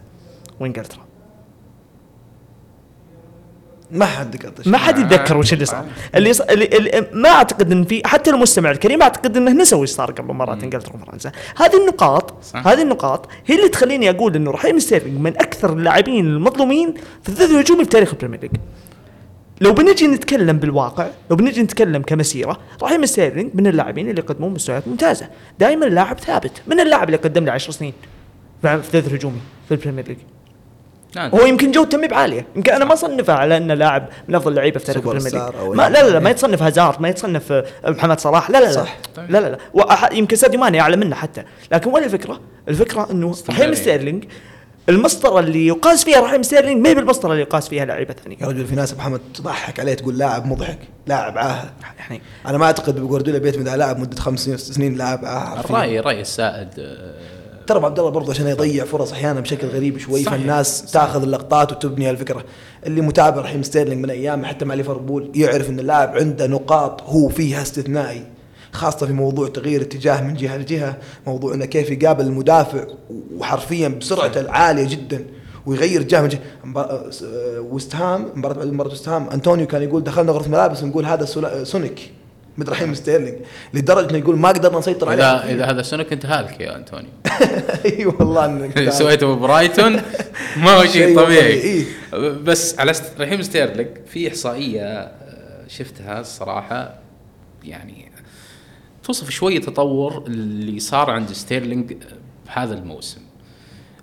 وإنجلترا؟ 0.61 1.05
ما 3.95 4.07
حد 4.07 4.47
قطش 4.47 4.67
ما 4.67 4.79
حد 4.79 4.99
يتذكر 4.99 5.37
وش 5.37 5.53
اللي 5.53 5.65
صار. 5.65 5.85
اللي, 6.15 6.33
ص... 6.33 6.41
اللي, 6.41 6.65
اللي 6.65 7.07
ما 7.13 7.29
أعتقد 7.29 7.73
إن 7.73 7.85
في 7.85 8.03
حتى 8.07 8.31
المستمع 8.31 8.71
الكريم 8.71 9.03
أعتقد 9.03 9.37
إنه 9.37 9.51
نسى 9.51 9.77
وش 9.77 9.89
صار 9.89 10.11
قبل 10.11 10.35
مباراه 10.35 10.55
انجلترا 10.55 10.95
وفرنسا 10.95 11.33
هذه 11.57 11.83
النقاط 11.83 12.45
صح. 12.45 12.67
هذه 12.67 12.83
النقاط 12.83 13.29
هي 13.47 13.57
اللي 13.57 13.69
تخليني 13.69 14.11
أقول 14.11 14.37
إنه 14.37 14.51
رحيم 14.51 14.79
ستيرلينج 14.79 15.21
من 15.21 15.37
أكثر 15.37 15.73
اللاعبين 15.73 16.27
المظلومين 16.27 16.95
في 17.23 17.29
الثلث 17.29 17.51
الهجومي 17.51 17.85
في 17.85 17.91
تاريخ 17.91 18.11
البريمير 18.13 18.41
ليج. 18.43 18.51
لو 19.61 19.73
بنجي 19.73 20.07
نتكلم 20.07 20.59
بالواقع 20.59 21.07
لو 21.31 21.37
بنجي 21.37 21.63
نتكلم 21.63 22.03
كمسيرة 22.03 22.59
رحيم 22.83 23.07
ستيرلينج 23.07 23.51
من 23.55 23.67
اللاعبين 23.67 24.11
اللي 24.11 24.21
يقدمون 24.21 24.55
مستويات 24.55 24.89
ممتازة. 24.89 25.29
دائما 25.59 25.87
اللاعب 25.87 26.19
ثابت. 26.21 26.63
من 26.67 26.81
اللاعب 26.81 27.07
اللي 27.07 27.17
قدم 27.17 27.45
لي 27.45 27.51
10 27.51 27.73
سنين 27.73 27.93
في 28.63 28.75
الثلث 28.75 29.09
الهجومي 29.09 29.41
في 29.69 29.75
البريمير 29.75 30.09
ليج؟ 30.09 30.19
لا 31.17 31.29
هو 31.35 31.47
يمكن 31.47 31.71
جودته 31.73 31.99
ما 31.99 32.01
هي 32.01 32.07
بعاليه. 32.07 32.47
يمكن 32.57 32.73
أنا 32.73 32.85
ما 32.85 32.93
أصنفه 32.93 33.33
على 33.33 33.57
أنه 33.57 33.75
لاعب 33.75 34.09
من 34.29 34.35
أفضل 34.35 34.51
اللعيبه 34.53 34.79
في 34.79 34.87
تاريخ 34.87 35.07
البريمير 35.07 35.33
ما 35.35 35.83
يعني- 35.83 35.95
لا 35.95 36.03
لا 36.03 36.11
لا 36.11 36.19
ما 36.19 36.31
يتصنف 36.31 36.63
هازارد 36.63 37.01
ما 37.01 37.09
يتصنف 37.09 37.53
آه، 37.53 37.65
محمد 37.85 38.21
صلاح. 38.21 38.51
لا 38.51 38.59
لا 38.59 38.65
لا. 38.65 38.73
صح. 38.73 38.97
لا 39.29 39.39
لا 39.41 39.49
لا. 39.49 39.59
وأح- 39.83 40.13
يمكن 40.13 40.37
ساديو 40.37 40.61
ماني 40.61 40.81
أعلى 40.81 40.97
منه 40.97 41.17
حتى. 41.17 41.43
لكن 41.73 41.91
وين 41.91 42.05
الفكرة؟ 42.05 42.41
الفكرة 42.69 43.09
إنه 43.11 43.35
رحيم. 43.51 43.75
ستيرلينج 43.75 44.25
المسطرة 44.89 45.41
اللي 45.41 45.67
يقاس 45.67 46.05
فيها 46.05 46.21
رحيم 46.21 46.43
ستيرلينج 46.43 46.83
ما 46.83 46.89
هي 46.89 46.95
بالمسطرة 46.95 47.31
اللي 47.31 47.43
يقاس 47.43 47.69
فيها 47.69 47.85
لعيبة 47.85 48.15
ثانية. 48.25 48.37
يا 48.41 48.47
رجل 48.47 48.67
في 48.67 48.75
ناس 48.75 48.95
محمد 48.95 49.21
تضحك 49.35 49.81
عليه 49.81 49.95
تقول 49.95 50.19
لاعب 50.19 50.47
مضحك 50.47 50.79
لاعب 51.07 51.39
عاهه 51.39 51.73
يعني 51.99 52.23
أنا 52.47 52.59
ما 52.59 52.65
أعتقد 52.67 53.01
بجوارديولا 53.01 53.39
بيعتمد 53.39 53.69
على 53.69 53.79
لاعب 53.79 53.99
مدة 53.99 54.21
خمس 54.21 54.41
سنين 54.45 54.57
ست 54.57 54.73
سنين 54.73 54.95
لاعب 54.95 55.25
عاهه 55.25 55.61
الراي 55.61 56.01
راي 56.01 56.21
السائد 56.21 56.69
آه، 56.79 57.15
ترى 57.67 57.77
ابو 57.79 57.87
عبد 57.87 57.99
الله 57.99 58.11
برضه 58.11 58.31
عشان 58.31 58.47
يضيع 58.47 58.85
فرص 58.85 59.13
أحيانا 59.13 59.41
بشكل 59.41 59.67
غريب 59.67 59.99
شوي 59.99 60.23
صحيح. 60.25 60.39
فالناس 60.39 60.93
تاخذ 60.93 61.23
اللقطات 61.23 61.73
وتبني 61.73 62.11
الفكرة. 62.11 62.45
اللي 62.87 63.01
متابع 63.01 63.41
رحيم 63.43 63.63
ستيرلينج 63.63 64.03
من 64.05 64.11
أيام 64.11 64.45
حتى 64.45 64.65
مع 64.65 64.75
ليفربول 64.75 65.31
يعرف 65.35 65.71
إن 65.71 65.79
اللاعب 65.81 66.17
عنده 66.17 66.47
نقاط 66.47 67.03
هو 67.03 67.29
فيها 67.29 67.63
استثنائي 67.63 68.25
خاصة 68.73 69.07
في 69.07 69.13
موضوع 69.13 69.49
تغيير 69.49 69.81
اتجاه 69.83 70.21
من 70.23 70.35
جهة 70.35 70.57
لجهة 70.57 70.97
موضوع 71.27 71.55
إنه 71.55 71.65
كيف 71.65 71.91
يقابل 71.91 72.25
المدافع 72.25 72.85
وحرفيا 73.37 73.89
بسرعته 73.89 74.41
العالية 74.41 74.89
جدا 74.89 75.25
ويغير 75.67 76.01
اتجاه 76.01 76.21
من 76.21 76.31
س- 77.11 77.23
آه، 77.23 77.61
وست 77.61 77.95
هام 77.95 78.27
مباراة 78.35 78.55
بعد 78.55 78.67
مباراة 78.67 78.91
وست 78.93 79.09
هام 79.09 79.29
أنطونيو 79.29 79.67
كان 79.67 79.83
يقول 79.83 80.05
دخلنا 80.05 80.33
غرفة 80.33 80.51
ملابس 80.51 80.83
ونقول 80.83 81.05
هذا 81.07 81.25
سونيك. 81.65 82.13
رحيم 82.63 82.95
ستيرلينج 82.95 83.39
لدرجة 83.75 84.11
إنه 84.11 84.19
يقول 84.19 84.39
ما 84.39 84.49
قدرنا 84.49 84.79
نسيطر 84.79 85.09
عليه 85.09 85.25
اذا 85.25 85.55
إذا 85.55 85.65
هذا 85.65 85.83
سونيك 85.83 86.13
أنت 86.13 86.27
هالك 86.27 86.61
يا 86.61 86.77
انتونيو 86.77 87.11
إي 87.85 88.07
والله 88.07 88.45
إنك 88.47 88.77
اللي 88.79 88.91
سويته 88.91 89.35
ببرايتون 89.35 89.93
ما 90.57 90.71
هو 90.71 90.85
شيء 90.93 91.17
طبيعي. 91.17 91.87
بس 92.45 92.79
على 92.79 92.93
رحيم 93.21 93.43
ستيرلينج 93.43 93.89
في 94.07 94.29
إحصائية 94.29 94.85
آه، 94.85 95.69
شفتها 95.69 96.21
الصراحة 96.21 96.99
يعني 97.65 98.13
توصف 99.03 99.31
شوية 99.31 99.61
تطور 99.61 100.25
اللي 100.27 100.81
صار 100.81 101.11
عند 101.11 101.33
ستيرلينج 101.33 101.95
بهذا 102.47 102.75
الموسم. 102.75 103.21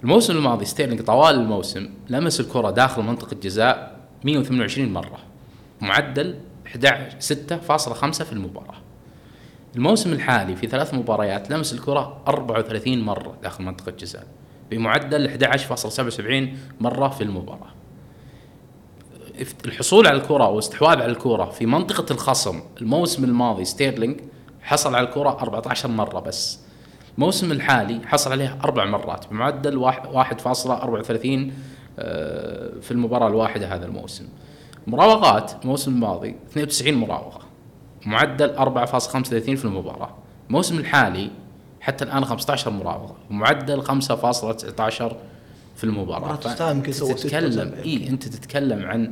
الموسم 0.03 0.37
الماضي 0.37 0.65
ستيرلينج 0.65 1.01
طوال 1.01 1.35
الموسم 1.35 1.89
لمس 2.09 2.39
الكرة 2.39 2.71
داخل 2.71 3.01
منطقة 3.01 3.35
جزاء 3.43 3.99
128 4.23 4.89
مرة. 4.93 5.19
معدل 5.81 6.27
11 6.27 6.50
6.5 7.19 8.23
في 8.23 8.33
المباراة. 8.33 8.75
الموسم 9.75 10.13
الحالي 10.13 10.55
في 10.55 10.67
ثلاث 10.67 10.93
مباريات 10.93 11.49
لمس 11.51 11.73
الكرة 11.73 12.21
34 12.27 13.01
مرة 13.01 13.37
داخل 13.43 13.63
منطقة 13.63 13.91
جزاء 13.91 14.27
بمعدل 14.71 15.29
11.77 15.29 16.83
مرة 16.83 17.07
في 17.07 17.23
المباراة. 17.23 17.71
الحصول 19.65 20.07
على 20.07 20.17
الكرة 20.17 20.47
واستحواذ 20.49 21.01
على 21.01 21.05
الكرة 21.11 21.45
في 21.45 21.65
منطقة 21.65 22.13
الخصم 22.13 22.59
الموسم 22.81 23.23
الماضي 23.23 23.65
ستيرلينج 23.65 24.19
حصل 24.61 24.95
على 24.95 25.07
الكرة 25.07 25.29
14 25.29 25.89
مرة 25.89 26.19
بس. 26.19 26.59
الموسم 27.17 27.51
الحالي 27.51 28.01
حصل 28.07 28.31
عليها 28.31 28.57
أربع 28.63 28.85
مرات 28.85 29.25
بمعدل 29.31 29.77
واحد- 29.77 30.07
1.34 30.07 31.51
آه، 31.99 32.71
في 32.81 32.91
المباراة 32.91 33.27
الواحدة 33.27 33.75
هذا 33.75 33.85
الموسم. 33.85 34.27
مراوغات 34.87 35.51
الموسم 35.63 35.91
الماضي 35.91 36.35
92 36.51 36.93
مراوغة. 36.93 37.41
معدل 38.05 38.55
4.35 38.55 39.55
في 39.55 39.65
المباراة. 39.65 40.15
الموسم 40.47 40.77
الحالي 40.79 41.29
حتى 41.81 42.03
الآن 42.05 42.25
15 42.25 42.71
مراوغة. 42.71 43.15
ومعدل 43.29 43.81
5.19 43.83 45.15
في 45.75 45.83
يمكن 46.71 46.91
ستة 46.91 47.13
تتكلم 47.13 47.73
اي 47.85 48.07
أنت 48.09 48.27
تتكلم 48.27 48.85
عن 48.85 49.11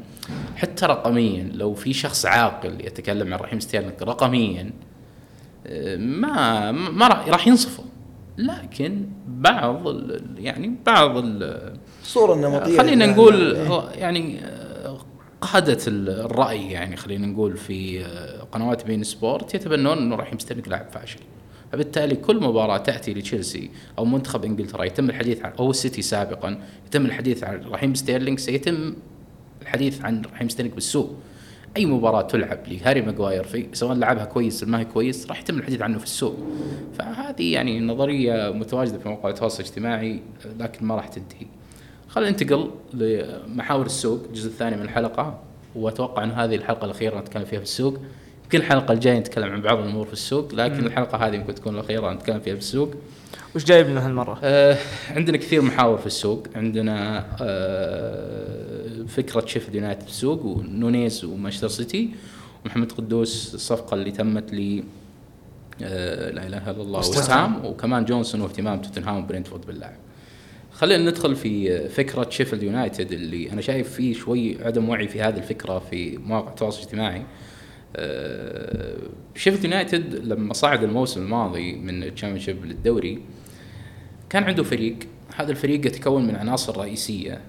حتى 0.55 0.85
رقميا 0.85 1.43
لو 1.53 1.73
في 1.73 1.93
شخص 1.93 2.25
عاقل 2.25 2.85
يتكلم 2.85 3.33
عن 3.33 3.39
رحيم 3.39 3.59
ستيرلينج 3.59 4.03
رقميا 4.03 4.71
آه، 5.67 5.95
ما 5.97 6.71
ما 6.71 7.07
راح 7.07 7.47
ينصفه. 7.47 7.83
لكن 8.37 9.05
بعض 9.27 9.83
يعني 10.37 10.75
بعض 10.85 11.17
ال- 11.17 11.73
الصورة 12.03 12.33
النمطية 12.33 12.77
خلينا 12.77 13.05
نقول 13.05 13.55
إيه. 13.55 13.81
يعني 13.95 14.39
آه، 14.45 14.68
قادة 15.41 15.77
ال- 15.87 16.09
الرأي 16.09 16.71
يعني 16.71 16.95
خلينا 16.95 17.27
نقول 17.27 17.57
في 17.57 18.05
آه، 18.05 18.41
قنوات 18.51 18.85
بين 18.85 19.03
سبورت 19.03 19.55
يتبنون 19.55 19.97
إنه 19.97 20.15
رحيم 20.15 20.39
ستيرلينج 20.39 20.69
لاعب 20.69 20.89
فاشل. 20.91 21.19
فبالتالي 21.71 22.15
كل 22.15 22.43
مباراة 22.43 22.77
تأتي 22.77 23.13
لتشيلسي 23.13 23.69
أو 23.97 24.05
منتخب 24.05 24.45
إنجلترا 24.45 24.83
يتم 24.83 25.09
الحديث 25.09 25.45
عن 25.45 25.51
أو 25.59 25.71
السيتي 25.71 26.01
سابقا 26.01 26.59
يتم 26.87 27.05
الحديث 27.05 27.43
عن 27.43 27.61
رحيم 27.63 27.95
ستيرلينج 27.95 28.39
سيتم 28.39 28.93
الحديث 29.61 30.01
عن 30.01 30.21
رحيم 30.33 30.49
ستيرلينج 30.49 30.75
بالسوء 30.75 31.15
أي 31.77 31.85
مباراة 31.85 32.21
تلعب 32.21 32.59
لهاري 32.67 33.01
ماجواير 33.01 33.43
في 33.43 33.65
سواء 33.73 33.93
لعبها 33.97 34.25
كويس 34.25 34.63
ما 34.63 34.79
هي 34.79 34.85
كويس 34.85 35.27
راح 35.27 35.39
يتم 35.41 35.57
الحديث 35.57 35.81
عنه 35.81 35.97
في 35.97 36.03
السوء. 36.03 36.37
فهذه 36.97 37.53
يعني 37.53 37.79
نظرية 37.79 38.51
متواجدة 38.51 38.97
في 38.99 39.09
مواقع 39.09 39.29
التواصل 39.29 39.63
الاجتماعي 39.63 40.19
لكن 40.59 40.85
ما 40.85 40.95
راح 40.95 41.07
تنتهي. 41.07 41.47
خلينا 42.09 42.31
ننتقل 42.31 42.69
لمحاور 42.93 43.85
السوق 43.85 44.23
الجزء 44.29 44.47
الثاني 44.47 44.75
من 44.75 44.81
الحلقة. 44.81 45.39
وأتوقع 45.75 46.23
ان 46.23 46.31
هذه 46.31 46.55
الحلقة 46.55 46.85
الأخيرة 46.85 47.19
نتكلم 47.19 47.45
فيها 47.45 47.59
في 47.59 47.65
السوق. 47.65 47.97
يمكن 48.43 48.57
الحلقة 48.57 48.91
الجاية 48.91 49.19
نتكلم 49.19 49.51
عن 49.51 49.61
بعض 49.61 49.77
الأمور 49.77 50.05
في 50.05 50.13
السوق 50.13 50.53
لكن 50.53 50.85
الحلقة 50.85 51.27
هذه 51.27 51.37
ممكن 51.37 51.55
تكون 51.55 51.75
الأخيرة 51.75 52.13
نتكلم 52.13 52.39
فيها 52.39 52.53
في 52.53 52.59
السوق. 52.59 52.93
وش 53.55 53.63
جايب 53.65 53.87
لنا 53.87 54.05
هالمرة؟ 54.05 54.39
آه 54.43 54.77
عندنا 55.15 55.37
كثير 55.37 55.61
محاور 55.61 55.97
في 55.97 56.07
السوق. 56.07 56.47
عندنا 56.55 57.25
آه 57.41 59.05
فكرة 59.07 59.45
شيفيلد 59.45 59.75
يونايتد 59.75 60.01
في 60.01 60.07
السوق 60.07 60.45
ونونيز 60.45 61.25
ومانشستر 61.25 61.67
سيتي 61.67 62.09
ومحمد 62.65 62.91
قدوس 62.91 63.55
الصفقه 63.55 63.95
اللي 63.95 64.11
تمت 64.11 64.53
ل 64.53 64.83
آه 65.83 66.31
لا 66.31 66.47
إله 66.47 66.71
إلا 66.71 66.81
الله 66.81 66.99
وست 66.99 67.39
هام 67.39 67.65
وبرينان 67.65 68.05
جونسون 68.05 68.41
واهتمام 68.41 68.81
توتنهام 68.81 69.17
وبرنتفورد 69.17 69.65
باللاعب. 69.65 69.95
خلينا 70.79 71.11
ندخل 71.11 71.35
في 71.35 71.79
فكرة 71.89 72.29
شيفيلد 72.29 72.63
يونايتد 72.63 73.11
اللي 73.11 73.51
أنا 73.51 73.61
شايف 73.61 73.93
فيه 73.93 74.13
شوي 74.13 74.63
عدم 74.63 74.89
وعي 74.89 75.07
في 75.07 75.21
هذه 75.21 75.37
الفكرة 75.37 75.79
في 75.79 76.17
مواقع 76.17 76.49
التواصل 76.49 76.79
الاجتماعي. 76.79 77.25
آه، 77.95 78.97
شيفيلد 79.35 79.63
يونايتد 79.63 80.15
لما 80.15 80.53
صعد 80.53 80.83
الموسم 80.83 81.21
الماضي 81.21 81.75
من 81.75 82.03
الشامبيونشيب 82.03 82.65
للدوري 82.65 83.21
كان 84.29 84.43
عنده 84.43 84.63
فريق 84.63 84.95
هذا 85.35 85.51
الفريق 85.51 85.85
يتكون 85.85 86.27
من 86.27 86.35
عناصر 86.35 86.77
رئيسية. 86.77 87.41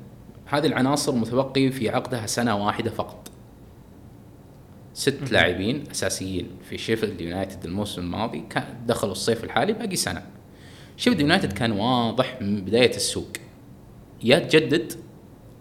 هذه 0.46 0.66
العناصر 0.66 1.14
متبقي 1.14 1.70
في 1.70 1.88
عقدها 1.88 2.26
سنة 2.26 2.66
واحدة 2.66 2.90
فقط. 2.90 3.30
ست 4.94 5.32
لاعبين 5.32 5.84
أساسيين 5.90 6.46
في 6.68 6.78
شيفيلد 6.78 7.20
يونايتد 7.20 7.64
الموسم 7.64 8.02
الماضي 8.02 8.44
كان 8.50 8.64
دخلوا 8.86 9.12
الصيف 9.12 9.44
الحالي 9.44 9.72
باقي 9.72 9.96
سنة. 9.96 10.39
شيفيلد 11.00 11.20
يونايتد 11.20 11.52
كان 11.52 11.72
واضح 11.72 12.42
من 12.42 12.60
بداية 12.60 12.96
السوق. 12.96 13.28
يا 14.24 14.38
تجدد 14.38 14.92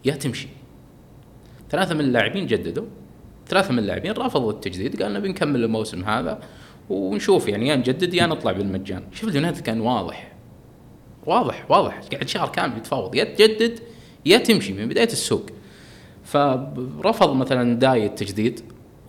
يا 0.06 0.14
تمشي. 0.14 0.48
ثلاثة 1.70 1.96
من 1.96 2.02
اللاعبين 2.02 2.48
جددوا. 2.48 2.86
ثلاثة 3.48 3.72
من 3.72 3.80
اللاعبين 3.80 4.12
رفضوا 4.12 4.52
التجديد 4.52 5.02
قالوا 5.02 5.18
نبي 5.18 5.30
نكمل 5.30 5.64
الموسم 5.64 6.04
هذا 6.04 6.40
ونشوف 6.90 7.48
يعني 7.48 7.68
يا 7.68 7.76
نجدد 7.76 8.14
يا 8.14 8.26
نطلع 8.26 8.52
بالمجان. 8.52 9.04
شيفيلد 9.14 9.36
يونايتد 9.36 9.62
كان 9.62 9.82
واضح. 9.82 10.32
واضح 11.26 11.72
واضح. 11.72 12.00
قاعد 12.12 12.28
شهر 12.28 12.50
كامل 12.50 12.78
يتفاوض. 12.78 13.16
يا 13.16 13.24
تجدد 13.24 13.80
يا 14.26 14.38
تمشي 14.38 14.74
من 14.74 14.88
بداية 14.88 15.12
السوق. 15.12 15.46
فرفض 16.24 17.36
مثلا 17.36 17.80
اندياي 17.80 18.06
التجديد. 18.06 18.62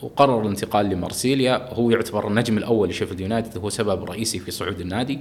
وقرر 0.02 0.42
الانتقال 0.42 0.86
لمارسيليا. 0.86 1.74
هو 1.74 1.90
يعتبر 1.90 2.28
النجم 2.28 2.58
الأول 2.58 2.88
لشيفيلد 2.88 3.20
يونايتد 3.20 3.58
هو 3.58 3.68
سبب 3.68 4.04
رئيسي 4.04 4.38
في 4.38 4.50
صعود 4.50 4.80
النادي. 4.80 5.18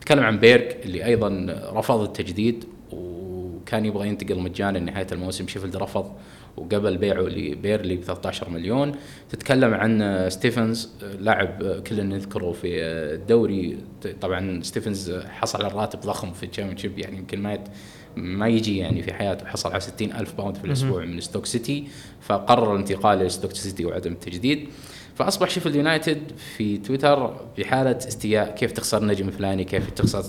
تكلم 0.00 0.22
عن 0.22 0.38
بيرك 0.38 0.80
اللي 0.84 1.04
أيضا 1.04 1.46
رفض 1.72 2.00
التجديد 2.00 2.64
وكان 2.92 3.84
يبغى 3.84 4.08
ينتقل 4.08 4.38
مجانا 4.38 4.78
نهايه 4.78 5.06
الموسم. 5.12 5.48
شيفيلد 5.48 5.76
رفض 5.76 6.12
وقبل 6.56 6.96
بيعه 6.96 7.22
لبيرنلي 7.22 7.96
ب 7.96 8.00
13 8.00 8.50
مليون. 8.50 8.92
تتكلم 9.30 9.74
عن 9.74 10.26
ستيفنز 10.30 10.90
لاعب 11.20 11.82
كلنا 11.86 12.02
نذكره 12.02 12.52
في 12.52 12.82
الدوري. 13.14 13.78
طبعا 14.20 14.62
ستيفنز 14.62 15.12
حصل 15.12 15.64
على 15.64 15.74
راتب 15.74 16.00
ضخم 16.00 16.32
في 16.32 16.46
الشامبيونشيب 16.46 16.98
يعني 16.98 17.16
يمكن 17.16 17.42
ما 17.42 17.52
يت 17.52 17.68
ما 18.16 18.48
يجي 18.48 18.78
يعني 18.78 19.02
في 19.02 19.14
حياته 19.14 19.46
حصل 19.46 19.70
على 19.70 19.80
60 19.80 20.12
ألف 20.12 20.34
باوند 20.34 20.56
في 20.56 20.64
الأسبوع 20.64 21.04
من 21.04 21.20
ستوك 21.20 21.46
سيتي 21.46 21.84
فقرر 22.20 22.72
الانتقال 22.74 23.18
لستوك 23.18 23.52
سيتي 23.52 23.84
وعدم 23.84 24.12
التجديد 24.12 24.68
فأصبح 25.14 25.48
شيفيلد 25.48 25.74
يونايتد 25.74 26.22
في 26.56 26.78
تويتر 26.78 27.36
بحالة 27.58 27.98
استياء 27.98 28.54
كيف 28.54 28.72
تخسر 28.72 29.04
نجم 29.04 29.30
فلاني 29.30 29.64
كيف 29.64 29.90
تخسر 29.90 30.24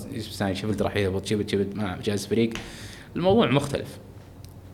شيفيلد 0.54 0.82
راح 0.82 0.96
يهبط 0.98 1.26
شيفيلد 1.26 1.50
شيفيلد 1.50 1.76
ما 1.76 2.00
جاهز 2.04 2.26
فريق. 2.26 2.54
الموضوع 3.16 3.52
مختلف. 3.52 3.98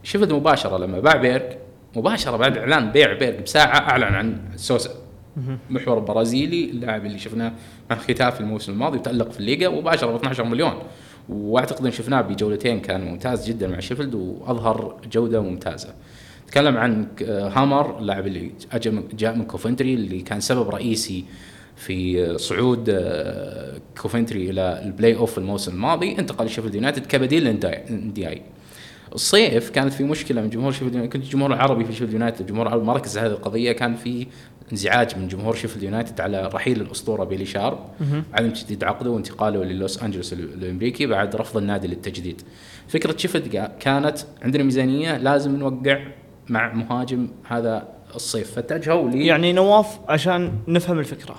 شيفيلد 0.04 0.34
مباشرة 0.34 0.78
لما 0.78 1.00
باع 1.00 1.16
بيرك 1.16 1.60
مباشرة 1.96 2.38
بعد 2.38 2.58
إعلان 2.58 2.92
بيع 2.92 3.14
بيرك 3.14 3.42
بساعة 3.42 3.78
أعلن 3.90 4.04
عن 4.04 4.42
سوسا 4.56 4.90
محور 5.70 6.00
برازيلي 6.00 6.66
اللاعب 6.70 7.06
اللي 7.06 7.20
شفناه 7.20 7.54
مع 7.90 7.96
خيتافي 7.96 8.42
الموسم 8.42 8.72
الماضي 8.72 8.98
وتألق 8.98 9.32
في 9.32 9.40
الليغا 9.40 9.70
مباشرة 9.70 10.12
ب 10.12 10.16
12 10.16 10.44
مليون. 10.44 10.74
واعتقد 11.30 11.86
إن 11.86 11.92
شفناه 11.92 12.22
بجولتين 12.22 12.80
كان 12.80 13.02
ممتاز 13.02 13.48
جدا 13.50 13.68
مع 13.68 13.80
شيفيلد 13.80 14.16
وأظهر 14.16 14.98
جودة 15.12 15.42
ممتازة. 15.42 15.94
تكلم 16.48 16.78
عن 16.78 17.08
هامر 17.28 18.00
اللاعب 18.00 18.28
اللي 18.28 18.52
جاء 19.14 19.36
من 19.36 19.46
كوفنتري 19.46 19.94
اللي 19.94 20.22
كان 20.22 20.40
سبب 20.40 20.70
رئيسي 20.70 21.24
في 21.76 22.38
صعود 22.38 22.90
كوفنتري 24.02 24.50
إلى 24.50 24.82
البلاي 24.86 25.16
أوف 25.16 25.38
الموسم 25.38 25.72
الماضي 25.72 26.16
انتقل 26.20 26.46
لشيفيلد 26.46 26.76
يونايتد 26.76 27.06
كبديل 27.06 27.44
لاندياي. 27.44 28.42
الصيف 29.16 29.70
كانت 29.70 29.94
في 29.94 30.04
مشكلة 30.04 30.42
من 30.42 30.50
جمهور 30.50 30.72
شيفيلد 30.72 30.98
كنت 30.98 31.16
الجمهور 31.16 31.54
العربي 31.54 31.86
في 31.86 31.94
شيفيلد 31.94 32.14
يونايتد 32.14 32.40
الجمهور 32.40 32.68
العربي 32.68 32.86
ما 32.86 32.94
ركز 32.94 33.18
على 33.18 33.28
هذه 33.28 33.34
القضية 33.34 33.72
كان 33.72 33.96
في 33.96 34.28
انزعاج 34.72 35.18
من 35.18 35.28
جمهور 35.28 35.56
شيفيلد 35.56 35.84
يونايتد 35.84 36.22
على 36.22 36.50
رحيل 36.54 36.82
الأسطورة 36.82 37.24
بيلي 37.24 37.46
شارب. 37.46 37.80
عدم 38.34 38.50
تجديد 38.50 38.84
عقده 38.84 39.10
وانتقاله 39.10 39.64
للوس 39.64 40.04
أنجلوس 40.04 40.34
الأمريكي 40.34 41.06
بعد 41.06 41.36
رفض 41.36 41.58
النادي 41.58 41.88
للتجديد. 41.88 42.42
فكرة 42.88 43.18
شيفيلد 43.18 43.72
كانت 43.80 44.18
عندنا 44.42 44.64
ميزانية 44.64 45.18
لازم 45.18 45.56
نوقع 45.56 46.00
مع 46.50 46.74
مهاجم 46.74 47.28
هذا 47.48 47.88
الصيف. 48.16 48.52
فاتجهوا 48.52 49.10
لي 49.10 49.26
يعني 49.26 49.54
نواف 49.54 50.00
عشان 50.10 50.52
نفهم 50.68 51.00
الفكرة. 51.00 51.36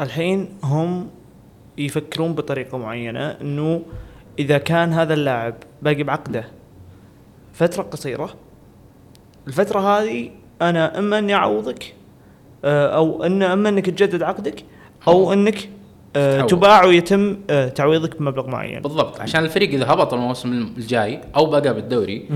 الحين 0.00 0.48
هم 0.64 1.10
يفكرون 1.78 2.34
بطريقة 2.34 2.78
معينة 2.78 3.30
إنه 3.30 3.82
إذا 4.38 4.58
كان 4.58 4.92
هذا 4.92 5.14
اللاعب 5.14 5.54
باقي 5.82 6.02
بعقده 6.02 6.44
فترة 7.52 7.82
قصيرة 7.82 8.34
الفترة 9.46 9.80
هذه 9.80 10.30
أنا 10.62 10.98
إما 10.98 11.18
إني 11.18 11.34
أعوضك 11.34 11.94
أو 12.64 13.24
إن 13.24 13.42
أما 13.42 13.68
إنك 13.68 13.90
تجدد 13.90 14.22
عقدك 14.22 14.64
أو 15.08 15.32
إنك 15.32 15.68
آه، 16.16 16.34
تتعوض. 16.34 16.50
تباع 16.50 16.84
ويتم 16.84 17.36
آه، 17.50 17.68
تعويضك 17.68 18.18
بمبلغ 18.18 18.46
معين. 18.50 18.80
بالضبط 18.80 19.20
عشان 19.20 19.44
الفريق 19.44 19.70
إذا 19.70 19.92
هبط 19.92 20.14
الموسم 20.14 20.52
الجاي 20.76 21.20
أو 21.36 21.46
بقى 21.46 21.74
بالدوري. 21.74 22.28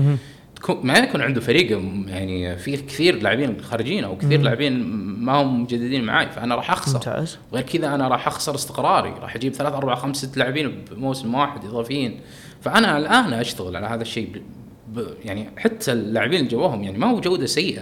تكون 0.55 0.79
ما 0.83 0.97
يكون 0.97 1.21
عنده 1.21 1.41
فريق 1.41 1.81
يعني 2.07 2.57
في 2.57 2.77
كثير 2.77 3.21
لاعبين 3.21 3.61
خارجين 3.61 4.03
أو 4.03 4.17
كثير 4.17 4.41
لاعبين 4.41 4.83
ما 5.19 5.41
هم 5.41 5.63
مجددين 5.63 6.03
معي 6.03 6.29
فأنا 6.29 6.55
راح 6.55 6.71
أخسر. 6.71 6.93
ممتاز. 6.93 7.37
غير 7.53 7.63
كذا 7.63 7.95
أنا 7.95 8.07
راح 8.07 8.27
أخسر 8.27 8.55
استقراري 8.55 9.13
راح 9.21 9.35
أجيب 9.35 9.53
ثلاث 9.53 9.73
أربع 9.73 9.95
خمس 9.95 10.17
ست 10.17 10.37
لاعبين 10.37 10.85
بموسم 10.91 11.35
واحد 11.35 11.65
إضافيين. 11.65 12.19
فأنا 12.61 12.97
الآن 12.97 13.33
أشتغل 13.33 13.75
على 13.75 13.87
هذا 13.87 14.01
الشيء 14.01 14.27
ب... 14.27 14.41
ب... 14.99 15.07
يعني 15.25 15.49
حتى 15.57 15.91
اللاعبين 15.91 16.39
اللي 16.39 16.51
جواهم 16.51 16.83
يعني 16.83 16.97
ما 16.97 17.07
هو 17.11 17.19
جودة 17.19 17.45
سيئة. 17.45 17.81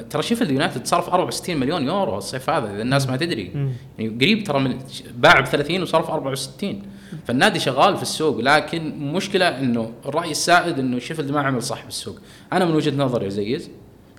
ترى 0.00 0.22
شيفيلد 0.22 0.50
يونايتد 0.50 0.86
صرف 0.86 1.08
64 1.08 1.56
مليون 1.56 1.86
يورو 1.86 2.18
الصيف 2.18 2.50
هذا 2.50 2.74
إذا 2.74 2.82
الناس 2.82 3.08
ما 3.08 3.16
تدري. 3.16 3.52
يعني 3.98 4.16
قريب 4.20 4.44
ترى 4.44 4.60
من 4.60 4.78
باع 5.14 5.40
ب 5.40 5.46
30 5.46 5.82
وصرف 5.82 6.10
64 6.10 6.82
فالنادي 7.26 7.58
شغال 7.58 7.96
في 7.96 8.02
السوق 8.02 8.40
لكن 8.40 9.12
مشكلة 9.12 9.48
إنه 9.60 9.92
الرأي 10.06 10.30
السائد 10.30 10.78
إنه 10.78 10.98
شيفيلد 10.98 11.30
ما 11.30 11.40
عمل 11.40 11.62
صح 11.62 11.84
بالسوق 11.84 12.18
أنا 12.52 12.64
من 12.64 12.74
وجهة 12.74 12.96
نظري 12.96 13.30
عزيز 13.30 13.70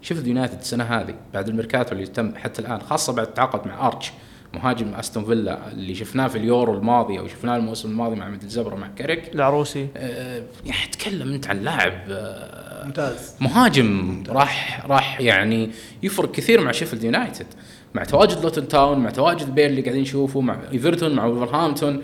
شيفيلد 0.02 0.28
يونايتد 0.28 0.60
السنة 0.60 0.84
هذه 0.84 1.16
بعد 1.34 1.48
الميركاتو 1.48 1.96
اللي 1.96 2.06
تم 2.08 2.36
حتى 2.36 2.62
الآن 2.62 2.82
خاصة 2.82 3.14
بعد 3.14 3.28
التعاقد 3.28 3.68
مع 3.68 3.88
آرتشر. 3.88 4.12
مهاجم 4.54 4.94
أستون 4.94 5.26
فيلا 5.26 5.72
اللي 5.72 5.96
شفناه 5.96 6.28
في 6.28 6.38
اليورو 6.38 6.74
الماضي 6.74 7.20
أو 7.20 7.28
شفناه 7.28 7.58
الموسم 7.58 7.90
الماضي 7.90 8.16
مع 8.16 8.30
ميدلزبرة 8.30 8.76
مع 8.76 8.88
كاريك 8.88 9.36
العروسي 9.36 9.88
آه، 9.98 10.44
يعني 10.66 10.88
تكلم 10.92 11.34
أنت 11.34 11.48
عن 11.48 11.64
لاعب 11.64 11.94
آه، 12.10 12.86
ممتاز. 12.86 13.36
مهاجم 13.40 14.24
راح 14.30 14.86
راح 14.86 15.22
يعني 15.22 15.70
يفرق 16.04 16.32
كثير 16.32 16.62
مع 16.62 16.72
شيفيلد 16.72 17.04
يونايتد 17.04 17.48
مع 17.94 18.04
تواجد 18.04 18.42
لوتن 18.42 18.68
تاون 18.68 19.00
مع 19.00 19.10
تواجد 19.10 19.56
بيرنلي 19.56 19.70
اللي 19.70 19.82
قاعدين 19.82 20.02
نشوفه 20.02 20.42
مع 20.42 20.58
إيفرتون 20.74 21.16
مع 21.16 21.26
ولفرهامبتون 21.26 22.02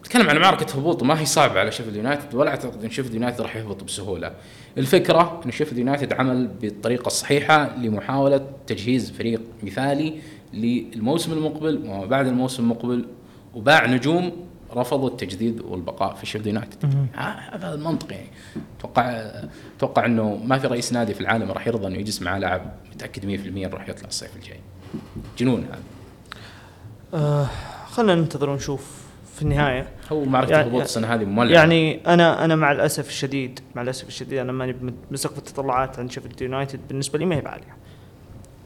نتكلم 0.00 0.30
عن 0.30 0.38
معركة 0.38 0.78
هبوط 0.78 1.02
ما 1.02 1.20
هي 1.20 1.26
صعبة 1.26 1.60
على 1.60 1.72
شيفيلد 1.72 1.96
يونايتد 1.96 2.34
ولا 2.34 2.50
أعتقد 2.50 2.84
إن 2.84 2.90
شيفيلد 2.90 3.14
يونايتد 3.14 3.40
راح 3.40 3.56
يهبط 3.56 3.84
بسهولة. 3.84 4.32
الفكرة 4.78 5.40
إن 5.46 5.50
شيفيلد 5.50 5.78
يونايتد 5.78 6.12
عمل 6.12 6.46
بالطريقة 6.46 7.06
الصحيحة 7.06 7.76
لمحاولة 7.76 8.46
تجهيز 8.66 9.10
فريق 9.10 9.40
مثالي 9.62 10.14
للموسم 10.56 11.32
المقبل 11.32 11.82
وما 11.86 12.06
بعد 12.06 12.26
الموسم 12.26 12.62
المقبل 12.62 13.04
وباع 13.54 13.86
نجوم 13.86 14.32
رفضوا 14.74 15.08
التجديد 15.08 15.60
والبقاء 15.60 16.14
في 16.14 16.26
شيفيلد 16.26 16.46
يونايتد. 16.46 17.06
هذا 17.52 17.74
المنطق 17.74 18.12
يعني. 18.12 18.26
أتوقع 18.78 19.32
أتوقع 19.78 20.06
إنه 20.06 20.40
ما 20.44 20.58
في 20.58 20.66
رئيس 20.66 20.92
نادي 20.92 21.14
في 21.14 21.20
العالم 21.20 21.50
راح 21.50 21.66
يرضى 21.66 21.86
إنه 21.86 21.96
يجلس 21.98 22.22
مع 22.22 22.36
لاعب 22.38 22.72
متأكد 22.94 23.24
100% 23.24 23.46
انه 23.46 23.68
راح 23.68 23.88
يطلع 23.88 24.08
الصيف 24.08 24.36
الجاي. 24.36 24.60
جنون 25.38 25.64
هذا. 25.64 25.78
آه 27.14 27.46
خلينا 27.90 28.14
ننتظر 28.14 28.50
ونشوف 28.50 29.06
في 29.36 29.42
النهاية 29.42 29.88
هو 30.12 30.24
معركة 30.24 30.50
يعني- 30.50 30.62
الهبوط 30.62 30.82
السنة 30.82 31.14
هذه 31.14 31.24
مولعة. 31.24 31.52
يعني 31.52 32.00
أنا 32.06 32.44
أنا 32.44 32.56
مع 32.56 32.72
الأسف 32.72 33.08
الشديد 33.08 33.60
مع 33.74 33.82
الأسف 33.82 34.08
الشديد 34.08 34.38
أنا 34.38 34.52
ماني 34.52 34.76
بسقف 35.10 35.38
التطلعات 35.38 35.98
عن 35.98 36.08
شيفيلد 36.10 36.40
يونايتد 36.42 36.80
بالنسبة 36.88 37.18
لي 37.18 37.24
ما 37.24 37.36
هي 37.36 37.40
بعالية. 37.40 37.76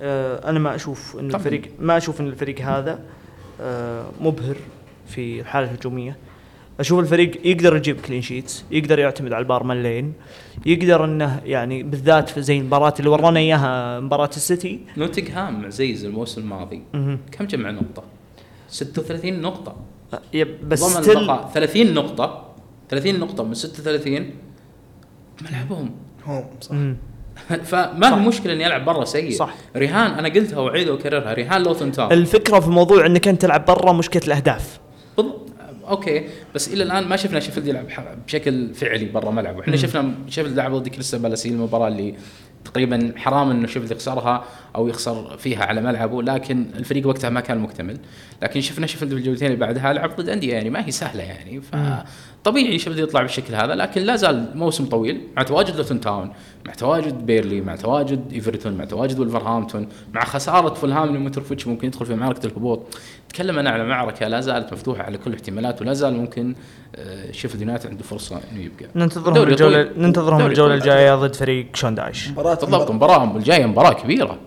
آه 0.01 0.51
أنا 0.51 0.59
ما 0.59 0.75
أشوف 0.75 1.17
إن. 1.21 1.35
الفريق 1.35 1.63
ما 1.81 1.97
أشوف 1.97 2.21
إن 2.21 2.27
الفريق 2.27 2.61
هذا 2.61 2.99
آه 3.61 4.07
مبهر 4.21 4.57
في 5.07 5.41
الحالة 5.41 5.71
الهجومية. 5.71 6.17
أشوف 6.81 7.01
الفريق 7.01 7.47
يقدر 7.47 7.77
يجيب 7.77 8.01
clean 8.01 8.23
sheets 8.23 8.65
يقدر 8.71 8.99
يعتمد 8.99 9.33
على 9.33 9.43
البار 9.43 9.65
ملين 9.65 10.13
يقدر 10.67 11.05
إنه 11.05 11.41
يعني 11.45 11.83
بالذات 11.83 12.29
في 12.29 12.43
زي 12.43 12.59
المباراة 12.59 12.95
اللي 12.99 13.11
ورانا 13.11 13.41
إياها 13.41 14.01
مباراة 14.01 14.31
السيتي. 14.37 14.81
نوتنغهام 14.97 15.65
عزيز 15.65 16.05
الموسم 16.05 16.41
الماضي. 16.41 16.83
كم 17.33 17.45
جمع 17.47 17.71
نقطة؟ 17.71 18.03
36 18.69 19.41
نقطة. 19.41 19.77
yep 20.33 20.69
بس 20.69 20.97
ضمن 20.97 21.19
البقاء. 21.19 21.51
30 21.55 21.95
نقطة. 21.95 22.55
30 22.89 23.21
نقطة 23.21 23.45
من 23.45 23.55
36 23.55 24.31
ملعبهم 25.43 25.91
home 26.25 26.45
صح. 26.61 26.75
فما 27.71 28.11
في 28.11 28.29
مشكلة 28.29 28.53
اني 28.53 28.67
العب 28.67 28.85
برا 28.85 29.05
سيء. 29.05 29.31
صح. 29.31 29.55
ريهان 29.77 30.11
أنا 30.11 30.29
قلتها 30.29 30.59
وأعيدها 30.59 30.93
وأكررها. 30.93 31.33
ريهان 31.33 31.63
لوتون 31.63 31.93
تاون 31.93 32.13
الفكرة 32.13 32.61
في 32.61 32.71
موضوع 32.71 33.07
إنك 33.07 33.29
أنت 33.29 33.43
تلعب 33.43 33.65
برا 33.65 33.93
مشكلة 33.93 34.23
الأهداف. 34.27 34.81
بالضبط 35.17 35.51
okay. 35.89 36.25
بس 36.55 36.69
إلى 36.69 36.83
الآن 36.83 37.09
ما 37.09 37.17
شفنا 37.17 37.41
شيفيلد 37.41 37.67
يلعب 37.67 37.87
بشكل 38.27 38.75
فعلي 38.75 39.05
برا 39.05 39.31
ملعبه، 39.31 39.61
إحنا 39.61 39.77
شفنا 39.77 40.15
شيفيلد 40.29 40.57
لعب 40.57 40.75
ضد 40.75 40.89
كريستال 40.89 41.19
بالاس 41.19 41.47
المباراة 41.47 41.89
اللي 41.89 42.15
تقريبا 42.65 43.13
حرام 43.17 43.51
إنه 43.51 43.67
شيفيلد 43.67 43.91
يخسرها 43.91 44.45
أو 44.77 44.89
يخسر 44.89 45.37
فيها 45.37 45.65
على 45.65 45.81
ملعبه 45.81 46.23
لكن 46.23 46.67
الفريق 46.77 47.07
وقتها 47.07 47.31
ما 47.31 47.41
كان 47.41 47.59
مكتمل، 47.59 47.99
لكن 48.43 48.61
شفنا 48.61 48.87
شيفيلد 48.87 49.15
بالجولتين 49.15 49.47
اللي 49.47 49.59
بعدها 49.59 49.93
لعب 49.93 50.17
ضد 50.17 50.29
أندية 50.29 50.53
يعني 50.53 50.71
ما 50.71 50.87
هي 50.87 50.91
سهلة 50.91 51.23
يعني. 51.23 51.61
فطبيعي 52.45 52.79
شيفيلد 52.79 52.99
يطلع 52.99 53.23
بالشكل 53.23 53.55
هذا 53.55 53.75
لكن 53.75 54.03
لا 54.03 54.17
زال 54.17 54.51
موسم 54.55 54.87
طويل 54.87 55.21
مع 55.37 55.43
تواجد 55.43 55.77
لوتون 55.77 56.01
تاون، 56.01 56.33
مع 56.67 56.75
تواجد 56.75 57.27
بيرنلي، 57.27 57.61
مع 57.61 57.77
تواجد 57.77 58.33
إيفرتون، 58.33 58.73
مع 58.73 58.85
تواجد 58.85 59.19
ولفرهامبتون، 59.19 59.89
مع 60.15 60.25
خسارة 60.25 60.75
فولهام 60.75 61.17
لميتروفيتش 61.17 61.67
ممكن 61.67 61.87
يدخل 61.87 62.07
في 62.07 62.15
معركة 62.15 62.47
الهبوط، 62.47 62.81
تكلم 63.29 63.59
أنا 63.59 63.71
على 63.71 63.85
معركة 63.85 64.29
لا 64.29 64.41
زالت 64.41 64.73
مفتوحة 64.73 65.03
على 65.03 65.19
كل 65.19 65.31
الاحتمالات 65.31 65.83
ولا 65.83 65.93
زال 65.93 66.17
ممكن 66.17 66.55
آه، 66.97 67.33
شيفيلد 67.33 67.63
يونايتد 67.63 67.91
عنده 67.91 68.03
فرصة 68.03 68.41
إنه 68.53 68.61
يبقى. 68.61 68.87
ننتظرهم 68.97 69.49
الجوله 69.49 69.83
طويل. 69.83 70.03
ننتظرهم 70.03 70.47
الجولة 70.47 70.69
طويل. 70.69 70.81
الجاية 70.81 71.15
ضد 71.15 71.35
فريق 71.35 71.77
شون 71.77 71.95
دايش 71.95 72.31
مباراة 72.31 72.55
بالضبط 72.55 72.91
مباراه 72.91 73.37
الجايه 73.37 73.67
مباراة 73.67 73.93
كبيرة. 73.93 74.39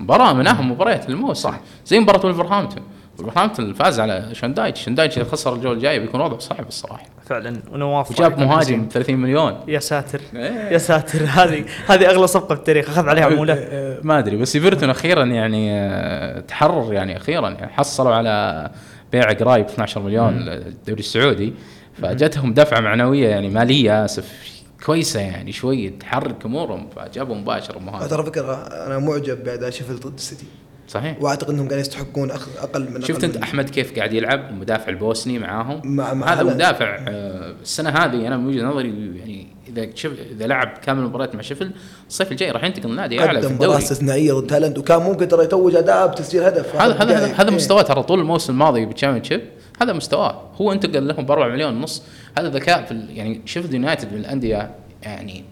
مباراة 0.00 0.32
من 0.32 0.46
أهم 0.46 0.70
مباريات 0.70 1.08
الموسم. 1.08 1.42
صح 1.42 1.60
زي 1.86 2.00
مباراة 2.00 2.26
ولفرهامبتون 2.26 2.82
ولفرهامبتون 3.18 3.74
فاز 3.74 4.00
على 4.00 4.28
شون 4.32 4.55
دايش. 4.55 4.84
شون 4.84 5.01
دايش 5.01 5.18
إذا 5.18 5.24
خسر 5.24 5.54
الجولة 5.54 5.76
الجاية 5.76 5.98
بيكون 5.98 6.20
وضعه 6.20 6.38
صعب 6.38 6.68
الصراحة. 6.68 7.04
فعلا. 7.26 7.62
ونواف 7.72 8.10
وجاب 8.10 8.38
مهاجم 8.38 8.58
حسين. 8.58 8.88
30 8.88 9.16
مليون. 9.16 9.60
يا 9.68 9.78
ساتر. 9.78 10.20
إيه. 10.34 10.72
يا 10.72 10.78
ساتر. 10.78 11.24
هذه 11.24 11.64
هذه 11.86 12.10
أغلى 12.10 12.26
صفقة 12.26 12.54
في 12.54 12.60
التاريخ. 12.60 12.88
أخذ 12.90 13.08
عليها 13.08 13.24
عموله 13.24 13.54
آه، 13.54 13.98
ما 14.02 14.18
أدري. 14.18 14.36
بس 14.36 14.56
إيفرتون 14.56 14.90
أخيرا 14.90 15.24
يعني 15.24 15.72
آه، 15.72 16.40
تحرر 16.40 16.92
يعني 16.92 17.16
أخيرا. 17.16 17.50
يعني 17.50 17.72
حصلوا 17.72 18.14
على 18.14 18.70
بيع 19.12 19.32
قرايب 19.32 19.66
12 19.66 20.00
مليون 20.00 20.34
الدوري 20.48 21.00
السعودي. 21.00 21.54
فجتهم 22.02 22.54
دفعة 22.54 22.80
معنوية 22.80 23.28
يعني 23.28 23.48
مالية. 23.48 24.04
آسف 24.04 24.56
كويسة 24.86 25.20
يعني 25.20 25.52
شوي. 25.52 25.88
تحرك 25.88 26.44
أمورهم. 26.44 26.88
فجابوا 26.96 27.34
مباشر 27.34 27.78
مهاجم. 27.78 28.06
ترى 28.06 28.24
فكرة 28.24 28.54
أنا 28.54 28.98
معجب 28.98 29.44
باداء 29.44 29.70
شيفيلد 29.70 30.06
ضد 30.06 30.14
السيتي. 30.14 30.46
صحيح. 30.88 31.16
وأعتقد 31.22 31.50
إنهم 31.50 31.64
قاعدين 31.68 31.80
يستحقون 31.80 32.30
أقل 32.30 32.90
من 32.90 33.00
شفت 33.02 33.10
أقل 33.18 33.24
أنت 33.24 33.36
من- 33.36 33.42
أحمد 33.42 33.70
كيف 33.70 33.96
قاعد 33.96 34.12
يلعب؟ 34.12 34.50
المدافع 34.50 34.88
البوسني 34.88 35.38
معاهم. 35.38 35.80
مع- 35.84 36.14
مع 36.14 36.32
هذا. 36.32 36.42
مدافع 36.42 36.96
آه، 37.08 37.54
السنة 37.62 37.90
هذه 37.90 38.26
أنا 38.26 38.36
من 38.36 38.46
وجهة 38.46 38.62
نظري 38.64 38.88
يعني 39.18 39.46
إذا 39.68 39.88
شف 39.94 40.12
إذا 40.32 40.46
لعب 40.46 40.68
كامل 40.84 41.00
المباريات 41.02 41.34
مع 41.34 41.42
شيفيلد 41.42 41.72
الصيف 42.08 42.32
الجاي 42.32 42.50
راح 42.50 42.64
ينتقل 42.64 42.90
النادي 42.90 43.20
أعلى 43.20 43.40
في 43.40 43.46
قدم 43.46 43.54
مباراة 43.54 43.68
الدوري 43.70 43.84
استثنائية 43.84 44.32
ضد 44.32 44.52
هالاند 44.52 44.78
وكان 44.78 44.98
ممكن 45.02 45.28
ترى 45.28 45.44
يتوج 45.44 45.74
أداء 45.74 46.06
بتسجيل 46.06 46.42
هدف. 46.42 46.76
هذا 46.76 46.94
هذا 46.94 47.12
يعني- 47.12 47.32
هذا 47.34 47.48
إيه. 47.48 47.54
مستواه 47.56 47.82
ترى 47.82 48.02
طول 48.02 48.20
الموسم 48.20 48.52
الماضي 48.52 48.86
بالتشامبيونشيب 48.86 49.40
هذا 49.82 49.92
مستواه. 49.92 50.42
هو 50.60 50.72
انتقل 50.72 51.08
لهم 51.08 51.26
ب 51.26 51.30
4 51.30 51.48
مليون 51.48 51.76
ونص. 51.76 52.02
هذا 52.38 52.48
ذكاء 52.48 52.84
في 52.84 52.90
ال- 52.92 53.16
يعني 53.16 53.40
شيفيلد 53.44 53.74
يونايتد 53.74 54.12
من 54.12 54.18
الأندية 54.20 54.70
يعني 55.02 55.44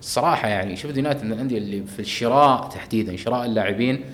الصراحه 0.00 0.48
يعني 0.48 0.76
شيفيلد 0.76 0.96
يونايتد 0.96 1.24
من 1.24 1.32
الأندية 1.32 1.58
اللي 1.58 1.82
في 1.96 2.00
الشراء 2.00 2.68
تحديدا 2.74 3.16
شراء 3.16 3.44
اللاعبين. 3.46 4.04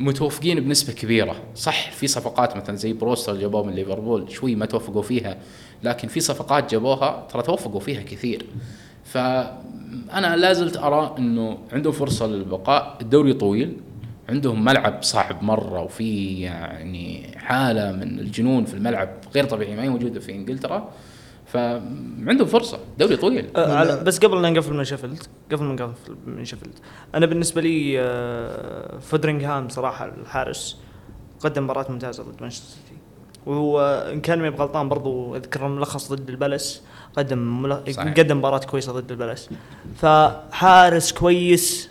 متوفقين 0.00 0.60
بنسبة 0.60 0.92
كبيرة. 0.92 1.36
صح 1.54 1.90
في 1.90 2.06
صفقات 2.06 2.56
مثلا 2.56 2.76
زي 2.76 2.92
بريوستر 2.92 3.36
جابوه 3.36 3.64
من 3.64 3.74
ليفربول 3.74 4.30
شوي 4.30 4.54
ما 4.54 4.66
توفقوا 4.66 5.02
فيها 5.02 5.38
لكن 5.82 6.08
في 6.08 6.20
صفقات 6.20 6.70
جابوها 6.70 7.26
ترى 7.32 7.42
توفقوا 7.42 7.80
فيها 7.80 8.02
كثير. 8.02 8.46
فأنا 9.04 10.36
لا 10.36 10.52
زلت 10.52 10.76
أرى 10.76 11.14
إنه 11.18 11.58
عندهم 11.72 11.92
فرصة 11.92 12.26
للبقاء 12.26 12.98
الدوري 13.00 13.32
طويل 13.32 13.76
عندهم 14.28 14.64
ملعب 14.64 15.02
صعب 15.02 15.42
مرة 15.42 15.82
وفي 15.82 16.40
يعني 16.40 17.26
حالة 17.36 17.92
من 17.92 18.18
الجنون 18.18 18.64
في 18.64 18.74
الملعب 18.74 19.08
غير 19.34 19.44
طبيعيه 19.44 19.76
ما 19.76 19.82
هي 19.82 19.88
موجودة 19.88 20.20
في 20.20 20.32
إنجلترا. 20.32 20.88
فعندهم 21.52 22.46
فرصة 22.46 22.78
دوري 22.98 23.16
طويل. 23.16 23.46
على- 23.54 24.02
بس 24.04 24.18
قبل 24.18 24.42
لا 24.42 24.50
نقفل 24.50 24.74
من 24.74 24.84
شيفيلد 24.84 25.22
قبل 25.52 25.64
ما 25.64 25.72
نقفل 25.74 26.16
من 26.26 26.44
شيفيلد 26.44 26.74
أنا 27.14 27.26
بالنسبة 27.26 27.60
لي 27.60 28.00
آه، 28.00 28.98
فوديرينغهام 28.98 29.68
صراحة 29.68 30.04
الحارس 30.22 30.76
قدم 31.40 31.64
مباراة 31.64 31.86
ممتازة 31.90 32.22
ضد 32.22 32.34
مانشستر 32.40 32.66
سيتي. 32.66 33.00
وهو 33.46 33.80
إن 34.12 34.20
كان 34.20 34.38
ما 34.38 34.48
غلطان 34.48 34.88
برضو 34.88 35.36
أذكر 35.36 35.66
الملخص 35.66 36.12
ضد 36.12 36.28
البالاس 36.30 36.82
قدم 37.16 37.62
مل... 37.62 37.82
صحيح. 37.92 38.14
قدم 38.14 38.38
مباراة 38.38 38.58
كويسة 38.58 38.92
ضد 38.92 39.10
البالاس. 39.10 39.48
فحارس 39.96 41.12
كويس 41.12 41.88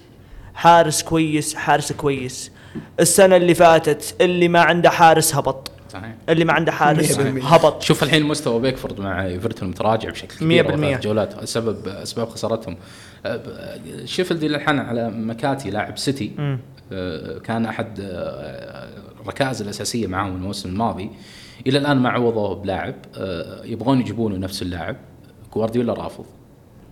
حارس 0.53 1.03
كويس 1.03 1.56
حارس 1.56 1.91
كويس. 1.91 2.52
السنة 2.99 3.36
اللي 3.36 3.53
فاتت 3.53 4.15
اللي 4.22 4.48
ما 4.48 4.60
عنده 4.61 4.90
حارس 4.90 5.36
هبط. 5.36 5.72
صحيح. 5.90 6.16
اللي 6.30 6.45
ما 6.45 6.53
عنده 6.53 6.72
حارس 6.72 7.20
100%. 7.20 7.22
هبط. 7.22 7.82
شوف 7.82 8.03
الحين 8.03 8.24
مستوى 8.24 8.61
بيكفورد 8.61 8.99
مع 9.02 9.26
إيفرتون 9.26 9.70
متراجع 9.70 10.10
بشكل 10.10 10.38
كبير 10.38 10.68
100%. 10.68 10.76
ثلاث 10.76 11.03
جولات 11.03 11.45
سبب 11.45 11.88
اسباب 11.88 12.30
خسارتهم. 12.30 12.78
أه، 13.26 13.41
شيفيلد 14.06 14.44
إلى 14.44 14.56
الحين 14.57 14.80
على 14.80 15.10
مكاتي 15.10 15.70
لاعب 15.70 15.98
سيتي. 15.98 16.60
أه، 16.91 17.38
كان 17.38 17.66
أحد 17.66 17.99
أه، 18.02 18.90
الركائز 19.22 19.61
الأساسية 19.61 20.07
معاهم 20.07 20.36
الموسم 20.36 20.70
الماضي. 20.70 21.10
إلى 21.68 21.78
الآن 21.78 21.98
ما 21.98 22.10
عوضوه 22.10 22.56
بلاعب. 22.56 22.95
يبغون 23.64 23.99
يجيبونه 23.99 24.38
نفس 24.38 24.61
اللاعب. 24.61 24.95
جوارديولا 25.53 25.94
رافض. 25.94 26.26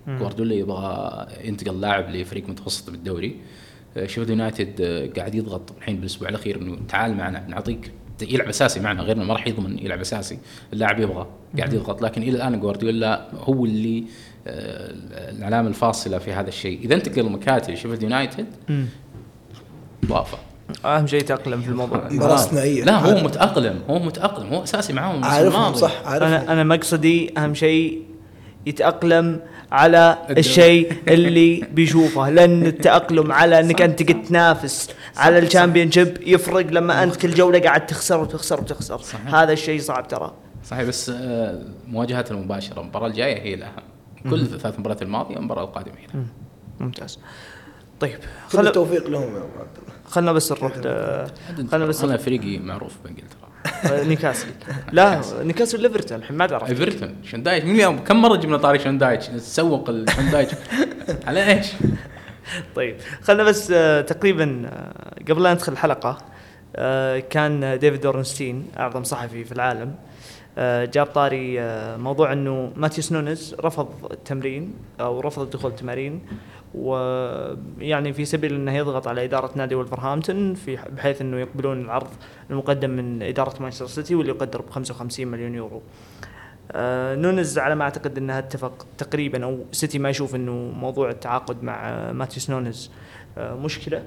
جوارديولا 0.07 0.56
يبغى 0.56 1.28
ينتقل 1.44 1.82
لاعب 1.82 2.10
لفريق 2.10 2.49
متوسط 2.49 2.90
بالدوري. 2.90 3.36
شيفيلد 4.06 4.30
يونايتد 4.30 4.82
قاعد 5.18 5.36
يضغط 5.36 5.72
الحين 5.78 5.95
بالأسبوع 5.95 6.30
الأخير 6.30 6.61
إنه 6.61 6.78
تعال 6.90 7.18
معنا 7.18 7.48
نعطيك 7.48 7.91
يلعب 8.22 8.48
أساسي 8.48 8.80
معنا 8.80 9.03
غير 9.03 9.15
إنه 9.15 9.23
ما 9.23 9.34
راح 9.34 9.48
يضمن 9.48 9.80
يلعب 9.80 9.99
أساسي 9.99 10.39
اللاعب 10.73 10.99
يبغى 10.99 11.27
قاعد 11.57 11.73
يضغط 11.73 12.02
لكن 12.02 12.22
إلى 12.22 12.31
الآن 12.31 12.60
جوارديولا 12.60 13.27
هو 13.34 13.65
اللي 13.65 14.03
آه، 14.48 14.91
العلامه 15.11 15.68
الفاصلة 15.68 16.18
في 16.18 16.34
هذا 16.34 16.48
الشيء 16.49 16.80
إذا 16.84 16.95
انتقل 16.95 17.30
مكاتي 17.30 17.72
لشيفيلد 17.72 18.03
يونايتد. 18.03 18.45
وافق 20.10 20.39
أهم 20.85 21.07
شيء 21.07 21.22
تأقلم 21.22 21.61
في 21.61 21.69
الموضوع 21.69 22.07
استثنائية. 22.35 22.84
لا 22.84 22.98
هو 22.98 23.23
متأقلم 23.23 23.81
هو 23.89 23.99
متأقلم 23.99 24.53
هو 24.53 24.64
أساسي 24.64 24.94
معاهم 24.94 25.26
عارفهم 25.26 25.48
الماضي. 25.48 25.77
صح 25.77 25.91
عارفهم 26.06 26.27
أنا 26.34 26.53
أنا 26.53 26.64
مقصدي 26.64 27.34
أهم 27.38 27.53
شيء 27.53 28.03
يتأقلم 28.65 29.39
على. 29.72 30.18
الشيء 30.30 30.94
اللي 31.07 31.64
بيشوفه. 31.72 32.30
لأن 32.30 32.65
التاقلم 32.65 33.31
على 33.31 33.60
إنك 33.60 33.81
أنت 33.81 34.11
قد 34.11 34.23
تنافس 34.23 34.89
على 35.18 35.39
ال 35.40 35.91
Championship 35.91 36.18
يفرق 36.22 36.65
لما 36.72 37.03
أنت 37.03 37.15
كل 37.15 37.30
جولة 37.34 37.60
قاعد 37.60 37.85
تخسر 37.85 38.19
وتخسر 38.22 38.60
وتخسر. 38.60 38.98
صحيح. 38.98 39.35
هذا 39.35 39.53
الشيء 39.53 39.80
صعب 39.81 40.07
ترى. 40.07 40.34
صحيح 40.64 40.84
بس 40.84 41.10
آه، 41.10 41.61
مواجهات 41.88 42.31
المباشرة. 42.31 42.81
المباراة 42.81 43.07
الجاية 43.07 43.41
هي 43.41 43.53
الأهم. 43.53 43.72
كل 44.30 44.45
ثلاث 44.48 44.80
مباريات 44.80 45.02
الماضية 45.02 45.35
المباراه 45.38 45.64
القادمة 45.64 45.95
هي 45.98 46.06
الأهم. 46.06 46.27
ممتاز. 46.80 47.19
طيب 47.99 48.19
كل 48.52 48.57
خل... 48.57 48.68
التوفيق 48.68 49.07
لهم 49.10 49.22
يا 49.22 49.27
أبو 49.27 49.60
عبد 49.60 49.77
الله. 49.77 49.94
خلنا 50.10 50.31
بس 50.31 50.52
نروح 50.52 50.77
ل- 50.77 51.68
خلنا 51.72 51.85
بس 51.85 52.03
أنا 52.03 52.18
فريقي 52.18 52.57
معروف 52.57 52.91
بإنجلترا. 53.03 53.47
نيوكاسل 53.85 54.48
لا 54.91 55.22
نيوكاسل 55.41 55.81
لايفرتون 55.82 56.18
الحين 56.18 56.38
ما 56.38 56.48
تعرف 56.48 56.69
ايفرتون 56.69 57.15
شندايتش 57.23 57.65
من 57.65 57.80
يوم 57.80 57.99
كم 57.99 58.22
مرة 58.22 58.35
جبنا 58.35 58.57
طاري 58.57 58.80
شندايتش 58.80 59.30
نسوق 59.30 59.89
الشندايتش 59.89 60.53
على 61.27 61.53
إيش؟ 61.53 61.68
طيب 62.76 62.95
خلنا 63.22 63.44
بس 63.44 63.72
آه، 63.72 64.02
تقريبا 64.02 64.61
آه، 64.65 65.31
قبل 65.31 65.44
لا 65.44 65.53
ندخل 65.53 65.72
الحلقة 65.72 66.18
آه، 66.76 67.19
كان 67.19 67.80
ديفيد 67.80 68.06
أورنستين 68.06 68.68
أعظم 68.80 69.03
صحفي 69.03 69.44
في 69.44 69.52
العالم 69.52 69.95
جاب 70.94 71.06
طاري 71.06 71.57
موضوع 71.98 72.34
إنه 72.34 72.72
ماتيوس 72.76 73.11
نونز 73.11 73.56
رفض 73.60 74.11
التمرين 74.11 74.73
أو 74.99 75.19
رفض 75.19 75.41
الدخول 75.41 75.72
التمارين 75.72 76.22
ويعني 76.78 78.14
في 78.14 78.26
سبيل 78.26 78.54
إنه 78.54 78.78
يضغط 78.78 79.08
على 79.08 79.24
إدارة 79.24 79.52
نادي 79.56 79.76
ولفرهامبتون 79.76 80.54
في 80.54 80.78
بحيث 80.90 81.22
إنه 81.22 81.40
يقبلون 81.40 81.82
العرض 81.82 82.10
المقدم 82.49 82.90
من 82.90 83.24
إدارة 83.24 83.62
مانشستر 83.62 83.88
سيتي 83.88 84.16
واللي 84.16 84.32
يقدر 84.32 84.62
ب 84.62 84.70
55 84.70 85.28
مليون 85.28 85.56
يورو. 85.56 85.82
آه، 86.72 87.16
نونز 87.16 87.60
على 87.60 87.76
ما 87.76 87.84
أعتقد 87.84 88.18
انها 88.18 88.40
اتفق 88.40 88.86
تقريبا 88.98 89.44
أو 89.45 89.66
سيتي 89.72 89.99
ما 89.99 90.10
يشوف 90.10 90.36
إنه 90.36 90.52
موضوع 90.54 91.10
التعاقد 91.10 91.64
مع 91.64 91.90
آه، 91.90 92.12
ماتيوس 92.12 92.49
نونز 92.49 92.91
آه، 93.38 93.56
مشكلة 93.56 94.04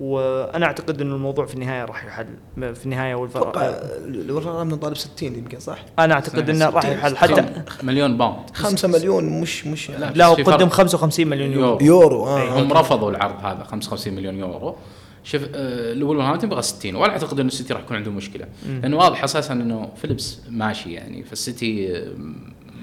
وأنا 0.00 0.66
أعتقد 0.66 1.00
انه 1.00 1.14
الموضوع 1.14 1.46
في 1.46 1.54
النهاية 1.54 1.84
راح 1.84 2.04
يحل 2.04 2.26
في 2.74 2.84
النهاية 2.84 3.24
أتوقع 3.24 3.68
والفرق 3.68 3.82
الولفرهامبتون 4.04 4.76
طالب 4.76 4.96
60 4.96 5.34
يمكن 5.34 5.60
صح؟ 5.60 5.78
أنا 5.98 6.14
أعتقد 6.14 6.50
إنه 6.50 6.68
راح 6.70 6.84
يحل 6.84 7.16
حتى 7.16 7.44
مليون 7.82 8.18
pound 8.18 8.50
5 8.54 8.88
مليون 8.88 9.40
مش 9.40 9.66
مش 9.66 9.90
لا. 9.90 10.12
لا 10.14 10.26
هو 10.26 10.34
في 10.34 10.44
فرق. 10.44 10.54
قدم 10.54 10.68
55 10.68 11.26
مليون 11.26 11.52
يورو 11.52 11.78
يورو. 11.80 11.82
يورو 11.82 12.26
آه 12.26 12.60
هم 12.62 12.72
رفضوا 12.72 13.10
العرض 13.10 13.44
هذا 13.44 13.64
55 13.64 14.14
مليون 14.14 14.38
يورو 14.38 14.76
شوف 15.24 15.42
آه، 15.54 15.92
لولفرهامبتون 15.92 16.50
بغى 16.50 16.62
60 16.62 16.94
ولا 16.94 17.12
أعتقد 17.12 17.40
إنه 17.40 17.48
السيتي 17.48 17.72
راح 17.74 17.82
يكون 17.82 17.96
عنده 17.96 18.10
مشكلة 18.10 18.46
لأنه 18.82 18.96
واضح 18.96 19.24
أساسا 19.24 19.52
إنه 19.52 19.88
فيليبس 19.96 20.38
ماشي 20.50 20.92
يعني 20.92 21.24
فالسيتي 21.24 21.96
آه، 21.96 22.12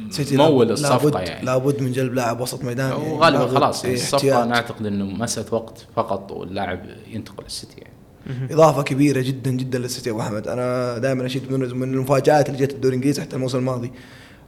سيتي 0.09 0.38
مول 0.38 0.67
لابد- 0.67 0.71
الصفقة 0.71 1.09
لابد 1.09 1.27
يعني. 1.27 1.45
لابد 1.45 1.81
من 1.81 1.91
جلب 1.91 2.13
لاعب 2.13 2.41
وسط 2.41 2.63
ميدان 2.63 2.89
يعني 2.91 3.11
وغالبا 3.13 3.47
خلاص 3.47 3.84
يعني 3.84 3.95
الصفقة. 3.95 4.43
أنا 4.43 4.55
اعتقد 4.55 4.85
إنه 4.85 5.05
مسألة 5.05 5.45
وقت 5.53 5.85
فقط 5.95 6.31
واللاعب 6.31 6.81
ينتقل 7.11 7.45
السيتي 7.45 7.76
يعني. 7.77 8.53
إضافة 8.53 8.84
كبيرة 8.84 9.21
جدا 9.21 9.51
جدا 9.51 9.80
للسيتي 9.80 10.09
أبو 10.09 10.19
أحمد. 10.21 10.47
أنا 10.47 10.97
دائما 10.97 11.26
أشيد 11.26 11.51
من 11.51 11.77
من 11.77 11.93
المفاجآت 11.93 12.49
اللي 12.49 12.59
جت 12.65 12.71
الدوري 12.71 12.89
الإنجليزي 12.95 13.21
حتى 13.21 13.35
الموسم 13.35 13.57
الماضي. 13.57 13.91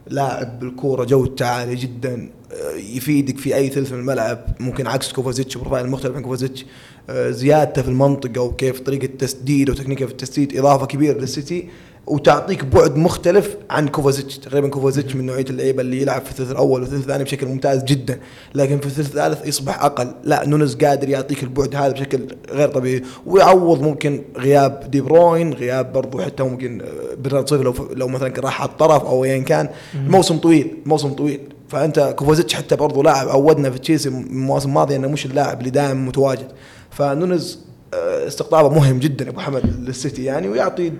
لاعب 0.06 0.58
بالكورة 0.60 1.04
جودته 1.04 1.46
عاليه 1.46 1.80
جدا 1.82 2.30
آه، 2.52 2.70
يفيدك 2.76 3.38
في 3.38 3.56
أي 3.56 3.68
ثلث 3.68 3.92
من 3.92 3.98
الملعب. 3.98 4.44
ممكن 4.60 4.86
عكس 4.86 5.12
كوفازيتش 5.12 5.56
profile 5.56 5.88
مختلف 5.90 6.16
عن 6.16 6.22
كوفازيتش. 6.22 6.66
آه، 7.10 7.30
زيادته 7.30 7.82
في 7.82 7.88
المنطقة 7.88 8.40
وكيف 8.40 8.80
طريقة 8.80 9.06
تسديد 9.18 9.70
وتكنيكه 9.70 10.06
في 10.06 10.12
التسديد. 10.12 10.56
إضافة 10.56 10.86
كبيرة 10.86 11.18
للسيتي. 11.18 11.68
وتعطيك 12.06 12.64
بعد 12.64 12.96
مختلف 12.96 13.56
عن 13.70 13.88
كوفازيتش. 13.88 14.38
تقريبا 14.38 14.68
كوفازيتش 14.68 15.16
من 15.16 15.26
نوعية 15.26 15.44
اللعيبة 15.50 15.80
اللي 15.80 16.02
يلعب 16.02 16.22
في 16.22 16.30
الثلث 16.30 16.50
الأول 16.50 16.80
والثلث 16.80 17.00
الثاني 17.00 17.24
بشكل 17.24 17.46
ممتاز 17.46 17.84
جدا 17.84 18.20
لكن 18.54 18.80
في 18.80 18.86
الثلث 18.86 19.06
الثالث 19.06 19.46
يصبح 19.46 19.84
أقل. 19.84 20.14
لا 20.24 20.46
نونز 20.46 20.74
قادر 20.74 21.08
يعطيك 21.08 21.42
البعد 21.42 21.76
هذا 21.76 21.92
بشكل 21.92 22.20
غير 22.50 22.68
طبيعي 22.68 23.02
ويعوض 23.26 23.82
ممكن 23.82 24.22
غياب 24.36 24.90
دي 24.90 25.00
بروين 25.00 25.52
غياب 25.54 25.92
برضو 25.92 26.20
حتى 26.20 26.42
ممكن 26.42 26.82
برنارد 27.24 27.48
سيلفا 27.48 27.64
لو 27.64 27.88
لو 27.92 28.08
مثلا 28.08 28.32
راح 28.38 28.60
على 28.60 28.70
الطرف 28.70 29.04
أو 29.04 29.24
ايا 29.24 29.38
كان. 29.38 29.68
الموسم 29.94 30.38
طويل 30.38 30.76
موسم 30.86 31.12
طويل. 31.12 31.40
فأنت 31.68 32.14
كوفازيتش 32.18 32.54
حتى 32.54 32.76
برضو 32.76 33.02
لاعب 33.02 33.28
عودنا 33.28 33.70
في 33.70 33.78
تشيلسي 33.78 34.08
المواسم 34.08 34.68
الماضية 34.68 34.96
إنه 34.96 35.08
مش 35.08 35.26
اللاعب 35.26 35.58
اللي 35.58 35.70
دائما 35.70 35.94
متواجد. 35.94 36.48
فنونز 36.90 37.58
آه، 37.94 38.26
استقطابه 38.26 38.68
مهم 38.74 38.98
جدا 38.98 39.28
أبو 39.28 39.40
حمد 39.40 39.62
للسيتي 39.78 40.24
يعني 40.24 40.48
ويعطي 40.48 40.92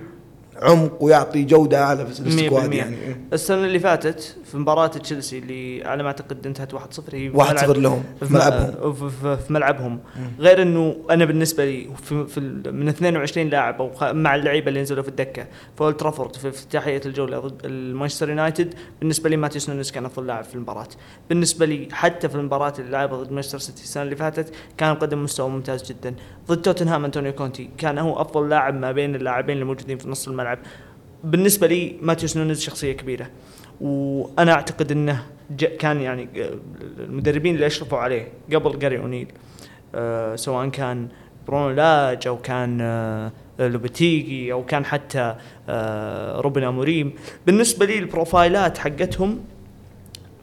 عمق 0.63 1.03
ويعطي 1.03 1.43
جودة 1.43 1.83
أعلى 1.83 2.05
في 2.05 2.19
ال 2.19 2.27
squad 2.27 2.69
100% 2.69 2.73
يعني 2.73 2.95
السنة 3.33 3.65
اللي 3.65 3.79
فاتت 3.79 4.35
في 4.45 4.57
مباراة 4.57 4.87
تشيلسي 4.87 5.37
اللي 5.39 5.83
على 5.85 6.03
ما 6.03 6.07
أعتقد 6.07 6.45
انتهت 6.47 6.75
1-0 6.75 6.79
هي 7.13 7.29
في 7.31 7.37
1-0 7.37 7.53
ملعب- 7.63 7.77
لهم 7.77 8.03
في 8.19 8.33
ملعبهم. 8.33 9.01
في, 9.01 9.37
ملعبهم. 9.53 9.99
غير 10.39 10.61
إنه 10.61 10.95
أنا 11.09 11.25
بالنسبة 11.25 11.65
لي 11.65 11.87
في, 12.03 12.25
في 12.27 12.39
من 12.71 12.87
22 12.87 13.49
لاعب 13.49 13.81
أو 13.81 13.91
مع 14.13 14.35
اللعيبة 14.35 14.69
اللي 14.69 14.81
نزلوا 14.81 15.03
في 15.03 15.09
الدكة 15.09 15.43
في 15.75 15.81
أولد 15.81 15.95
ترافورد 15.95 16.35
في 16.35 16.47
افتتاحية 16.49 17.01
الجولة 17.05 17.39
ضد 17.39 17.65
المانشستر 17.65 18.29
يونايتد 18.29 18.73
بالنسبة 18.99 19.29
لي 19.29 19.37
ماتيوس 19.37 19.69
نونيز 19.69 19.91
كان 19.91 20.05
أفضل 20.05 20.27
لاعب 20.27 20.43
في 20.43 20.55
المباراة. 20.55 20.87
بالنسبة 21.29 21.65
لي 21.65 21.87
حتى 21.91 22.29
في 22.29 22.35
المباراة 22.35 22.73
اللي 22.79 22.91
لعبها 22.91 23.17
ضد 23.23 23.31
مانشستر 23.31 23.59
سيتي 23.59 23.83
السنة 23.83 24.03
اللي 24.03 24.15
فاتت 24.15 24.53
كان 24.77 24.95
قدم 24.95 25.23
مستوى 25.23 25.49
ممتاز 25.49 25.83
جدا. 25.91 26.15
ضد 26.47 26.61
توتنهام 26.61 27.05
أنطونيو 27.05 27.33
كونتي 27.33 27.69
كان 27.77 27.97
هو 27.97 28.21
أفضل 28.21 28.49
لاعب 28.49 28.73
ما 28.75 28.91
بين 28.91 29.15
اللاعبين 29.15 29.53
اللي 29.53 29.65
موجودين 29.65 29.97
في 29.97 30.09
نص 30.09 30.27
الملعب. 30.27 30.52
بالنسبة 31.23 31.67
لي 31.67 31.95
ماتيوس 32.01 32.37
نونيز 32.37 32.61
شخصية 32.61 32.93
كبيرة 32.93 33.29
وأنا 33.81 34.51
أعتقد 34.53 34.91
إنه 34.91 35.23
كان 35.79 36.01
يعني 36.01 36.29
آه، 36.37 36.57
المدربين 36.99 37.55
اللي 37.55 37.67
أشرفوا 37.67 37.97
عليه 37.97 38.27
قبل 38.53 38.79
جاري 38.79 38.97
أونيل 38.97 39.27
آه، 39.95 40.35
سواء 40.35 40.69
كان 40.69 41.07
برونو 41.47 41.69
لاج 41.69 42.27
أو 42.27 42.37
كان 42.37 42.77
آه، 42.81 43.31
لوبتيجي 43.59 44.53
أو 44.53 44.65
كان 44.65 44.85
حتى 44.85 45.35
روبن 46.39 46.63
أموريم. 46.63 47.13
بالنسبة 47.45 47.85
لي 47.85 47.99
البروفايلات 47.99 48.77
حقتهم 48.77 49.39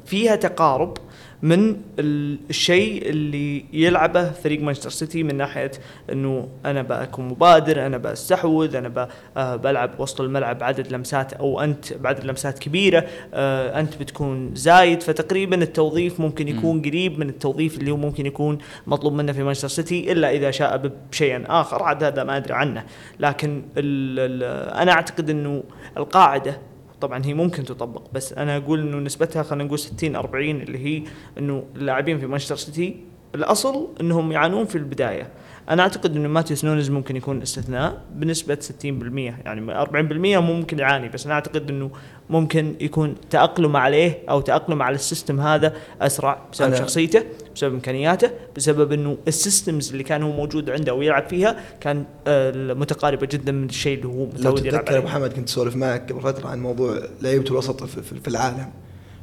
فيها 0.07 0.37
تقارب 0.37 0.97
من 1.43 1.77
ال- 1.99 2.39
الشيء 2.51 3.11
اللي 3.11 3.65
يلعبه 3.73 4.31
فريق 4.31 4.61
مانشستر 4.62 4.91
سيتي 4.91 5.23
من 5.23 5.35
ناحية 5.37 5.71
إنه 6.12 6.49
أنا 6.65 6.83
بكون 6.83 7.29
مبادر 7.29 7.87
أنا 7.87 7.99
بستحوذ 7.99 8.77
أنا 8.77 9.09
آه، 9.37 9.57
بلعب 9.57 9.91
وسط 10.01 10.21
الملعب 10.21 10.62
عدد 10.62 10.93
لمسات 10.93 11.33
أو 11.33 11.61
أنت 11.61 11.93
بعدد 11.93 12.25
لمسات 12.25 12.59
كبيرة 12.59 13.07
آه، 13.35 13.81
أنت 13.81 13.97
بتكون 13.97 14.55
زايد. 14.55 15.03
فتقريبا 15.03 15.62
التوظيف 15.62 16.21
ممكن 16.21 16.49
يكون 16.49 16.83
قريب 16.83 17.19
من 17.19 17.29
التوظيف 17.29 17.79
اللي 17.79 17.91
هو 17.91 17.97
ممكن 17.97 18.27
يكون 18.27 18.59
مطلوب 18.87 19.12
منه 19.12 19.33
في 19.33 19.43
مانشستر 19.43 19.69
سيتي 19.69 20.12
إلا 20.12 20.31
إذا 20.31 20.51
شاء 20.51 20.93
بشيء 21.11 21.43
آخر. 21.47 21.83
عاد 21.83 22.05
هذا 22.05 22.25
ما 22.25 22.37
أدري 22.37 22.55
عنه. 22.55 22.85
لكن 23.21 23.62
ال 23.77 24.19
ال 24.19 24.43
أنا 24.75 24.93
أعتقد 24.93 25.31
إنه 25.31 25.62
القاعدة 25.97 26.59
طبعا 27.01 27.24
هي 27.24 27.35
ممكن 27.35 27.64
تطبق 27.64 28.02
بس 28.12 28.32
أنا 28.32 28.56
أقول 28.56 28.81
إنه 28.81 28.97
نسبتها 28.97 29.43
خلينا 29.43 29.64
نقول 29.64 29.78
60 29.78 30.16
40 30.16 30.51
اللي 30.51 30.78
هي 30.78 31.02
إنه 31.39 31.64
اللاعبين 31.77 32.18
في 32.18 32.27
مانشستر 32.27 32.56
سيتي 32.56 32.97
الأصل 33.35 33.89
إنهم 34.01 34.32
يعانون 34.32 34.64
في 34.64 34.78
البداية. 34.78 35.31
أنا 35.71 35.83
أعتقد 35.83 36.17
انه 36.17 36.29
ماتيوس 36.29 36.65
نونز 36.65 36.91
ممكن 36.91 37.17
يكون 37.17 37.43
استثناء 37.43 38.03
بنسبة 38.15 38.59
60% 38.83 38.85
يعني 38.85 39.85
40% 39.85 39.93
ممكن 40.39 40.79
يعاني 40.79 41.09
بس 41.09 41.27
أنا 41.27 41.35
أعتقد 41.35 41.71
إنه 41.71 41.91
ممكن 42.31 42.75
يكون 42.81 43.15
تأقلم 43.31 43.77
عليه 43.77 44.19
أو 44.31 44.41
تأقلم 44.41 44.83
على 44.83 44.95
ال 44.95 45.01
system 45.01 45.41
هذا 45.41 45.73
أسرع 46.01 46.43
بسبب 46.53 46.75
شخصيته 46.75 47.23
بسبب 47.55 47.75
إمكانياته 47.75 48.31
بسبب 48.57 48.93
إنه 48.93 49.19
ال 49.28 49.36
systems 49.36 49.91
اللي 49.91 50.03
كان 50.03 50.23
هو 50.23 50.33
موجود 50.33 50.71
عنده 50.71 50.95
ويلعب 50.95 51.29
فيها 51.29 51.61
كان 51.81 52.05
آه، 52.27 52.75
متقاربه 52.75 53.29
جدا 53.33 53.53
من 53.53 53.65
الشيء 53.65 53.97
اللي 53.97 54.09
هو 54.09 54.25
لو 54.25 54.27
متعود 54.27 54.67
يلعب 54.67 54.85
تتذكر 54.85 54.99
ابو 54.99 55.07
محمد 55.07 55.33
كنت 55.33 55.49
اسولف 55.49 55.77
معك 55.77 56.13
قبل 56.13 56.21
فترة 56.21 56.49
عن 56.49 56.61
موضوع 56.61 56.99
لعيبة 57.23 57.51
الوسط 57.51 57.85
في 57.85 58.29
العالم. 58.29 58.71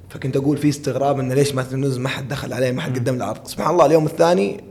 فكنت 0.10 0.38
أقول 0.38 0.58
في 0.58 0.70
استغراب 0.70 1.20
انه 1.20 1.34
ليش 1.36 1.56
نونز 1.56 1.98
ما 1.98 2.10
حد 2.10 2.28
دخل 2.28 2.54
عليه 2.54 2.72
ما 2.72 2.82
حد 2.82 3.00
قدم 3.00 3.18
له 3.18 3.26
عرض. 3.26 3.48
سبحان 3.48 3.74
الله 3.74 3.86
اليوم 3.86 4.06
الثاني. 4.06 4.64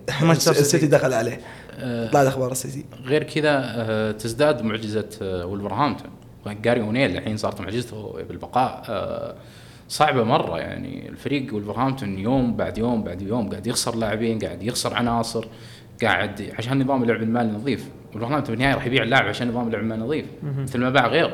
السيتي 0.48 0.86
دخل 0.86 1.12
عليه. 1.12 1.40
آه، 1.78 2.10
طلعت 2.10 2.26
أخبار 2.26 2.52
السيتي. 2.52 2.84
غير 3.04 3.22
كذا 3.22 3.62
آه، 3.64 4.12
تزداد 4.12 4.62
معجزة 4.62 5.08
آه، 5.22 5.46
ولفرهامبتون 5.46 6.10
جاري 6.62 6.80
أونيل 6.80 7.16
الحين 7.16 7.36
صارت 7.36 7.60
معجزته 7.60 8.22
بالبقاء. 8.28 8.82
صعبة 9.88 10.24
مرة 10.24 10.58
يعني. 10.58 11.08
الفريق 11.08 11.54
ولفرهامبتون 11.54 12.18
يوم 12.18 12.56
بعد 12.56 12.78
يوم 12.78 13.04
بعد 13.04 13.22
يوم 13.22 13.50
قاعد 13.50 13.66
يخسر 13.66 13.96
لاعبين 13.96 14.38
قاعد 14.38 14.62
يخسر 14.62 14.94
عناصر 14.94 15.46
قاعد 16.02 16.52
عشان 16.58 16.82
نظام 16.82 17.02
اللعب 17.02 17.22
المالي 17.22 17.52
نظيف. 17.52 17.88
ولفرهامبتون 18.14 18.44
في 18.44 18.52
النهاية 18.52 18.74
راح 18.74 18.86
يبيع 18.86 19.02
اللاعب 19.02 19.26
عشان 19.26 19.48
نظام 19.48 19.66
اللعب 19.66 19.82
المالي 19.82 20.02
نظيف. 20.02 20.26
مثل 20.42 20.78
ما 20.78 20.90
باع 20.90 21.06
غيره 21.06 21.32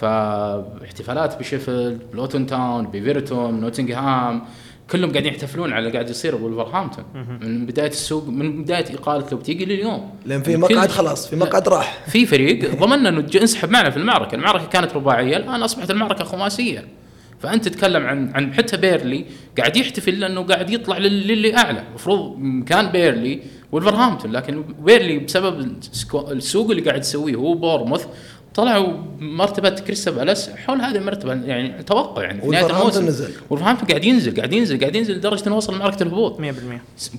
فاحتفالات 0.00 1.38
بشيفيلد 1.38 2.00
بلوتن 2.12 2.46
تاون 2.46 2.86
بإيفرتون 2.86 3.60
نوتنغهام 3.60 4.42
كلهم 4.90 5.10
قاعدين 5.10 5.32
يحتفلون 5.32 5.72
على 5.72 5.78
اللي 5.78 5.90
قاعد 5.92 6.10
يصير 6.10 6.36
بولفرهامبتون 6.36 7.04
من 7.42 7.66
بداية 7.66 7.88
السوق 7.88 8.28
من 8.28 8.62
بداية 8.62 8.84
إقالة 8.94 9.26
لوبيتيغي 9.32 9.64
لليوم. 9.64 10.10
لأن 10.26 10.42
في 10.42 10.56
مقعد 10.56 10.88
خلاص 10.90 11.28
في. 11.28 11.36
مقعد 11.36 11.68
راح. 11.68 12.04
في 12.08 12.26
فريق 12.26 12.74
ضمننا 12.80 13.08
إنه 13.08 13.26
انسحب 13.40 13.70
معنا 13.70 13.90
في 13.90 13.96
المعركة، 13.96 14.34
المعركة 14.34 14.66
كانت 14.66 14.94
رباعية 14.94 15.36
الآن 15.36 15.62
أصبحت 15.62 15.90
المعركة 15.90 16.24
خماسية. 16.24 16.84
فأنت 17.40 17.68
تتكلم 17.68 18.06
عن 18.06 18.30
عن 18.34 18.54
حتى 18.54 18.76
بيرنلي 18.76 19.24
قاعد 19.58 19.76
يحتفل 19.76 20.20
لأنه 20.20 20.42
قاعد 20.42 20.70
يطلع 20.70 20.98
لل- 20.98 21.26
للي 21.28 21.56
أعلى، 21.56 21.82
المفروض 21.88 22.38
كان 22.66 22.86
بيرنلي 22.92 23.40
ولفرهامبتون 23.72 24.32
لكن 24.32 24.62
بيرنلي 24.62 25.18
بسبب 25.18 25.60
السكو- 25.82 26.30
السوق 26.30 26.70
اللي 26.70 26.82
قاعد 26.82 27.00
يسويه 27.00 27.34
هو 27.34 27.54
بورنموث 27.54 28.06
طلعوا 28.54 28.92
مرتبة 29.20 29.68
كريستال 29.70 30.12
بالاس 30.14 30.50
حول 30.50 30.80
هذه 30.80 30.96
المرتبة 30.96 31.32
يعني 31.34 31.82
توقع 31.82 32.22
يعني 32.22 32.40
في 32.40 32.46
نهاية 32.48 32.66
الموسم. 32.70 33.06
نزل. 33.06 33.30
ولفرهامبتون 33.50 33.88
قاعد 33.88 34.04
ينزل 34.04 34.36
قاعد 34.36 34.52
ينزل 34.52 34.80
قاعد 34.80 34.96
ينزل 34.96 35.14
لدرجة 35.16 35.46
إنه 35.46 35.56
وصل 35.56 35.74
لمعركة 35.74 36.02
الهبوط. 36.02 36.40
100% 36.40 36.42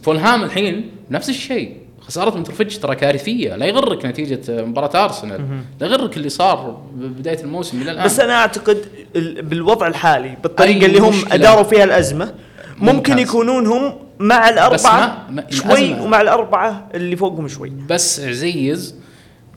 فولهام 0.03 0.43
الحين 0.43 0.91
نفس 1.11 1.29
الشيء. 1.29 1.77
خسارة 2.01 2.37
متروفيتش 2.37 2.77
ترى 2.77 2.95
كارثية. 2.95 3.55
لا 3.55 3.65
يغرك 3.65 4.05
نتيجة 4.05 4.41
مباراة 4.65 5.03
أرسنال. 5.03 5.41
لا 5.81 5.87
يغرك 5.87 6.17
اللي 6.17 6.29
صار 6.29 6.81
ببدايه 6.95 7.43
الموسم 7.43 7.81
إلى 7.81 7.91
الآن. 7.91 8.05
بس 8.05 8.19
أنا 8.19 8.33
أعتقد 8.33 8.77
ال- 9.15 9.41
بالوضع 9.41 9.87
الحالي 9.87 10.37
بالطريقة 10.43 10.85
اللي 10.85 10.99
هم. 10.99 11.13
أداروا 11.31 11.63
فيها 11.63 11.83
الأزمة 11.83 12.33
ممكن. 12.77 13.19
يكونون 13.19 13.67
هم 13.67 13.93
مع 14.19 14.49
الأربعة 14.49 15.25
ما- 15.29 15.31
ما- 15.31 15.51
شوي 15.51 15.93
ومع 15.99 16.21
الأربعة 16.21 16.87
اللي 16.93 17.15
فوقهم 17.15 17.47
شوي. 17.47 17.69
بس 17.89 18.19
عزيز 18.19 18.95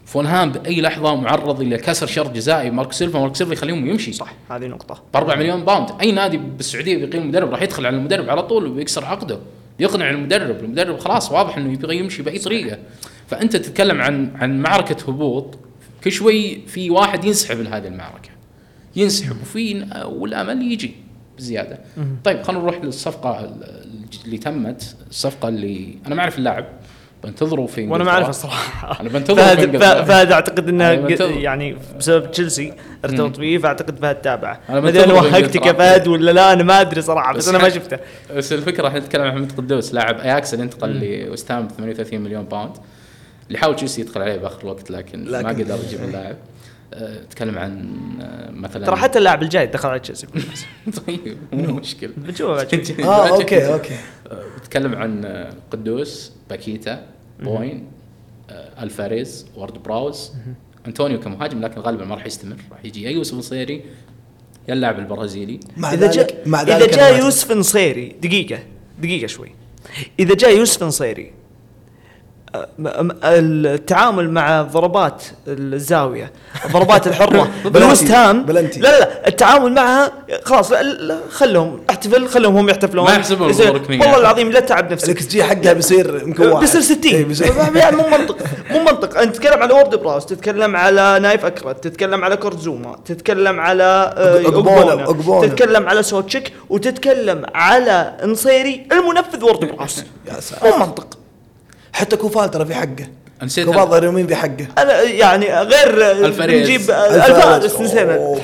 فولهام 0.04 0.52
باي 0.52 0.80
لحظة 0.80 1.14
معرض 1.14 1.60
إلى 1.60 1.76
كسر 1.76 2.06
شرط 2.06 2.30
جزائي. 2.30 2.70
ماركو 2.70 2.92
سيلفا 2.92 3.18
ماركو 3.18 3.34
سيلفا 3.34 3.52
يخليهم 3.52 3.86
يمشي. 3.86 4.12
صح 4.12 4.34
هذه 4.50 4.66
نقطة. 4.66 5.02
ب 5.14 5.16
4 5.16 5.36
مليون 5.36 5.64
باوند. 5.64 5.88
أي 6.00 6.12
نادي 6.12 6.36
بالسعودية 6.36 6.96
بيقيم 6.96 7.22
المدرب 7.22 7.50
راح 7.50 7.62
يدخل 7.62 7.86
على 7.86 7.96
المدرب 7.96 8.30
على 8.30 8.42
طول 8.42 8.66
ويكسر 8.66 9.04
عقده. 9.04 9.38
يقنع 9.80 10.10
المدرب. 10.10 10.64
المدرب 10.64 10.98
خلاص 10.98 11.32
واضح 11.32 11.56
إنه 11.56 11.72
يبغى 11.72 11.96
يمشي 11.96 12.22
بأي 12.22 12.38
طريقة. 12.38 12.78
فأنت 13.26 13.56
تتكلم 13.56 14.00
عن 14.00 14.30
عن 14.34 14.60
معركة 14.60 15.10
هبوط. 15.10 15.58
كل 16.04 16.12
شوي 16.12 16.60
في 16.66 16.90
واحد 16.90 17.24
ينسحب 17.24 17.60
لهذه 17.60 17.86
المعركة. 17.86 18.30
ينسحب 18.96 19.36
وفي 19.42 19.86
والأمل 20.04 20.72
يجي 20.72 20.94
بزيادة. 21.38 21.80
طيب 22.24 22.42
خلينا 22.42 22.62
نروح 22.62 22.76
للصفقة 22.76 23.54
اللي 24.24 24.38
تمت. 24.38 24.96
الصفقة 25.10 25.48
اللي 25.48 25.94
أنا 26.06 26.14
ما 26.14 26.22
أعرف 26.22 26.38
اللاعب. 26.38 26.66
بنتظره 27.24 27.66
في 27.66 27.86
وأنا 27.86 28.04
ما. 28.04 28.10
أعرف 28.10 28.28
الصراحة. 28.28 29.00
أنا 29.00 29.08
بنتظره 29.08 29.42
فهد. 29.78 30.04
فهد 30.04 30.32
أعتقد 30.32 30.68
إنه. 30.68 30.84
يعني 31.20 31.76
بسبب 31.98 32.30
تشيلسي 32.30 32.72
ارتبط 33.04 33.36
فيه 33.36 33.58
فأعتقد 33.58 33.98
فهد 33.98 34.14
تابعه. 34.22 34.60
أنا 34.68 34.80
ما 34.80 34.88
ادري 34.88 35.04
أنا 35.04 35.12
وهقتك 35.14 35.66
يا. 35.66 35.72
فهد 35.72 36.08
ولا 36.08 36.30
لا 36.30 36.52
أنا 36.52 36.62
ما 36.62 36.80
أدري 36.80 37.02
صراحة 37.02 37.32
بس, 37.32 37.38
بس 37.38 37.48
أنا 37.48 37.58
ما 37.58 37.68
شفته. 37.68 37.98
بس 38.36 38.52
الفكرة 38.52 38.88
إحنا 38.88 38.98
نتكلم 38.98 39.22
عن 39.22 39.32
محمد 39.32 39.52
قدوس 39.52 39.94
لاعب 39.94 40.18
اياكس 40.18 40.54
اللي 40.54 40.64
انتقل 40.64 41.24
لوستهام 41.26 41.66
ب 41.66 41.70
38 41.70 42.20
مليون 42.20 42.44
باوند 42.44 42.72
اللي 43.48 43.58
حاول 43.58 43.76
تشيلسي 43.76 44.00
يدخل 44.00 44.22
عليه 44.22 44.36
بآخر 44.36 44.60
الوقت 44.62 44.90
لكن, 44.90 45.24
لكن- 45.24 45.42
ما 45.44 45.48
قدر 45.48 45.78
يجيب 45.86 46.04
اللاعب. 46.04 46.36
آه، 46.94 47.16
تكلم 47.30 47.58
عن 47.58 47.88
آه، 48.22 48.50
مثلا 48.50 48.86
ترى 48.86 48.96
حتى 48.96 49.18
اللاعب 49.18 49.42
الجاي 49.42 49.66
دخل 49.66 49.88
على 49.88 50.00
تشيلسي. 50.00 50.26
طيب 51.06 51.36
مو 51.52 51.72
مشكلة. 51.74 52.10
بنشوفه. 52.16 52.62
آه 53.08 53.28
okay 53.28 53.72
okay. 53.72 53.94
بتكلم 54.62 54.94
عن 54.94 55.24
آه، 55.24 55.50
قدوس 55.70 56.32
باكيتا. 56.50 57.02
بوين 57.40 57.86
آه، 58.50 58.82
ألفاريز 58.82 59.46
وورد 59.56 59.82
براوس 59.82 60.32
أنطونيو 60.86 61.20
كمهاجم 61.20 61.60
لكن 61.60 61.80
غالبا 61.80 62.04
ما 62.04 62.14
راح 62.14 62.26
يستمر 62.26 62.56
راح 62.72 62.84
يجي 62.84 63.02
يا 63.02 63.10
يوسف 63.10 63.34
نصيري 63.34 63.84
يا 64.68 64.74
اللاعب 64.74 64.98
البرازيلي. 64.98 65.60
مع 65.76 65.92
إذا 65.92 66.06
ذلك 66.06 66.14
جاء 66.46 66.76
إذا 66.76 66.86
جاء 66.86 67.18
يوسف 67.24 67.52
نصيري 67.52 68.16
دقيقة 68.22 68.58
دقيقة 68.98 69.26
شوي. 69.26 69.52
إذا 70.20 70.34
جاء 70.34 70.56
يوسف 70.56 70.82
نصيري 70.82 71.32
م- 72.78 73.10
التعامل 73.24 74.30
مع 74.30 74.62
ضربات 74.62 75.24
الزاوية 75.48 76.32
الضربات 76.64 77.06
الحرة 77.06 77.50
بالوست 77.70 78.10
هام 78.10 78.44
بلنتي. 78.44 78.80
لا 78.80 79.00
لا 79.00 79.28
التعامل 79.28 79.72
معها 79.72 80.12
خلاص 80.44 80.72
لا 80.72 80.82
لا 80.82 81.20
خلهم 81.30 81.80
احتفل 82.06 82.28
خلهم 82.28 82.56
هم 82.56 82.68
يحتفلون. 82.68 83.04
ما 83.04 83.12
يحسبون 83.12 83.48
ركنية. 83.48 84.00
والله 84.00 84.18
العظيم 84.18 84.50
لا 84.50 84.60
تعب 84.60 84.92
نفسك. 84.92 85.08
الإكس 85.08 85.26
جي 85.26 85.44
حقها 85.44 85.72
بيصير 85.72 86.22
يمكن 86.22 86.46
واحد 86.46 86.60
بيصير 86.64 86.80
60 86.80 86.98
إيه، 87.04 87.26
يعني 87.82 87.96
مو 87.96 88.08
منطق 88.08 88.36
مو 88.70 88.80
منطق. 88.80 89.18
أنت 89.18 89.36
تتكلم 89.36 89.62
على 89.62 89.74
وورد 89.74 89.94
براوس 89.94 90.26
تتكلم 90.26 90.76
على 90.76 91.18
نايف 91.22 91.44
اكرت 91.44 91.84
تتكلم 91.84 92.24
على 92.24 92.36
كورت 92.36 92.71
زوما 92.71 92.96
تتكلم 93.04 93.60
على 93.60 94.14
آه، 94.16 94.46
أوغبونا، 94.46 95.04
أوغبونا. 95.04 95.46
تتكلم 95.48 95.88
على 95.88 96.02
سوتشيك 96.02 96.52
وتتكلم 96.68 97.46
على 97.54 98.14
نصيري 98.24 98.86
المنفذ 98.92 99.44
وورد 99.44 99.64
براوس. 99.64 99.98
يا 100.28 100.40
ساتر 100.40 100.66
مو 100.70 100.76
منطق. 100.86 101.18
بعد 102.00 102.14
كوفال 102.14 102.50
ترى 102.50 102.64
في 102.64 102.74
حقه. 102.74 103.06
نسيت 103.42 103.66
كوفال 103.66 103.88
ظهير 103.88 104.04
يمين 104.04 104.26
في 104.26 104.34
حقه. 104.34 104.66
أنا 104.78 105.02
يعني 105.02 105.46
غير 105.60 106.10
الفاريز. 106.26 106.62
نجيب 106.62 106.90
آه، 106.90 107.26
ألفاريز 107.26 107.80
نسينا. 107.80 108.36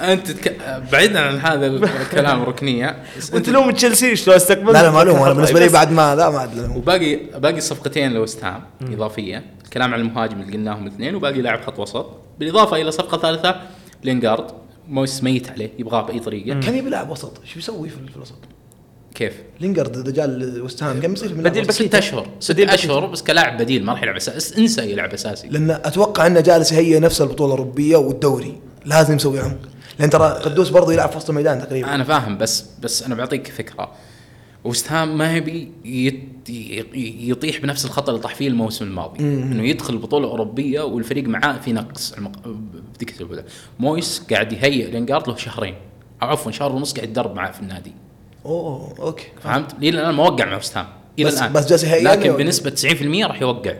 أنت 0.00 0.30
تك... 0.30 0.56
بعيدا 0.92 1.20
عن 1.20 1.38
هذا 1.38 1.66
الكلام 1.66 2.42
ركنية. 2.42 3.02
بس 3.18 3.30
أنت- 3.30 3.34
وتلوم 3.34 3.70
تشيلسي 3.70 4.16
شلون 4.16 4.36
استقبل 4.36 4.72
لا 4.72 4.82
لا 4.82 4.90
ما 4.90 5.02
الوم 5.02 5.22
أنا 5.22 5.32
بالنسبة 5.32 5.60
لي 5.60 5.68
بعد 5.68 5.92
ما 5.92 6.14
لا 6.14 6.30
ما 6.30 6.44
ادري 6.44 6.68
وباقي 6.76 7.16
باقي 7.16 7.58
الصفقتين 7.58 8.12
لوست 8.12 8.44
هام 8.44 8.62
إضافية. 8.82 9.44
الكلام 9.64 9.94
عن 9.94 10.00
المهاجم 10.00 10.40
اللي 10.40 10.52
قلناهم 10.52 10.86
الاثنين 10.86 11.14
وباقي 11.14 11.40
لاعب 11.42 11.60
خط 11.60 11.78
وسط. 11.78 12.06
بالإضافة 12.38 12.76
إلى 12.76 12.90
صفقة 12.90 13.18
ثالثة 13.18 13.56
لينجارد 14.04 14.44
مويس 14.88 15.22
ميت 15.24 15.50
عليه 15.50 15.70
يبغاه 15.78 16.02
بأي 16.02 16.18
طريقة. 16.20 16.60
كم 16.60 16.74
يبي 16.74 16.90
لاعب 16.90 17.10
وسط؟ 17.10 17.32
شو 17.44 17.58
يسوي 17.58 17.88
في 17.88 17.96
الوسط؟ 18.16 18.38
كيف؟ 19.14 19.32
لينجارد 19.60 19.96
إذا 19.96 20.10
جاء 20.10 20.28
وست 20.64 20.82
هام 20.82 21.00
كم 21.00 21.12
يصير؟ 21.12 21.28
في 21.28 21.34
بديل 21.34 21.62
الوسط؟ 21.62 21.82
ست 21.82 21.94
أشهر. 21.94 22.26
ست 22.40 22.52
بديل 22.52 22.70
أشهر 22.70 23.06
بس 23.06 23.22
كلاعب 23.22 23.58
بديل 23.62 23.84
ما 23.84 23.92
راح 23.92 24.02
يلعب 24.02 24.16
اساسي 24.16 24.58
انسى 24.62 24.90
يلعب 24.92 25.12
أساسي. 25.12 25.48
لأن 25.48 25.70
أتوقع 25.70 26.26
إنه 26.26 26.40
جالس 26.40 26.72
يهيئ 26.72 26.98
نفس 26.98 27.20
البطولة 27.22 27.54
الأوروبية 27.54 27.96
والدوري. 27.96 28.60
لازم 28.84 29.16
يسوي 29.16 29.40
عمق. 29.40 29.58
لأن 29.98 30.10
ترى 30.10 30.28
قدوس 30.28 30.68
برضه 30.68 30.92
يلعب 30.92 31.08
في 31.10 31.16
وسط 31.16 31.30
الميدان 31.30 31.58
تقريبا. 31.60 31.94
أنا 31.94 32.04
فاهم 32.04 32.38
بس 32.38 32.64
بس 32.82 33.02
أنا 33.02 33.14
بعطيك 33.14 33.46
فكرة. 33.46 33.92
وست 34.64 34.92
هام 34.92 35.18
ما 35.18 35.36
يبي 35.36 35.72
يطيح 37.30 37.58
بنفس 37.58 37.84
الخطا 37.84 38.12
اللي 38.12 38.22
طاح 38.22 38.34
فيه 38.34 38.48
الموسم 38.48 38.84
الماضي. 38.84 39.20
إنه 39.20 39.62
يدخل 39.62 39.94
البطولة 39.94 40.24
الاوروبيه 40.24 40.80
والفريق 40.80 41.24
معاه 41.24 41.58
في 41.58 41.72
نقص 41.72 42.12
المق- 42.12 42.48
بذيك 42.96 43.20
البداية. 43.20 43.44
مويس 43.78 44.22
قاعد 44.30 44.52
يهيئ 44.52 44.90
لينجارد 44.90 45.28
له 45.28 45.36
شهرين. 45.36 45.74
أو 46.22 46.28
عفوا 46.28 46.52
شهر 46.52 46.72
ونص 46.72 46.94
قاعد 46.94 47.08
يتدرب 47.08 47.34
معاه 47.34 47.50
في 47.50 47.60
النادي. 47.60 47.92
oh 48.46 48.94
okay. 48.98 49.26
فهمت؟ 49.42 49.72
إلى 49.82 49.88
الآن 50.00 50.14
ما 50.14 50.22
وقع 50.22 50.44
مع 50.44 50.56
وست 50.56 50.76
هام. 50.76 50.86
إلى 51.18 51.26
بس- 51.28 51.38
الآن. 51.38 51.52
بس 51.52 51.66
جالس 51.66 51.84
يهيئ 51.84 52.02
لكن 52.04 52.22
يعني- 52.26 52.36
بنسبة 52.36 52.70
90% 52.70 53.26
راح 53.26 53.42
يوقع. 53.42 53.74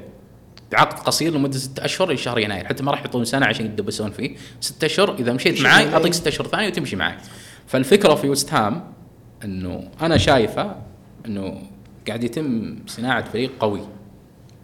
بعقد 0.73 0.99
قصير 0.99 1.33
لمدة 1.35 1.59
ستة 1.59 1.85
أشهر 1.85 2.09
إلى 2.09 2.17
شهر 2.17 2.39
يناير. 2.39 2.65
حتى 2.67 2.83
ما 2.83 2.91
راح 2.91 3.01
يحطون 3.01 3.25
سنة 3.25 3.47
عشان 3.47 3.67
يتدبسون 3.67 4.11
فيه. 4.11 4.37
ستة 4.61 4.87
أشهر 4.87 5.15
إذا 5.15 5.33
مشيت 5.33 5.61
يعني- 5.61 5.95
أعطيك 5.95 6.15
ستة 6.15 6.29
أشهر 6.29 6.47
ثانية 6.47 6.69
وتمشي 6.69 6.97
معي 6.97 7.15
فالفكرة 7.67 8.15
في 8.15 8.29
وست 8.29 8.53
هام 8.53 8.93
إنه 9.45 9.89
أنا 10.01 10.17
شايفه 10.17 10.77
إنه 11.27 11.63
قاعد 12.09 12.25
يتم 12.25 12.77
صناعة 12.87 13.31
فريق 13.31 13.51
قوي. 13.61 13.81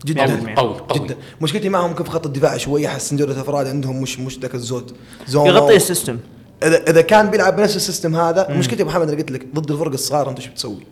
جدا. 0.04 0.22
قوي 0.22 0.54
قوي, 0.54 0.78
قوي. 0.78 0.98
جدا. 1.06 1.16
مشكلتي 1.40 1.68
معهم 1.68 1.90
ممكن 1.90 2.04
في 2.04 2.10
خط 2.10 2.26
الدفاع 2.26 2.56
شوية 2.56 2.86
احس 2.88 3.12
ان 3.12 3.18
جودة 3.18 3.40
افراد 3.40 3.66
عندهم 3.66 4.02
مش 4.02 4.18
مش 4.18 4.38
ذاك 4.38 4.54
الزود. 4.54 4.92
زوما 5.26 5.48
يغطي 5.48 5.76
ال 5.76 5.81
system. 5.82 6.18
اذا 6.62 6.90
إذا 6.90 7.00
كان 7.02 7.30
بيلعب 7.30 7.56
بنفس 7.56 7.76
ال 7.76 7.82
system 7.82 8.16
هذا 8.16 8.50
مشكلتي 8.50 8.82
يا 8.82 8.86
محمد 8.88 9.08
أنا 9.08 9.16
قلت 9.16 9.30
لك 9.30 9.46
ضد 9.54 9.70
الفرق 9.70 9.92
الصغار 9.92 10.30
أنت 10.30 10.40
شو 10.40 10.50
بتسوي؟ 10.50 10.86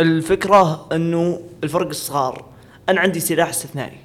الفكرة 0.00 0.86
إنه 0.92 1.40
الفرق 1.64 1.88
الصغار 1.88 2.44
أنا 2.88 3.00
عندي 3.00 3.20
سلاح 3.20 3.48
استثنائي. 3.48 3.96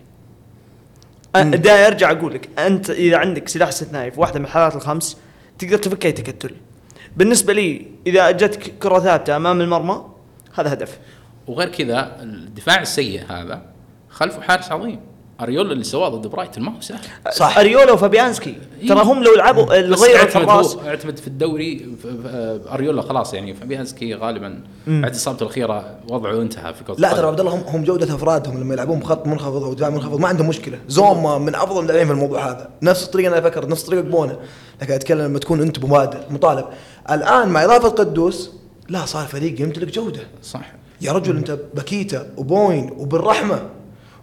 أنا 1.35 1.55
داي 1.55 1.87
ارجع 1.87 2.11
أقول 2.11 2.33
لك 2.33 2.59
أنت 2.59 2.89
إذا 2.89 3.17
عندك 3.17 3.47
سلاح 3.47 3.67
استثنائي 3.67 4.11
في 4.11 4.19
واحدة 4.19 4.39
من 4.39 4.45
الحالات 4.45 4.75
الخمس 4.75 5.17
تقدر 5.59 5.77
تفك 5.77 6.05
أي 6.05 6.11
تكتل. 6.11 6.55
بالنسبة 7.17 7.53
لي 7.53 7.87
إذا 8.07 8.31
جتك 8.31 8.73
كرة 8.79 8.99
ثابتة 8.99 9.35
أمام 9.35 9.61
المرمى 9.61 10.05
هذا 10.53 10.73
هدف. 10.73 10.99
وغير 11.47 11.69
كذا 11.69 12.17
الدفاع 12.21 12.81
السيء 12.81 13.23
هذا 13.29 13.61
خلفه 14.09 14.41
حارس 14.41 14.71
عظيم. 14.71 14.99
أريولا 15.41 15.71
اللي 15.71 15.83
سواه 15.83 16.09
ضد 16.09 16.27
برايتون 16.27 16.63
ما 16.63 16.75
هو 16.77 16.81
سهل. 16.81 16.99
صح. 17.31 17.57
أريولا 17.57 17.91
وفابيانسكي. 17.91 18.55
ترى 18.87 19.01
هم 19.01 19.23
لو 19.23 19.35
لعبوا 19.35 19.63
بس 19.63 20.01
غيروا 20.01 20.17
اعتمد 20.19 20.43
الحراس 20.43 20.77
اعتمد 20.85 21.17
في 21.17 21.27
الدوري 21.27 21.79
ف- 22.03 22.07
أريولا 22.73 23.01
خلاص 23.01 23.33
يعني 23.33 23.53
فابيانسكي 23.53 24.13
غالبا 24.15 24.61
بعد 24.87 25.15
اصابته 25.15 25.43
الأخيرة 25.43 25.95
وضعه 26.09 26.41
انتهى 26.41 26.73
في 26.73 26.83
كرة 26.83 26.95
لا 26.97 27.13
ترى. 27.13 27.27
عبد 27.27 27.39
الله 27.39 27.55
هم 27.55 27.63
هم 27.67 27.83
جودة 27.83 28.15
أفرادهم 28.15 28.59
لما 28.59 28.73
يلعبون 28.73 28.99
بخط 28.99 29.27
منخفض 29.27 29.63
أو 29.63 29.73
دفاع 29.73 29.89
منخفض 29.89 30.19
ما 30.19 30.27
عندهم 30.27 30.47
مشكلة. 30.47 30.79
زوما 30.87 31.37
من 31.37 31.55
أفضل 31.55 31.81
اللاعبين 31.81 32.05
في 32.07 32.13
الموضوع 32.13 32.49
هذا. 32.49 32.69
نفس 32.81 33.03
الطريقة 33.05 33.27
أنا 33.27 33.39
أفكر 33.47 33.67
نفس 33.67 33.83
طريقة 33.83 34.01
أوغبونا. 34.01 34.37
لكن 34.81 34.93
أتكلم 34.93 35.21
لما 35.21 35.39
تكون 35.39 35.61
أنت 35.61 35.85
مبادر 35.85 36.19
مطالب. 36.29 36.65
الآن 37.11 37.49
مع 37.49 37.63
إضافة 37.65 37.89
قدوس 37.89 38.51
لا 38.89 39.05
صار 39.05 39.25
فريق 39.27 39.61
يمتلك 39.61 39.87
جودة. 39.93 40.21
صح. 40.43 40.71
يا 41.01 41.11
رجل 41.11 41.37
أنت 41.37 41.57
باكيتا 41.73 42.27
وبوين 42.37 42.89
وبالرحمة. 42.97 43.59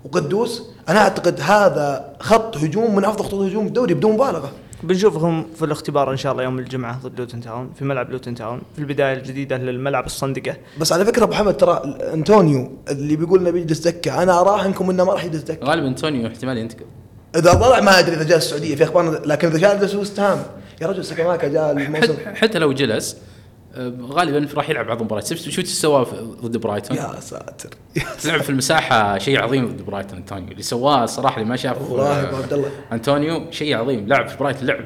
وقدوس 0.08 0.62
أنا 0.88 0.98
أعتقد 0.98 1.40
هذا 1.40 2.16
خط 2.20 2.56
هجوم 2.56 2.96
من 2.96 3.04
أفضل 3.04 3.24
خطوط 3.24 3.40
الهجوم 3.40 3.62
في 3.62 3.68
الدوري 3.68 3.94
بدون 3.94 4.12
مبالغة. 4.12 4.52
بنشوفهم 4.82 5.46
في 5.56 5.64
الاختبار 5.64 6.12
إن 6.12 6.16
شاء 6.16 6.32
الله 6.32 6.42
يوم 6.42 6.58
الجمعة 6.58 7.00
ضد 7.02 7.18
لوتن 7.18 7.40
تاون 7.40 7.70
في 7.78 7.84
ملعب 7.84 8.10
لوتن 8.10 8.34
تاون 8.34 8.60
في 8.74 8.78
البداية 8.78 9.14
الجديدة 9.14 9.56
للملعب 9.56 10.06
الصندقة. 10.06 10.56
بس 10.80 10.92
على 10.92 11.04
فكرة 11.04 11.24
أبو 11.24 11.32
محمد 11.32 11.56
ترى 11.56 11.82
أنطونيو 12.14 12.78
اللي 12.90 13.16
بيقول 13.16 13.40
إنه 13.40 13.50
بيجلس 13.50 13.78
دكة 13.78 14.22
أنا 14.22 14.40
اراهنكم 14.40 14.90
إنه 14.90 15.04
ما 15.04 15.12
راح 15.12 15.24
يجلس 15.24 15.42
دكة. 15.42 15.66
غالبا 15.66 15.88
أنطونيو 15.88 16.26
احتمال 16.26 16.58
ينتقل. 16.58 16.86
إذا 17.36 17.54
طلع 17.54 17.80
ما 17.80 17.98
أدري 17.98 18.16
إذا 18.16 18.24
جاء 18.24 18.38
السعودية 18.38 18.74
في 18.74 18.84
أخبار 18.84 19.26
لكن 19.26 19.48
إذا 19.48 19.58
جاء 19.58 19.80
جلس 19.80 19.94
وست 19.94 20.20
هام 20.20 20.38
يا 20.82 20.86
رجل 20.86 21.04
سكاماكا 21.04 21.48
جاء 21.48 21.72
الموسم. 21.72 22.14
حتى, 22.34 22.58
لو 22.58 22.72
جلس 22.72 23.16
غالبا 24.00 24.48
راح 24.54 24.70
يلعب 24.70 24.86
بعض 24.86 24.98
المباريات. 24.98 25.26
شفت 25.26 25.48
شو 25.48 25.62
سواه 25.62 26.06
ضد 26.42 26.56
برايتون؟ 26.56 26.96
يا 26.96 27.20
ساتر. 27.20 27.70
لعب 28.24 28.40
في 28.40 28.50
المساحة 28.50 29.18
شيء 29.18 29.42
عظيم 29.42 29.68
ضد 29.68 29.82
برايتون 29.82 30.18
أنطونيو. 30.18 30.50
اللي 30.50 30.62
سواه 30.62 31.04
الصراحه 31.04 31.36
اللي 31.36 31.48
ما 31.48 31.56
شاف 31.56 31.90
والله 31.90 32.18
يا 32.18 32.28
أبو 32.28 32.36
عبد 32.36 32.52
الله. 32.52 32.70
أنطونيو 32.92 33.50
شيء 33.50 33.76
عظيم. 33.76 34.08
لعب 34.08 34.28
في 34.28 34.36
برايتون 34.36 34.68
لعب. 34.68 34.84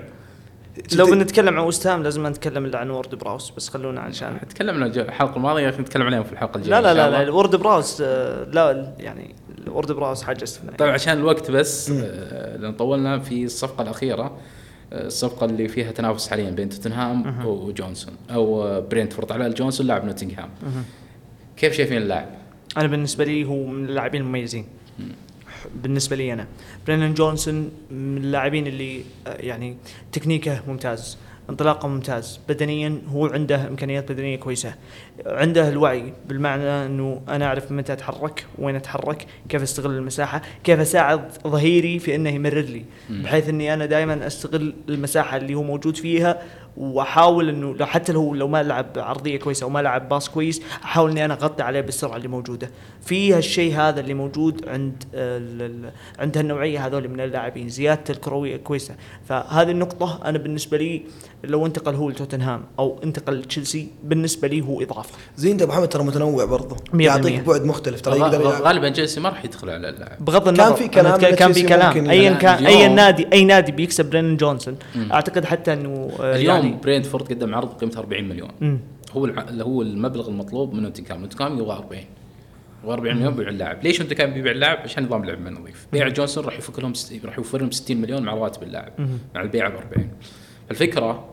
لو 0.96 1.06
بنتكلم 1.06 1.58
عن 1.58 1.64
وست 1.66 1.86
هام 1.86 2.02
لازم 2.02 2.26
نتكلم 2.26 2.64
إلا 2.64 2.78
عن 2.78 2.90
وورد 2.90 3.14
براوس 3.14 3.50
بس 3.50 3.68
خلونا 3.68 4.00
عشان 4.00 4.38
تكلمنا 4.48 4.86
الحلقة 4.86 5.36
الماضية 5.36 5.68
لكن 5.68 5.82
نتكلم 5.82 6.06
عليهم 6.06 6.22
في 6.22 6.32
الحلقة 6.32 6.56
الجاية 6.58 6.80
لا 6.80 6.94
لا 6.94 7.10
لا, 7.10 7.24
لا. 7.24 7.30
وورد 7.30 7.56
براوس 7.56 8.00
آه، 8.00 8.44
لا 8.44 8.94
يعني 8.98 9.34
وورد 9.68 9.92
براوس 9.92 10.22
حاجة 10.22 10.44
استثنائيه 10.44 10.76
طيب 10.76 10.90
عشان 10.90 11.18
الوقت 11.18 11.50
بس 11.50 11.90
آه، 11.90 12.56
لأن 12.56 12.72
طولنا 12.72 13.18
في 13.18 13.44
الصفقة 13.44 13.82
الأخيرة. 13.82 14.36
الصفقة 14.92 15.46
اللي 15.46 15.68
فيها 15.68 15.92
تنافس 15.92 16.28
حاليا 16.28 16.50
بين 16.50 16.68
توتنهام 16.68 17.46
وجونسون 17.46 18.14
أو 18.30 18.80
برينتفورد. 18.80 19.32
على 19.32 19.50
جونسون 19.50 19.86
لاعب 19.86 20.04
نوتنغهام. 20.04 20.50
كيف 21.56 21.72
شايفين 21.72 21.96
اللاعب؟ 21.96 22.28
أنا 22.76 22.86
بالنسبة 22.86 23.24
لي 23.24 23.44
هو 23.44 23.66
من 23.66 23.84
اللاعبين 23.84 24.20
المميزين. 24.20 24.66
بالنسبة 25.82 26.16
لي 26.16 26.32
أنا. 26.32 26.46
برينان 26.86 27.14
جونسون 27.14 27.70
من 27.90 28.16
اللاعبين 28.16 28.66
اللي 28.66 29.02
آه، 29.26 29.36
يعني 29.36 29.76
تكنيكه 30.12 30.62
ممتاز. 30.68 31.18
انطلاقه 31.50 31.88
ممتاز. 31.88 32.40
بدنيا 32.48 32.98
هو 33.08 33.26
عنده 33.26 33.68
إمكانيات 33.68 34.12
بدنية 34.12 34.36
كويسة. 34.36 34.74
عنده 35.26 35.68
الوعي 35.68 36.12
بالمعنى 36.28 36.86
إنه 36.86 37.22
أنا 37.28 37.46
أعرف 37.46 37.72
متى 37.72 37.92
أتحرك 37.92 38.46
وين 38.58 38.76
أتحرك 38.76 39.26
كيف 39.48 39.62
أستغل 39.62 39.90
المساحة 39.90 40.42
كيف 40.64 40.80
أساعد 40.80 41.32
ظهيري 41.46 41.98
في 41.98 42.14
إنه 42.14 42.30
يمرر 42.30 42.60
لي. 42.60 42.84
بحيث 43.10 43.48
إني 43.48 43.74
أنا 43.74 43.86
دائما 43.86 44.26
أستغل 44.26 44.74
المساحة 44.88 45.36
اللي 45.36 45.54
هو 45.54 45.62
موجود 45.62 45.96
فيها 45.96 46.42
وأحاول 46.76 47.48
إنه 47.48 47.74
لو 47.74 47.86
حتى 47.86 48.12
لو 48.12 48.34
لو 48.34 48.48
ما 48.48 48.62
لعب 48.62 48.86
عرضية 48.96 49.38
كويسة 49.38 49.64
أو 49.64 49.70
ما 49.70 49.82
لعب 49.82 50.08
باص 50.08 50.28
كويس 50.28 50.62
أحاول 50.84 51.10
إني 51.10 51.24
أنا 51.24 51.34
أغطي 51.34 51.62
عليه 51.62 51.80
بالسرعة 51.80 52.16
اللي 52.16 52.28
موجودة. 52.28 52.70
في 53.04 53.34
هالشيء 53.34 53.74
هذا 53.74 54.00
اللي 54.00 54.14
موجود 54.14 54.68
عند 54.68 55.04
ال- 55.14 55.62
ال- 55.86 55.90
عند 56.18 56.38
هالنوعية 56.38 56.86
هذول 56.86 57.08
من 57.08 57.20
اللاعبين 57.20 57.68
زيادة 57.68 58.02
الكروية 58.10 58.56
كويسة. 58.56 58.94
فهذه 59.28 59.70
النقطة 59.70 60.20
أنا 60.24 60.38
بالنسبة 60.38 60.78
لي 60.78 61.02
لو 61.44 61.66
انتقل 61.66 61.94
هو 61.94 62.08
لتوتنهام 62.08 62.62
أو 62.78 63.00
انتقل 63.04 63.34
لتشيلسي 63.34 63.88
بالنسبة 64.04 64.48
لي 64.48 64.60
هو 64.60 64.82
إضافة. 64.82 65.10
زين 65.36 65.52
انت 65.52 65.62
أبو 65.62 65.72
محمد 65.72 65.88
ترى 65.88 66.02
متنوع 66.04 66.44
برضه 66.44 66.76
يعطيك. 66.94 67.40
بعد 67.44 67.64
مختلف 67.64 68.00
ترى 68.00 68.18
يقدر 68.18 68.42
غالبا 68.46 68.88
تشيلسي 68.88 69.20
ما 69.20 69.28
راح 69.28 69.44
يدخل 69.44 69.70
على 69.70 69.88
اللاعب. 69.88 70.24
بغض 70.24 70.44
كان 70.44 70.54
النظر 70.54 70.74
في 70.76 70.84
أنا 70.84 71.16
كلام 71.16 71.16
كان 71.20 71.30
في 71.30 71.36
تشيلسي 71.36 71.62
كلام. 71.62 71.88
ممكن 71.88 72.10
اي 72.10 72.24
يلعب. 72.24 72.38
كان 72.38 72.66
اي 72.66 72.88
نادي 72.88 73.26
اي 73.32 73.44
نادي 73.44 73.72
بيكسب 73.72 74.10
برينن 74.10 74.36
جونسون. 74.36 74.76
أعتقد 75.12 75.44
حتى 75.44 75.72
إنه 75.72 76.10
آه، 76.20 76.36
اليوم 76.36 76.56
يعني 76.64 76.76
برينتفورد 76.82 77.32
قدم 77.32 77.54
عرض 77.54 77.72
قيمته 77.72 77.98
40 77.98 78.24
مليون. 78.28 78.48
مم. 78.60 78.78
هو. 79.12 79.24
اللي 79.24 79.64
هو 79.64 79.82
المبلغ 79.82 80.28
المطلوب 80.28 80.74
من 80.74 80.82
نوتنغهام 80.82 81.20
نوتنغهام 81.20 81.58
يبغى 81.58 81.76
40 81.76 82.02
يبغى 82.84 82.94
40 82.94 83.16
مليون 83.16 83.34
بيبيع 83.34 83.48
اللاعب. 83.48 83.82
ليش 83.84 84.02
نوتنغهام 84.02 84.32
بيبيع 84.34 84.52
اللاعب؟ 84.52 84.78
عشان 84.78 85.04
نظام 85.04 85.24
لعب 85.24 85.40
ما 85.40 85.50
نظيف 85.50 85.86
بيع 85.92 86.08
جونسون 86.08 86.44
راح 86.44 86.58
يفك 86.58 86.78
لهم 86.78 86.94
ست... 86.94 87.24
راح 87.24 87.38
يوفر 87.38 87.60
لهم 87.60 87.70
60 87.70 87.96
مليون 87.96 88.22
مع 88.22 88.32
رواتب 88.34 88.62
اللاعب 88.62 88.92
مع 89.34 89.42
البيع 89.42 89.68
ب 89.68 89.74
40 89.74 90.08
الفكرة 90.70 91.28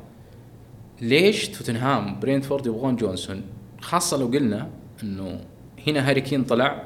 ليش 1.02 1.50
توتنهام 1.50 2.20
برينتفورد 2.20 2.66
يبغون 2.68 2.96
جونسون؟ 2.96 3.42
خاصة 3.82 4.18
لو 4.18 4.28
قلنا 4.28 4.70
إنه 5.04 5.40
هنا 5.88 6.10
هاري 6.10 6.22
كين 6.22 6.44
طلع 6.44 6.84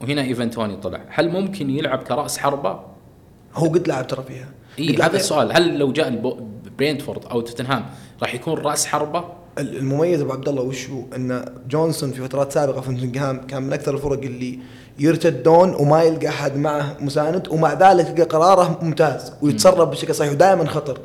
وهنا 0.00 0.22
إيفان 0.22 0.50
توني 0.50 0.76
طلع. 0.76 1.00
هل 1.08 1.28
ممكن 1.30 1.70
يلعب 1.70 1.98
كرأس 2.02 2.38
حربة؟ 2.38 2.80
هو 3.54 3.66
قد 3.68 3.88
لعب 3.88 4.06
ترى 4.06 4.22
فيها. 4.22 4.48
لعب 4.78 5.10
هذا. 5.10 5.16
السؤال. 5.16 5.52
هل 5.56 5.78
لو 5.78 5.92
جاء 5.92 6.08
البو- 6.08 6.40
برينتفورد 6.78 7.24
أو 7.24 7.40
توتنهام 7.40 7.84
راح 8.22 8.34
يكون 8.34 8.54
رأس 8.58 8.86
حربة 8.86 9.24
المميز 9.58 10.20
أبو 10.20 10.32
عبد 10.32 10.48
الله 10.48 10.62
وش 10.62 10.90
هو؟ 10.90 11.02
إن 11.16 11.44
جونسون 11.68 12.10
في 12.12 12.22
فترات 12.22 12.52
سابقة 12.52 12.80
في 12.80 12.90
نوتنغهام 12.92 13.46
كان 13.46 13.62
من 13.62 13.72
أكثر 13.72 13.94
الفرق 13.94 14.12
اللي 14.22 14.58
يرتدون 14.98 15.74
وما 15.74 16.02
يلقى 16.02 16.28
أحد 16.28 16.56
معه 16.56 16.96
مساند 17.00 17.48
ومع 17.48 17.72
ذلك 17.72 18.06
يلقى 18.08 18.22
قراره 18.22 18.78
ممتاز 18.82 19.32
ويتصرف 19.42 19.88
بشكل 19.88 20.14
صحيح 20.14 20.32
ودائما 20.32 20.66
خطر. 20.66 20.98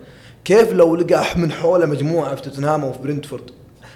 كيف 0.46 0.72
لو 0.74 0.96
لقى 0.96 1.24
من 1.36 1.52
حوله 1.52 1.86
مجموعة 1.86 2.36
في 2.36 2.42
توتنهام 2.42 2.84
أو 2.84 2.94
في 2.94 3.00
برنتفورد 3.00 3.44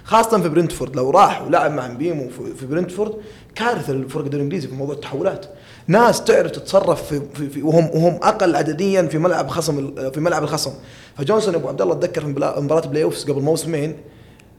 خاصة 0.03 0.41
في 0.41 0.49
برنتفورد 0.49 0.95
لو 0.95 1.09
راح 1.09 1.41
ولعب 1.41 1.71
مع 1.71 1.87
مبيمو 1.87 2.29
في- 2.29 2.53
في 2.55 2.65
برنتفورد 2.65 3.13
كارثة 3.55 3.93
للفرق 3.93 4.23
الدوري 4.23 4.37
الإنجليزي 4.37 4.67
في 4.67 4.75
موضوع 4.75 4.95
التحولات. 4.95 5.45
ناس 5.87 6.23
تعرف 6.23 6.51
تتصرف 6.51 7.03
في, 7.07 7.21
في, 7.33 7.49
في 7.49 7.61
وهم 7.61 7.89
وهم 7.93 8.19
أقل 8.23 8.55
عدديا 8.55 9.01
في 9.01 9.17
ملعب 9.17 9.47
خصم 9.47 9.95
في 10.11 10.19
ملعب 10.19 10.43
الخصم. 10.43 10.71
فجونسون 11.17 11.55
أبو 11.55 11.67
عبد 11.67 11.81
الله 11.81 11.93
اتذكر 11.93 12.21
في 12.21 12.27
مباراة 12.61 12.87
play-offs 12.87 13.23
قبل 13.31 13.41
موسمين 13.41 13.95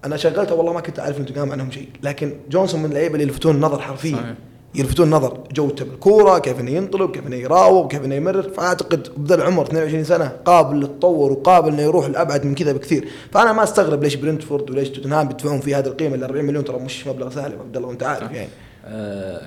أنا 0.04 0.16
شغلته 0.16 0.54
والله 0.54 0.72
ما 0.72 0.80
كنت 0.80 0.98
أعرف 0.98 1.18
نوتنغهام 1.18 1.52
عنهم 1.52 1.70
شيء. 1.70 1.88
لكن 2.02 2.32
جونسون 2.50 2.80
من 2.80 2.86
اللعيبة 2.86 3.14
اللي 3.14 3.24
يلفتون 3.24 3.54
النظر 3.54 3.78
حرفيا. 3.80 4.16
صحيح. 4.16 4.34
يلفتون 4.74 5.06
النظر 5.06 5.38
جودته 5.52 5.84
بالكورة 5.84 6.38
كيف 6.38 6.60
إنه 6.60 6.70
ينطلق 6.70 7.10
كيف 7.10 7.26
إنه 7.26 7.36
يراوغ 7.36 7.88
كيف 7.88 8.04
إنه 8.04 8.14
يمرر. 8.14 8.42
فأعتقد 8.42 9.08
بذا 9.16 9.34
العمر 9.34 9.62
22 9.62 10.04
سنة 10.04 10.32
قابل 10.44 10.76
للتطور 10.76 11.32
وقابل 11.32 11.68
إنه 11.68 11.82
يروح 11.82 12.06
لأبعد 12.06 12.44
من 12.44 12.54
كذا 12.54 12.72
بكثير. 12.72 13.08
فأنا 13.32 13.52
ما 13.52 13.62
أستغرب 13.62 14.02
ليش 14.02 14.14
برنتفورد 14.14 14.70
وليش 14.70 14.88
توتنهام 14.88 15.28
بيدفعون 15.28 15.60
في 15.60 15.74
هذه 15.74 15.86
القيمة 15.86 16.14
ال 16.14 16.24
40 16.24 16.44
مليون 16.44 16.64
ترى 16.64 16.78
مش 16.78 17.06
مبلغ 17.06 17.30
سهل 17.30 17.52
يا 17.52 17.58
عبد 17.58 17.76
الله 17.76 17.88
وأنت 17.88 18.02
عارف 18.02 18.32
يعني. 18.32 18.48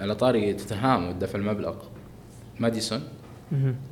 على 0.01 0.15
طاري 0.15 0.53
توتنهام 0.53 1.09
ودفع 1.09 1.39
المبلغ 1.39 1.75
ماديسون. 2.59 3.03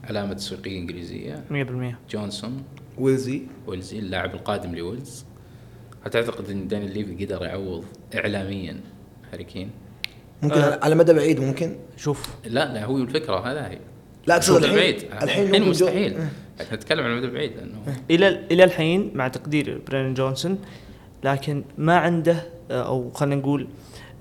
علامة 0.03 0.33
تسويقية 0.33 0.79
إنجليزية. 0.79 1.43
100% 1.49 2.11
جونسون. 2.11 2.63
ويلزي. 2.97 3.41
ويلزي 3.67 3.99
اللاعب 3.99 4.35
القادم 4.35 4.75
لويلز. 4.75 5.25
هل 6.05 6.11
تعتقد 6.11 6.49
إن 6.49 6.67
داني 6.67 6.87
ليفي 6.87 7.25
قدر 7.25 7.45
يعوض 7.45 7.85
اعلاميا 8.15 8.79
هاري 9.33 9.43
كين؟ 9.43 9.69
ممكن 10.43 10.59
آه. 10.59 10.79
على 10.83 10.95
مدى 10.95 11.13
بعيد 11.13 11.39
ممكن؟ 11.39 11.75
شوف. 11.97 12.35
لا 12.45 12.73
لا 12.73 12.85
هو 12.85 12.97
الفكرة 12.97 13.51
هذا 13.51 13.67
هي. 13.67 13.79
لا 14.27 14.35
اقصد 14.35 14.63
الحين؟ 14.63 14.75
بعيد. 14.75 15.03
الحين 15.23 15.45
الحين 15.45 15.69
مستحيل. 15.69 16.17
إيه. 16.17 16.29
نتكلم 16.73 17.05
عن 17.05 17.17
مدى 17.17 17.27
بعيد 17.27 17.51
لأنه 17.57 17.97
إلى 18.11 18.27
إلى 18.51 18.63
الحين 18.63 19.11
مع 19.15 19.27
تقدير 19.27 19.81
برينن 19.87 20.13
جونسون 20.13 20.59
لكن 21.23 21.63
ما 21.77 21.97
عنده 21.97 22.43
آه، 22.71 22.87
أو 22.87 23.11
خلينا 23.11 23.35
نقول 23.35 23.67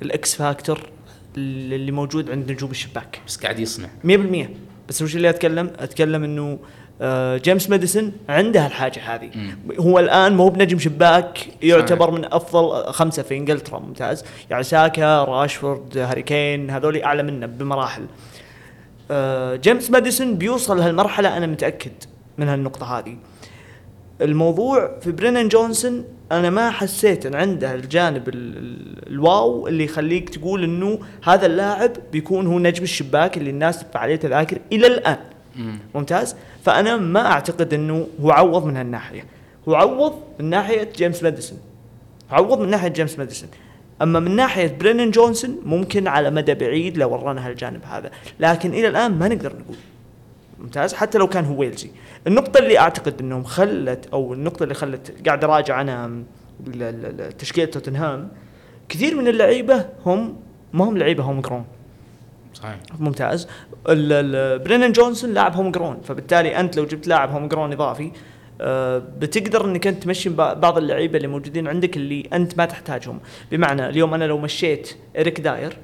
ال 0.03 0.19
X 0.19 0.35
factor 0.35 0.91
اللي 1.37 1.93
موجود 1.93 2.31
عند 2.31 2.53
نجوم 2.53 2.71
الشباك. 2.71 3.21
بس 3.27 3.37
قاعد 3.37 3.59
يصنع. 3.59 3.89
100% 4.05 4.49
بس 4.89 5.03
وش 5.03 5.17
اللي 5.17 5.31
أتكلم؟ 5.31 5.71
أتكلم 5.79 6.25
إنه 6.25 6.59
آه، 7.01 7.37
جيمس 7.37 7.71
ماديسون 7.71 8.13
عنده 8.29 8.67
الحاجة 8.67 9.15
هذه. 9.15 9.31
مم. 9.35 9.59
هو 9.81 9.99
الآن 9.99 10.37
مو 10.37 10.49
بنجم 10.49 10.79
شباك 10.79 11.49
يعتبر 11.63 12.11
من 12.11 12.25
أفضل 12.25 12.93
خمسة 12.93 13.23
في 13.23 13.37
إنجلترا 13.37 13.79
ممتاز. 13.79 14.25
يعني 14.51 14.63
ساكا 14.63 15.25
راشفورد 15.25 15.99
هاري 15.99 16.23
كين 16.23 16.71
هذول 16.71 17.03
أعلى 17.03 17.23
منه 17.23 17.47
بمراحل. 17.47 18.07
آه، 19.11 19.57
جيمس 19.57 19.91
ماديسون 19.91 20.35
بيوصل 20.35 20.79
لهالمرحلة 20.79 21.37
أنا 21.37 21.47
متأكد 21.47 21.93
من 22.39 22.49
هالنقطة 22.49 22.99
هذه. 22.99 23.17
الموضوع 24.21 24.99
في 25.01 25.13
برينن 25.13 25.49
جونسون 25.49 26.05
أنا 26.33 26.51
ما 26.51 26.71
حسيت 26.71 27.27
إن 27.27 27.35
عنده 27.35 27.75
الجانب 27.75 28.29
ال- 28.29 28.59
ال- 28.59 29.09
ال 29.09 29.24
wow 29.24 29.69
اللي 29.69 29.85
يخليك 29.85 30.29
تقول 30.29 30.65
إنه 30.65 30.99
هذا 31.25 31.47
اللاعب 31.47 31.93
بيكون 32.13 32.47
هو 32.47 32.59
نجم 32.59 32.83
الشباك 32.83 33.37
اللي 33.37 33.51
الناس 33.51 33.81
تدفع 33.81 34.01
عليه 34.01 34.17
تذاكر 34.17 34.59
إلى 34.73 34.87
الآن. 34.87 35.17
مم. 35.57 35.79
ممتاز؟ 35.95 36.37
فأنا 36.65 36.97
ما 36.97 37.27
أعتقد 37.27 37.75
إنه 37.75 38.07
هو 38.21 38.31
عوض 38.31 38.65
من 38.65 38.77
هالناحية. 38.77 39.25
هو 39.69 39.75
عوض 39.75 40.15
من 40.41 40.51
ناحية 40.51 40.89
جيمس 40.97 41.23
ماديسون. 41.23 41.59
عوض 42.31 42.61
من 42.61 42.69
ناحية 42.69 42.89
جيمس 42.89 43.19
ماديسون. 43.19 43.49
أما 44.03 44.21
من 44.21 44.37
ناحية 44.37 44.77
برينن 44.81 45.11
جونسون 45.11 45.61
ممكن 45.65 46.09
على 46.09 46.31
مدى 46.31 46.55
بعيد 46.55 46.99
لو 46.99 47.13
ورانا 47.13 47.49
هالجانب 47.49 47.81
هذا. 47.85 48.11
لكن 48.41 48.71
إلى 48.71 48.89
الآن 48.89 49.13
ما 49.19 49.29
نقدر 49.29 49.53
نقول. 49.53 49.77
ممتاز. 50.59 50.95
حتى 50.95 51.19
لو 51.19 51.27
كان 51.29 51.45
هو 51.45 51.61
ويلزي. 51.61 51.91
النقطة 52.27 52.59
اللي 52.59 52.79
أعتقد 52.79 53.21
إنهم 53.21 53.45
خلت 53.45 54.07
أو 54.13 54.33
النقطة 54.33 54.63
اللي 54.63 54.75
خلت 54.75 55.27
قاعد 55.27 55.45
ل- 56.67 56.79
ل- 56.79 57.33
تشكيلة 57.33 57.67
توتنهام 57.67 58.29
كثير 58.89 59.15
من 59.17 59.29
اللعيبة 59.29 59.87
هم 60.07 60.37
ما 60.73 60.85
هم 60.85 60.99
لعيبة 60.99 61.23
homegrown 61.25 61.65
صحيح. 62.55 62.77
ممتاز. 63.01 63.49
برينن 64.65 64.93
جونسون 64.93 65.35
لاعب 65.35 65.55
homegrown 65.55 66.01
فبالتالي 66.05 66.61
أنت 66.61 66.77
لو 66.77 66.85
جبت 66.85 67.07
لاعب 67.09 67.31
homegrown 67.31 67.73
إضافي 67.73 68.11
آه، 68.61 68.99
بتقدر 69.19 69.65
إنك 69.65 69.87
أنت 69.87 70.03
تمشي 70.03 70.31
بع- 70.31 70.33
بعض 70.55 70.79
اللعيبة 70.79 71.17
اللي 71.17 71.29
موجودين 71.29 71.69
عندك 71.69 71.97
اللي 71.97 72.29
أنت 72.33 72.59
ما 72.59 72.65
تحتاجهم. 72.65 73.21
بمعنى 73.51 73.89
اليوم 73.89 74.15
أنا 74.15 74.25
لو 74.25 74.39
مشيت 74.39 74.97
إريك 75.19 75.41
داير 75.41 75.77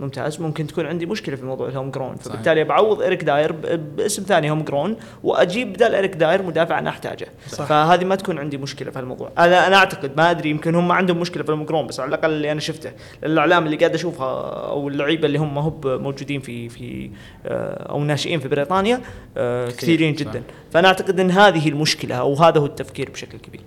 ممتاز. 0.00 0.40
ممكن 0.40 0.66
تكون 0.66 0.86
عندي 0.86 1.06
مشكلة 1.06 1.36
في 1.36 1.44
موضوع 1.44 1.68
ال 1.68 1.90
homegrown. 1.90 2.16
فبالتالي 2.16 2.64
بعوض 2.64 3.02
إريك 3.02 3.24
داير 3.24 3.52
باسم 3.96 4.22
ثاني 4.22 4.50
homegrown 4.50 4.96
وأجيب 5.22 5.72
بدال 5.72 5.94
إريك 5.94 6.14
داير 6.14 6.42
مدافع 6.42 6.78
أنا 6.78 6.90
أحتاجه. 6.90 7.28
صح. 7.48 7.64
فهذه 7.64 8.04
ما 8.04 8.14
تكون 8.14 8.38
عندي 8.38 8.56
مشكلة 8.56 8.90
في 8.90 8.98
هالموضوع. 8.98 9.30
أنا 9.38 9.66
أنا 9.66 9.76
أعتقد 9.76 10.16
ما 10.16 10.30
أدري 10.30 10.50
يمكن 10.50 10.74
هم 10.74 10.92
عندهم 10.92 11.20
مشكلة 11.20 11.42
في 11.42 11.48
ال 11.48 11.64
homegrown 11.64 11.86
بس 11.86 12.00
على 12.00 12.08
الأقل 12.08 12.30
اللي 12.30 12.52
أنا 12.52 12.60
شفته 12.60 12.92
الإعلام 13.24 13.66
اللي 13.66 13.76
قاعد 13.76 13.94
أشوفها 13.94 14.50
أو 14.68 14.88
اللعيبة 14.88 15.26
اللي 15.26 15.38
هم 15.38 15.54
ما 15.54 15.60
هو 15.60 15.98
موجودين 15.98 16.40
في 16.40 16.68
في 16.68 17.10
آه، 17.46 17.90
أو 17.90 18.04
ناشئين 18.04 18.40
في 18.40 18.48
بريطانيا 18.48 19.00
آه، 19.36 19.66
كثير، 19.66 19.78
كثيرين. 19.78 20.14
جدا. 20.14 20.42
فأنا 20.70 20.88
أعتقد 20.88 21.20
إن 21.20 21.30
هذه 21.30 21.68
المشكلة 21.68 22.14
أو 22.14 22.34
هذا 22.34 22.60
هو 22.60 22.66
التفكير 22.66 23.10
بشكل 23.10 23.38
كبير. 23.38 23.60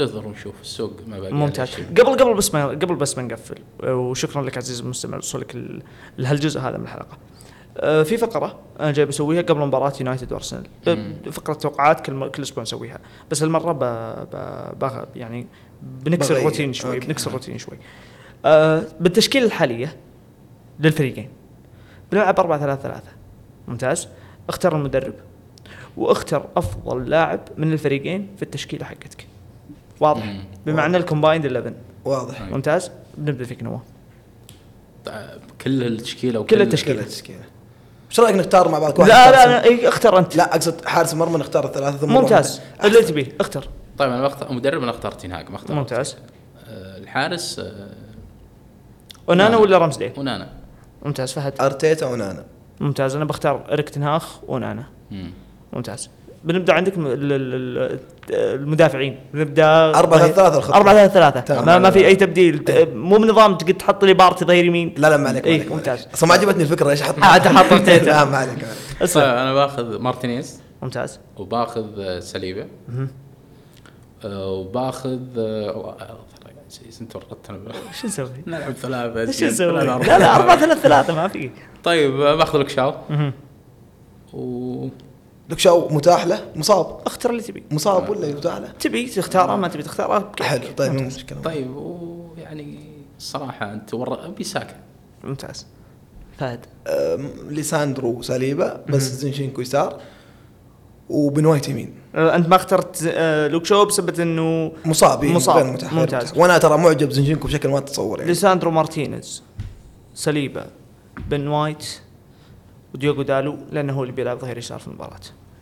تنتظر 0.00 0.26
ونشوف 0.26 0.54
السوق 0.62 0.92
ما 1.06 1.20
باقي 1.20 1.32
ممتاز. 1.32 1.74
قبل 1.74 2.16
قبل 2.16 2.34
بس 2.34 2.54
ما 2.54 2.66
قبل 2.66 2.94
بس 2.94 3.18
ما 3.18 3.24
نقفل. 3.24 3.54
آه، 3.84 3.94
وشكرا 3.94 4.42
لك 4.42 4.56
عزيزي 4.56 4.82
المستمع 4.82 5.16
لوصولك 5.16 5.54
ال- 5.54 5.82
لهالجزء 6.18 6.60
هذا 6.60 6.76
من 6.78 6.84
الحلقة. 6.84 7.18
آه، 7.76 8.02
في 8.02 8.16
فقرة 8.16 8.58
أنا 8.80 8.92
جاي 8.92 9.06
بسويها 9.06 9.42
قبل 9.42 9.60
مباراة 9.60 9.92
يونايتد 10.00 10.32
وارسنال 10.32 10.66
آه، 10.88 10.94
مم. 10.94 11.14
فقرة 11.32 11.54
توقعات 11.54 12.00
كل 12.06 12.14
م- 12.14 12.26
كل 12.28 12.42
أسبوع 12.42 12.62
نسويها. 12.62 12.98
بس 13.30 13.42
هالمرة 13.42 13.72
ب... 13.72 13.78
ب... 13.78 14.84
ب... 14.84 15.04
يعني 15.16 15.46
بنكسر. 15.82 16.36
الروتين 16.36 16.72
شوي 16.72 16.94
okay. 16.94 17.06
بنكسر 17.06 17.28
الروتين 17.30 17.58
شوي. 17.58 17.76
آه 18.44 18.82
بالتشكيله 19.00 19.46
الحالية 19.46 19.96
للفريقين. 20.80 21.28
بنلعب 22.12 22.40
4 22.40 22.58
3 22.58 22.82
3 22.82 23.02
ممتاز. 23.68 24.08
اختر 24.48 24.76
المدرب. 24.76 25.14
واختر 25.96 26.46
أفضل 26.56 27.08
لاعب 27.10 27.40
من 27.56 27.72
الفريقين 27.72 28.28
في 28.36 28.42
التشكيلة 28.42 28.84
حقتك. 28.84 29.26
واضح. 30.00 30.24
مم. 30.24 30.44
بمعنى 30.66 30.96
الكومبايند 30.96 31.46
11 31.46 31.74
واضح. 32.04 32.40
أي. 32.40 32.50
ممتاز. 32.50 32.90
بنبدا 33.18 33.44
فيك 33.44 33.62
نواف. 33.62 33.80
كل 35.60 35.82
التشكيلة 35.82 36.32
كل 36.32 36.38
وكل 36.38 36.62
التشكيلة. 36.62 37.00
كذا 37.02 37.10
تشكيله 37.10 37.40
إيش 38.10 38.20
رأيك 38.20 38.36
نختار 38.36 38.68
مع 38.68 38.78
بعض 38.78 39.00
لا 39.00 39.06
واحد 39.06 39.32
لا, 39.32 39.46
لا 39.46 39.64
إيه، 39.64 39.88
اختر 39.88 40.18
أنت. 40.18 40.36
لا 40.36 40.54
أقصد 40.54 40.84
حارس 40.84 41.14
مرمى 41.14 41.38
نختار 41.38 41.64
الثلاثة 41.64 41.96
ثم 41.96 42.12
ممتاز. 42.12 42.60
اللي 42.84 43.02
تبيه. 43.02 43.26
اختر 43.40 43.68
طيب 43.98 44.10
أنا 44.10 44.22
بختار 44.22 44.52
مدرب 44.52 44.82
أنا 44.82 44.90
اختار 44.90 45.12
تنهاج 45.12 45.50
ما 45.50 45.56
اختار 45.56 45.76
ممتاز. 45.76 46.16
آه، 46.68 46.98
الحارس 46.98 47.58
آه، 47.58 47.90
ونانا 49.26 49.48
نعم. 49.50 49.60
ولا 49.60 49.78
رمزديل 49.78 50.12
ونانا 50.16 50.48
ممتاز 51.02 51.32
فهد. 51.32 51.60
أرتيتا 51.60 52.06
وأونانا 52.06 52.44
ممتاز 52.80 53.16
أنا 53.16 53.24
بختار 53.24 53.64
إريك 53.72 53.88
تنهاخ 53.88 54.44
وأونانا 54.48 54.84
مم. 55.10 55.30
ممتاز. 55.72 56.10
بنبدأ 56.44 56.72
عندك 56.74 56.98
م- 56.98 57.06
ال- 57.06 57.32
ال- 57.32 57.98
المدافعين. 58.30 59.20
بنبدأ 59.34 59.64
4 59.98 60.18
3 60.20 60.32
3 60.34 60.56
الخط 60.58 60.74
4 60.74 60.94
3 60.94 61.12
3 61.14 61.40
تمام. 61.40 61.66
ما, 61.66 61.78
ما 61.78 61.90
في 61.90 62.06
أي 62.06 62.16
تبديل. 62.16 62.58
ت- 62.58 62.88
مو 62.94 63.16
بنظام 63.18 63.54
تقعد 63.56 63.74
تحط 63.74 64.04
لي 64.04 64.14
بارتي 64.14 64.44
ظهير 64.44 64.64
يمين 64.64 64.94
لا 64.98 65.10
لا 65.10 65.16
ما 65.16 65.28
عليك 65.28 65.46
إيه،. 65.46 65.68
ممتاز. 65.68 66.08
أصلا 66.14 66.28
ما 66.28 66.34
عجبتني 66.34 66.62
الفكرة 66.62 66.90
إيش 66.90 67.02
حط 67.02 67.14
عاد 67.22 67.48
حط 67.48 67.72
أرتيتا. 67.72 68.04
لا 68.10 68.24
ما 68.24 68.36
عليك 68.38 68.64
أنا 69.16 69.54
باخذ 69.54 69.98
مارتينيز. 69.98 70.62
ممتاز. 70.82 71.20
وباخذ 71.36 71.86
آه، 72.00 72.20
ساليبا 72.20 72.66
آه، 74.24 74.46
وباخذ 74.52 75.18
آه، 75.38 75.94
آه، 76.00 76.16
انت 77.00 77.12
شو 78.00 78.06
نسوي؟ 78.06 78.28
نلعب 78.46 78.72
ثلاثة. 78.72 79.24
شو 79.24 79.30
اثنين، 79.30 79.50
نسوي؟ 79.50 79.66
ثلاثة، 79.80 79.98
لا 80.06 80.18
لا 80.18 80.36
4 80.36 80.56
3 80.56 80.80
3 80.80 81.14
ما 81.14 81.28
في. 81.28 81.50
طيب 81.84 82.16
باخذ 82.16 82.58
لك 82.58 82.68
شاو. 82.68 82.94
و 84.32 84.88
لك 85.50 85.58
شو 85.58 85.88
متاح 85.88 86.26
له؟ 86.26 86.44
مصاب. 86.56 87.00
اختر 87.06 87.30
اللي 87.30 87.42
تبي 87.42 87.62
مصاب 87.70 88.08
ولا 88.08 88.28
متاح 88.28 88.56
له؟ 88.56 88.68
تبي 88.80 89.06
تختاره 89.06 89.56
ما 89.56 89.68
تبي 89.68 89.82
تختاره 89.82 90.18
بكيفك. 90.18 90.48
حلو. 90.48 90.62
طيب 90.76 90.92
مو. 90.92 91.06
مشكله 91.06 91.40
طيب 91.40 91.76
ويعني 91.76 92.78
الصراحة 93.18 93.72
أنت 93.72 93.94
ور 93.94 94.28
بيساكا 94.28 94.76
ممتاز. 95.24 95.66
فهد. 96.38 96.66
ليساندرو 97.48 98.22
ساليبا 98.22 98.84
بس 98.88 99.02
زينشينكو 99.02 99.60
يسار 99.60 100.00
وبن 101.08 101.46
وايت 101.46 101.68
يمين. 101.68 101.94
آه، 102.14 102.36
أنت 102.36 102.48
ما 102.48 102.56
اخترت 102.56 103.10
آه، 103.12 103.48
لوك 103.48 103.64
شو 103.64 103.84
بسبب 103.84 104.20
إنه 104.20 104.72
مصاب 104.84 105.24
إيه، 105.24 105.32
مصاب. 105.32 105.56
غير 105.56 105.72
متاح 105.72 105.92
ممتاز. 105.92 106.24
متاح. 106.24 106.38
وأنا 106.38 106.58
ترى 106.58 106.78
معجب 106.78 107.10
زينشينكو 107.10 107.48
بشكل 107.48 107.68
ما 107.68 107.80
تتصور 107.80 108.18
يعني. 108.18 108.28
ليساندرو 108.28 108.70
مارتينيز 108.70 109.42
سليبا 110.14 110.66
بن 111.30 111.48
وايت 111.48 112.00
وديوغو 112.94 113.22
دالو 113.22 113.58
لأنه 113.70 113.92
هو 113.92 114.02
اللي 114.02 114.12
بيلعب 114.14 114.38
ظهير 114.38 114.58
يسار 114.58 114.78
في 114.78 114.88
المباراة. 114.88 115.20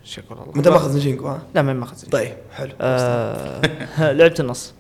شكرا 0.09 0.43
الله. 0.43 0.56
أنت 0.56 0.68
ماخذ 0.68 0.90
زينشينكو 0.90 1.28
ها 1.28 1.43
لا 1.55 1.62
ما 1.62 1.72
ماخذ 1.72 1.97
زين. 1.97 2.10
طيب 2.10 2.36
حلو. 2.52 2.72
آه 2.80 3.60
لعبت 4.12 4.40
النص. 4.40 4.74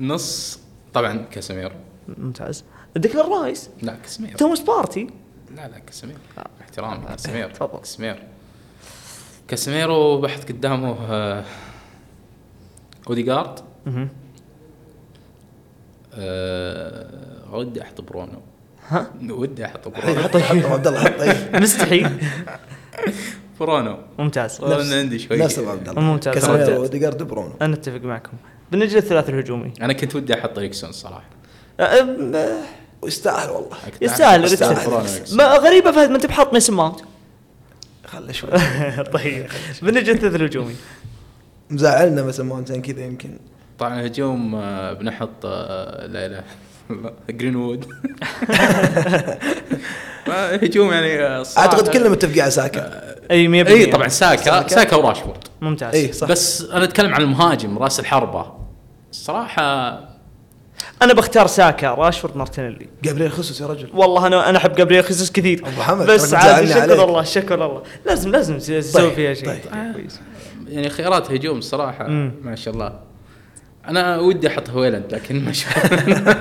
نص 0.00 0.60
طبعا 0.94 1.24
كاسيميرو. 1.30 1.74
ممتاز. 2.18 2.64
ديكلان 2.96 3.26
رايس 3.30 3.70
لا 3.82 3.94
كاسيميرو. 4.02 4.36
توماس 4.36 4.60
بارتي. 4.60 5.06
لا 5.56 5.68
لا 5.68 5.78
كاسيميرو. 5.78 6.18
احترامي 6.60 7.06
كاسيميرو. 7.06 7.48
تفضل. 7.48 7.78
كاسيميرو. 7.78 8.18
كاسيميرو 9.48 10.20
بحث 10.20 10.44
قدامه 10.44 10.96
آه، 11.10 11.44
اوديجارد. 13.08 13.60
آه، 16.14 17.54
ودي 17.54 17.82
أحط 17.82 18.00
برونو. 18.00 18.40
ها؟ 18.88 19.10
ودي 19.30 19.66
أحط 19.66 19.88
حط 19.88 19.88
برونو. 19.88 20.22
حط 20.22 20.36
حط 20.36 20.64
عبد 20.64 20.86
الله 20.86 21.04
حط 21.04 21.18
طيب 21.18 21.36
مستحيل. 21.62 22.10
برونو. 23.60 23.98
ممتاز. 24.18 24.60
أنا 24.60 24.96
عندي 24.96 25.18
شوي. 25.18 25.36
نفس 25.36 25.58
عبد 25.58 25.88
الله. 25.88 26.00
ممتاز. 26.02 26.34
كاسيميرو. 26.34 26.76
اوديجارد 26.76 27.22
برونو. 27.22 27.52
أنا 27.62 27.74
أتفق 27.74 28.00
معكم. 28.02 28.32
بنجي 28.72 28.98
الثلاث 28.98 29.28
الهجومي. 29.28 29.72
أنا 29.82 29.92
كنت 29.92 30.16
ودي 30.16 30.34
أحط 30.34 30.58
ريكسون 30.58 30.90
الصراحه 30.90 31.24
ويستاهل 33.02 33.50
والله. 33.50 33.76
كنت 33.92 34.02
يستاهل 34.02 34.42
أحط 34.44 34.52
يستاهل. 34.52 34.92
ريكسون. 35.16 35.38
ما 35.38 35.44
غريبة 35.44 35.92
فهد 35.92 36.10
ما 36.10 36.16
أنت 36.16 36.26
بحاط 36.26 36.52
ميسن 36.52 36.74
ماونت 36.74 37.00
خله 38.06 38.32
شوي. 38.32 38.50
طيب. 39.14 39.46
بنجي 39.82 40.10
الثلاث 40.12 40.34
الهجومي. 40.34 40.74
مزعلنا 41.70 42.22
بس 42.22 42.40
مونتين 42.40 42.82
كذا 42.82 43.04
يمكن. 43.04 43.38
طبعا 43.78 44.00
الهجوم 44.00 44.60
بنحط 44.94 45.46
لا 45.46 46.26
الله. 46.26 46.42
جرينوود 47.30 47.84
هجوم 50.62 50.92
يعني 50.92 51.22
أعتقد 51.58 51.88
كلنا 51.88 52.08
متفقين 52.08 52.42
على 52.42 52.50
ساكا. 52.50 53.15
أي 53.30 53.64
100% 53.64 53.68
اي 53.68 53.86
طبعا 53.86 54.08
ساكا 54.08 54.42
ساكا. 54.42 54.68
ساكا 54.68 54.96
وراشفورد. 54.96 55.38
ممتاز. 55.60 55.94
اي 55.94 56.12
صح. 56.12 56.28
بس 56.28 56.62
أنا 56.62 56.84
أتكلم 56.84 57.14
عن 57.14 57.22
المهاجم 57.22 57.78
راس 57.78 58.00
الحربة. 58.00 58.52
الصراحة 59.10 59.62
أنا 61.02 61.14
بختار 61.14 61.46
ساكا 61.46 61.94
راشفورد 61.94 62.36
مارتينيلي. 62.36 62.86
جابريل 63.02 63.32
خيسوس 63.32 63.60
يا 63.60 63.66
رجل. 63.66 63.88
والله 63.94 64.26
أنا 64.26 64.50
أنا 64.50 64.58
أحب 64.58 64.74
جابرييل 64.74 65.04
خيسوس 65.04 65.30
كثير. 65.30 65.58
أبو 65.58 65.80
محمد، 65.80 66.06
بس 66.06 66.24
رجل 66.24 66.36
عاد 66.36 66.64
زعلني 66.64 66.68
شكر 66.68 66.92
عليك. 66.92 67.08
الله 67.08 67.22
شكر 67.22 67.54
الله. 67.54 67.82
لازم 68.06 68.30
لازم 68.30 68.58
تسوي 68.58 69.02
طيب، 69.02 69.12
فيها 69.12 69.34
شيء. 69.34 69.46
طيب. 69.46 69.92
كويس 69.94 70.20
يعني 70.68 70.88
خيارات 70.88 71.30
هجوم 71.30 71.58
الصراحة. 71.58 72.08
ما 72.42 72.54
شاء 72.56 72.74
الله. 72.74 72.92
أنا 73.88 74.18
ودي 74.18 74.48
أحط 74.48 74.70
هويلاند 74.70 75.14
لكن 75.14 75.44
ما 75.44 75.52
شاء 75.52 75.72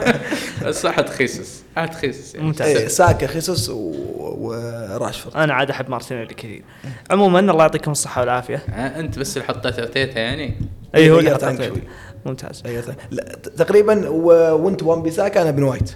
بس 0.66 0.86
أحط 0.86 1.10
خيسس 1.10 1.64
أحط 1.78 1.94
خيسس 1.94 2.36
يعني 2.36 2.48
ممتاز. 2.48 2.76
إيه 2.78 2.88
ساكا 2.88 3.28
خيسوس 3.28 3.70
و... 3.70 3.94
وراشفورد 4.38 5.36
أنا 5.36 5.54
عاد 5.54 5.70
أحب 5.70 5.90
مارتينيلي 5.90 6.34
كثير 6.34 6.64
عموما 7.12 7.40
الله 7.40 7.62
يعطيكم 7.62 7.92
الصحة 7.92 8.22
والعافية 8.22 8.56
آه، 8.56 9.00
أنت 9.00 9.20
بس 9.20 9.38
اللي 9.38 9.48
حطيت 9.48 9.80
أرتيتا 9.80 10.20
يعني 10.20 10.56
اي 10.96 11.12
هو 11.12 11.20
اللي 11.20 11.32
حطيته. 11.32 11.68
شوي. 11.68 11.82
ممتاز 12.26 12.62
ثاني. 12.62 12.98
لا 13.12 13.24
تقريبا 13.58 14.10
و... 14.10 14.28
وانت 14.66 14.84
وان 14.84 15.02
بيساكا 15.02 15.42
أنا 15.42 15.52
بن 15.52 15.64
وايت. 15.64 15.96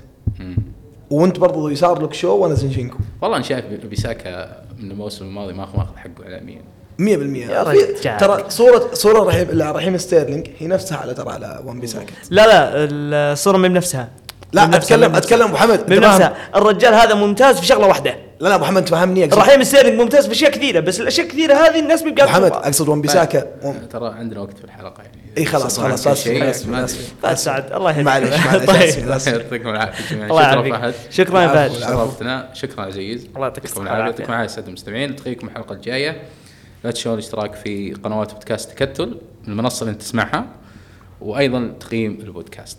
وانت 1.09 1.39
برضو 1.39 1.69
يسار 1.69 2.03
لك 2.03 2.13
شو 2.13 2.35
وأنا 2.35 2.53
زينشينكو 2.53 2.97
100% 2.97 3.01
والله 3.21 3.37
أنا 3.37 3.45
شايف 3.45 3.65
بيساكا 3.65 4.63
من 4.79 4.91
الموسم 4.91 5.25
الماضي 5.25 5.53
ما 5.53 5.67
ماخذ 5.77 5.97
حقه 5.97 6.23
اعلاميا 6.23 6.61
يا 7.49 7.63
في- 7.63 7.69
رجال. 7.99 8.17
ترى 8.17 8.43
صورة 8.49 8.89
صورة 8.93 9.23
رحيم 9.23 9.61
رحيم 9.61 9.97
ستيرلينج 9.97 10.47
هي 10.59 10.67
نفسها 10.67 10.97
على 10.97 11.13
ترى 11.13 11.31
على 11.33 11.59
وان 11.65 11.79
بيساكا 11.79 12.13
لا 12.29 12.47
لا 12.47 12.71
الصورة 13.31 13.57
من 13.57 13.69
بنفسها 13.69 14.09
لا 14.53 14.65
من 14.65 14.71
نفسها، 14.71 14.95
اتكلم 14.95 15.11
من 15.11 15.17
نفسها. 15.17 15.27
أتكلم 15.35 15.41
ابو 15.47 15.53
محمد 15.53 15.79
من 15.89 15.93
أنت 15.95 16.05
فاهم؟ 16.05 16.13
نفسها. 16.13 16.37
الرجال 16.55 16.93
هذا 16.93 17.13
ممتاز 17.15 17.59
في 17.59 17.65
شغلة 17.65 17.87
واحدة. 17.87 18.15
لا 18.39 18.49
لا 18.49 18.55
ابو 18.55 18.63
محمد 18.63 18.85
تفهمني 18.85 19.25
اقصد 19.25 19.37
رحيم 19.37 19.63
ستيرلينج 19.63 20.01
ممتاز 20.01 20.25
في 20.25 20.31
أشياء 20.31 20.51
كثيرة 20.51 20.79
بس 20.79 20.99
الأشياء 20.99 21.25
الكثيرة 21.27 21.53
هذه 21.53 21.79
الناس 21.79 22.01
أبو 22.01 22.09
بيبقى 22.09 22.25
محمد 22.25 22.51
أقصد 22.51 22.87
وان 22.89 23.01
بيساكا 23.01 23.45
وان- 23.63 23.89
ترى 23.89 24.13
عندنا 24.13 24.39
وقت 24.41 24.57
في 24.57 24.63
الحلقة 24.63 25.03
يعني. 25.03 25.17
إي 25.37 25.45
خلاص 25.45 25.79
خلاص 25.79 26.03
كل 26.03 26.09
اسف 26.11 26.23
شيء. 26.23 26.49
اسف 26.49 26.67
ما 26.67 26.85
اسف 26.85 27.13
فهد 27.23 27.37
سعد 27.37 27.73
الله 27.73 27.91
يهديك. 27.91 28.05
معليش 28.05 28.29
معليش 28.45 28.65
طيب. 28.65 28.75
اسف 28.81 29.03
الله 29.03 29.15
اسف 29.15 29.27
يعطيكم 29.33 29.69
العافية 29.69 30.15
جميعا 30.15 30.29
الله 30.29 30.41
شكرا 30.41 30.53
يعافيك 30.67 30.73
فهد. 30.75 30.93
شكرا 31.11 31.41
يا 31.41 31.47
فهد. 31.47 31.71
شرفتنا. 31.71 32.49
شكرا 32.53 32.83
عزيز 32.85 33.25
الله 33.35 33.47
يعطيك 33.47 33.65
العافية. 33.77 34.03
يعطيكم 34.05 34.29
العافية 34.33 34.45
الساده 34.45 34.67
المستمعين. 34.67 35.09
نلتقيكم 35.09 35.47
الحلقة 35.47 35.73
الجاية. 35.73 36.21
لا 36.83 36.91
تنسون 36.91 37.13
الاشتراك 37.13 37.53
في 37.53 37.93
قنوات 37.93 38.33
بودكاست 38.33 38.71
تكتل 38.71 39.17
المنصة 39.47 39.83
اللي 39.83 39.95
تسمعها 39.95 40.45
وأيضا 41.21 41.73
تقييم 41.79 42.11
البودكاست. 42.21 42.77